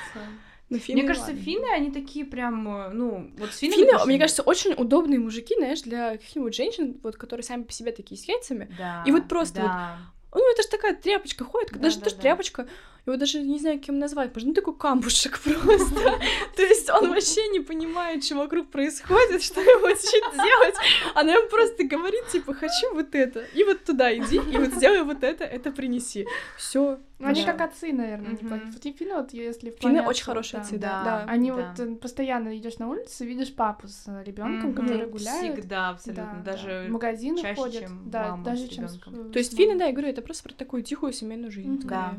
ну, 0.69 0.77
финны, 0.77 0.99
Мне 1.01 1.07
кажется, 1.07 1.31
ладно. 1.31 1.43
финны, 1.43 1.67
они 1.73 1.91
такие 1.91 2.25
прям, 2.25 2.67
э, 2.67 2.89
ну, 2.93 3.31
вот 3.37 3.51
с 3.51 3.57
финнами 3.57 3.79
Финны, 3.81 3.91
точно 3.91 4.05
мне 4.07 4.19
кажется, 4.19 4.41
очень 4.41 4.73
удобные 4.73 5.19
мужики, 5.19 5.53
знаешь, 5.57 5.81
для 5.81 6.11
каких-нибудь 6.11 6.55
женщин, 6.55 6.99
вот, 7.03 7.17
которые 7.17 7.43
сами 7.43 7.63
по 7.63 7.71
себе 7.73 7.91
такие 7.91 8.19
с 8.19 8.25
яйцами. 8.27 8.69
Да, 8.77 9.03
и 9.05 9.11
вот 9.11 9.27
просто 9.27 9.61
вот 9.61 9.67
да. 9.69 9.97
Ну, 10.35 10.51
это 10.51 10.63
же 10.63 10.67
такая 10.69 10.95
тряпочка 10.95 11.43
ходит, 11.43 11.73
Да, 11.73 11.79
даже 11.79 11.97
да, 11.97 12.03
тоже 12.05 12.15
да. 12.15 12.21
тряпочка. 12.23 12.67
Его 13.05 13.17
даже 13.17 13.41
не 13.41 13.59
знаю, 13.59 13.79
кем 13.79 13.99
назвать, 13.99 14.29
потому 14.29 14.41
что 14.41 14.47
ну 14.47 14.53
такой 14.53 14.77
камбушек 14.77 15.39
просто. 15.43 16.19
То 16.55 16.63
есть 16.63 16.89
он 16.89 17.09
вообще 17.09 17.47
не 17.49 17.59
понимает, 17.59 18.23
что 18.23 18.35
вокруг 18.35 18.69
происходит, 18.69 19.43
что 19.43 19.59
ему 19.59 19.81
хочет 19.81 20.23
делать. 20.33 20.75
Она 21.13 21.33
ему 21.33 21.49
просто 21.49 21.83
говорит, 21.83 22.27
типа, 22.29 22.53
хочу 22.53 22.93
вот 22.93 23.13
это, 23.13 23.41
и 23.53 23.63
вот 23.65 23.83
туда 23.83 24.15
иди, 24.15 24.37
и 24.37 24.57
вот 24.57 24.73
сделай 24.73 25.03
вот 25.03 25.23
это, 25.23 25.43
это 25.43 25.71
принеси. 25.71 26.25
Все. 26.57 26.99
Ну, 27.19 27.27
они 27.27 27.43
как 27.43 27.61
отцы, 27.61 27.93
наверное, 27.93 28.35
типа, 28.35 28.59
финны, 28.97 29.15
вот 29.15 29.33
если 29.33 29.69
в 29.69 29.79
Финны 29.79 30.01
очень 30.01 30.23
хорошие 30.23 30.61
отцы, 30.61 30.77
да. 30.77 31.25
Они 31.27 31.51
вот 31.51 31.79
э, 31.79 31.95
постоянно 31.95 32.57
идешь 32.57 32.77
на 32.77 32.89
улице, 32.89 33.25
видишь 33.25 33.53
папу 33.53 33.87
с 33.87 34.07
ребенком, 34.25 34.73
который 34.73 35.07
гуляет. 35.07 35.53
Всегда, 35.53 35.89
абсолютно. 35.89 36.41
Даже 36.45 36.85
в 36.87 36.91
магазины 36.91 37.55
ходят. 37.55 37.89
Да, 38.05 38.37
даже 38.43 38.67
чем 38.69 38.85
ребенком. 38.85 39.31
То 39.31 39.39
есть 39.39 39.55
финны, 39.55 39.77
да, 39.77 39.85
я 39.85 39.91
говорю, 39.91 40.09
это 40.09 40.21
просто 40.21 40.43
про 40.43 40.53
такую 40.53 40.83
тихую 40.83 41.11
семейную 41.11 41.51
жизнь. 41.51 41.81
Да. 41.83 42.15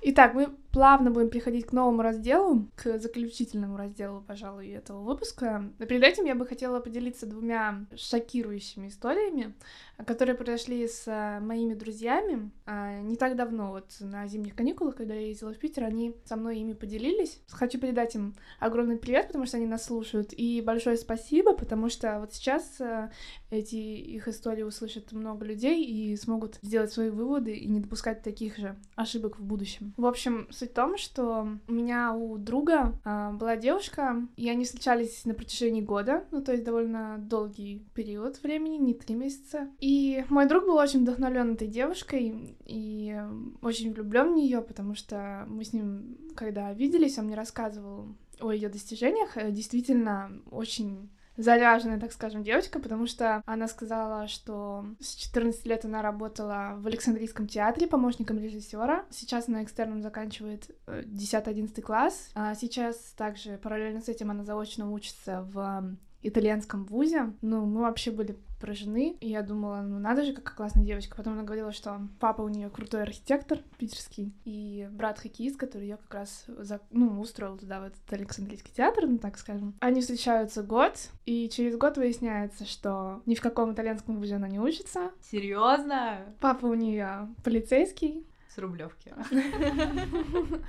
Итак, 0.00 0.34
мы 0.34 0.48
плавно 0.78 1.10
будем 1.10 1.28
переходить 1.28 1.66
к 1.66 1.72
новому 1.72 2.02
разделу, 2.02 2.68
к 2.76 3.00
заключительному 3.00 3.76
разделу, 3.76 4.22
пожалуй, 4.24 4.68
этого 4.68 5.02
выпуска. 5.02 5.72
Но 5.76 5.86
перед 5.86 6.04
этим 6.04 6.24
я 6.24 6.36
бы 6.36 6.46
хотела 6.46 6.78
поделиться 6.78 7.26
двумя 7.26 7.84
шокирующими 7.96 8.86
историями, 8.86 9.54
которые 10.06 10.36
произошли 10.36 10.86
с 10.86 11.02
а, 11.08 11.40
моими 11.40 11.74
друзьями 11.74 12.52
а, 12.64 13.00
не 13.00 13.16
так 13.16 13.34
давно, 13.34 13.72
вот 13.72 13.86
на 13.98 14.28
зимних 14.28 14.54
каникулах, 14.54 14.94
когда 14.94 15.14
я 15.14 15.26
ездила 15.26 15.52
в 15.52 15.58
Питер, 15.58 15.82
они 15.82 16.14
со 16.24 16.36
мной 16.36 16.58
ими 16.58 16.74
поделились. 16.74 17.40
Хочу 17.48 17.80
передать 17.80 18.14
им 18.14 18.36
огромный 18.60 18.98
привет, 18.98 19.26
потому 19.26 19.46
что 19.46 19.56
они 19.56 19.66
нас 19.66 19.84
слушают, 19.84 20.32
и 20.32 20.62
большое 20.64 20.96
спасибо, 20.96 21.54
потому 21.54 21.88
что 21.88 22.20
вот 22.20 22.34
сейчас 22.34 22.80
а, 22.80 23.10
эти 23.50 23.74
их 23.74 24.28
истории 24.28 24.62
услышат 24.62 25.10
много 25.10 25.44
людей 25.44 25.84
и 25.84 26.14
смогут 26.14 26.60
сделать 26.62 26.92
свои 26.92 27.10
выводы 27.10 27.56
и 27.56 27.66
не 27.66 27.80
допускать 27.80 28.22
таких 28.22 28.58
же 28.58 28.76
ошибок 28.94 29.40
в 29.40 29.42
будущем. 29.42 29.92
В 29.96 30.06
общем, 30.06 30.46
суть 30.52 30.67
в 30.68 30.74
том, 30.74 30.96
что 30.96 31.48
у 31.66 31.72
меня 31.72 32.14
у 32.14 32.38
друга 32.38 32.98
а, 33.04 33.32
была 33.32 33.56
девушка, 33.56 34.26
и 34.36 34.48
они 34.48 34.64
встречались 34.64 35.24
на 35.24 35.34
протяжении 35.34 35.80
года, 35.80 36.24
ну 36.30 36.42
то 36.42 36.52
есть 36.52 36.64
довольно 36.64 37.16
долгий 37.18 37.86
период 37.94 38.42
времени, 38.42 38.76
не 38.76 38.94
три 38.94 39.14
месяца. 39.14 39.68
И 39.80 40.24
мой 40.28 40.46
друг 40.46 40.64
был 40.64 40.76
очень 40.76 41.02
вдохновлен 41.02 41.54
этой 41.54 41.68
девушкой 41.68 42.56
и 42.64 43.12
э, 43.16 43.30
очень 43.62 43.92
влюблен 43.92 44.32
в 44.32 44.36
нее, 44.36 44.60
потому 44.60 44.94
что 44.94 45.44
мы 45.48 45.64
с 45.64 45.72
ним, 45.72 46.16
когда 46.34 46.72
виделись, 46.72 47.18
он 47.18 47.26
мне 47.26 47.34
рассказывал 47.34 48.06
о 48.40 48.52
ее 48.52 48.68
достижениях. 48.68 49.36
Э, 49.36 49.50
Действительно, 49.50 50.30
очень 50.50 51.10
заряженная, 51.38 52.00
так 52.00 52.12
скажем, 52.12 52.42
девочка, 52.42 52.80
потому 52.80 53.06
что 53.06 53.42
она 53.46 53.68
сказала, 53.68 54.26
что 54.26 54.84
с 55.00 55.14
14 55.14 55.64
лет 55.66 55.84
она 55.84 56.02
работала 56.02 56.74
в 56.76 56.86
Александрийском 56.86 57.46
театре 57.46 57.86
помощником 57.86 58.38
режиссера. 58.38 59.04
Сейчас 59.10 59.48
она 59.48 59.62
экстерном 59.62 60.02
заканчивает 60.02 60.70
э, 60.86 61.04
10-11 61.06 61.80
класс. 61.80 62.30
А 62.34 62.54
сейчас 62.54 62.96
также 63.16 63.56
параллельно 63.56 64.00
с 64.00 64.08
этим 64.08 64.30
она 64.30 64.44
заочно 64.44 64.90
учится 64.90 65.42
в 65.52 65.96
итальянском 66.22 66.84
вузе. 66.84 67.32
Ну, 67.40 67.64
мы 67.64 67.82
вообще 67.82 68.10
были 68.10 68.36
поражены. 68.58 69.16
И 69.20 69.28
я 69.28 69.42
думала, 69.42 69.80
ну 69.82 69.98
надо 69.98 70.24
же, 70.24 70.32
какая 70.32 70.54
классная 70.54 70.84
девочка. 70.84 71.16
Потом 71.16 71.34
она 71.34 71.42
говорила, 71.42 71.72
что 71.72 72.00
папа 72.20 72.42
у 72.42 72.48
нее 72.48 72.70
крутой 72.70 73.02
архитектор 73.02 73.58
питерский, 73.78 74.32
и 74.44 74.88
брат 74.90 75.18
хоккеист, 75.18 75.56
который 75.56 75.82
ее 75.82 75.96
как 75.96 76.14
раз 76.14 76.44
за... 76.46 76.80
ну, 76.90 77.20
устроил 77.20 77.56
туда, 77.56 77.80
в 77.80 77.84
этот 77.84 78.12
Александрийский 78.12 78.72
театр, 78.74 79.06
ну 79.06 79.18
так 79.18 79.38
скажем. 79.38 79.74
Они 79.80 80.00
встречаются 80.00 80.62
год, 80.62 81.10
и 81.26 81.48
через 81.48 81.76
год 81.76 81.96
выясняется, 81.96 82.66
что 82.66 83.22
ни 83.26 83.34
в 83.34 83.40
каком 83.40 83.72
итальянском 83.72 84.16
вузе 84.16 84.36
она 84.36 84.48
не 84.48 84.60
учится. 84.60 85.10
Серьезно? 85.20 86.18
Папа 86.40 86.66
у 86.66 86.74
нее 86.74 87.28
полицейский. 87.44 88.26
С 88.48 88.58
Рублевки. 88.58 89.14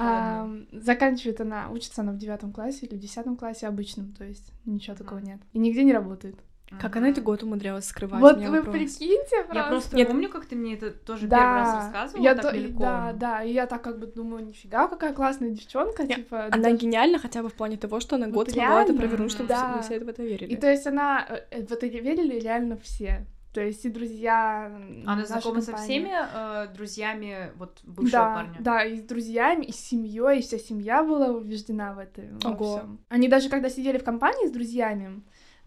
А, 0.00 0.48
заканчивает 0.72 1.40
она, 1.40 1.70
учится 1.70 2.02
она 2.02 2.12
в 2.12 2.18
девятом 2.18 2.52
классе 2.52 2.86
или 2.86 2.94
в 2.94 3.00
десятом 3.00 3.36
классе 3.36 3.66
обычном, 3.66 4.12
то 4.12 4.24
есть 4.24 4.52
ничего 4.64 4.94
такого 4.94 5.18
нет. 5.18 5.40
И 5.52 5.58
нигде 5.58 5.82
не 5.82 5.92
работает. 5.92 6.36
Как 6.80 6.96
она 6.96 7.08
это 7.08 7.20
год 7.20 7.42
умудрялась 7.42 7.86
скрывать? 7.86 8.20
вот 8.20 8.36
вы 8.38 8.58
вопрос. 8.58 8.74
прикиньте 8.74 9.36
просто. 9.44 9.54
Я 9.54 9.62
просто 9.68 9.96
Нет. 9.96 10.08
помню, 10.08 10.28
как 10.28 10.46
ты 10.46 10.56
мне 10.56 10.74
это 10.74 10.90
тоже 10.90 11.26
да, 11.26 11.38
первый 11.38 11.54
раз 11.60 11.74
рассказывала, 11.84 12.24
я 12.24 12.34
так 12.34 12.44
то- 12.44 12.52
мельком. 12.52 12.78
Да, 12.80 13.12
да, 13.14 13.42
и 13.42 13.52
я 13.52 13.66
так 13.66 13.82
как 13.82 13.98
бы 13.98 14.06
думаю, 14.06 14.44
нифига, 14.44 14.88
какая 14.88 15.12
классная 15.12 15.50
девчонка, 15.50 16.02
Не, 16.04 16.14
типа. 16.16 16.46
Она 16.50 16.62
даже- 16.64 16.76
гениальна 16.76 17.18
хотя 17.18 17.42
бы 17.42 17.48
в 17.48 17.54
плане 17.54 17.76
того, 17.76 18.00
что 18.00 18.16
она 18.16 18.26
Вот 18.26 18.34
год 18.34 18.50
смогла 18.50 18.82
это 18.82 18.92
реально, 18.92 19.00
провернуть, 19.00 19.30
чтобы 19.32 19.48
да. 19.48 19.72
все- 19.74 19.82
все 19.82 19.94
это 19.96 20.04
в 20.04 20.08
это 20.08 20.22
верили. 20.22 20.52
И 20.52 20.56
то 20.56 20.70
есть 20.70 20.86
она, 20.86 21.26
э, 21.50 21.64
в 21.64 21.72
это 21.72 21.86
верили 21.86 22.38
реально 22.38 22.76
все. 22.76 23.24
То 23.54 23.62
есть 23.62 23.84
и 23.86 23.88
друзья. 23.88 24.70
Она 25.06 25.24
знакома 25.24 25.62
со 25.62 25.72
компании. 25.72 25.84
всеми 26.04 26.12
э, 26.34 26.68
друзьями 26.76 27.50
вот 27.56 27.78
бывшего 27.82 28.10
да, 28.12 28.34
парня. 28.34 28.56
Да, 28.60 28.84
и 28.84 28.98
с 28.98 29.02
друзьями, 29.02 29.64
и 29.64 29.72
с 29.72 29.76
семьей, 29.76 30.38
и 30.38 30.42
вся 30.42 30.58
семья 30.58 31.02
была 31.02 31.28
убеждена 31.28 31.94
в 31.94 31.98
этом. 31.98 32.38
во 32.42 32.50
Ого. 32.50 32.76
всём. 32.78 32.98
Они 33.08 33.26
даже 33.26 33.48
когда 33.48 33.70
сидели 33.70 33.96
в 33.98 34.04
компании 34.04 34.46
с 34.46 34.50
друзьями, 34.50 35.22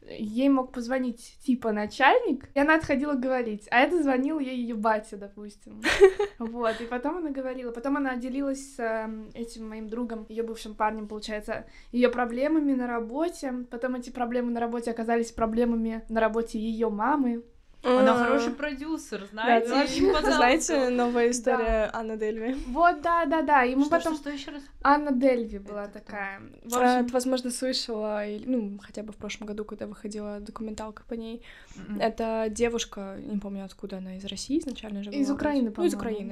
ей 0.08 0.50
мог 0.50 0.72
позвонить 0.72 1.38
типа 1.46 1.72
начальник, 1.72 2.50
и 2.54 2.60
она 2.60 2.76
отходила 2.76 3.14
говорить, 3.14 3.68
а 3.72 3.80
это 3.80 4.02
звонил 4.02 4.40
ей 4.40 4.58
ее 4.58 4.76
батя, 4.76 5.18
допустим. 5.18 5.82
Вот, 6.40 6.82
и 6.82 6.86
потом 6.86 7.18
она 7.18 7.30
говорила, 7.30 7.72
потом 7.72 7.98
она 7.98 8.16
делилась 8.16 8.76
с 8.76 8.80
эм, 8.80 9.30
этим 9.36 9.70
моим 9.70 9.88
другом, 9.88 10.26
ее 10.28 10.42
бывшим 10.42 10.74
парнем, 10.74 11.08
получается, 11.08 11.66
ее 11.92 12.10
проблемами 12.10 12.74
на 12.74 12.88
работе, 12.88 13.66
потом 13.70 13.96
эти 13.96 14.10
проблемы 14.10 14.52
на 14.52 14.60
работе 14.60 14.90
оказались 14.90 15.32
проблемами 15.32 16.04
на 16.10 16.20
работе 16.20 16.60
ее 16.60 16.90
мамы. 16.90 17.44
Она 17.84 18.12
М. 18.12 18.18
хороший 18.18 18.54
продюсер, 18.54 19.28
знаете? 19.32 19.70
да. 20.22 20.32
Знаете, 20.32 20.90
новая 20.90 21.32
история 21.32 21.90
Анны 21.94 22.16
Дельви? 22.16 22.54
Вот, 22.68 23.02
да, 23.02 23.26
да, 23.26 23.42
да, 23.42 23.64
и 23.66 23.74
мы 23.74 23.82
Что, 23.86 23.92
потом... 23.98 24.14
что, 24.14 24.22
что 24.24 24.30
еще 24.32 24.52
раз? 24.52 24.62
Анна 24.84 25.12
Дельви 25.12 25.58
была 25.58 25.86
Это 25.86 25.94
такая. 26.00 26.42
В 26.64 26.78
А, 26.78 26.98
общем, 26.98 27.08
Ты, 27.08 27.14
возможно, 27.14 27.50
слышала, 27.50 28.22
ну, 28.46 28.78
хотя 28.84 29.02
бы 29.02 29.12
в 29.14 29.16
прошлом 29.18 29.48
году, 29.48 29.66
когда 29.66 29.88
выходила 29.88 30.40
документалка 30.40 31.04
по 31.08 31.16
ней. 31.16 31.44
М-м. 31.76 32.00
Это 32.00 32.48
девушка, 32.52 33.18
не 33.20 33.40
помню, 33.40 33.66
откуда 33.66 33.98
она, 33.98 34.16
из 34.18 34.26
России 34.26 34.60
изначально 34.60 35.04
же 35.04 35.10
из 35.12 35.28
была 35.28 35.36
Украины, 35.36 35.70
вроде. 35.72 35.82
Ну, 35.82 35.86
из 35.88 35.94
по-моему, 35.96 36.30
Украины. 36.30 36.32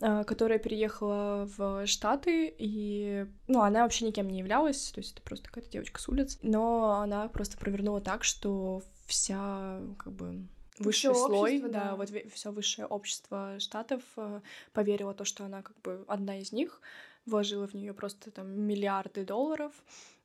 да. 0.00 0.20
а, 0.20 0.24
которая 0.24 0.58
переехала 0.58 1.48
в 1.56 1.86
Штаты, 1.86 2.54
и, 2.58 3.26
ну, 3.48 3.62
она 3.62 3.84
вообще 3.84 4.04
никем 4.04 4.28
не 4.28 4.40
являлась, 4.40 4.90
то 4.92 5.00
есть 5.00 5.12
это 5.14 5.22
просто 5.22 5.48
какая-то 5.48 5.70
девочка 5.70 5.98
с 6.00 6.08
улиц, 6.10 6.38
но 6.42 7.00
она 7.00 7.28
просто 7.28 7.56
провернула 7.56 8.00
так, 8.02 8.22
что 8.24 8.82
вся, 9.06 9.78
как 9.98 10.12
бы, 10.12 10.42
высший 10.78 11.12
Всё 11.12 11.14
слой, 11.14 11.50
общество, 11.52 11.68
да, 11.68 11.84
да. 11.84 11.96
вот 11.96 12.10
все 12.32 12.50
высшее 12.50 12.86
общество 12.86 13.58
Штатов 13.58 14.02
э, 14.16 14.40
поверило 14.72 15.14
то, 15.14 15.24
что 15.24 15.44
она 15.44 15.62
как 15.62 15.80
бы 15.82 16.04
одна 16.08 16.38
из 16.40 16.52
них, 16.52 16.80
вложила 17.26 17.66
в 17.66 17.74
нее 17.74 17.92
просто 17.94 18.30
там 18.30 18.50
миллиарды 18.50 19.24
долларов 19.24 19.72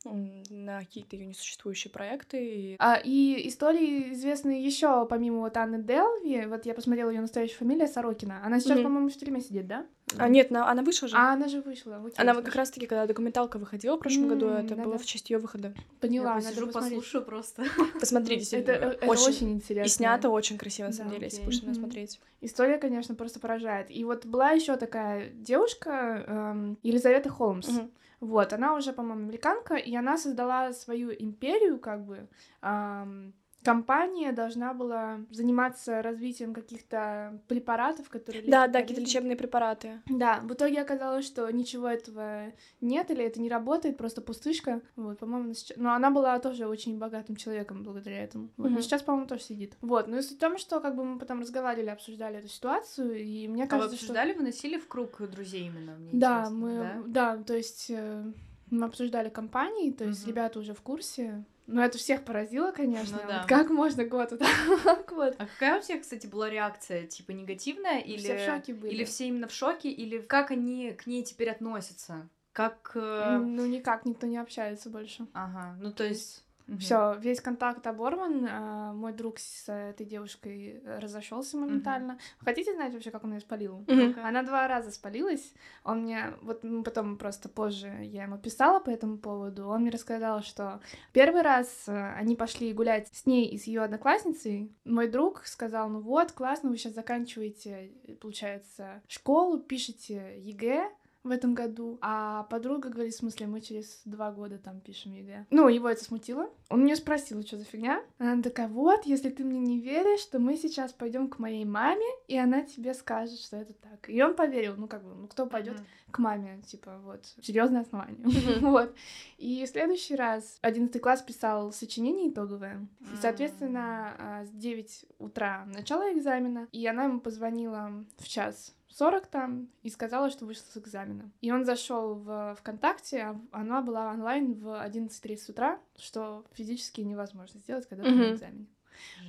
на 0.05 0.79
какие-то 0.79 1.15
ее 1.15 1.25
несуществующие 1.25 1.91
проекты, 1.91 2.37
и 2.55 2.75
А, 2.79 2.95
и 3.03 3.47
истории 3.47 4.13
известны 4.13 4.63
еще 4.63 5.05
помимо 5.05 5.39
вот 5.39 5.57
Анны 5.57 5.81
Делви. 5.83 6.45
Вот 6.45 6.65
я 6.65 6.73
посмотрела 6.73 7.09
ее 7.09 7.21
настоящая 7.21 7.55
фамилия 7.57 7.87
Сорокина. 7.87 8.41
Она 8.45 8.59
сейчас, 8.59 8.75
Мгм. 8.77 8.83
по-моему, 8.83 9.09
в 9.09 9.17
тюрьме 9.17 9.41
сидит, 9.41 9.67
да? 9.67 9.85
А, 10.17 10.27
нет, 10.27 10.49
на- 10.51 10.69
она 10.71 10.81
вышла 10.81 11.07
же. 11.07 11.15
А 11.15 11.33
она 11.33 11.47
же 11.47 11.61
вышла. 11.61 11.97
окей, 11.97 12.13
она 12.17 12.33
вот 12.33 12.43
как 12.45 12.55
раз-таки, 12.55 12.87
когда 12.87 13.05
документалка 13.05 13.57
выходила 13.59 13.95
в 13.95 13.99
прошлом 13.99 14.27
году, 14.27 14.47
М, 14.47 14.53
это 14.65 14.69
да-да. 14.69 14.83
было 14.83 14.97
в 14.97 15.05
честь 15.05 15.29
ее 15.29 15.37
выхода. 15.37 15.73
поняла. 15.99 16.37
Я 16.39 16.43
надо 16.49 16.67
послушаю 16.67 17.23
просто. 17.25 17.63
Посмотрите, 17.99 18.57
Это, 18.57 18.71
э, 18.71 18.75
это 19.01 19.05
очень, 19.07 19.51
интересно. 19.51 19.85
И 19.85 19.89
снято 19.89 20.29
очень 20.29 20.57
красиво, 20.57 20.87
на 20.87 20.91
Да, 20.91 20.97
самом 20.97 21.11
деле, 21.11 21.25
если 21.25 21.37
окей. 21.37 21.45
будешь 21.45 21.61
она 21.63 21.71
Мгм. 21.73 21.79
смотреть. 21.81 22.19
История, 22.41 22.77
конечно, 22.77 23.15
просто 23.15 23.39
поражает. 23.39 23.91
И 23.91 24.03
вот 24.05 24.25
была 24.25 24.51
еще 24.51 24.75
такая 24.77 25.29
девушка, 25.29 26.23
эм, 26.25 26.77
Елизавета 26.83 27.29
Холмс. 27.29 27.67
Мгм. 27.67 27.91
Вот, 28.19 28.53
она 28.53 28.75
уже, 28.75 28.91
по-моему, 28.93 29.23
американка, 29.23 29.75
и 29.75 29.95
она 29.95 30.17
создала 30.17 30.73
свою 30.73 31.11
империю, 31.11 31.79
как 31.79 32.05
бы. 32.05 32.27
ам, 32.61 33.33
компания 33.63 34.31
должна 34.31 34.73
была 34.73 35.19
заниматься 35.31 36.01
развитием 36.01 36.53
каких-то 36.53 37.39
препаратов, 37.47 38.09
которые... 38.09 38.43
Да, 38.43 38.67
да, 38.67 38.81
какие-то 38.81 39.01
лечебные 39.01 39.35
препараты. 39.35 40.01
Да, 40.07 40.39
в 40.43 40.53
итоге 40.53 40.81
оказалось, 40.81 41.25
что 41.25 41.49
ничего 41.51 41.87
этого 41.87 42.51
нет, 42.81 43.11
или 43.11 43.23
это 43.23 43.41
не 43.41 43.49
работает, 43.49 43.97
просто 43.97 44.21
пустышка. 44.21 44.81
Вот, 44.95 45.19
по-моему, 45.19 45.45
она 45.45 45.53
сейчас... 45.53 45.77
Но 45.77 45.93
она 45.93 46.09
была 46.09 46.39
тоже 46.39 46.67
очень 46.67 46.97
богатым 46.97 47.35
человеком 47.35 47.83
благодаря 47.83 48.23
этому. 48.23 48.49
Вот, 48.57 48.69
но 48.69 48.75
Мгм. 48.75 48.81
сейчас, 48.81 49.01
по-моему, 49.03 49.27
тоже 49.27 49.43
сидит. 49.43 49.75
Вот, 49.81 50.07
ну 50.07 50.17
и 50.17 50.21
суть 50.21 50.37
в 50.37 50.39
том, 50.39 50.57
что 50.57 50.79
как 50.79 50.95
бы 50.95 51.03
мы 51.03 51.19
потом 51.19 51.41
разговаривали, 51.41 51.89
обсуждали 51.89 52.39
эту 52.39 52.47
ситуацию, 52.47 53.15
и 53.21 53.47
мне 53.47 53.63
А 53.63 53.65
вы 53.65 53.69
кажется, 53.69 53.95
что... 53.95 54.05
обсуждали, 54.05 54.33
выносили 54.33 54.77
в 54.77 54.87
круг 54.87 55.21
друзей 55.29 55.67
именно? 55.67 55.95
Мне 55.97 56.11
Да, 56.13 56.49
мы, 56.49 56.77
да? 56.77 57.03
да, 57.35 57.43
то 57.43 57.55
есть 57.55 57.87
э, 57.89 58.23
мы 58.69 58.85
обсуждали 58.85 59.29
компании, 59.29 59.91
то 59.91 60.05
есть 60.05 60.21
Мгм. 60.23 60.29
ребята 60.29 60.59
уже 60.59 60.73
в 60.73 60.81
курсе. 60.81 61.43
Но 61.71 61.83
это 61.83 61.97
всех 61.99 62.25
поразило, 62.25 62.71
конечно. 62.71 63.19
Ну 63.21 63.27
да. 63.27 63.37
Вот 63.39 63.47
как 63.47 63.69
можно 63.69 64.03
год 64.03 64.31
вот 64.31 64.39
так 64.83 65.11
вот? 65.11 65.35
А 65.37 65.45
какая 65.45 65.77
у 65.77 65.81
всех, 65.81 66.01
кстати, 66.01 66.25
была 66.25 66.49
реакция? 66.49 67.05
Типа 67.05 67.31
негативная 67.31 67.99
или... 67.99 68.17
Все 68.17 68.37
в 68.37 68.45
шоке 68.45 68.73
были. 68.73 68.91
Или 68.91 69.03
все 69.03 69.27
именно 69.27 69.47
в 69.47 69.53
шоке, 69.53 69.89
или 69.89 70.17
как 70.19 70.49
они 70.51 70.93
к 70.93 71.05
ней 71.05 71.23
теперь 71.23 71.49
относятся? 71.51 72.27
Как... 72.53 72.91
э, 72.95 73.37
Ну, 73.37 73.65
никак 73.67 74.05
никто 74.05 74.25
не 74.25 74.37
общается 74.37 74.89
больше. 74.89 75.27
Ага, 75.33 75.77
ну 75.79 75.91
то 75.91 76.03
есть... 76.03 76.43
Мгм. 76.69 76.77
Все, 76.77 77.17
весь 77.19 77.41
контакт 77.41 77.85
оборван. 77.87 78.47
а, 78.47 78.93
мой 78.93 79.11
друг 79.11 79.39
с 79.39 79.67
этой 79.67 80.05
девушкой 80.05 80.81
разошелся 80.85 81.57
моментально. 81.57 82.19
Хотите 82.39 82.75
знать 82.75 82.93
вообще, 82.93 83.09
как 83.09 83.23
он 83.23 83.33
ее 83.33 83.39
спалил? 83.39 83.83
Мгм. 83.87 84.15
Она 84.23 84.43
два 84.43 84.67
раза 84.67 84.91
спалилась. 84.91 85.53
Он 85.83 86.03
мне, 86.03 86.33
вот 86.41 86.61
потом 86.85 87.17
просто 87.17 87.49
позже 87.49 87.87
я 88.03 88.23
ему 88.23 88.37
писала 88.37 88.79
по 88.79 88.91
этому 88.91 89.17
поводу. 89.17 89.67
Он 89.67 89.81
мне 89.81 89.89
рассказал, 89.89 90.43
что 90.43 90.79
первый 91.11 91.41
раз 91.41 91.85
э, 91.87 92.13
они 92.13 92.35
пошли 92.35 92.71
гулять 92.71 93.07
с 93.11 93.25
ней 93.25 93.47
и 93.47 93.57
с 93.57 93.63
ее 93.63 93.81
одноклассницей. 93.81 94.71
Мой 94.85 95.07
друг 95.07 95.45
сказал, 95.47 95.89
ну 95.89 96.01
вот, 96.01 96.31
классно, 96.33 96.69
вы 96.69 96.77
сейчас 96.77 96.93
заканчиваете, 96.93 97.91
получается, 98.21 99.01
школу, 99.07 99.59
пишете 99.59 100.39
ЕГЭ 100.39 100.87
в 101.23 101.31
этом 101.31 101.53
году. 101.53 101.97
А 102.01 102.43
подруга 102.43 102.89
говорит, 102.89 103.13
в 103.13 103.17
смысле, 103.17 103.47
мы 103.47 103.61
через 103.61 104.01
два 104.05 104.31
года 104.31 104.57
там 104.57 104.79
пишем 104.79 105.11
ЕГЭ. 105.13 105.47
Ну, 105.49 105.67
его 105.67 105.89
это 105.89 106.03
смутило. 106.03 106.49
Он 106.69 106.83
меня 106.83 106.95
спросил, 106.95 107.41
что 107.43 107.57
за 107.57 107.65
фигня. 107.65 108.01
Она 108.17 108.41
такая, 108.41 108.67
вот, 108.67 109.05
если 109.05 109.29
ты 109.29 109.43
мне 109.43 109.59
не 109.59 109.79
веришь, 109.79 110.25
то 110.25 110.39
мы 110.39 110.55
сейчас 110.55 110.93
пойдем 110.93 111.27
к 111.27 111.39
моей 111.39 111.65
маме, 111.65 112.05
и 112.27 112.37
она 112.37 112.61
тебе 112.61 112.93
скажет, 112.93 113.39
что 113.39 113.57
это 113.57 113.73
так. 113.73 114.09
И 114.09 114.21
он 114.21 114.35
поверил, 114.35 114.75
ну, 114.77 114.87
как 114.87 115.03
бы, 115.03 115.13
ну, 115.13 115.27
кто 115.27 115.45
пойдет 115.45 115.75
Мгм. 115.75 115.85
к 116.11 116.19
маме, 116.19 116.61
типа, 116.65 116.99
вот, 117.03 117.25
серьезное 117.41 117.81
основание. 117.81 118.19
Вот. 118.61 118.95
И 119.37 119.65
в 119.65 119.69
следующий 119.69 120.15
раз 120.15 120.57
11 120.61 121.01
класс 121.01 121.21
писал 121.21 121.71
сочинение 121.71 122.29
итоговое. 122.29 122.87
И, 123.01 123.15
соответственно, 123.21 124.15
а, 124.17 124.45
с 124.45 124.49
9 124.51 125.05
утра 125.17 125.65
начало 125.65 126.11
экзамена, 126.13 126.67
и 126.71 126.85
она 126.87 127.05
ему 127.05 127.19
позвонила 127.19 128.05
в 128.17 128.27
час 128.27 128.75
40 128.89 129.27
там 129.27 129.69
и 129.83 129.89
сказала, 129.89 130.29
что 130.29 130.45
вышла 130.45 130.65
с 130.71 130.77
экзамена. 130.77 131.31
И 131.41 131.51
он 131.51 131.63
зашел 131.65 132.15
в 132.15 132.55
ВКонтакте, 132.59 133.21
а 133.21 133.39
она 133.51 133.81
была 133.81 134.11
онлайн 134.11 134.53
в 134.53 134.67
11.30 134.83 135.51
утра, 135.51 135.79
что 135.97 136.43
физически 136.53 137.01
невозможно 137.01 137.59
сделать, 137.59 137.87
когда 137.87 138.03
ты 138.03 138.09
на 138.09 138.13
Мгм. 138.13 138.33
экзамене. 138.33 138.67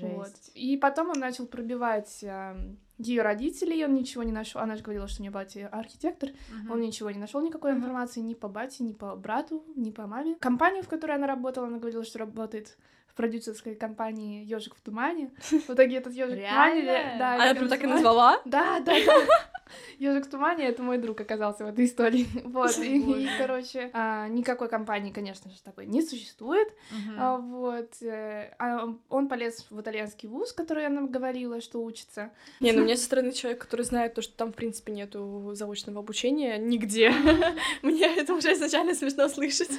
Жесть. 0.01 0.03
Вот. 0.17 0.33
И 0.55 0.77
потом 0.77 1.11
он 1.11 1.19
начал 1.21 1.47
пробивать 1.47 2.25
ее 2.99 3.23
родителей, 3.23 3.85
он 3.85 3.95
ничего 3.95 4.23
не 4.23 4.33
нашел. 4.33 4.61
Она 4.61 4.77
же 4.77 4.83
говорила, 4.83 5.07
что 5.09 5.21
у 5.21 5.23
нее 5.23 5.31
батя 5.31 5.69
архитектор. 5.69 6.31
Мгм. 6.49 6.71
Он 6.73 6.81
ничего 6.81 7.11
не 7.11 7.19
нашел 7.19 7.41
никакой 7.41 7.73
Мгм. 7.73 7.81
информации 7.81 8.21
ни 8.21 8.35
по 8.35 8.49
бате, 8.49 8.83
ни 8.83 8.93
по 8.93 9.15
брату, 9.17 9.65
ни 9.77 9.91
по 9.91 10.07
маме. 10.07 10.37
Компанию, 10.41 10.83
в 10.83 10.89
которой 10.89 11.17
она 11.17 11.27
работала, 11.27 11.67
она 11.69 11.79
говорила, 11.79 12.05
что 12.05 12.19
работает 12.19 12.77
продюсерской 13.21 13.75
компании 13.75 14.47
Ежик 14.47 14.75
в 14.75 14.81
тумане. 14.81 15.31
В 15.51 15.71
итоге 15.71 15.99
этот 15.99 16.15
ежик 16.15 16.39
в 16.39 16.49
тумане. 16.49 17.17
Да, 17.19 17.35
Она 17.35 17.49
как 17.49 17.59
прям 17.59 17.69
так 17.69 17.85
и 17.85 17.87
назвала? 17.87 18.41
Да, 18.47 18.81
да, 18.81 18.95
да. 19.05 19.15
Ежик 19.99 20.27
в 20.27 20.31
тумане 20.31 20.65
это 20.69 20.83
мой 20.83 20.97
друг 20.97 21.21
оказался 21.21 21.65
в 21.65 21.69
этой 21.69 21.85
истории. 21.85 22.27
Вот. 22.45 22.77
И, 22.79 23.29
короче, 23.39 23.91
а, 23.93 24.27
никакой 24.29 24.69
компании, 24.69 25.13
конечно 25.13 25.51
же, 25.51 25.63
такой 25.63 25.87
не 25.87 26.03
существует. 26.03 26.69
А, 27.19 27.37
вот. 27.37 27.91
э, 28.01 28.55
а 28.59 28.89
он 29.11 29.29
полез 29.29 29.67
в 29.69 29.81
итальянский 29.81 30.29
вуз, 30.29 30.55
который 30.55 30.87
она 30.87 31.03
говорила, 31.03 31.61
что 31.61 31.83
учится. 31.83 32.31
Не, 32.61 32.73
ну 32.73 32.85
мне 32.85 32.97
со 32.97 33.05
стороны 33.05 33.33
человека, 33.33 33.67
который 33.67 33.83
знает 33.83 34.15
то, 34.15 34.23
что 34.23 34.35
там, 34.35 34.53
в 34.53 34.57
принципе, 34.57 34.93
нету 34.93 35.51
заочного 35.53 36.01
обучения 36.01 36.57
нигде. 36.57 37.13
Мне 37.83 38.07
это 38.17 38.35
уже 38.35 38.55
изначально 38.55 38.95
смешно 38.95 39.29
слышать. 39.29 39.71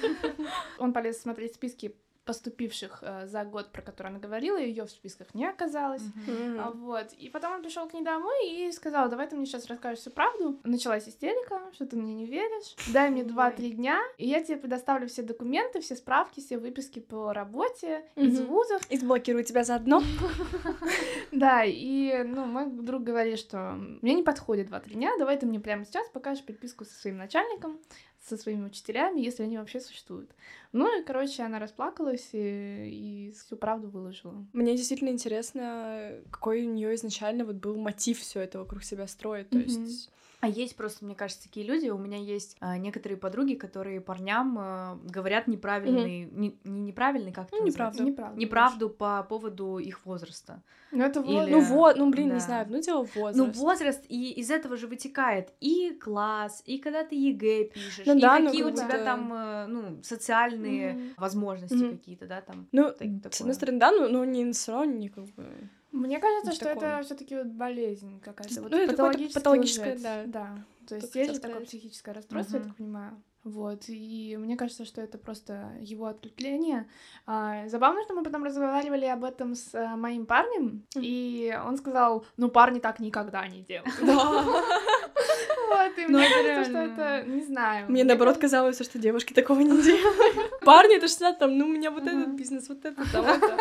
Он 0.77 0.93
полез 0.93 1.21
смотреть 1.21 1.55
списки 1.55 1.95
поступивших 2.25 2.99
э, 3.01 3.27
за 3.27 3.43
год, 3.45 3.71
про 3.71 3.81
который 3.81 4.07
она 4.07 4.19
говорила, 4.19 4.57
ее 4.57 4.85
в 4.85 4.91
списках 4.91 5.33
не 5.33 5.45
оказалось. 5.47 6.03
Мгм. 6.27 6.59
А, 6.59 6.71
вот. 6.71 7.13
И 7.13 7.29
потом 7.29 7.53
он 7.53 7.61
пришел 7.63 7.87
к 7.87 7.93
ней 7.93 8.03
домой 8.03 8.49
и 8.49 8.71
сказал, 8.71 9.09
давай 9.09 9.27
ты 9.27 9.35
мне 9.35 9.45
сейчас 9.45 9.65
расскажешь 9.67 9.99
всю 10.01 10.11
правду. 10.11 10.59
Началась 10.63 11.07
истерика, 11.07 11.59
что 11.73 11.85
ты 11.85 11.95
мне 11.95 12.13
не 12.13 12.25
веришь. 12.25 12.75
Дай 12.93 13.09
мне 13.09 13.23
Ой. 13.23 13.29
2-3 13.29 13.69
дня, 13.71 13.99
и 14.17 14.27
я 14.27 14.43
тебе 14.43 14.57
предоставлю 14.57 15.07
все 15.07 15.23
документы, 15.23 15.81
все 15.81 15.95
справки, 15.95 16.39
все 16.39 16.57
выписки 16.57 16.99
по 16.99 17.33
работе 17.33 18.05
из 18.15 18.39
Мгм. 18.39 18.47
вузов. 18.49 18.81
И 18.91 18.97
сблокирую 18.97 19.43
тебя 19.43 19.63
заодно. 19.63 20.01
Да, 21.31 21.63
и, 21.65 22.23
ну, 22.23 22.45
мой 22.45 22.67
друг 22.67 23.03
говорит, 23.03 23.39
что 23.39 23.73
мне 24.01 24.13
не 24.15 24.23
подходит 24.23 24.69
2-3 24.69 24.93
дня, 24.93 25.11
давай 25.17 25.37
ты 25.37 25.45
мне 25.45 25.59
прямо 25.59 25.85
сейчас 25.85 26.07
покажешь 26.09 26.43
переписку 26.43 26.83
со 26.85 26.93
своим 26.93 27.17
начальником, 27.17 27.79
со 28.21 28.37
своими 28.37 28.65
учителями, 28.65 29.19
если 29.19 29.43
они 29.43 29.57
вообще 29.57 29.79
существуют. 29.79 30.29
Ну 30.71 30.99
и, 30.99 31.03
короче, 31.03 31.43
она 31.43 31.59
расплакалась 31.59 32.29
и, 32.33 33.29
и 33.29 33.31
всю 33.31 33.55
правду 33.55 33.89
выложила. 33.89 34.45
Мне 34.53 34.77
действительно 34.77 35.09
интересно, 35.09 36.13
какой 36.29 36.65
у 36.65 36.69
нее 36.69 36.93
изначально 36.95 37.45
вот 37.45 37.55
был 37.55 37.75
мотив 37.77 38.19
все 38.19 38.41
это 38.41 38.59
вокруг 38.59 38.83
себя 38.83 39.07
строить. 39.07 39.49
То 39.49 39.57
Мгм. 39.57 39.63
есть 39.63 40.11
А 40.41 40.47
есть 40.47 40.75
просто, 40.75 41.05
мне 41.05 41.15
кажется, 41.15 41.43
такие 41.43 41.65
люди. 41.65 41.87
У 41.89 41.97
меня 41.97 42.17
есть 42.17 42.57
а, 42.59 42.77
некоторые 42.77 43.17
подруги, 43.17 43.53
которые 43.53 44.01
парням 44.01 44.57
а, 44.59 44.99
говорят 45.05 45.47
неправильный, 45.47 46.25
не, 46.25 46.57
не 46.63 46.81
неправильный, 46.81 47.31
как 47.31 47.47
это 47.47 47.57
Ну, 47.57 47.67
неправду. 47.67 48.03
Неправда. 48.03 48.39
Неправду 48.39 48.89
по 48.89 49.23
поводу 49.23 49.77
их 49.77 50.03
возраста. 50.05 50.61
Ну, 50.91 51.03
это 51.03 51.21
вот... 51.21 51.29
Или- 51.45 51.51
Ну 51.53 51.61
вот, 51.61 51.95
ну 51.97 52.09
блин, 52.09 52.29
да. 52.29 52.33
не 52.35 52.39
знаю, 52.41 52.65
ну 52.69 52.81
дело 52.81 53.07
возраст. 53.15 53.37
Ну, 53.37 53.51
возраст, 53.51 54.03
и 54.09 54.31
из 54.31 54.49
этого 54.51 54.75
же 54.77 54.87
вытекает 54.87 55.53
и 55.61 55.91
класс, 55.91 56.63
и 56.65 56.79
когда 56.79 57.03
ты 57.03 57.15
ЕГЭ 57.15 57.65
пишешь, 57.65 58.05
Ну 58.05 58.17
и 58.17 58.21
да, 58.21 58.39
ну, 58.39 58.45
какие 58.47 58.63
как 58.63 58.71
у 58.73 58.75
тебя 58.75 58.85
будто- 58.87 59.05
там, 59.05 59.33
э, 59.33 59.65
ну, 59.67 60.03
социальные 60.03 60.93
Мгм. 60.93 61.13
возможности 61.17 61.75
Мгм. 61.75 61.97
какие-то, 61.97 62.25
да, 62.25 62.41
там. 62.41 62.67
Ну, 62.71 62.91
так- 62.91 63.33
с 63.33 63.39
одной 63.41 63.53
стороны, 63.53 63.79
да, 63.79 63.91
но, 63.91 64.07
но 64.09 64.25
не 64.25 64.51
все 64.53 64.71
равно 64.73 64.91
не 64.91 65.07
как 65.09 65.25
бы... 65.25 65.45
Мне 65.91 66.19
кажется, 66.19 66.51
что 66.53 66.65
такое. 66.65 66.97
это 66.97 67.05
все-таки 67.05 67.35
вот 67.35 67.47
болезнь 67.47 68.19
какая-то. 68.21 68.61
Вот 68.61 68.71
Ну, 68.71 68.87
патологический 68.87 69.33
патологическое, 69.33 69.93
лжец. 69.95 70.01
да. 70.01 70.23
Да. 70.25 70.57
То 70.87 70.95
есть 70.95 71.15
есть 71.15 71.33
же 71.35 71.39
такое 71.39 71.61
психическое 71.61 72.11
расстройство, 72.13 72.55
я 72.57 72.59
Мгм. 72.61 72.69
так 72.69 72.77
понимаю. 72.77 73.21
Вот, 73.43 73.85
и 73.87 74.37
мне 74.39 74.55
кажется, 74.55 74.85
что 74.85 75.01
это 75.01 75.17
просто 75.17 75.71
его 75.79 76.05
отклонение. 76.05 76.87
А, 77.25 77.67
забавно, 77.69 78.03
что 78.03 78.13
мы 78.13 78.23
потом 78.23 78.43
разговаривали 78.43 79.05
об 79.05 79.23
этом 79.23 79.55
с 79.55 79.73
а, 79.73 79.95
моим 79.95 80.27
парнем, 80.27 80.85
и 80.95 81.51
он 81.65 81.75
сказал, 81.77 82.23
ну, 82.37 82.49
парни 82.49 82.77
так 82.79 82.99
никогда 82.99 83.47
не 83.47 83.61
делают. 83.63 83.95
Вот, 83.99 85.97
и 85.97 86.05
Ну, 86.07 86.17
мне 86.19 86.29
кажется, 86.29 86.69
что 86.69 86.77
это, 86.79 87.23
не 87.27 87.41
знаю. 87.41 87.89
Мне 87.89 88.03
наоборот 88.03 88.37
казалось, 88.37 88.79
что 88.83 88.99
девушки 88.99 89.33
такого 89.33 89.61
не 89.61 89.81
делают. 89.81 90.59
Парни, 90.65 90.97
это 90.97 91.07
что 91.07 91.33
там, 91.33 91.57
ну 91.57 91.65
у 91.65 91.69
меня 91.69 91.89
вот 91.91 92.03
этот 92.05 92.29
бизнес, 92.29 92.67
вот 92.69 92.83
это, 92.85 93.01
там 93.11 93.25
это. 93.25 93.57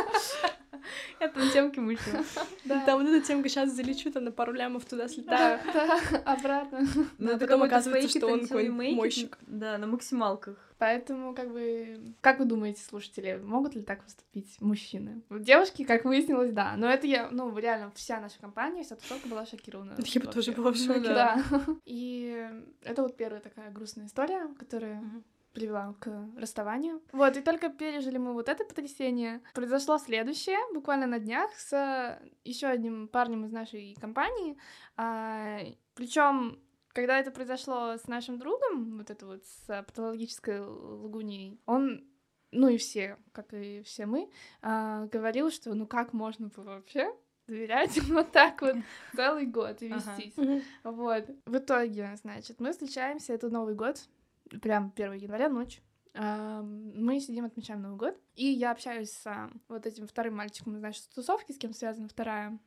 Там 1.18 1.51
темки 1.53 1.78
мышу. 1.78 2.11
Да. 2.64 2.84
Там 2.84 3.03
вот 3.03 3.09
эта 3.09 3.26
темка 3.26 3.49
сейчас 3.49 3.72
залечу, 3.72 4.12
там 4.12 4.24
на 4.24 4.32
пару 4.32 4.53
лямов 4.53 4.84
туда 4.84 5.09
слетаю. 5.09 5.59
Обратно. 6.24 6.86
Ну, 7.18 7.30
а 7.30 7.34
это 7.34 7.47
потом 7.47 7.62
оказывается, 7.62 8.18
что 8.18 8.26
он 8.28 8.43
какой-нибудь 8.43 8.97
мойщик. 8.97 9.38
Да, 9.47 9.78
на 9.78 9.86
максималках. 9.86 10.57
Поэтому, 10.78 11.34
как 11.34 11.53
бы, 11.53 12.14
как 12.22 12.38
вы 12.38 12.47
думаете, 12.47 12.82
слушатели, 12.82 13.38
могут 13.43 13.74
ли 13.74 13.82
так 13.82 14.03
поступить 14.03 14.57
мужчины? 14.61 15.22
Девушки, 15.28 15.84
как 15.84 16.05
выяснилось, 16.07 16.53
да. 16.53 16.74
Но 16.76 16.88
это 16.88 17.07
я, 17.07 17.28
ну, 17.30 17.55
реально, 17.59 17.93
вся 17.95 18.18
наша 18.18 18.38
компания, 18.41 18.82
вся 18.82 18.97
тусовка 18.97 19.28
была 19.28 19.45
шокирована. 19.45 19.95
Я 19.99 20.20
бы 20.22 20.26
тоже 20.28 20.53
была 20.53 20.72
в 20.72 20.78
Ну 20.78 20.95
шоке. 20.95 21.09
да. 21.09 21.43
И 21.84 22.49
это 22.82 23.03
вот 23.03 23.16
первая 23.16 23.41
такая 23.43 23.70
грустная 23.70 24.07
история, 24.07 24.49
которая. 24.59 25.03
Привела 25.53 25.94
к 26.01 26.28
расставанию. 26.36 27.03
Вот, 27.12 27.36
и 27.36 27.40
только 27.40 27.68
пережили 27.68 28.18
мы 28.18 28.32
вот 28.32 28.48
это 28.48 28.64
потрясение. 28.64 29.40
Произошло 29.55 29.98
следующее, 29.98 30.59
буквально 30.72 31.07
на 31.07 31.18
днях, 31.18 31.51
с 31.57 32.20
еще 32.44 32.68
одним 32.68 33.09
парнем 33.09 33.44
из 33.44 33.53
нашей 33.53 33.96
компании. 34.01 34.57
Причем, 35.94 36.61
когда 36.88 37.18
это 37.18 37.30
произошло 37.30 37.96
с 37.96 38.07
нашим 38.07 38.38
другом, 38.38 38.98
вот 38.98 39.11
это 39.11 39.26
вот 39.26 39.44
с 39.44 39.66
патологической 39.86 40.61
лгуней, 40.61 41.61
он 41.66 42.05
ну 42.53 42.68
и 42.68 42.78
все, 42.78 43.16
как 43.32 43.55
и 43.55 43.82
все 43.82 44.07
мы, 44.07 44.28
а, 44.61 45.07
говорил, 45.07 45.51
что 45.51 45.72
ну 45.74 45.86
как 45.86 46.12
можно 46.12 46.48
было 46.48 46.64
вообще 46.76 47.14
доверять 47.46 47.96
вот 48.09 48.32
так 48.32 48.61
вот 48.62 48.76
целый 49.14 49.46
год 49.46 49.82
и 49.82 49.86
Ага. 49.92 49.96
вестись. 50.16 50.36
Мгм. 50.36 50.62
Вот. 50.84 51.24
В 51.46 51.59
итоге, 51.59 52.11
значит, 52.22 52.61
мы 52.61 52.72
встречаемся, 52.72 53.34
это 53.34 53.51
Новый 53.51 53.74
год, 53.74 54.01
прям 54.62 54.92
1 54.94 55.12
января 55.14 55.48
ночь. 55.48 55.82
Мы 56.14 57.20
сидим, 57.20 57.44
отмечаем 57.44 57.82
Новый 57.82 57.96
год. 57.96 58.20
И 58.34 58.46
я 58.46 58.72
общаюсь 58.72 59.11
с 59.12 59.26
а, 59.26 59.51
вот 59.68 59.86
этим 59.86 60.07
вторым 60.09 60.36
мальчиком, 60.36 60.76
знаешь, 60.76 61.01
с 61.01 61.07
тусовки, 61.07 61.53
с 61.53 61.59
кем 61.59 61.72
связана 61.72 62.09
вторая 62.09 62.59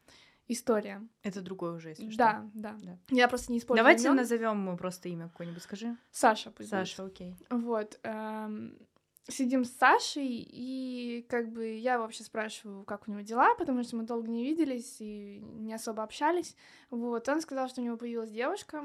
история. 0.47 1.05
Это 1.23 1.41
другое 1.41 1.73
уже, 1.73 1.89
если 1.89 2.09
что. 2.09 2.17
Да, 2.17 2.49
да, 2.53 2.77
Да. 2.81 2.97
Я 3.09 3.27
просто 3.27 3.51
не 3.51 3.57
использую 3.59 3.83
Давайте 3.83 4.05
имён. 4.07 4.17
назовем 4.17 4.77
просто 4.77 5.09
имя 5.09 5.27
какое-нибудь, 5.29 5.61
скажи. 5.63 5.97
Саша 6.11 6.51
пусть 6.51 6.69
будет. 6.69 6.87
Саша, 6.87 7.03
окей. 7.05 7.35
Вот. 7.49 7.99
эм, 8.03 8.77
Сидим 9.29 9.63
с 9.63 9.71
Сашей, 9.71 10.27
и 10.27 11.25
как 11.29 11.49
бы 11.53 11.77
я 11.77 11.97
вообще 11.97 12.23
спрашиваю, 12.23 12.83
как 12.83 13.07
у 13.07 13.11
него 13.11 13.21
дела, 13.21 13.55
потому 13.55 13.81
что 13.83 13.95
мы 13.95 14.03
долго 14.03 14.27
не 14.27 14.43
виделись 14.43 14.97
и 14.99 15.39
не 15.39 15.73
особо 15.73 16.03
общались. 16.03 16.57
Вот. 16.89 17.29
Он 17.29 17.39
сказал, 17.39 17.69
что 17.69 17.79
у 17.79 17.85
него 17.85 17.95
появилась 17.95 18.31
девушка, 18.31 18.83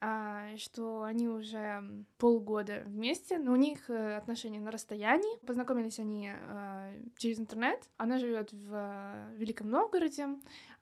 а, 0.00 0.56
что 0.56 1.02
они 1.02 1.28
уже 1.28 1.82
полгода 2.16 2.82
вместе, 2.86 3.38
но 3.38 3.52
у 3.52 3.56
них 3.56 3.90
э, 3.90 4.16
отношения 4.16 4.60
на 4.60 4.70
расстоянии. 4.70 5.38
Познакомились 5.46 5.98
они 5.98 6.32
э, 6.32 7.02
через 7.18 7.38
интернет. 7.38 7.80
Она 7.98 8.18
живет 8.18 8.52
в 8.52 8.72
э, 8.72 9.34
Великом 9.36 9.68
Новгороде, 9.68 10.28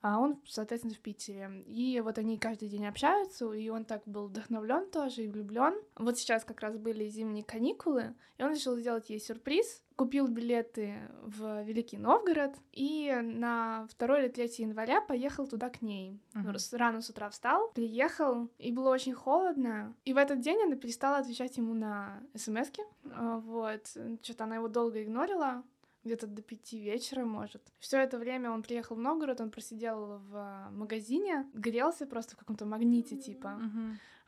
а 0.02 0.18
он, 0.18 0.38
соответственно, 0.46 0.94
в 0.94 0.98
Питере. 0.98 1.62
И 1.66 2.00
вот 2.04 2.18
они 2.18 2.36
каждый 2.38 2.68
день 2.68 2.86
общаются, 2.86 3.50
и 3.52 3.68
он 3.70 3.84
так 3.84 4.02
был 4.04 4.26
вдохновлен 4.26 4.90
тоже 4.90 5.24
и 5.24 5.28
влюблен. 5.28 5.74
Вот 5.96 6.18
сейчас 6.18 6.44
как 6.44 6.60
раз 6.60 6.76
были 6.76 7.08
зимние 7.08 7.44
каникулы, 7.44 8.14
и 8.38 8.42
он 8.42 8.52
решил 8.52 8.76
сделать 8.76 9.08
ей 9.10 9.20
сюрприз. 9.20 9.82
купил 9.94 10.26
билеты 10.26 10.98
в 11.22 11.62
Великий 11.62 11.96
Новгород 11.98 12.54
и 12.72 13.14
на 13.22 13.86
2 13.98 14.18
или 14.20 14.28
3 14.28 14.44
января 14.64 15.00
поехал 15.00 15.46
туда 15.46 15.68
к 15.70 15.80
ней. 15.82 16.18
С- 16.58 16.72
Рано 16.72 17.00
с 17.02 17.10
утра 17.10 17.30
встал, 17.30 17.70
приехал, 17.72 18.48
и 18.58 18.72
было 18.72 18.90
очень 18.90 19.12
холодно. 19.14 19.94
И 20.04 20.12
в 20.12 20.16
этот 20.16 20.40
день 20.40 20.60
она 20.64 20.74
перестала 20.76 21.18
отвечать 21.18 21.56
ему 21.58 21.74
на 21.74 22.20
смс 22.34 22.68
Вот. 23.04 23.86
Что-то 24.22 24.44
она 24.44 24.56
его 24.56 24.66
долго 24.68 25.02
игнорила. 25.02 25.62
Где-то 26.04 26.26
до 26.26 26.42
пяти 26.42 26.78
вечера, 26.80 27.24
может. 27.24 27.62
Все 27.78 27.98
это 27.98 28.18
время 28.18 28.50
он 28.50 28.62
приехал 28.62 28.96
в 28.96 29.00
Новгород, 29.00 29.40
он 29.40 29.50
просидел 29.50 30.18
в 30.18 30.36
а, 30.36 30.70
магазине, 30.72 31.46
грелся 31.54 32.06
просто 32.06 32.34
в 32.34 32.38
каком-то 32.38 32.66
магните, 32.66 33.16
типа. 33.16 33.60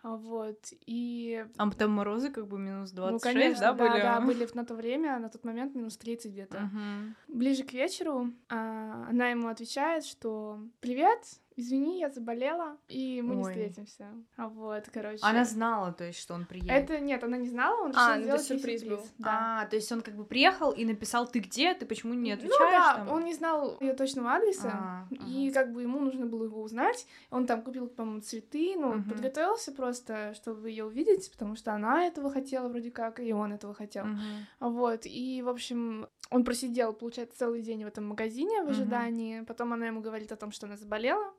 А, 0.02 0.16
Вот. 0.16 0.58
И 0.86 1.44
А 1.56 1.70
там 1.70 1.90
морозы 1.92 2.30
как 2.30 2.46
бы 2.46 2.58
минус 2.58 2.90
26, 2.90 3.24
ну, 3.24 3.32
конечно, 3.32 3.60
да, 3.60 3.72
да, 3.72 3.88
были? 3.90 4.02
да, 4.02 4.20
были 4.20 4.48
на 4.54 4.64
то 4.66 4.74
время, 4.74 5.18
на 5.18 5.28
тот 5.30 5.44
момент 5.44 5.74
минус 5.74 5.96
30 5.96 6.30
где-то. 6.30 6.60
Мгм. 6.60 7.14
Ближе 7.28 7.64
к 7.64 7.72
вечеру 7.72 8.30
а, 8.50 9.06
она 9.08 9.28
ему 9.30 9.48
отвечает, 9.48 10.04
что 10.04 10.60
«Привет, 10.80 11.40
извини, 11.56 12.00
я 12.00 12.10
заболела, 12.10 12.76
и 12.88 13.22
мы 13.22 13.36
не 13.36 13.42
Ой. 13.44 13.50
встретимся». 13.50 14.08
А 14.36 14.48
вот, 14.48 14.88
короче. 14.92 15.20
Она 15.22 15.44
знала, 15.44 15.92
то 15.92 16.04
есть, 16.04 16.18
что 16.18 16.34
он 16.34 16.46
приедет? 16.46 16.72
Это 16.72 17.00
нет, 17.00 17.22
она 17.24 17.36
не 17.36 17.48
знала, 17.48 17.82
он 17.84 17.90
решил 17.90 18.02
А, 18.02 18.16
ну, 18.16 18.22
сделать 18.22 18.50
ей 18.50 18.58
сюрприз 18.58 18.84
был. 18.84 19.00
Да. 19.18 19.60
А, 19.62 19.66
то 19.66 19.76
есть 19.76 19.90
он 19.92 20.02
как 20.02 20.14
бы 20.16 20.24
приехал 20.24 20.72
и 20.72 20.84
написал, 20.84 21.26
ты 21.26 21.38
где, 21.38 21.74
ты 21.74 21.86
почему 21.86 22.14
не 22.14 22.32
отвечаешь? 22.32 22.58
ну 22.60 22.70
да, 22.70 22.94
там? 22.96 23.08
он 23.10 23.24
не 23.24 23.34
знал 23.34 23.76
ее 23.80 23.94
точного 23.94 24.34
адреса, 24.34 24.70
А, 24.72 25.08
и 25.10 25.50
как 25.52 25.72
бы 25.72 25.82
ему 25.82 26.00
нужно 26.00 26.26
было 26.26 26.44
его 26.44 26.62
узнать. 26.62 27.06
Он 27.30 27.46
там 27.46 27.62
купил, 27.62 27.88
по-моему, 27.88 28.20
цветы, 28.20 28.74
ну, 28.76 28.94
Мгм. 28.94 29.10
подготовился 29.10 29.72
просто, 29.72 30.34
чтобы 30.34 30.70
ее 30.70 30.84
увидеть, 30.84 31.30
потому 31.32 31.56
что 31.56 31.72
она 31.72 32.06
этого 32.06 32.30
хотела 32.30 32.68
вроде 32.68 32.90
как, 32.90 33.20
и 33.20 33.32
он 33.32 33.52
этого 33.52 33.74
хотел. 33.74 34.04
Мгм. 34.06 34.20
Вот, 34.60 35.02
и, 35.04 35.42
в 35.42 35.48
общем, 35.48 36.08
он 36.30 36.44
просидел, 36.44 36.92
получается, 36.92 37.38
целый 37.38 37.62
день 37.62 37.84
в 37.84 37.88
этом 37.88 38.06
магазине 38.06 38.62
в 38.62 38.68
ожидании. 38.70 39.40
Потом 39.42 39.72
она 39.72 39.86
ему 39.86 40.00
говорит 40.00 40.32
о 40.32 40.36
том, 40.36 40.50
что 40.52 40.66
она 40.66 40.76
заболела. 40.76 41.32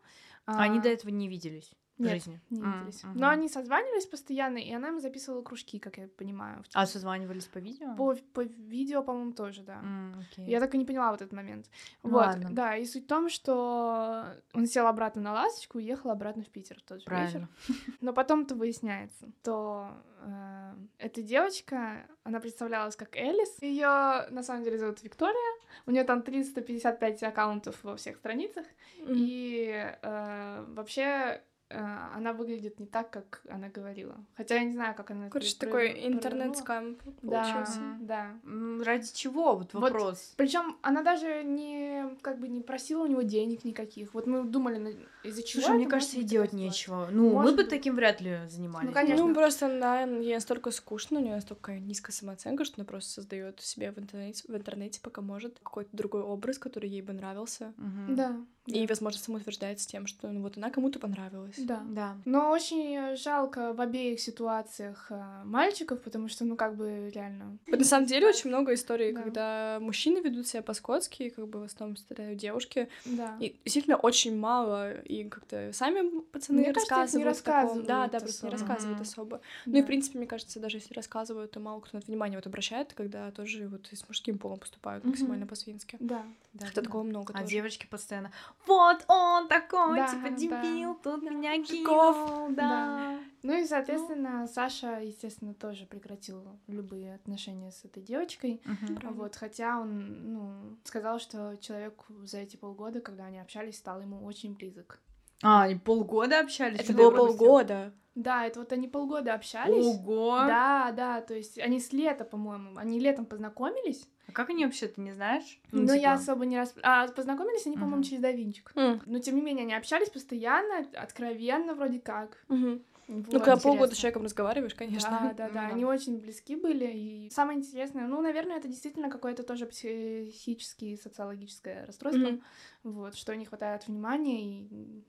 А 0.45 0.61
Они 0.63 0.80
до 0.80 0.89
этого 0.89 1.09
не 1.11 1.27
виделись 1.27 1.72
нет, 1.97 2.11
жизни? 2.13 2.41
не 2.49 2.61
виделись. 2.61 3.03
мгм. 3.03 3.17
Но 3.17 3.30
они 3.30 3.47
созванивались 3.49 4.05
постоянно, 4.05 4.57
и 4.57 4.72
она 4.73 4.89
ему 4.89 4.99
записывала 4.99 5.41
кружки, 5.41 5.80
как 5.80 5.97
я 5.97 6.07
понимаю. 6.07 6.63
А 6.73 6.85
созванивались 6.85 7.45
по 7.45 7.59
видео? 7.59 7.95
По, 7.95 8.15
по 8.34 8.41
видео, 8.41 9.01
по-моему, 9.03 9.34
тоже, 9.34 9.63
да. 9.63 9.80
М, 9.80 10.13
окей. 10.19 10.45
Я 10.45 10.59
так 10.59 10.73
и 10.76 10.77
не 10.77 10.85
поняла 10.85 11.11
вот 11.11 11.22
этот 11.22 11.34
момент. 11.34 11.67
Ну 12.03 12.09
вот, 12.11 12.26
ладно. 12.26 12.49
да, 12.51 12.76
и 12.76 12.85
суть 12.85 13.05
в 13.05 13.07
том, 13.07 13.30
что 13.30 14.26
он 14.53 14.65
сел 14.65 14.88
обратно 14.88 15.22
на 15.22 15.34
ласточку 15.34 15.80
и 15.80 15.84
уехал 15.84 16.09
обратно 16.11 16.43
в 16.43 16.49
Питер 16.49 16.80
в 16.80 16.84
тот 16.84 16.99
же 16.99 17.05
Правильно. 17.05 17.49
вечер. 17.67 17.93
Но 18.01 18.13
потом-то 18.13 18.55
выясняется, 18.55 19.31
то 19.41 19.89
э, 20.22 20.73
эта 20.97 21.22
девочка, 21.22 22.05
она 22.23 22.39
представлялась 22.39 22.95
как 22.95 23.15
Элис. 23.15 23.61
Ее 23.61 24.27
на 24.31 24.43
самом 24.43 24.63
деле 24.63 24.77
зовут 24.77 25.01
Виктория. 25.03 25.59
У 25.85 25.91
нее 25.91 26.03
там 26.03 26.22
355 26.22 27.23
аккаунтов 27.23 27.84
во 27.84 27.95
всех 27.95 28.17
страницах. 28.17 28.65
И 29.07 29.72
э, 30.01 30.65
вообще 30.69 31.41
она 31.70 32.34
выглядит 32.34 32.80
не 32.80 32.86
так, 32.86 33.10
как 33.10 33.42
она 33.50 33.70
говорила. 33.70 34.16
Хотя 34.36 34.56
я 34.56 34.64
не 34.64 34.74
знаю, 34.74 34.94
как 34.96 35.12
она 35.12 35.30
Короче, 35.30 35.56
такой 35.58 36.08
интернет-скам 36.08 36.98
Да, 37.24 37.42
получился. 37.42 37.80
да. 38.02 38.32
М, 38.44 38.82
Ради 38.84 39.12
чего? 39.14 39.56
Вот 39.56 39.74
Вот 39.74 39.82
вопрос. 39.82 40.34
Причем 40.38 40.78
она 40.82 41.02
даже 41.02 41.44
не 41.44 42.16
как 42.22 42.40
бы 42.40 42.48
не 42.48 42.62
просила 42.62 43.04
у 43.04 43.08
него 43.08 43.24
денег 43.24 43.64
никаких. 43.66 44.14
Вот 44.14 44.28
мы 44.28 44.44
думали, 44.44 44.78
на- 44.78 44.94
из-за 45.28 45.42
чего. 45.44 45.64
Слушай, 45.64 45.78
мне 45.78 45.88
кажется, 45.88 46.18
быть 46.18 46.28
делать 46.28 46.54
нечего. 46.54 47.08
Ну, 47.12 47.30
мы 47.30 47.34
Может 47.36 47.56
бы 47.56 47.64
быть. 47.64 47.70
таким 47.70 47.96
вряд 47.96 48.22
ли 48.22 48.38
занимались. 48.48 48.88
Ну, 48.88 48.94
конечно. 48.94 49.26
Ну, 49.28 49.34
просто 49.34 49.66
она, 49.66 50.02
ей 50.02 50.36
настолько 50.36 50.72
скучно, 50.72 51.20
у 51.20 51.24
нее 51.24 51.34
настолько 51.36 51.80
низкая 51.80 52.14
самооценка, 52.14 52.64
что 52.66 52.76
она 52.78 52.86
просто 52.86 53.10
создает 53.12 53.60
себе 53.62 53.92
в 53.92 53.98
интернете, 54.00 54.44
в 54.48 54.56
интернете, 54.56 55.00
пока 55.02 55.22
может, 55.22 55.60
какой-то 55.64 55.90
другой 55.98 56.22
образ, 56.22 56.58
который 56.60 56.90
ей 56.90 57.02
бы 57.02 57.14
нравился. 57.14 57.74
Мгм. 57.78 58.16
Да. 58.16 58.38
И, 58.66 58.82
да. 58.82 58.88
возможно, 58.90 59.20
самоутверждается 59.20 59.88
тем, 59.88 60.08
что 60.08 60.28
ну, 60.32 60.42
вот 60.42 60.58
она 60.58 60.72
кому-то 60.72 61.00
понравилась. 61.00 61.56
Да. 61.58 61.84
Да. 61.90 62.18
Но 62.26 62.50
очень 62.52 63.16
жалко 63.16 63.74
в 63.74 63.82
обеих 63.82 64.20
ситуациях 64.20 65.08
а, 65.12 65.44
мальчиков, 65.46 66.02
потому 66.02 66.28
что, 66.30 66.46
ну, 66.46 66.56
как 66.56 66.76
бы 66.76 67.12
реально. 67.14 67.58
Вот 67.68 67.80
на 67.80 67.86
самом 67.86 68.08
деле 68.08 68.28
очень 68.28 68.50
много 68.50 68.74
историй, 68.74 69.14
Да. 69.14 69.22
когда 69.22 69.78
мужчины 69.82 70.20
ведут 70.20 70.48
себя 70.48 70.64
по-скотски, 70.64 71.24
и 71.24 71.30
как 71.30 71.48
бы 71.48 71.60
в 71.60 71.64
основном 71.64 71.96
страдают 71.98 72.40
девушки. 72.40 72.90
Да. 73.06 73.38
И 73.40 73.56
действительно 73.64 73.98
очень 73.98 74.36
мало, 74.38 74.94
и 75.02 75.26
как-то 75.30 75.72
сами 75.74 76.22
пацаны 76.32 76.62
Мне 76.62 76.74
кажется, 76.74 76.96
это 77.04 77.18
не 77.18 77.24
рассказывают. 77.24 77.26
рассказывают 77.26 77.88
Да, 77.88 78.08
да, 78.08 78.20
просто 78.20 78.46
не 78.46 78.50
особо. 78.50 78.52
рассказывают 78.52 79.00
Мгм. 79.00 79.08
особо. 79.08 79.42
Ну 79.66 79.72
и, 79.78 79.82
в 79.82 79.84
Да. 79.84 79.88
принципе, 79.88 80.18
мне 80.18 80.28
кажется, 80.28 80.60
даже 80.60 80.78
если 80.78 80.94
рассказывают, 80.94 81.52
то 81.52 81.60
мало 81.60 81.82
кто 81.82 81.98
на 81.98 82.00
это 82.00 82.08
внимание 82.08 82.38
вот 82.40 82.48
обращает, 82.48 82.94
когда 82.94 83.30
тоже 83.32 83.68
вот 83.68 83.88
и 83.92 83.96
с 83.96 84.08
мужским 84.08 84.38
полом 84.40 84.58
поступают 84.60 85.04
Мгм. 85.04 85.12
максимально 85.12 85.46
по-свински. 85.46 85.98
Да. 86.00 86.24
Да, 86.54 86.68
Хотя 86.68 86.82
да. 86.82 86.86
такого 86.88 87.04
много 87.04 87.34
А 87.34 87.40
тоже. 87.40 87.50
девочки 87.50 87.86
постоянно, 87.86 88.32
вот 88.65 89.06
он 89.07 89.48
такой, 89.48 89.98
Да, 89.98 90.07
типа 90.07 90.30
да. 90.30 90.36
дебил, 90.36 90.95
тут 90.95 91.23
меня 91.23 91.61
кинул, 91.64 92.49
да. 92.49 93.19
Ну 93.44 93.53
и, 93.53 93.65
соответственно, 93.65 94.48
Саша, 94.48 94.99
естественно, 95.02 95.53
тоже 95.53 95.86
прекратил 95.86 96.44
любые 96.68 97.14
отношения 97.14 97.72
с 97.72 97.86
этой 97.86 98.02
девочкой. 98.02 98.61
Правда. 98.99 99.10
Вот, 99.11 99.36
хотя 99.36 99.80
он, 99.80 100.34
ну, 100.34 100.77
сказал, 100.84 101.19
что 101.19 101.56
человек 101.57 102.03
за 102.23 102.40
эти 102.40 102.56
полгода, 102.57 103.02
когда 103.02 103.26
они 103.26 103.38
общались, 103.40 103.77
стал 103.77 104.02
ему 104.02 104.26
очень 104.26 104.56
близок. 104.56 104.99
А, 105.44 105.64
они 105.64 105.76
полгода 105.76 106.40
общались? 106.40 106.80
Это 106.80 106.94
было 106.94 107.12
я 107.12 107.18
полгода. 107.18 107.94
Да, 108.16 108.45
это 108.45 108.60
вот 108.62 108.72
они 108.72 108.88
полгода 108.88 109.34
общались. 109.34 109.86
Ого! 109.86 110.44
Да, 110.48 110.94
да, 110.95 111.22
то 111.22 111.34
есть 111.34 111.60
они 111.60 111.80
с 111.82 111.91
лета, 111.91 112.24
по-моему, 112.24 112.78
они 112.78 112.98
летом 112.99 113.26
познакомились, 113.26 114.07
А 114.28 114.32
как 114.32 114.49
они 114.49 114.66
вообще, 114.66 114.88
ты 114.88 115.02
не 115.02 115.12
знаешь? 115.12 115.60
Ну, 115.72 115.84
я 115.94 115.98
типа, 115.98 116.14
особо 116.14 116.45
не 116.45 116.57
раз... 116.57 116.74
А 116.82 117.07
познакомились 117.10 117.66
они, 117.68 117.76
по-моему, 117.76 117.98
Мгм. 117.98 118.03
через 118.03 118.22
Давинчик. 118.22 118.72
М, 118.76 119.02
Но, 119.06 119.20
тем 119.20 119.36
не 119.36 119.41
менее, 119.41 119.64
они 119.64 119.74
общались 119.74 120.10
постоянно, 120.10 120.86
откровенно 120.95 121.74
вроде 121.76 121.99
как. 121.99 122.44
мгу. 122.48 122.80
Вот. 123.07 123.32
Ну, 123.32 123.40
когда 123.40 123.57
полгода 123.57 123.94
с 123.94 123.98
человеком 123.98 124.23
разговариваешь, 124.23 124.73
конечно. 124.73 125.10
Да, 125.11 125.34
да, 125.34 125.49
да, 125.49 125.68
они 125.68 125.86
очень 125.86 126.19
близки 126.19 126.56
были. 126.56 126.91
И 126.91 127.30
самое 127.32 127.60
интересное, 127.60 128.07
ну, 128.07 128.22
наверное, 128.22 128.57
это 128.57 128.68
действительно 128.68 129.10
какое-то 129.10 129.44
тоже 129.44 129.65
психическое, 129.65 130.98
социологическое 130.98 131.86
расстройство. 131.86 132.22
Мгм. 132.22 132.44
Вот, 132.84 133.15
что 133.15 133.36
не 133.36 133.45
хватает 133.45 133.88
внимания 133.88 134.64
и 134.64 135.03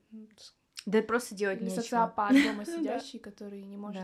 Да 0.85 1.01
просто 1.01 1.35
делать 1.35 1.59
или 1.59 1.65
нечего. 1.65 1.81
социопат 1.83 2.33
дома 2.43 2.65
сидящий, 2.65 3.19
который 3.19 3.63
не 3.63 3.77
может. 3.77 4.03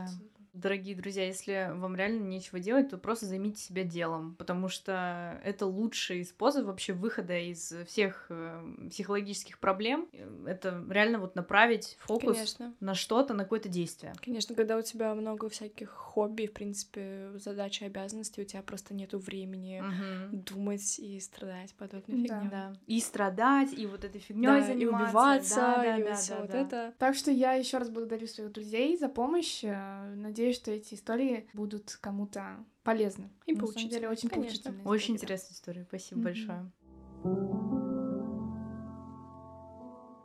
Дорогие 0.53 0.95
друзья, 0.95 1.25
если 1.25 1.71
вам 1.73 1.95
реально 1.95 2.21
нечего 2.25 2.59
делать, 2.59 2.89
то 2.91 2.99
просто 2.99 3.25
займите 3.25 3.59
себя 3.59 3.83
делом, 3.83 4.35
потому 4.35 4.69
что 4.69 5.41
это 5.43 5.65
лучший 5.65 6.23
способ 6.25 6.65
вообще 6.67 6.93
выхода 6.93 7.35
из 7.39 7.73
всех 7.87 8.27
э, 8.29 8.87
психологических 8.91 9.57
проблем. 9.57 10.07
Э, 10.13 10.45
Это 10.45 10.85
реально 10.91 11.17
вот 11.17 11.35
направить 11.35 11.97
фокус 12.01 12.35
Конечно. 12.35 12.75
на 12.81 12.93
что-то, 12.93 13.33
на 13.33 13.45
какое-то 13.45 13.67
действие. 13.67 14.13
Конечно, 14.23 14.53
когда 14.53 14.77
у 14.77 14.83
тебя 14.83 15.15
много 15.15 15.49
всяких 15.49 15.89
хобби, 15.89 16.45
в 16.45 16.53
принципе, 16.53 17.31
задачи, 17.33 17.83
обязанностей, 17.83 18.43
у 18.43 18.45
тебя 18.45 18.61
просто 18.61 18.93
нету 18.93 19.17
времени 19.17 19.81
Мгм. 19.81 20.43
думать 20.43 20.99
и 20.99 21.19
страдать 21.19 21.73
подобной 21.73 22.27
Да. 22.27 22.35
фигней. 22.41 22.49
Да. 22.51 22.73
И 22.85 22.99
страдать, 22.99 23.73
и 23.73 23.87
вот 23.87 24.03
этой 24.03 24.21
фигней 24.21 24.45
Да, 24.45 24.59
и 24.59 24.61
заниматься. 24.67 25.05
убиваться, 25.07 25.55
Да, 25.55 25.81
да, 25.81 25.97
и 25.97 26.03
да, 26.03 26.09
вот 26.11 26.27
да, 26.29 26.39
вот 26.41 26.49
да. 26.51 26.61
это. 26.61 26.93
Так 26.99 27.15
что 27.15 27.31
я 27.31 27.53
еще 27.53 27.79
раз 27.79 27.89
благодарю 27.89 28.27
своих 28.27 28.51
друзей 28.51 28.95
за 28.99 29.09
помощь. 29.09 29.63
Э, 29.63 30.13
Надеюсь, 30.43 30.57
что 30.57 30.71
эти 30.71 30.95
истории 30.95 31.49
будут 31.53 31.97
кому-то 32.01 32.65
полезны. 32.83 33.31
И 33.45 33.53
На 33.53 33.65
самом 33.65 33.87
деле 33.87 34.09
очень 34.09 34.27
конечно. 34.27 34.49
поучительные 34.51 34.85
Очень 34.85 35.15
интересная 35.15 35.53
история. 35.53 35.85
Спасибо 35.87 36.19
Мгм. 36.19 36.23
большое. 36.25 36.71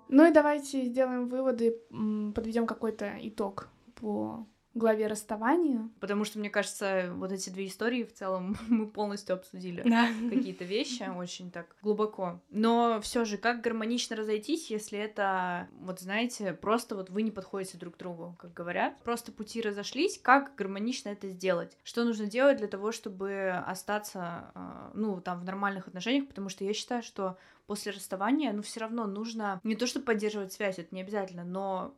Ну 0.09 0.27
и 0.29 0.33
давайте 0.33 0.87
сделаем 0.87 1.29
выводы, 1.29 1.71
подведем 2.35 2.67
какой-то 2.67 3.17
итог 3.21 3.69
по 3.95 4.45
главе 4.79 5.07
расставания. 5.07 5.91
Потому 6.01 6.25
что, 6.25 6.39
мне 6.39 6.51
кажется, 6.51 7.13
вот 7.15 7.33
эти 7.33 7.51
две 7.51 7.67
истории 7.67 8.05
в 8.05 8.13
целом 8.13 8.57
мы 8.69 8.87
полностью 8.87 9.35
обсудили. 9.35 9.83
Да. 9.89 10.09
какие-то 10.31 10.65
вещи 10.65 11.09
очень 11.17 11.51
так 11.51 11.77
глубоко. 11.83 12.41
Но 12.51 13.01
все 13.03 13.25
же, 13.25 13.37
как 13.37 13.61
гармонично 13.61 14.17
разойтись, 14.17 14.71
если 14.71 14.99
это, 14.99 15.69
вот 15.81 16.01
знаете, 16.01 16.53
просто 16.53 16.97
вот 16.97 17.11
вы 17.11 17.23
не 17.23 17.31
подходите 17.31 17.79
друг 17.79 17.97
к 17.97 17.99
другу, 17.99 18.37
как 18.39 18.53
говорят. 18.55 18.99
Просто 19.03 19.33
пути 19.33 19.61
разошлись, 19.61 20.19
как 20.19 20.55
гармонично 20.57 21.11
это 21.11 21.29
сделать? 21.29 21.77
Что 21.85 22.05
нужно 22.05 22.27
делать 22.27 22.59
для 22.59 22.69
того, 22.69 22.93
чтобы 22.93 23.51
остаться, 23.67 24.51
а, 24.55 24.91
ну, 24.95 25.21
там, 25.21 25.41
в 25.41 25.45
нормальных 25.45 25.89
отношениях? 25.89 26.29
Потому 26.29 26.49
что 26.49 26.65
я 26.65 26.73
считаю, 26.73 27.03
что 27.03 27.39
после 27.67 27.93
расставания, 27.93 28.53
ну, 28.53 28.63
все 28.63 28.81
равно 28.81 29.07
нужно 29.07 29.61
не 29.63 29.77
то, 29.77 29.87
чтобы 29.87 30.07
поддерживать 30.07 30.53
связь, 30.53 30.79
это 30.79 30.95
не 30.95 31.03
обязательно, 31.03 31.45
но 31.45 31.95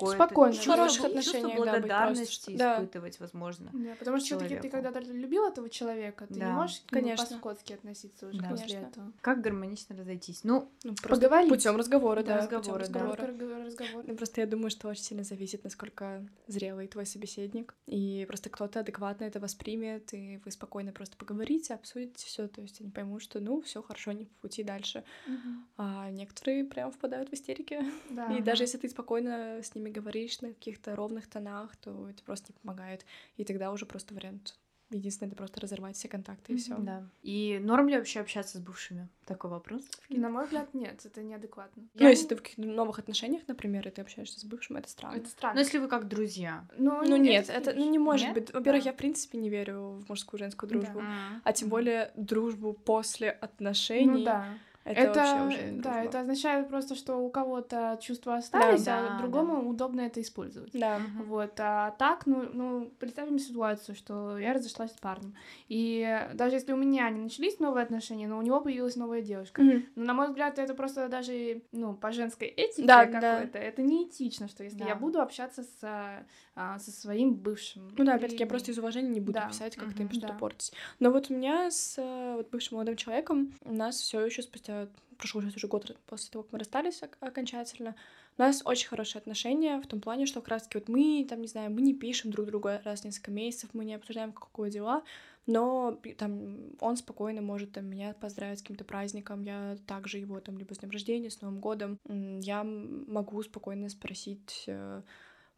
какое-то 0.00 0.24
Спокойно, 0.24 0.54
чувство, 0.54 0.72
в 0.72 0.76
хороших 0.76 0.96
чувство 1.02 1.08
отношениях, 1.08 1.42
да, 1.50 1.58
быть 1.58 1.70
благодарности. 1.82 2.56
Да. 2.56 2.74
испытывать, 2.76 3.20
возможно. 3.20 3.70
Да, 3.72 3.94
потому 3.98 4.16
что 4.18 4.26
все-таки 4.26 4.56
ты 4.56 4.68
человеку. 4.70 4.90
когда 4.90 5.00
любил 5.12 5.44
этого 5.46 5.68
человека, 5.68 6.26
ты 6.26 6.34
Да, 6.40 6.46
не 6.46 6.52
можешь 6.52 6.80
к 6.86 6.92
нему 6.92 7.02
конечно. 7.02 7.26
по-скотски 7.26 7.72
относиться 7.74 8.28
уже 8.28 8.40
Да. 8.40 8.48
после 8.48 8.66
Конечно. 8.68 8.86
этого. 8.88 9.12
Как 9.20 9.40
гармонично 9.40 9.96
разойтись? 9.96 10.44
Ну, 10.44 10.68
Ну, 10.84 10.94
просто 11.02 11.26
Поговорить. 11.26 11.48
путем 11.50 11.76
разговора, 11.76 12.22
да. 12.22 12.36
разговора, 12.38 12.60
путём 12.60 12.74
да. 12.74 12.78
разговора. 12.80 13.26
Разговор, 13.26 13.64
разговор. 13.66 14.04
Ну, 14.06 14.16
Просто 14.16 14.40
я 14.40 14.46
думаю, 14.46 14.70
что 14.70 14.88
очень 14.88 15.02
сильно 15.02 15.24
зависит, 15.24 15.64
насколько 15.64 16.26
зрелый 16.46 16.86
твой 16.88 17.06
собеседник. 17.06 17.74
И 17.86 18.24
просто 18.26 18.50
кто-то 18.50 18.80
адекватно 18.80 19.24
это 19.24 19.40
воспримет, 19.40 20.12
и 20.14 20.40
вы 20.44 20.50
спокойно 20.50 20.92
просто 20.92 21.16
поговорите, 21.16 21.74
обсудите 21.74 22.24
все. 22.26 22.48
То 22.48 22.60
есть 22.62 22.80
они 22.80 22.90
поймут, 22.90 23.22
что 23.22 23.40
ну 23.40 23.60
все 23.60 23.82
хорошо, 23.82 24.12
не 24.12 24.24
по 24.24 24.34
пути 24.42 24.62
дальше. 24.62 25.04
Мгм. 25.26 25.66
А 25.76 26.10
некоторые 26.10 26.64
прям 26.64 26.90
впадают 26.90 27.30
в 27.30 27.34
истерики. 27.34 27.80
Да. 28.10 28.26
И 28.36 28.42
даже 28.42 28.64
если 28.64 28.78
ты 28.78 28.88
спокойно 28.88 29.58
с 29.62 29.74
ними 29.74 29.89
говоришь 29.90 30.40
на 30.40 30.48
каких-то 30.48 30.96
ровных 30.96 31.28
тонах, 31.28 31.76
то 31.76 32.08
это 32.08 32.22
просто 32.22 32.52
не 32.52 32.58
помогает. 32.60 33.04
И 33.36 33.44
тогда 33.44 33.70
уже 33.72 33.86
просто 33.86 34.14
вариант. 34.14 34.56
Единственное, 34.92 35.28
это 35.28 35.36
просто 35.36 35.60
разорвать 35.60 35.94
все 35.94 36.08
контакты 36.08 36.52
и 36.52 36.56
все. 36.56 36.76
Да. 36.76 37.06
И 37.22 37.60
норм 37.62 37.86
ли 37.88 37.96
вообще 37.96 38.18
общаться 38.18 38.58
с 38.58 38.60
бывшими? 38.60 39.08
Такой 39.24 39.48
вопрос. 39.48 39.82
На 40.08 40.28
мой 40.30 40.46
взгляд, 40.46 40.74
нет, 40.74 41.06
это 41.06 41.22
неадекватно. 41.22 41.84
Ну, 41.94 42.00
Я 42.02 42.08
если 42.10 42.26
ты 42.26 42.34
в 42.34 42.42
каких-то 42.42 42.62
новых 42.62 42.98
отношениях, 42.98 43.42
например, 43.46 43.86
и 43.86 43.90
ты 43.92 44.00
общаешься 44.02 44.40
с 44.40 44.44
бывшим, 44.44 44.78
это 44.78 44.88
странно. 44.88 45.14
Это 45.18 45.28
странно. 45.28 45.54
Ну, 45.54 45.60
если 45.60 45.78
вы 45.78 45.86
как 45.86 46.08
друзья. 46.08 46.66
Ну, 46.76 47.02
Ну 47.06 47.16
не- 47.18 47.28
нет, 47.30 47.48
это 47.50 47.72
ну, 47.72 47.88
не 47.88 48.00
может 48.00 48.26
Нет? 48.26 48.34
быть. 48.34 48.52
Во-первых, 48.52 48.82
Да. 48.82 48.90
я 48.90 48.92
в 48.92 48.96
принципе 48.96 49.38
не 49.38 49.48
верю 49.48 50.02
в 50.04 50.08
мужскую 50.08 50.38
женскую 50.40 50.68
Да. 50.68 50.76
дружбу. 50.80 50.98
М. 50.98 51.40
А 51.44 51.52
тем 51.52 51.68
более 51.68 52.10
дружбу 52.16 52.72
после 52.72 53.30
отношений. 53.30 54.06
Ну 54.06 54.24
да. 54.24 54.48
Это, 54.84 55.00
Это, 55.02 55.20
вообще 55.20 55.62
уже 55.62 55.82
да, 55.82 56.02
это 56.02 56.20
означает 56.20 56.68
просто, 56.68 56.94
что 56.94 57.16
у 57.16 57.28
кого-то 57.30 57.98
чувства 58.00 58.36
остались, 58.36 58.84
Да, 58.84 59.14
а 59.14 59.18
другому 59.18 59.68
удобно 59.68 60.00
это 60.00 60.20
использовать. 60.22 60.72
Да. 60.72 61.00
Вот, 61.18 61.52
а 61.58 61.90
так, 61.98 62.26
ну, 62.26 62.48
ну, 62.52 62.90
представим 62.98 63.38
ситуацию, 63.38 63.94
что 63.94 64.38
я 64.38 64.54
разошлась 64.54 64.92
с 64.92 64.98
парнем, 64.98 65.34
и 65.68 66.28
даже 66.34 66.56
если 66.56 66.72
у 66.72 66.76
меня 66.76 67.08
не 67.10 67.20
начались 67.20 67.58
новые 67.58 67.82
отношения, 67.84 68.26
но 68.26 68.38
у 68.38 68.42
него 68.42 68.60
появилась 68.60 68.96
новая 68.96 69.20
девушка, 69.20 69.62
Мгм. 69.62 69.84
ну, 69.96 70.04
на 70.04 70.14
мой 70.14 70.28
взгляд, 70.28 70.58
это 70.58 70.74
просто 70.74 71.08
даже, 71.08 71.62
ну, 71.72 71.94
по 71.94 72.10
женской 72.10 72.48
этике 72.48 72.86
Да, 72.86 73.04
да. 73.06 73.20
какой-то, 73.20 73.58
это 73.58 73.82
неэтично, 73.82 74.48
что 74.48 74.64
если 74.64 74.78
Да. 74.78 74.86
я 74.86 74.94
буду 74.96 75.20
общаться 75.20 75.62
с, 75.62 75.78
а, 75.82 76.24
а, 76.54 76.78
со 76.78 76.90
своим 76.90 77.34
бывшим. 77.34 77.90
Ну 77.98 78.04
да, 78.04 78.14
опять-таки, 78.14 78.42
я 78.44 78.46
просто 78.48 78.70
из 78.70 78.78
уважения 78.78 79.10
не 79.10 79.20
буду 79.20 79.34
Да. 79.34 79.48
писать, 79.48 79.76
как 79.76 79.84
Мгм. 79.88 79.94
ты 79.96 80.02
им 80.04 80.10
что-то 80.10 80.28
Да. 80.28 80.38
портить. 80.38 80.72
Но 81.00 81.10
вот 81.10 81.30
у 81.30 81.34
меня 81.34 81.70
с 81.70 81.96
э, 81.98 82.34
вот, 82.36 82.48
бывшим 82.50 82.76
молодым 82.76 82.96
человеком, 82.96 83.52
у 83.64 83.74
нас 83.74 83.96
все 84.00 84.24
еще 84.24 84.42
спустя, 84.42 84.79
прошел 85.18 85.42
сейчас 85.42 85.56
уже 85.56 85.68
год 85.68 85.96
после 86.06 86.30
того, 86.30 86.44
как 86.44 86.52
мы 86.52 86.58
расстались 86.58 87.02
ок- 87.02 87.16
окончательно, 87.20 87.94
у 88.38 88.42
нас 88.42 88.62
очень 88.64 88.88
хорошие 88.88 89.20
отношения 89.20 89.80
в 89.80 89.86
том 89.86 90.00
плане, 90.00 90.26
что 90.26 90.40
как 90.40 90.48
раз-таки 90.48 90.78
вот 90.78 90.88
мы, 90.88 91.26
там, 91.28 91.42
не 91.42 91.48
знаю, 91.48 91.70
мы 91.70 91.82
не 91.82 91.94
пишем 91.94 92.30
друг 92.30 92.46
другу 92.46 92.70
раз 92.84 93.02
в 93.02 93.04
несколько 93.04 93.30
месяцев, 93.30 93.70
мы 93.74 93.84
не 93.84 93.94
обсуждаем, 93.94 94.32
как 94.32 94.46
у 94.46 94.50
кого 94.50 94.68
дела, 94.68 95.02
но 95.46 96.00
там 96.16 96.70
он 96.80 96.96
спокойно 96.96 97.42
может 97.42 97.72
там, 97.72 97.86
меня 97.86 98.14
поздравить 98.14 98.60
с 98.60 98.62
каким-то 98.62 98.84
праздником, 98.84 99.42
я 99.42 99.76
также 99.86 100.18
его 100.18 100.40
там 100.40 100.56
либо 100.58 100.74
с 100.74 100.78
днем 100.78 100.90
рождения, 100.90 101.30
с 101.30 101.40
Новым 101.40 101.60
годом, 101.60 101.98
я 102.06 102.64
могу 102.64 103.42
спокойно 103.42 103.88
спросить 103.88 104.64
э, 104.66 105.02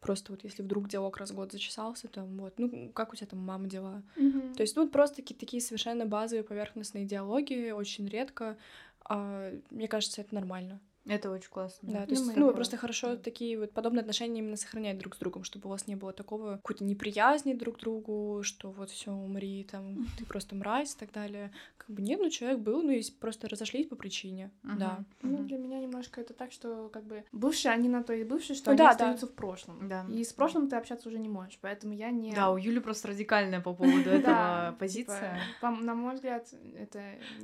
Просто 0.03 0.33
вот 0.33 0.43
если 0.43 0.61
вдруг 0.63 0.89
диалог 0.89 1.15
раз 1.15 1.31
в 1.31 1.35
год 1.35 1.53
зачесался, 1.53 2.09
там 2.09 2.37
вот, 2.37 2.59
ну, 2.59 2.91
как 2.93 3.13
у 3.13 3.15
тебя 3.15 3.27
там 3.27 3.39
мама 3.39 3.67
дела? 3.67 4.03
Мгм. 4.17 4.53
То 4.53 4.61
есть, 4.61 4.75
ну, 4.75 4.89
просто 4.89 5.17
такие, 5.17 5.35
такие 5.35 5.61
совершенно 5.61 6.05
базовые 6.05 6.43
поверхностные 6.43 7.05
диалоги, 7.05 7.71
очень 7.71 8.05
редко. 8.07 8.57
А, 9.05 9.51
мне 9.69 9.87
кажется, 9.87 10.21
это 10.21 10.35
нормально. 10.35 10.79
Это 11.05 11.31
очень 11.31 11.49
классно. 11.49 11.89
Да, 11.91 11.99
да. 11.99 12.05
то 12.05 12.11
есть, 12.11 12.21
мы 12.21 12.29
ну, 12.29 12.35
такое, 12.35 12.53
просто 12.53 12.77
хорошо 12.77 13.09
да. 13.09 13.17
такие 13.17 13.59
вот 13.59 13.71
подобные 13.73 14.01
отношения 14.01 14.39
именно 14.39 14.55
сохранять 14.55 14.97
друг 14.97 15.15
с 15.15 15.17
другом, 15.19 15.43
чтобы 15.43 15.67
у 15.67 15.69
вас 15.69 15.85
не 15.85 15.95
было 15.95 16.13
такого 16.13 16.57
какой-то 16.57 16.85
неприязни 16.85 17.53
друг 17.53 17.77
к 17.77 17.79
другу, 17.79 18.41
что 18.43 18.71
вот 18.71 18.89
все 18.89 19.11
умри, 19.11 19.67
там, 19.69 20.07
ты 20.17 20.25
просто 20.25 20.55
мразь 20.55 20.93
и 20.95 20.97
так 20.97 21.11
далее. 21.11 21.51
Как 21.77 21.89
бы 21.89 22.01
нет, 22.01 22.19
ну, 22.21 22.29
человек 22.29 22.59
был, 22.59 22.81
ну, 22.81 22.91
и 22.91 23.03
просто 23.19 23.49
разошлись 23.49 23.87
по 23.87 23.97
причине, 23.97 24.51
Мгм. 24.63 24.79
да. 24.79 25.03
Ну, 25.21 25.43
для 25.43 25.57
меня 25.57 25.79
немножко 25.79 26.21
это 26.21 26.33
так, 26.33 26.53
что 26.53 26.89
как 26.93 27.03
бы 27.03 27.25
бывшие, 27.33 27.73
они 27.73 27.89
на 27.89 28.01
то 28.03 28.13
и 28.13 28.23
бывшие, 28.23 28.55
что 28.55 28.69
Ну 28.69 28.71
они 28.71 28.77
да, 28.77 28.85
да. 28.85 28.91
остаются 28.91 29.27
в 29.27 29.33
прошлом. 29.33 29.89
Да. 29.89 30.05
И 30.09 30.23
с 30.23 30.31
прошлым 30.31 30.69
ты 30.69 30.77
общаться 30.77 31.09
уже 31.09 31.19
не 31.19 31.29
можешь, 31.29 31.59
поэтому 31.61 31.93
я 31.93 32.11
не... 32.11 32.33
Да, 32.33 32.51
у 32.51 32.57
Юли 32.57 32.79
просто 32.79 33.09
радикальная 33.09 33.59
по 33.59 33.73
поводу 33.73 34.09
этого 34.09 34.21
Да, 34.21 34.75
позиция. 34.79 35.39
типа, 35.55 35.71
на 35.71 35.95
мой 35.95 36.15
взгляд, 36.15 36.47
это 36.77 37.01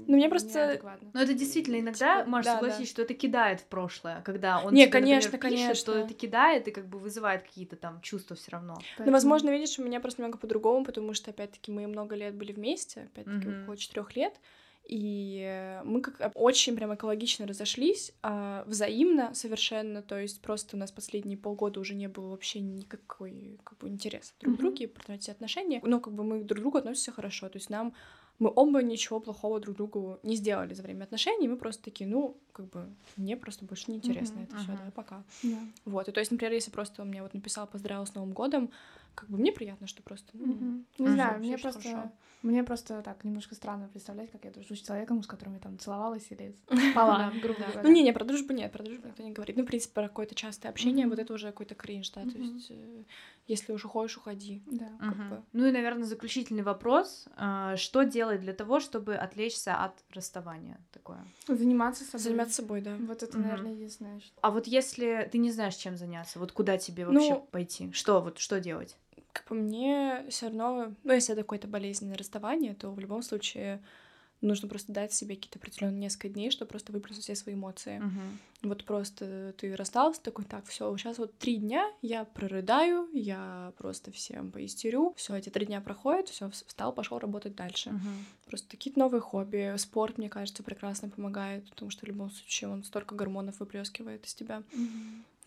Ну, 0.07 0.15
мне 0.15 0.29
просто-. 0.29 0.81
Но 1.13 1.21
это 1.21 1.33
действительно 1.33 1.79
иногда, 1.79 2.19
Типа, 2.19 2.29
Маш, 2.29 2.45
да, 2.45 2.53
согласись, 2.55 2.89
что 2.89 3.01
это 3.01 3.13
кидает 3.13 3.48
в 3.57 3.65
прошлое, 3.65 4.21
когда 4.21 4.59
он 4.63 4.73
Не, 4.73 4.85
тебе, 4.85 4.99
например, 4.99 5.21
конечно, 5.21 5.31
пишет, 5.37 5.41
конечно. 5.41 5.75
что 5.75 5.93
это 5.95 6.13
кидает 6.13 6.67
и 6.67 6.71
как 6.71 6.87
бы 6.87 6.99
вызывает 6.99 7.43
какие-то 7.43 7.75
там 7.75 7.99
чувства 8.01 8.35
все 8.35 8.51
равно. 8.51 8.75
Ну, 8.75 8.81
Поэтому- 8.97 9.11
возможно, 9.15 9.49
видишь, 9.49 9.79
у 9.79 9.83
меня 9.83 9.99
просто 9.99 10.21
немного 10.21 10.37
по-другому, 10.37 10.85
потому 10.85 11.13
что, 11.13 11.31
опять-таки, 11.31 11.71
мы 11.71 11.87
много 11.87 12.15
лет 12.15 12.35
были 12.35 12.51
вместе, 12.51 13.09
опять-таки, 13.13 13.47
Мгм. 13.49 13.63
около 13.63 13.77
четырех 13.77 14.15
лет. 14.15 14.39
И 14.87 15.79
мы 15.83 16.01
как 16.01 16.31
очень 16.33 16.75
прям 16.75 16.95
экологично 16.95 17.45
разошлись, 17.45 18.11
а, 18.23 18.63
взаимно 18.65 19.35
совершенно, 19.35 20.01
то 20.01 20.17
есть 20.19 20.41
просто 20.41 20.75
у 20.75 20.79
нас 20.79 20.91
последние 20.91 21.37
полгода 21.37 21.79
уже 21.79 21.93
не 21.93 22.07
было 22.07 22.29
вообще 22.29 22.59
никакой 22.59 23.59
как 23.63 23.77
бы 23.77 23.87
интереса 23.87 24.33
друг 24.39 24.55
к 24.55 24.59
Мгм. 24.59 24.75
другу, 24.75 24.91
против 24.93 25.29
отношения, 25.29 25.79
но 25.83 25.99
как 25.99 26.13
бы 26.13 26.23
мы 26.23 26.43
друг 26.43 26.57
к 26.59 26.61
другу 26.61 26.77
относимся 26.79 27.11
хорошо, 27.11 27.49
то 27.49 27.57
есть 27.57 27.69
нам 27.69 27.93
мы 28.39 28.51
оба 28.55 28.81
ничего 28.81 29.19
плохого 29.19 29.59
друг 29.59 29.75
другу 29.75 30.19
не 30.23 30.35
сделали 30.35 30.73
за 30.73 30.83
время 30.83 31.03
отношений, 31.03 31.47
мы 31.47 31.57
просто 31.57 31.83
такие, 31.83 32.09
ну, 32.09 32.37
как 32.53 32.69
бы, 32.69 32.89
мне 33.17 33.37
просто 33.37 33.65
больше 33.65 33.91
не 33.91 33.97
интересно 33.97 34.39
Мгм, 34.39 34.43
это 34.45 34.57
все, 34.57 34.71
ага. 34.71 34.83
да, 34.85 34.91
пока. 34.91 35.23
Да. 35.43 35.59
Вот, 35.85 36.07
и 36.07 36.11
то 36.11 36.19
есть, 36.19 36.31
например, 36.31 36.53
если 36.53 36.71
просто 36.71 37.01
он 37.01 37.09
мне 37.09 37.21
вот 37.21 37.33
написал, 37.33 37.67
поздравил 37.67 38.05
с 38.05 38.15
Новым 38.15 38.31
годом, 38.31 38.71
как 39.15 39.29
бы 39.29 39.37
мне 39.37 39.51
приятно, 39.51 39.87
что 39.87 40.01
просто, 40.01 40.29
ну, 40.33 40.45
Мгм. 40.45 40.85
Не 40.97 41.05
Мгм. 41.05 41.13
знаю, 41.15 41.39
мне 41.39 41.57
просто... 41.57 41.81
хорошо. 41.81 42.11
Мне 42.41 42.63
просто 42.63 43.01
так 43.01 43.25
немножко 43.25 43.53
странно 43.55 43.89
представлять, 43.89 44.31
как 44.31 44.45
я 44.45 44.51
дружу 44.51 44.75
с 44.75 44.79
человеком, 44.81 45.21
с 45.21 45.27
которым 45.27 45.55
я 45.55 45.59
там 45.59 45.77
целовалась 45.77 46.31
или 46.31 46.55
спала, 46.91 47.31
грубо 47.41 47.59
говоря. 47.59 47.83
Ну, 47.83 47.91
не, 47.91 48.01
не, 48.01 48.13
про 48.13 48.23
дружбу 48.23 48.53
нет, 48.53 48.71
про 48.71 48.83
дружбу 48.83 49.07
никто 49.07 49.23
не 49.23 49.31
говорит. 49.31 49.57
Ну, 49.57 49.63
в 49.63 49.65
принципе, 49.65 49.93
про 49.93 50.07
какое-то 50.07 50.35
частое 50.35 50.71
общение, 50.71 51.07
вот 51.07 51.19
это 51.19 51.33
уже 51.33 51.47
какой-то 51.47 51.75
кринж, 51.75 52.09
да, 52.11 52.21
то 52.25 52.37
есть, 52.37 52.67
э, 52.71 53.03
если 53.49 53.73
уж 53.73 53.83
уходишь, 53.85 54.15
уходи. 54.17 54.63
Да. 54.67 54.87
как 54.99 55.15
Мгм. 55.15 55.29
бы. 55.29 55.43
Ну 55.53 55.65
и, 55.65 55.71
наверное, 55.71 56.03
заключительный 56.05 56.63
вопрос. 56.63 57.25
а, 57.35 57.75
Что 57.75 58.03
делать 58.03 58.39
для 58.41 58.53
того, 58.53 58.79
чтобы 58.79 59.15
отвлечься 59.15 59.75
от 59.75 59.93
расставания? 60.13 60.79
Такое. 60.93 61.25
Заниматься 61.47 62.03
собой. 62.05 62.19
Заниматься 62.19 62.55
собой, 62.55 62.81
да. 62.81 62.95
Вот 63.07 63.23
это, 63.23 63.37
Мгм. 63.37 63.47
наверное, 63.47 63.71
единственное. 63.73 64.19
что- 64.19 64.31
А 64.41 64.51
вот 64.51 64.67
если 64.67 65.27
ты 65.31 65.37
не 65.39 65.51
знаешь, 65.51 65.75
чем 65.75 65.97
заняться, 65.97 66.39
вот 66.39 66.51
куда 66.51 66.77
тебе 66.77 67.05
вообще 67.05 67.33
Ну- 67.33 67.47
пойти? 67.51 67.91
Что 67.91 68.21
вот, 68.21 68.37
что 68.37 68.59
делать? 68.59 68.95
Как 69.33 69.45
по 69.45 69.53
мне, 69.55 70.25
все 70.29 70.47
равно, 70.47 70.93
ну, 71.03 71.13
если 71.13 71.33
это 71.33 71.43
какое-то 71.43 71.67
болезненное 71.67 72.17
расставание, 72.17 72.73
то 72.73 72.89
в 72.91 72.99
любом 72.99 73.21
случае 73.21 73.79
нужно 74.41 74.67
просто 74.67 74.91
дать 74.93 75.13
себе 75.13 75.35
какие-то 75.35 75.59
определенные 75.59 75.99
несколько 75.99 76.29
дней, 76.29 76.51
чтобы 76.51 76.69
просто 76.69 76.91
выплеснуть 76.91 77.23
все 77.23 77.35
свои 77.35 77.55
эмоции. 77.55 77.99
Мгм. 77.99 78.39
Вот 78.61 78.83
просто 78.83 79.53
ты 79.57 79.75
расстался, 79.75 80.21
такой, 80.21 80.43
так, 80.45 80.65
все, 80.65 80.95
сейчас 80.97 81.17
вот 81.17 81.37
три 81.37 81.57
дня 81.57 81.89
я 82.01 82.25
прорыдаю, 82.25 83.09
я 83.13 83.73
просто 83.77 84.11
всем 84.11 84.51
поистерю, 84.51 85.13
все, 85.15 85.35
эти 85.35 85.49
три 85.49 85.65
дня 85.65 85.79
проходят, 85.79 86.27
все, 86.27 86.49
встал, 86.49 86.93
пошел 86.93 87.19
работать 87.19 87.55
дальше. 87.55 87.91
Мгм. 87.91 88.25
Просто 88.47 88.69
какие-то 88.69 88.99
новые 88.99 89.21
хобби. 89.21 89.75
Спорт, 89.77 90.17
мне 90.17 90.29
кажется, 90.29 90.63
прекрасно 90.63 91.09
помогает, 91.09 91.69
потому 91.69 91.89
что 91.91 92.05
в 92.05 92.09
любом 92.09 92.31
случае 92.31 92.69
он 92.69 92.83
столько 92.83 93.15
гормонов 93.15 93.59
выплескивает 93.59 94.25
из 94.25 94.33
тебя. 94.33 94.63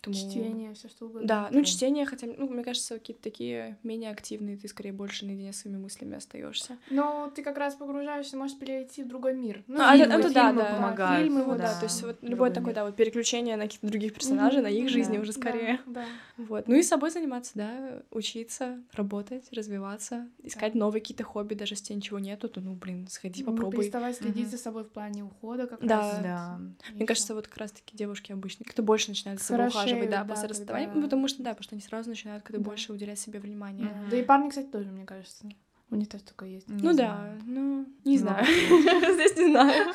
Поэтому- 0.05 0.29
Чтение, 0.31 0.73
все 0.73 0.89
что 0.89 1.05
угодно. 1.05 1.27
Да, 1.27 1.47
ну 1.51 1.63
чтение, 1.63 2.05
хотя, 2.05 2.27
ну, 2.37 2.49
мне 2.49 2.63
кажется, 2.63 2.95
какие-то 2.95 3.23
такие 3.23 3.77
менее 3.83 4.11
активные, 4.11 4.57
ты 4.57 4.67
скорее 4.67 4.91
больше 4.91 5.25
наедине 5.25 5.53
с 5.53 5.61
своими 5.61 5.77
мыслями 5.77 6.17
остаешься. 6.17 6.77
Но 6.89 7.31
ты 7.33 7.41
как 7.41 7.57
раз 7.57 7.75
погружаешься, 7.75 8.35
можешь 8.35 8.57
перейти 8.57 9.03
в 9.03 9.07
другой 9.07 9.33
мир. 9.33 9.63
Ну, 9.67 9.79
а, 9.81 9.95
фильмы- 9.95 10.05
это- 10.05 10.19
это 10.19 10.33
да, 10.33 10.47
фильмы 10.49 10.61
да. 10.63 10.75
помогают. 10.75 11.23
Фильмы, 11.23 11.43
вот, 11.43 11.57
да, 11.57 11.73
да, 11.73 11.79
то 11.79 11.85
есть 11.85 12.01
вот 12.03 12.17
другой 12.19 12.29
любое 12.29 12.49
такое, 12.51 12.65
мир. 12.67 12.75
да, 12.75 12.85
вот 12.85 12.95
переключение 12.97 13.55
на 13.55 13.63
каких-то 13.63 13.87
других 13.87 14.13
персонажей, 14.13 14.61
на 14.61 14.67
их 14.67 14.89
жизни 14.89 15.15
да, 15.15 15.21
уже 15.21 15.31
Да, 15.33 15.39
скорее. 15.39 15.79
Да. 15.85 16.05
Вот. 16.37 16.67
Ну 16.67 16.75
и 16.75 16.83
собой 16.83 17.09
заниматься, 17.11 17.51
да, 17.55 18.03
учиться, 18.11 18.79
работать, 18.93 19.45
развиваться, 19.53 20.27
искать 20.43 20.75
новые 20.75 21.01
какие-то 21.01 21.23
хобби, 21.23 21.53
даже 21.53 21.73
если 21.75 21.93
ничего 21.93 22.19
нету, 22.19 22.49
то, 22.49 22.59
ну, 22.61 22.73
блин, 22.73 23.07
сходи, 23.09 23.43
попробуй. 23.43 23.77
переставай 23.79 24.13
следить 24.13 24.43
Мгм. 24.43 24.51
за 24.51 24.57
собой 24.57 24.83
в 24.83 24.89
плане 24.89 25.23
ухода 25.23 25.67
как 25.67 25.79
Да. 25.85 25.99
раз. 26.01 26.19
Да. 26.23 26.59
Мне 26.93 27.05
кажется, 27.05 27.33
вот 27.35 27.47
как 27.47 27.57
раз-таки 27.57 27.95
девушки 27.95 28.31
обычно 28.31 28.65
как-то 28.65 28.83
больше 28.83 29.09
начинают 29.09 29.39
за 29.39 29.47
собой 29.47 29.67
ухаживать, 29.67 29.92
да, 30.01 30.23
да, 30.23 30.25
после 30.25 30.47
когда- 30.47 30.47
расставания, 30.49 30.91
ну, 30.93 31.01
потому 31.03 31.27
что, 31.27 31.43
да, 31.43 31.49
потому 31.51 31.63
что 31.63 31.75
они 31.75 31.81
сразу 31.81 32.09
начинают 32.09 32.43
когда 32.43 32.59
Да. 32.59 32.65
больше 32.65 32.91
уделять 32.93 33.19
себе 33.19 33.39
внимание. 33.39 33.87
Да. 33.87 33.95
Мгм. 34.01 34.09
Да 34.09 34.17
и 34.17 34.23
парни, 34.23 34.49
кстати, 34.49 34.67
тоже, 34.67 34.89
мне 34.91 35.05
кажется. 35.05 35.45
У 35.89 35.95
них 35.95 36.09
тоже 36.09 36.23
такое 36.23 36.49
есть. 36.49 36.67
Не 36.67 36.81
Ну 36.81 36.93
да, 36.93 37.15
знаю. 37.15 37.41
ну, 37.45 37.85
не 38.03 38.17
Ну, 38.17 38.21
знаю. 38.21 38.45
Здесь 39.13 39.37
не 39.37 39.51
знаю. 39.51 39.93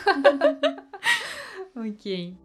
Окей. 1.75 2.37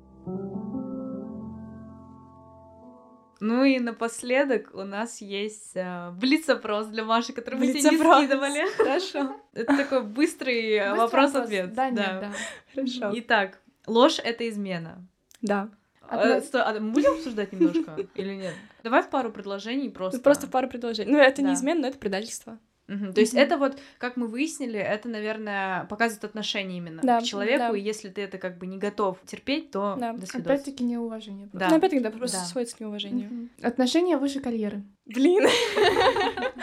Ну 3.40 3.64
и 3.66 3.78
напоследок 3.80 4.70
у 4.74 4.84
нас 4.84 5.20
есть 5.20 5.72
э, 5.76 6.12
блиц-опрос 6.12 6.88
для 6.88 7.04
Маши, 7.04 7.34
который 7.34 7.60
мы 7.60 7.68
тебе 7.68 7.82
не 7.82 7.98
скидывали. 7.98 8.66
Хорошо. 8.78 9.36
Это 9.54 9.76
такой 9.76 10.04
быстрый 10.04 10.72
э, 10.76 10.96
вопрос-ответ. 10.96 11.74
Да, 11.74 11.92
да. 11.92 12.32
Хорошо. 12.74 13.12
Итак, 13.16 13.60
ложь— 13.86 14.20
это 14.24 14.48
измена. 14.48 15.06
Да. 15.42 15.70
А, 16.14 16.41
стой, 16.41 16.61
а 16.61 16.80
мы 16.80 16.91
будем 16.91 17.14
обсуждать 17.14 17.52
немножко 17.53 17.95
или 18.15 18.34
нет? 18.35 18.53
Давай 18.84 19.02
в 19.03 19.10
пару 19.10 19.31
предложений 19.31 19.90
просто. 19.90 20.18
Ну, 20.18 20.23
Просто 20.23 20.48
пару 20.48 20.68
предложений. 20.68 21.11
Ну, 21.11 21.18
это 21.19 21.41
Да. 21.41 21.49
неизменно, 21.49 21.81
но 21.81 21.88
это 21.88 21.98
предательство. 21.98 22.60
Мгм. 22.88 23.14
То 23.14 23.22
есть 23.22 23.34
это 23.34 23.57
вот, 23.57 23.77
как 23.98 24.18
мы 24.18 24.27
выяснили, 24.27 24.77
это, 24.77 25.07
наверное, 25.07 25.85
показывает 25.85 26.26
отношение 26.26 26.80
именно 26.80 27.02
Да, 27.02 27.22
к 27.22 27.23
человеку, 27.23 27.72
да. 27.72 27.77
и 27.77 27.81
если 27.81 28.10
ты 28.10 28.22
это 28.22 28.38
как 28.38 28.57
бы 28.57 28.68
не 28.68 28.77
готов 28.77 29.19
терпеть, 29.26 29.72
то 29.72 29.95
Да. 29.98 30.11
до 30.11 30.26
свидания. 30.26 30.56
Опять-таки 30.56 30.84
неуважение. 30.84 31.49
Да. 31.53 31.69
Ну, 31.69 31.77
опять-таки, 31.77 32.03
да, 32.03 32.11
просто 32.11 32.40
Да. 32.40 32.44
сводится 32.44 32.76
к 32.76 32.80
неуважению. 32.81 33.30
Мгм. 33.31 33.49
Отношения 33.61 34.18
выше 34.18 34.41
карьеры. 34.41 34.84
Блин. 35.06 35.48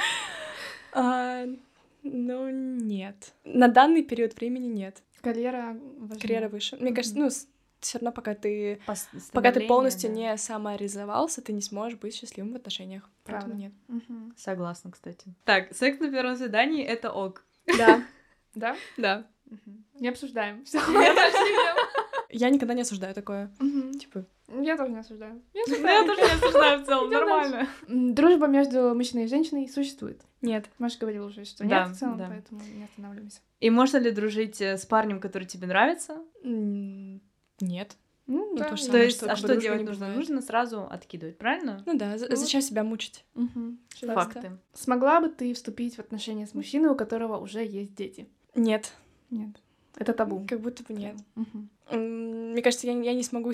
А, 0.92 1.44
Ну, 2.02 2.48
нет. 2.50 3.32
На 3.44 3.68
данный 3.68 4.02
период 4.02 4.34
времени 4.36 4.66
нет. 4.66 5.02
Карьера 5.20 5.76
важнее. 5.98 6.20
Карьера 6.20 6.48
выше. 6.48 6.76
Мне 6.80 6.92
кажется, 6.94 7.18
ну, 7.18 7.28
все 7.80 7.98
равно, 7.98 8.12
пока 8.12 8.34
ты 8.34 8.80
пока 9.32 9.52
ты 9.52 9.66
полностью 9.66 10.10
да. 10.10 10.16
не 10.16 10.36
самореализовался, 10.36 11.42
ты 11.42 11.52
не 11.52 11.62
сможешь 11.62 11.98
быть 11.98 12.14
счастливым 12.14 12.52
в 12.52 12.56
отношениях. 12.56 13.08
Правда. 13.24 13.46
Поэтому 13.46 13.60
нет. 13.62 13.72
Мгм. 13.88 14.34
Согласна, 14.36 14.90
кстати. 14.90 15.34
Так, 15.44 15.74
секс 15.74 15.98
на 16.00 16.10
первом 16.10 16.36
свидании— 16.36 16.84
это 16.84 17.10
ок. 17.12 17.44
Да, 17.78 18.02
Да? 18.54 18.76
да. 18.96 19.26
Не 19.98 20.08
обсуждаем. 20.08 20.64
Всё. 20.64 20.80
Я 22.32 22.50
никогда 22.50 22.74
не 22.74 22.82
осуждаю 22.82 23.12
такое. 23.14 23.50
Типа, 23.98 24.24
Я 24.48 24.76
тоже 24.76 24.92
не 24.92 24.98
осуждаю. 25.00 25.42
Я 25.52 25.64
тоже 25.64 25.80
не 26.22 26.30
осуждаю 26.32 26.80
в 26.82 26.86
целом, 26.86 27.08
Идём 27.10 27.20
нормально. 27.20 27.68
Дружба 27.88 28.46
между 28.46 28.94
мужчиной 28.94 29.24
и 29.24 29.28
женщиной 29.28 29.68
существует. 29.68 30.20
нет. 30.40 30.66
Маша 30.78 30.98
говорила 31.00 31.26
уже, 31.26 31.44
что 31.44 31.64
Да, 31.66 31.86
нет 31.86 31.96
в 31.96 31.98
целом, 31.98 32.18
да. 32.18 32.26
поэтому 32.28 32.60
не 32.76 32.84
останавливаемся. 32.84 33.40
И 33.58 33.68
можно 33.70 33.96
ли 33.98 34.10
дружить 34.12 34.60
э, 34.60 34.78
с 34.78 34.86
парнем, 34.86 35.18
который 35.20 35.44
тебе 35.44 35.66
нравится? 35.66 36.18
Нет. 37.60 37.96
Ну, 38.26 38.50
Ну, 38.52 38.56
да. 38.58 38.68
то 38.68 38.76
же 38.76 38.82
То 38.82 38.86
самое, 38.88 39.04
есть, 39.06 39.16
что 39.16 39.32
а 39.32 39.36
что 39.36 39.56
делать 39.56 39.80
нужно? 39.80 39.94
бывает. 40.06 40.16
Нужно 40.16 40.40
сразу 40.42 40.82
откидывать, 40.88 41.36
правильно? 41.38 41.82
Ну 41.84 41.98
да, 41.98 42.16
Ну. 42.16 42.36
зачем 42.36 42.62
себя 42.62 42.84
мучить? 42.84 43.24
Пожалуйста. 43.34 44.14
Факты. 44.14 44.52
Смогла 44.72 45.20
бы 45.20 45.28
ты 45.30 45.52
вступить 45.52 45.96
в 45.96 45.98
отношения 45.98 46.46
с 46.46 46.54
мужчиной, 46.54 46.90
у 46.90 46.94
которого 46.94 47.38
уже 47.38 47.64
есть 47.64 47.94
дети? 47.94 48.28
Нет. 48.54 48.92
Нет. 49.30 49.50
Это 49.96 50.12
табу. 50.12 50.46
Как 50.48 50.60
будто 50.60 50.84
бы 50.84 50.94
нет. 50.94 51.16
М, 51.90 52.52
Мне 52.52 52.62
кажется, 52.62 52.86
я, 52.86 52.92
я 52.92 53.14
не 53.14 53.24
смогу 53.24 53.50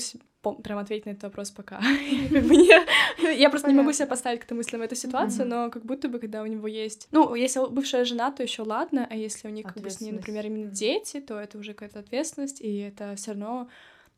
прям 0.63 0.79
ответить 0.79 1.07
на 1.07 1.11
этот 1.11 1.23
вопрос 1.25 1.51
пока. 1.51 1.81
Как 2.31 2.45
бы 2.45 2.57
не- 2.57 3.37
Я 3.39 3.49
просто 3.51 3.69
не 3.69 3.75
могу 3.75 3.93
себя 3.93 4.07
поставить 4.07 4.41
к 4.45 4.51
мыслям 4.55 4.81
в 4.83 4.85
эту 4.85 4.95
ситуацию, 4.95 5.49
но 5.49 5.71
как 5.71 5.85
будто 5.87 6.09
бы, 6.09 6.19
когда 6.19 6.43
у 6.43 6.47
него 6.47 6.67
есть... 6.69 7.09
Ну, 7.13 7.35
если 7.35 7.67
бывшая 7.69 8.05
жена, 8.05 8.31
то 8.31 8.43
еще 8.43 8.63
ладно, 8.63 9.07
а 9.11 9.17
если 9.17 9.49
у 9.49 9.51
них 9.51 9.67
как 9.67 9.83
бы 9.83 9.89
с 9.91 10.01
ней, 10.03 10.13
например, 10.13 10.47
именно 10.47 10.71
дети, 10.71 11.21
то 11.21 11.41
это 11.41 11.57
уже 11.59 11.73
какая-то 11.73 11.99
ответственность, 12.01 12.61
и 12.61 12.77
это 12.79 13.15
все 13.17 13.31
равно 13.33 13.69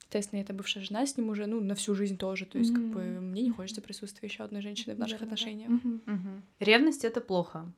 Естественно, 0.08 0.40
это 0.40 0.54
бывшая 0.54 0.80
жена 0.80 1.04
с 1.04 1.18
ним 1.18 1.28
уже, 1.28 1.46
ну, 1.46 1.60
на 1.60 1.74
всю 1.74 1.94
жизнь 1.94 2.16
тоже. 2.16 2.46
То 2.46 2.56
есть, 2.56 2.72
как 2.72 2.82
бы, 2.82 3.02
мне 3.02 3.42
не 3.42 3.50
хочется 3.50 3.82
присутствия 3.82 4.28
еще 4.28 4.42
одной 4.42 4.62
женщины 4.62 4.94
в 4.94 4.98
наших 4.98 5.18
да. 5.18 5.24
отношениях. 5.26 5.68
Мгм. 5.68 6.02
Мгм. 6.06 6.42
Ревность— 6.60 7.04
это 7.04 7.20
плохо. 7.20 7.70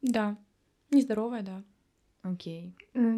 Да. 0.00 0.38
Нездоровая, 0.90 1.42
да. 1.42 1.62
Окей. 2.22 2.72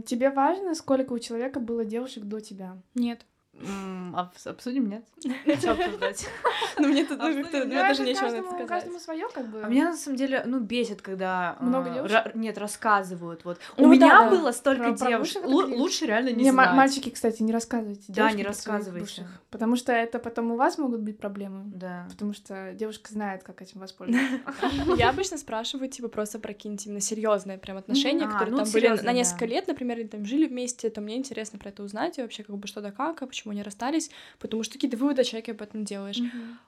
Тебе 0.04 0.30
важно, 0.30 0.74
сколько 0.74 1.12
у 1.12 1.18
человека 1.20 1.60
было 1.60 1.84
девушек 1.84 2.24
до 2.24 2.40
тебя? 2.40 2.76
Нет. 2.96 3.24
Обс- 3.60 4.46
Обсудим, 4.46 4.88
нет? 4.88 5.04
Что 5.58 5.72
обсуждать? 5.72 6.28
Ну, 6.78 6.88
мне 6.88 7.06
тут, 7.06 7.18
ну, 7.18 7.24
даже 7.70 8.02
нечего 8.02 8.28
на 8.28 8.36
это 8.36 8.48
сказать. 8.48 8.68
каждому 8.68 8.98
свое, 8.98 9.28
как 9.32 9.48
бы. 9.48 9.62
А 9.62 9.68
меня 9.68 9.86
на 9.90 9.96
самом 9.96 10.18
деле, 10.18 10.42
ну, 10.44 10.60
бесит, 10.60 11.00
когда... 11.00 11.56
Много 11.60 11.90
а, 11.90 11.94
девушек? 11.94 12.16
ра- 12.26 12.32
Нет, 12.34 12.58
рассказывают. 12.58 13.46
Вот. 13.46 13.58
Ну 13.78 13.84
У 13.84 13.88
меня 13.88 14.28
было 14.28 14.52
столько 14.52 14.92
девушек. 14.92 15.42
Лучше 15.44 16.04
реально 16.06 16.32
не 16.32 16.50
знать. 16.50 16.74
мальчики, 16.74 17.08
кстати, 17.08 17.42
не 17.42 17.52
рассказывайте. 17.52 18.04
Да, 18.08 18.30
не 18.32 18.42
рассказывайте. 18.42 19.26
потому 19.50 19.76
что 19.76 19.92
это 19.92 20.18
потом 20.18 20.52
у 20.52 20.56
вас 20.56 20.76
могут 20.76 21.00
быть 21.00 21.18
проблемы. 21.18 21.62
Да. 21.66 22.06
Потому 22.10 22.34
что 22.34 22.72
девушка 22.74 23.10
знает, 23.10 23.42
как 23.42 23.62
этим 23.62 23.80
воспользоваться. 23.80 24.40
Я 24.96 25.08
обычно 25.08 25.38
спрашиваю, 25.38 25.88
типа, 25.88 26.08
просто 26.08 26.38
про 26.38 26.52
какие-нибудь 26.52 26.86
именно 26.86 27.00
серьезные 27.00 27.56
прям 27.56 27.78
отношения, 27.78 28.26
А, 28.26 28.30
которые 28.30 28.50
ну, 28.50 28.58
там 28.58 28.70
были 28.70 28.88
на 28.88 29.12
несколько 29.12 29.46
лет, 29.46 29.66
например, 29.66 29.98
или 29.98 30.08
там 30.08 30.26
жили 30.26 30.46
вместе, 30.46 30.90
то 30.90 31.00
мне 31.00 31.16
интересно 31.16 31.58
про 31.58 31.70
это 31.70 31.82
узнать 31.82 32.18
и 32.18 32.22
вообще 32.22 32.42
как 32.42 32.56
бы 32.56 32.66
что 32.68 32.80
да 32.80 32.92
как, 32.92 33.22
а 33.22 33.26
почему 33.26 33.45
они 33.50 33.62
расстались, 33.62 34.10
потому 34.38 34.62
что 34.62 34.74
какие-то 34.74 34.96
выводы 34.96 35.22
о 35.22 35.24
человеке 35.24 35.52
об 35.52 35.62
этом 35.62 35.84
делаешь. 35.84 36.20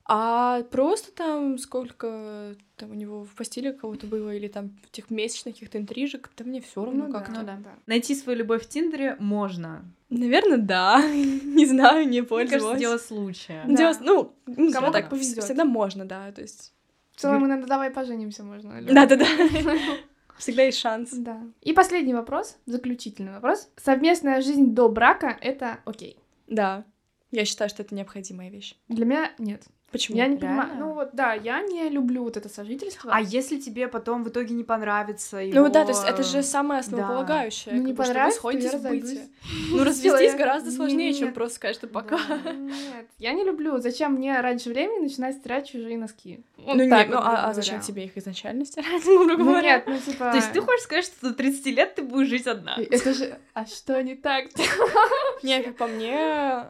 А 0.04 0.62
просто 0.64 1.12
там 1.12 1.58
сколько 1.58 2.54
там 2.76 2.90
у 2.92 2.94
него 2.94 3.24
в 3.24 3.30
постели 3.34 3.72
кого-то 3.72 4.06
было, 4.06 4.34
или 4.34 4.48
там 4.48 4.70
этих 4.92 5.10
месячных 5.10 5.54
каких-то 5.54 5.78
интрижек, 5.78 6.30
да 6.36 6.44
мне 6.44 6.60
все 6.60 6.84
равно 6.84 7.06
Ну 7.06 7.12
как-то. 7.12 7.32
да, 7.32 7.42
да. 7.42 7.56
да. 7.64 7.70
Найти 7.86 8.14
свою 8.14 8.38
любовь 8.38 8.64
в 8.64 8.68
Тиндере 8.68 9.16
можно. 9.18 9.84
Наверное, 10.10 10.58
да. 10.58 11.02
Не 11.12 11.66
знаю, 11.66 12.08
не 12.08 12.20
Мне 12.20 12.28
кажется, 12.28 12.28
пользовалась. 12.28 12.78
дело 12.80 12.98
случая. 12.98 13.64
Да. 13.66 13.74
Дело- 13.74 13.96
ну, 14.00 14.32
ну, 14.46 14.72
Кому 14.72 14.92
так, 14.92 15.02
как 15.02 15.10
повезёт. 15.10 15.44
всегда 15.44 15.64
можно, 15.64 16.04
да, 16.04 16.30
то 16.32 16.40
есть. 16.40 16.72
В 17.16 17.20
целом, 17.20 17.46
иногда 17.46 17.66
давай 17.66 17.90
поженимся 17.90 18.44
можно. 18.44 18.80
Да-да-да. 18.82 19.26
Всегда 20.38 20.62
есть 20.62 20.78
шанс. 20.78 21.10
Да. 21.12 21.42
И 21.62 21.72
последний 21.72 22.14
вопрос, 22.14 22.56
заключительный 22.64 23.32
вопрос. 23.32 23.68
Совместная 23.76 24.40
жизнь 24.40 24.72
до 24.72 24.88
брака— 24.88 25.36
это 25.40 25.80
окей. 25.84 26.16
Да. 26.48 26.84
Я 27.30 27.44
считаю, 27.44 27.68
что 27.68 27.82
это 27.82 27.94
необходимая 27.94 28.50
вещь. 28.50 28.74
Для 28.88 29.04
меня 29.04 29.32
нет. 29.38 29.66
Почему? 29.90 30.18
Я 30.18 30.26
не 30.26 30.36
Реально? 30.36 30.62
понимаю. 30.62 30.78
Ну 30.78 30.92
вот, 30.92 31.10
да, 31.14 31.32
я 31.32 31.62
не 31.62 31.88
люблю 31.88 32.22
вот 32.22 32.36
это 32.36 32.50
сожительство. 32.50 33.10
А 33.12 33.22
если 33.22 33.58
тебе 33.58 33.88
потом 33.88 34.22
в 34.22 34.28
итоге 34.28 34.54
не 34.54 34.64
понравится 34.64 35.36
Ну 35.36 35.42
его, 35.42 35.68
да, 35.68 35.84
то 35.84 35.90
есть 35.90 36.04
это 36.04 36.22
же 36.22 36.42
самое 36.42 36.82
да. 36.82 36.86
основополагающее. 36.86 37.74
Ну, 37.74 37.80
как 37.80 37.86
не 37.86 37.92
бы, 37.94 38.04
что 38.04 38.12
вы 38.12 38.14
понравится, 38.14 38.78
то 38.80 38.92
я. 38.92 39.22
Ну, 39.70 39.84
развестись 39.84 40.34
гораздо 40.34 40.70
сложнее, 40.70 41.14
чем 41.14 41.32
просто 41.32 41.56
сказать, 41.56 41.76
что 41.76 41.86
пока. 41.86 42.18
Да. 42.28 42.52
Нет, 42.52 43.06
я 43.18 43.32
не 43.32 43.44
люблю. 43.44 43.78
Зачем 43.78 44.14
мне 44.14 44.38
раньше 44.40 44.68
времени 44.68 45.04
начинать 45.04 45.36
стирать 45.36 45.70
чужие 45.70 45.96
носки? 45.96 46.44
Вот 46.58 46.76
Ну, 46.76 46.88
так 46.88 47.08
нет, 47.08 47.16
ну 47.16 47.22
а, 47.22 47.48
а 47.48 47.54
зачем 47.54 47.80
тебе 47.80 48.04
их 48.04 48.16
изначально 48.18 48.66
стирать, 48.66 49.02
Ну 49.06 49.60
нет, 49.60 49.84
ну 49.86 49.98
типа... 49.98 50.30
То 50.30 50.36
есть 50.36 50.52
ты 50.52 50.60
хочешь 50.60 50.82
сказать, 50.82 51.04
что 51.06 51.28
до 51.28 51.34
30 51.34 51.66
лет 51.66 51.94
ты 51.94 52.02
будешь 52.02 52.28
жить 52.28 52.46
одна? 52.46 52.76
Это 52.76 53.14
же... 53.14 53.38
А 53.54 53.64
что 53.64 54.02
не 54.02 54.16
так? 54.16 54.46
Не, 55.42 55.62
как 55.62 55.76
по 55.76 55.86
мне, 55.86 56.66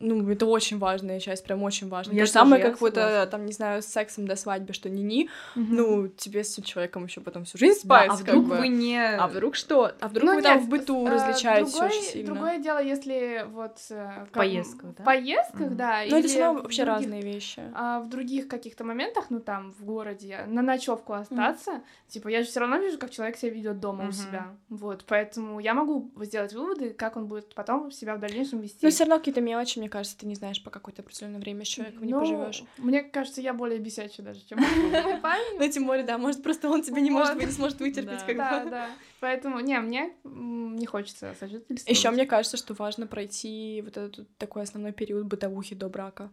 ну, 0.00 0.28
это 0.30 0.46
очень 0.46 0.78
важная 0.78 1.20
часть, 1.20 1.44
прям 1.44 1.62
очень 1.62 1.88
важная. 1.88 2.14
Я 2.16 2.22
То 2.22 2.26
же 2.26 2.32
самое, 2.32 2.62
как 2.62 2.78
согласна. 2.78 3.26
там, 3.26 3.46
не 3.46 3.52
знаю, 3.52 3.82
с 3.82 3.86
сексом 3.86 4.26
до 4.26 4.34
свадьбы, 4.36 4.72
что 4.72 4.88
ни-ни, 4.88 5.28
Мгм. 5.54 5.76
ну, 5.76 6.08
тебе 6.08 6.42
с 6.42 6.52
этим 6.54 6.62
человеком 6.64 7.04
еще 7.04 7.20
потом 7.20 7.44
всю 7.44 7.58
жизнь 7.58 7.80
Да, 7.84 8.06
спать, 8.06 8.08
а 8.10 8.24
как 8.24 8.34
вдруг 8.36 8.44
бы. 8.48 8.56
вы 8.56 8.68
не... 8.68 8.98
А 8.98 9.26
вдруг 9.28 9.54
что? 9.54 9.92
А 10.00 10.08
вдруг 10.08 10.24
Ну, 10.28 10.34
вы 10.36 10.42
там 10.42 10.56
нет, 10.58 10.66
в 10.66 10.68
быту 10.68 11.06
э, 11.06 11.10
различаетесь 11.10 11.72
другой- 11.72 11.88
очень 11.88 12.02
сильно? 12.02 12.26
Другое 12.34 12.58
дело, 12.58 12.82
если 12.82 13.44
вот... 13.50 13.76
э, 13.90 14.10
как- 14.24 14.32
поездках, 14.32 14.94
да? 14.96 15.02
В 15.02 15.06
поездках, 15.06 15.60
Мгм. 15.60 15.76
да. 15.76 16.00
Ну, 16.08 16.16
это 16.18 16.28
все 16.28 16.40
равно 16.40 16.60
в 16.60 16.62
вообще 16.62 16.84
других- 16.84 17.02
разные 17.02 17.22
вещи. 17.22 17.62
А 17.74 18.00
в 18.00 18.08
других 18.08 18.48
каких-то 18.48 18.84
моментах, 18.84 19.26
ну 19.30 19.40
там, 19.40 19.72
в 19.78 19.84
городе, 19.84 20.40
на 20.46 20.62
ночевку 20.62 21.12
остаться, 21.12 21.82
типа, 22.08 22.28
я 22.28 22.42
же 22.42 22.48
все 22.48 22.60
равно 22.60 22.78
вижу, 22.78 22.98
как 22.98 23.10
человек 23.10 23.36
себя 23.36 23.52
ведет 23.52 23.80
дома 23.80 24.04
Мгм. 24.04 24.08
у 24.08 24.12
себя. 24.12 24.46
Вот, 24.70 25.04
поэтому 25.06 25.60
я 25.60 25.74
могу 25.74 26.10
сделать 26.22 26.52
выводы, 26.54 26.90
как 26.90 27.16
он 27.16 27.26
будет 27.26 27.54
потом 27.54 27.90
себя 27.90 28.14
в 28.16 28.20
дальнейшем 28.20 28.60
вести. 28.60 28.78
Но 28.82 28.90
все 28.90 29.04
равно 29.04 29.18
какие-то 29.18 29.40
мелочи, 29.40 29.78
мне 29.78 29.89
кажется, 29.90 30.16
ты 30.18 30.26
не 30.26 30.34
знаешь 30.34 30.62
по 30.64 30.70
какое-то 30.70 31.02
определенное 31.02 31.40
время 31.40 31.64
с 31.64 31.68
человеком 31.68 32.04
не 32.04 32.12
Ну, 32.12 32.20
поживешь. 32.20 32.62
Мне 32.78 33.02
кажется, 33.02 33.42
я 33.42 33.52
более 33.52 33.78
бесячая 33.78 34.24
даже, 34.24 34.40
чем 34.48 34.58
парень. 35.22 35.58
Ну, 35.58 35.68
тем 35.70 35.86
более, 35.86 36.04
да, 36.04 36.16
может, 36.16 36.42
просто 36.42 36.70
он 36.70 36.82
тебя 36.82 37.00
не 37.02 37.10
может, 37.10 37.36
не 37.36 37.46
сможет 37.50 37.78
вытерпеть, 37.80 38.20
Да. 38.20 38.26
как 38.26 38.36
Да, 38.36 38.64
бы. 38.64 38.70
да. 38.70 38.90
Поэтому, 39.20 39.60
не, 39.60 39.78
мне 39.80 40.12
не 40.24 40.86
хочется 40.86 41.34
сожительствовать. 41.38 41.86
Еще 41.98 42.10
мне 42.10 42.24
кажется, 42.24 42.56
что 42.56 42.72
важно 42.72 43.06
пройти 43.06 43.82
вот 43.84 43.98
этот 43.98 44.26
такой 44.38 44.62
основной 44.62 44.92
период 44.92 45.26
бытовухи 45.26 45.74
до 45.74 45.88
брака. 45.90 46.30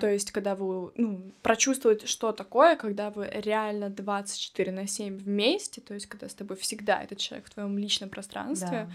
То 0.00 0.08
есть, 0.08 0.30
когда 0.30 0.54
вы, 0.54 0.92
ну, 0.96 1.32
прочувствовать, 1.42 2.06
что 2.08 2.30
такое, 2.32 2.76
когда 2.76 3.10
вы 3.10 3.28
реально 3.32 3.90
24 3.90 4.70
на 4.72 4.86
7 4.86 5.16
вместе, 5.16 5.80
то 5.80 5.94
есть, 5.94 6.06
когда 6.06 6.28
с 6.28 6.34
тобой 6.34 6.56
всегда 6.56 7.02
этот 7.02 7.18
человек 7.18 7.46
в 7.46 7.50
твоем 7.50 7.76
личном 7.78 8.08
пространстве, 8.08 8.88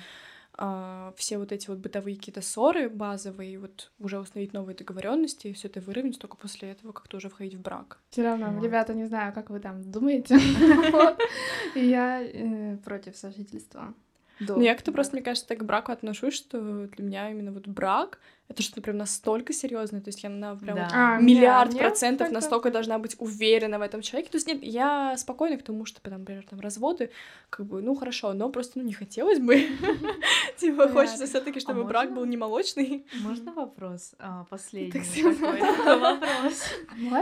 А, 0.55 1.13
все 1.17 1.37
вот 1.37 1.51
эти 1.51 1.67
вот 1.67 1.79
бытовые 1.79 2.15
какие-то 2.15 2.41
ссоры 2.41 2.87
базовые, 2.89 3.57
вот 3.57 3.91
уже 3.99 4.19
установить 4.19 4.53
новые 4.53 4.75
договоренности, 4.75 5.47
и 5.47 5.53
все 5.53 5.67
это 5.67 5.81
выровнять, 5.81 6.19
только 6.19 6.37
после 6.37 6.69
этого 6.69 6.91
как-то 6.91 7.17
уже 7.17 7.29
входить 7.29 7.55
в 7.55 7.61
брак. 7.61 7.99
Все 8.11 8.23
равно, 8.23 8.51
Вот. 8.51 8.63
ребята, 8.63 8.93
не 8.93 9.05
знаю, 9.05 9.33
как 9.33 9.49
вы 9.49 9.59
там 9.59 9.81
думаете. 9.91 10.37
Я 11.75 12.21
э, 12.21 12.77
против 12.77 13.17
сожительства. 13.17 13.93
Ну, 14.39 14.61
я 14.61 14.73
как-то 14.73 14.91
просто, 14.91 15.15
мне 15.15 15.23
кажется, 15.23 15.47
так 15.47 15.59
к 15.59 15.63
браку 15.63 15.91
отношусь, 15.91 16.33
что 16.33 16.87
для 16.87 17.05
меня 17.05 17.29
именно 17.31 17.51
вот 17.51 17.67
брак 17.67 18.19
это 18.49 18.61
что-то 18.61 18.81
прям 18.81 18.97
настолько 18.97 19.53
серьезное, 19.53 20.01
то 20.01 20.09
есть 20.09 20.21
я 20.23 20.29
на 20.29 20.55
прям 20.55 20.75
Да. 20.75 20.83
вот 20.83 20.91
А, 20.93 21.17
миллиард 21.19 21.71
мне- 21.71 21.81
процентов 21.81 22.27
мне 22.27 22.35
настолько 22.35 22.69
должна 22.69 22.99
быть 22.99 23.15
уверена 23.19 23.79
в 23.79 23.81
этом 23.81 24.01
человеке. 24.01 24.29
То 24.29 24.35
есть 24.37 24.47
нет, 24.47 24.59
я 24.61 25.15
спокойна 25.17 25.57
к 25.57 25.63
тому, 25.63 25.85
что, 25.85 26.01
там, 26.01 26.13
например, 26.19 26.45
там 26.47 26.59
разводы, 26.59 27.09
как 27.49 27.65
бы, 27.65 27.81
ну 27.81 27.95
хорошо, 27.95 28.33
но 28.33 28.49
просто 28.49 28.79
ну 28.79 28.85
не 28.85 28.93
хотелось 28.93 29.39
бы. 29.39 29.67
Типа 30.57 30.87
хочется 30.87 31.25
все 31.25 31.39
таки 31.41 31.59
чтобы 31.59 31.83
брак 31.85 32.13
был 32.13 32.25
не 32.25 32.37
молочный. 32.37 33.05
Можно 33.21 33.53
вопрос 33.53 34.13
а, 34.19 34.45
последний? 34.49 35.23
Вопрос. 35.23 36.63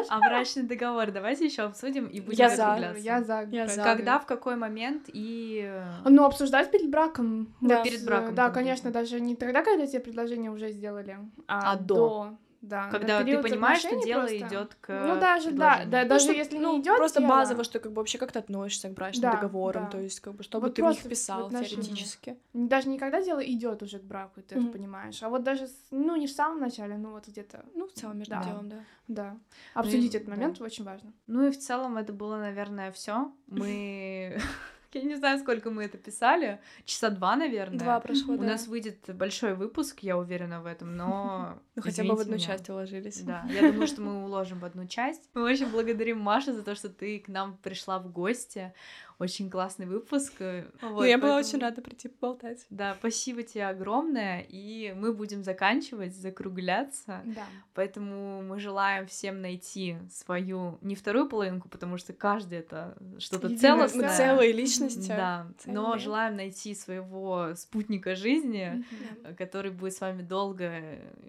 А 0.10 0.20
брачный 0.20 0.64
договор 0.64 1.12
давайте 1.12 1.46
еще 1.46 1.62
обсудим 1.64 2.08
и 2.08 2.20
будем 2.20 2.50
закругляться. 2.50 3.02
Я 3.02 3.24
за. 3.24 3.48
Я 3.52 3.68
за. 3.68 3.84
Когда, 3.84 4.20
в 4.20 4.26
какой 4.26 4.56
момент 4.56 5.04
и... 5.14 5.62
э, 5.66 6.10
Ну, 6.10 6.26
обсуждать 6.26 6.72
перед 6.72 6.90
браком. 6.90 7.54
Да, 7.62 7.78
Вот, 7.78 7.84
перед 7.84 8.04
браком 8.06 8.36
Да, 8.36 8.50
конечно, 8.50 8.92
даже 8.92 9.20
не 9.22 9.36
тогда, 9.36 9.64
когда 9.64 9.86
тебе 9.88 10.00
предложение 10.00 10.52
уже 10.52 10.72
сделали, 10.72 11.11
а, 11.48 11.74
А 11.74 11.76
до. 11.78 11.96
до. 11.96 12.38
да. 12.62 12.90
Когда 12.90 13.24
ты 13.24 13.42
понимаешь, 13.42 13.80
что 13.80 14.00
дело 14.04 14.22
просто. 14.22 14.38
идет 14.38 14.76
к 14.82 14.88
Ну 15.08 15.20
даже, 15.20 15.52
да, 15.52 15.84
да, 15.86 16.04
Ну, 16.04 16.10
даже 16.10 16.26
что- 16.26 16.34
если 16.34 16.58
ну, 16.60 16.74
не 16.76 16.82
идет 16.82 16.98
Просто 16.98 17.22
базово, 17.22 17.64
что 17.64 17.80
как 17.80 17.92
бы 17.92 17.98
вообще 18.02 18.18
как 18.20 18.32
ты 18.32 18.40
относишься 18.40 18.90
к 18.90 18.94
брачным 18.94 19.24
Да, 19.32 19.34
договорам, 19.38 19.86
да. 19.86 19.90
то 19.90 20.00
есть 20.00 20.20
как 20.20 20.36
бы 20.36 20.44
чтобы 20.44 20.68
Вот 20.68 20.76
ты 20.76 20.84
в 20.84 20.88
них 20.90 21.02
писал 21.04 21.50
теоретически. 21.50 22.38
Даже 22.54 22.88
не 22.90 23.00
когда 23.00 23.22
дело 23.22 23.40
идет 23.44 23.82
уже 23.84 23.98
к 24.00 24.04
браку, 24.04 24.40
и 24.40 24.44
ты 24.44 24.56
Мгм. 24.56 24.64
это 24.70 24.78
понимаешь. 24.78 25.24
А 25.24 25.30
вот 25.30 25.44
даже, 25.44 25.68
ну, 25.90 26.16
не 26.16 26.28
в 26.28 26.32
самом 26.32 26.60
начале, 26.60 26.98
ну 26.98 27.12
вот 27.12 27.28
где-то, 27.28 27.66
Ну, 27.74 27.88
в 27.88 27.94
целом, 27.94 28.18
между 28.20 28.36
Да. 28.36 28.44
делом, 28.44 28.70
да. 28.70 28.78
да. 29.08 29.38
Обсудить 29.74 30.14
и- 30.14 30.18
этот 30.18 30.30
момент 30.30 30.62
очень 30.62 30.84
важно. 30.86 31.12
Ну 31.28 31.48
и 31.48 31.52
в 31.52 31.58
целом 31.58 31.98
это 31.98 32.14
было, 32.14 32.38
наверное, 32.38 32.92
все. 32.92 33.32
Мы... 33.48 34.38
Я 34.94 35.02
не 35.04 35.16
знаю, 35.16 35.40
сколько 35.40 35.72
мы 35.72 35.86
это 35.86 35.98
писали. 35.98 36.60
Часа 36.86 37.10
два, 37.10 37.36
наверное. 37.36 37.80
Два 37.80 38.00
прошло, 38.00 38.34
У 38.34 38.38
да. 38.38 38.44
нас 38.44 38.68
выйдет 38.68 38.98
большой 39.16 39.54
выпуск, 39.54 40.00
я 40.02 40.18
уверена 40.18 40.62
в 40.62 40.66
этом, 40.66 40.96
но... 40.96 41.60
Ну, 41.76 41.82
хотя 41.82 42.04
бы 42.04 42.16
в 42.16 42.20
одну 42.20 42.36
меня. 42.36 42.46
часть 42.46 42.70
уложились. 42.70 43.22
Да, 43.22 43.46
я 43.50 43.72
думаю, 43.72 43.88
что 43.88 44.02
мы 44.02 44.26
уложим 44.26 44.60
в 44.60 44.66
одну 44.66 44.86
часть. 44.88 45.30
Мы 45.34 45.44
очень 45.44 45.68
благодарим 45.72 46.20
Машу 46.20 46.54
за 46.54 46.64
то, 46.64 46.76
что 46.76 46.90
ты 46.90 47.20
к 47.20 47.30
нам 47.30 47.58
пришла 47.58 47.98
в 48.00 48.12
гости. 48.12 48.74
Очень 49.22 49.52
классный 49.52 49.86
выпуск. 49.86 50.34
э, 50.40 50.66
Ну, 50.82 50.94
вот, 50.94 51.06
я 51.06 51.20
была 51.20 51.34
поэтому- 51.36 51.48
очень 51.50 51.60
рада 51.60 51.82
прийти 51.84 52.08
поболтать. 52.08 52.66
Да, 52.72 52.96
спасибо 53.00 53.44
тебе 53.44 53.68
огромное, 53.68 54.44
и 54.50 54.94
мы 54.98 55.14
будем 55.14 55.44
заканчивать, 55.44 56.16
закругляться. 56.16 57.22
Да. 57.26 57.46
Поэтому 57.76 58.42
мы 58.42 58.60
желаем 58.60 59.06
всем 59.06 59.40
найти 59.42 59.98
свою, 60.12 60.80
не 60.82 60.96
вторую 60.96 61.30
половинку, 61.30 61.70
потому 61.70 61.98
что 61.98 62.14
каждый 62.14 62.58
это 62.60 62.98
что-то 63.20 63.48
Единое 63.48 63.76
Мы 63.76 63.88
целостное. 63.90 64.18
целые 64.18 64.52
личности. 64.54 65.10
Да, 65.10 65.46
но 65.68 65.84
цельные. 65.84 66.00
желаем 66.00 66.36
найти 66.38 66.74
своего 66.74 67.54
спутника 67.56 68.16
жизни, 68.16 68.84
который 69.38 69.70
будет 69.72 69.94
с 69.94 70.02
вами 70.02 70.24
долго 70.24 70.82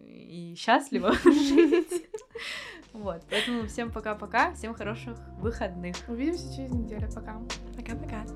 и 0.06 0.54
счастливо 0.56 1.12
жить. 1.24 2.06
Вот, 2.92 3.22
поэтому 3.30 3.66
всем 3.68 3.90
пока-пока, 3.90 4.52
всем 4.52 4.74
хороших 4.74 5.16
выходных. 5.38 5.96
Увидимся 6.08 6.54
через 6.54 6.72
неделю. 6.72 7.10
Пока. 7.10 7.40
Пока-пока. 7.74 8.26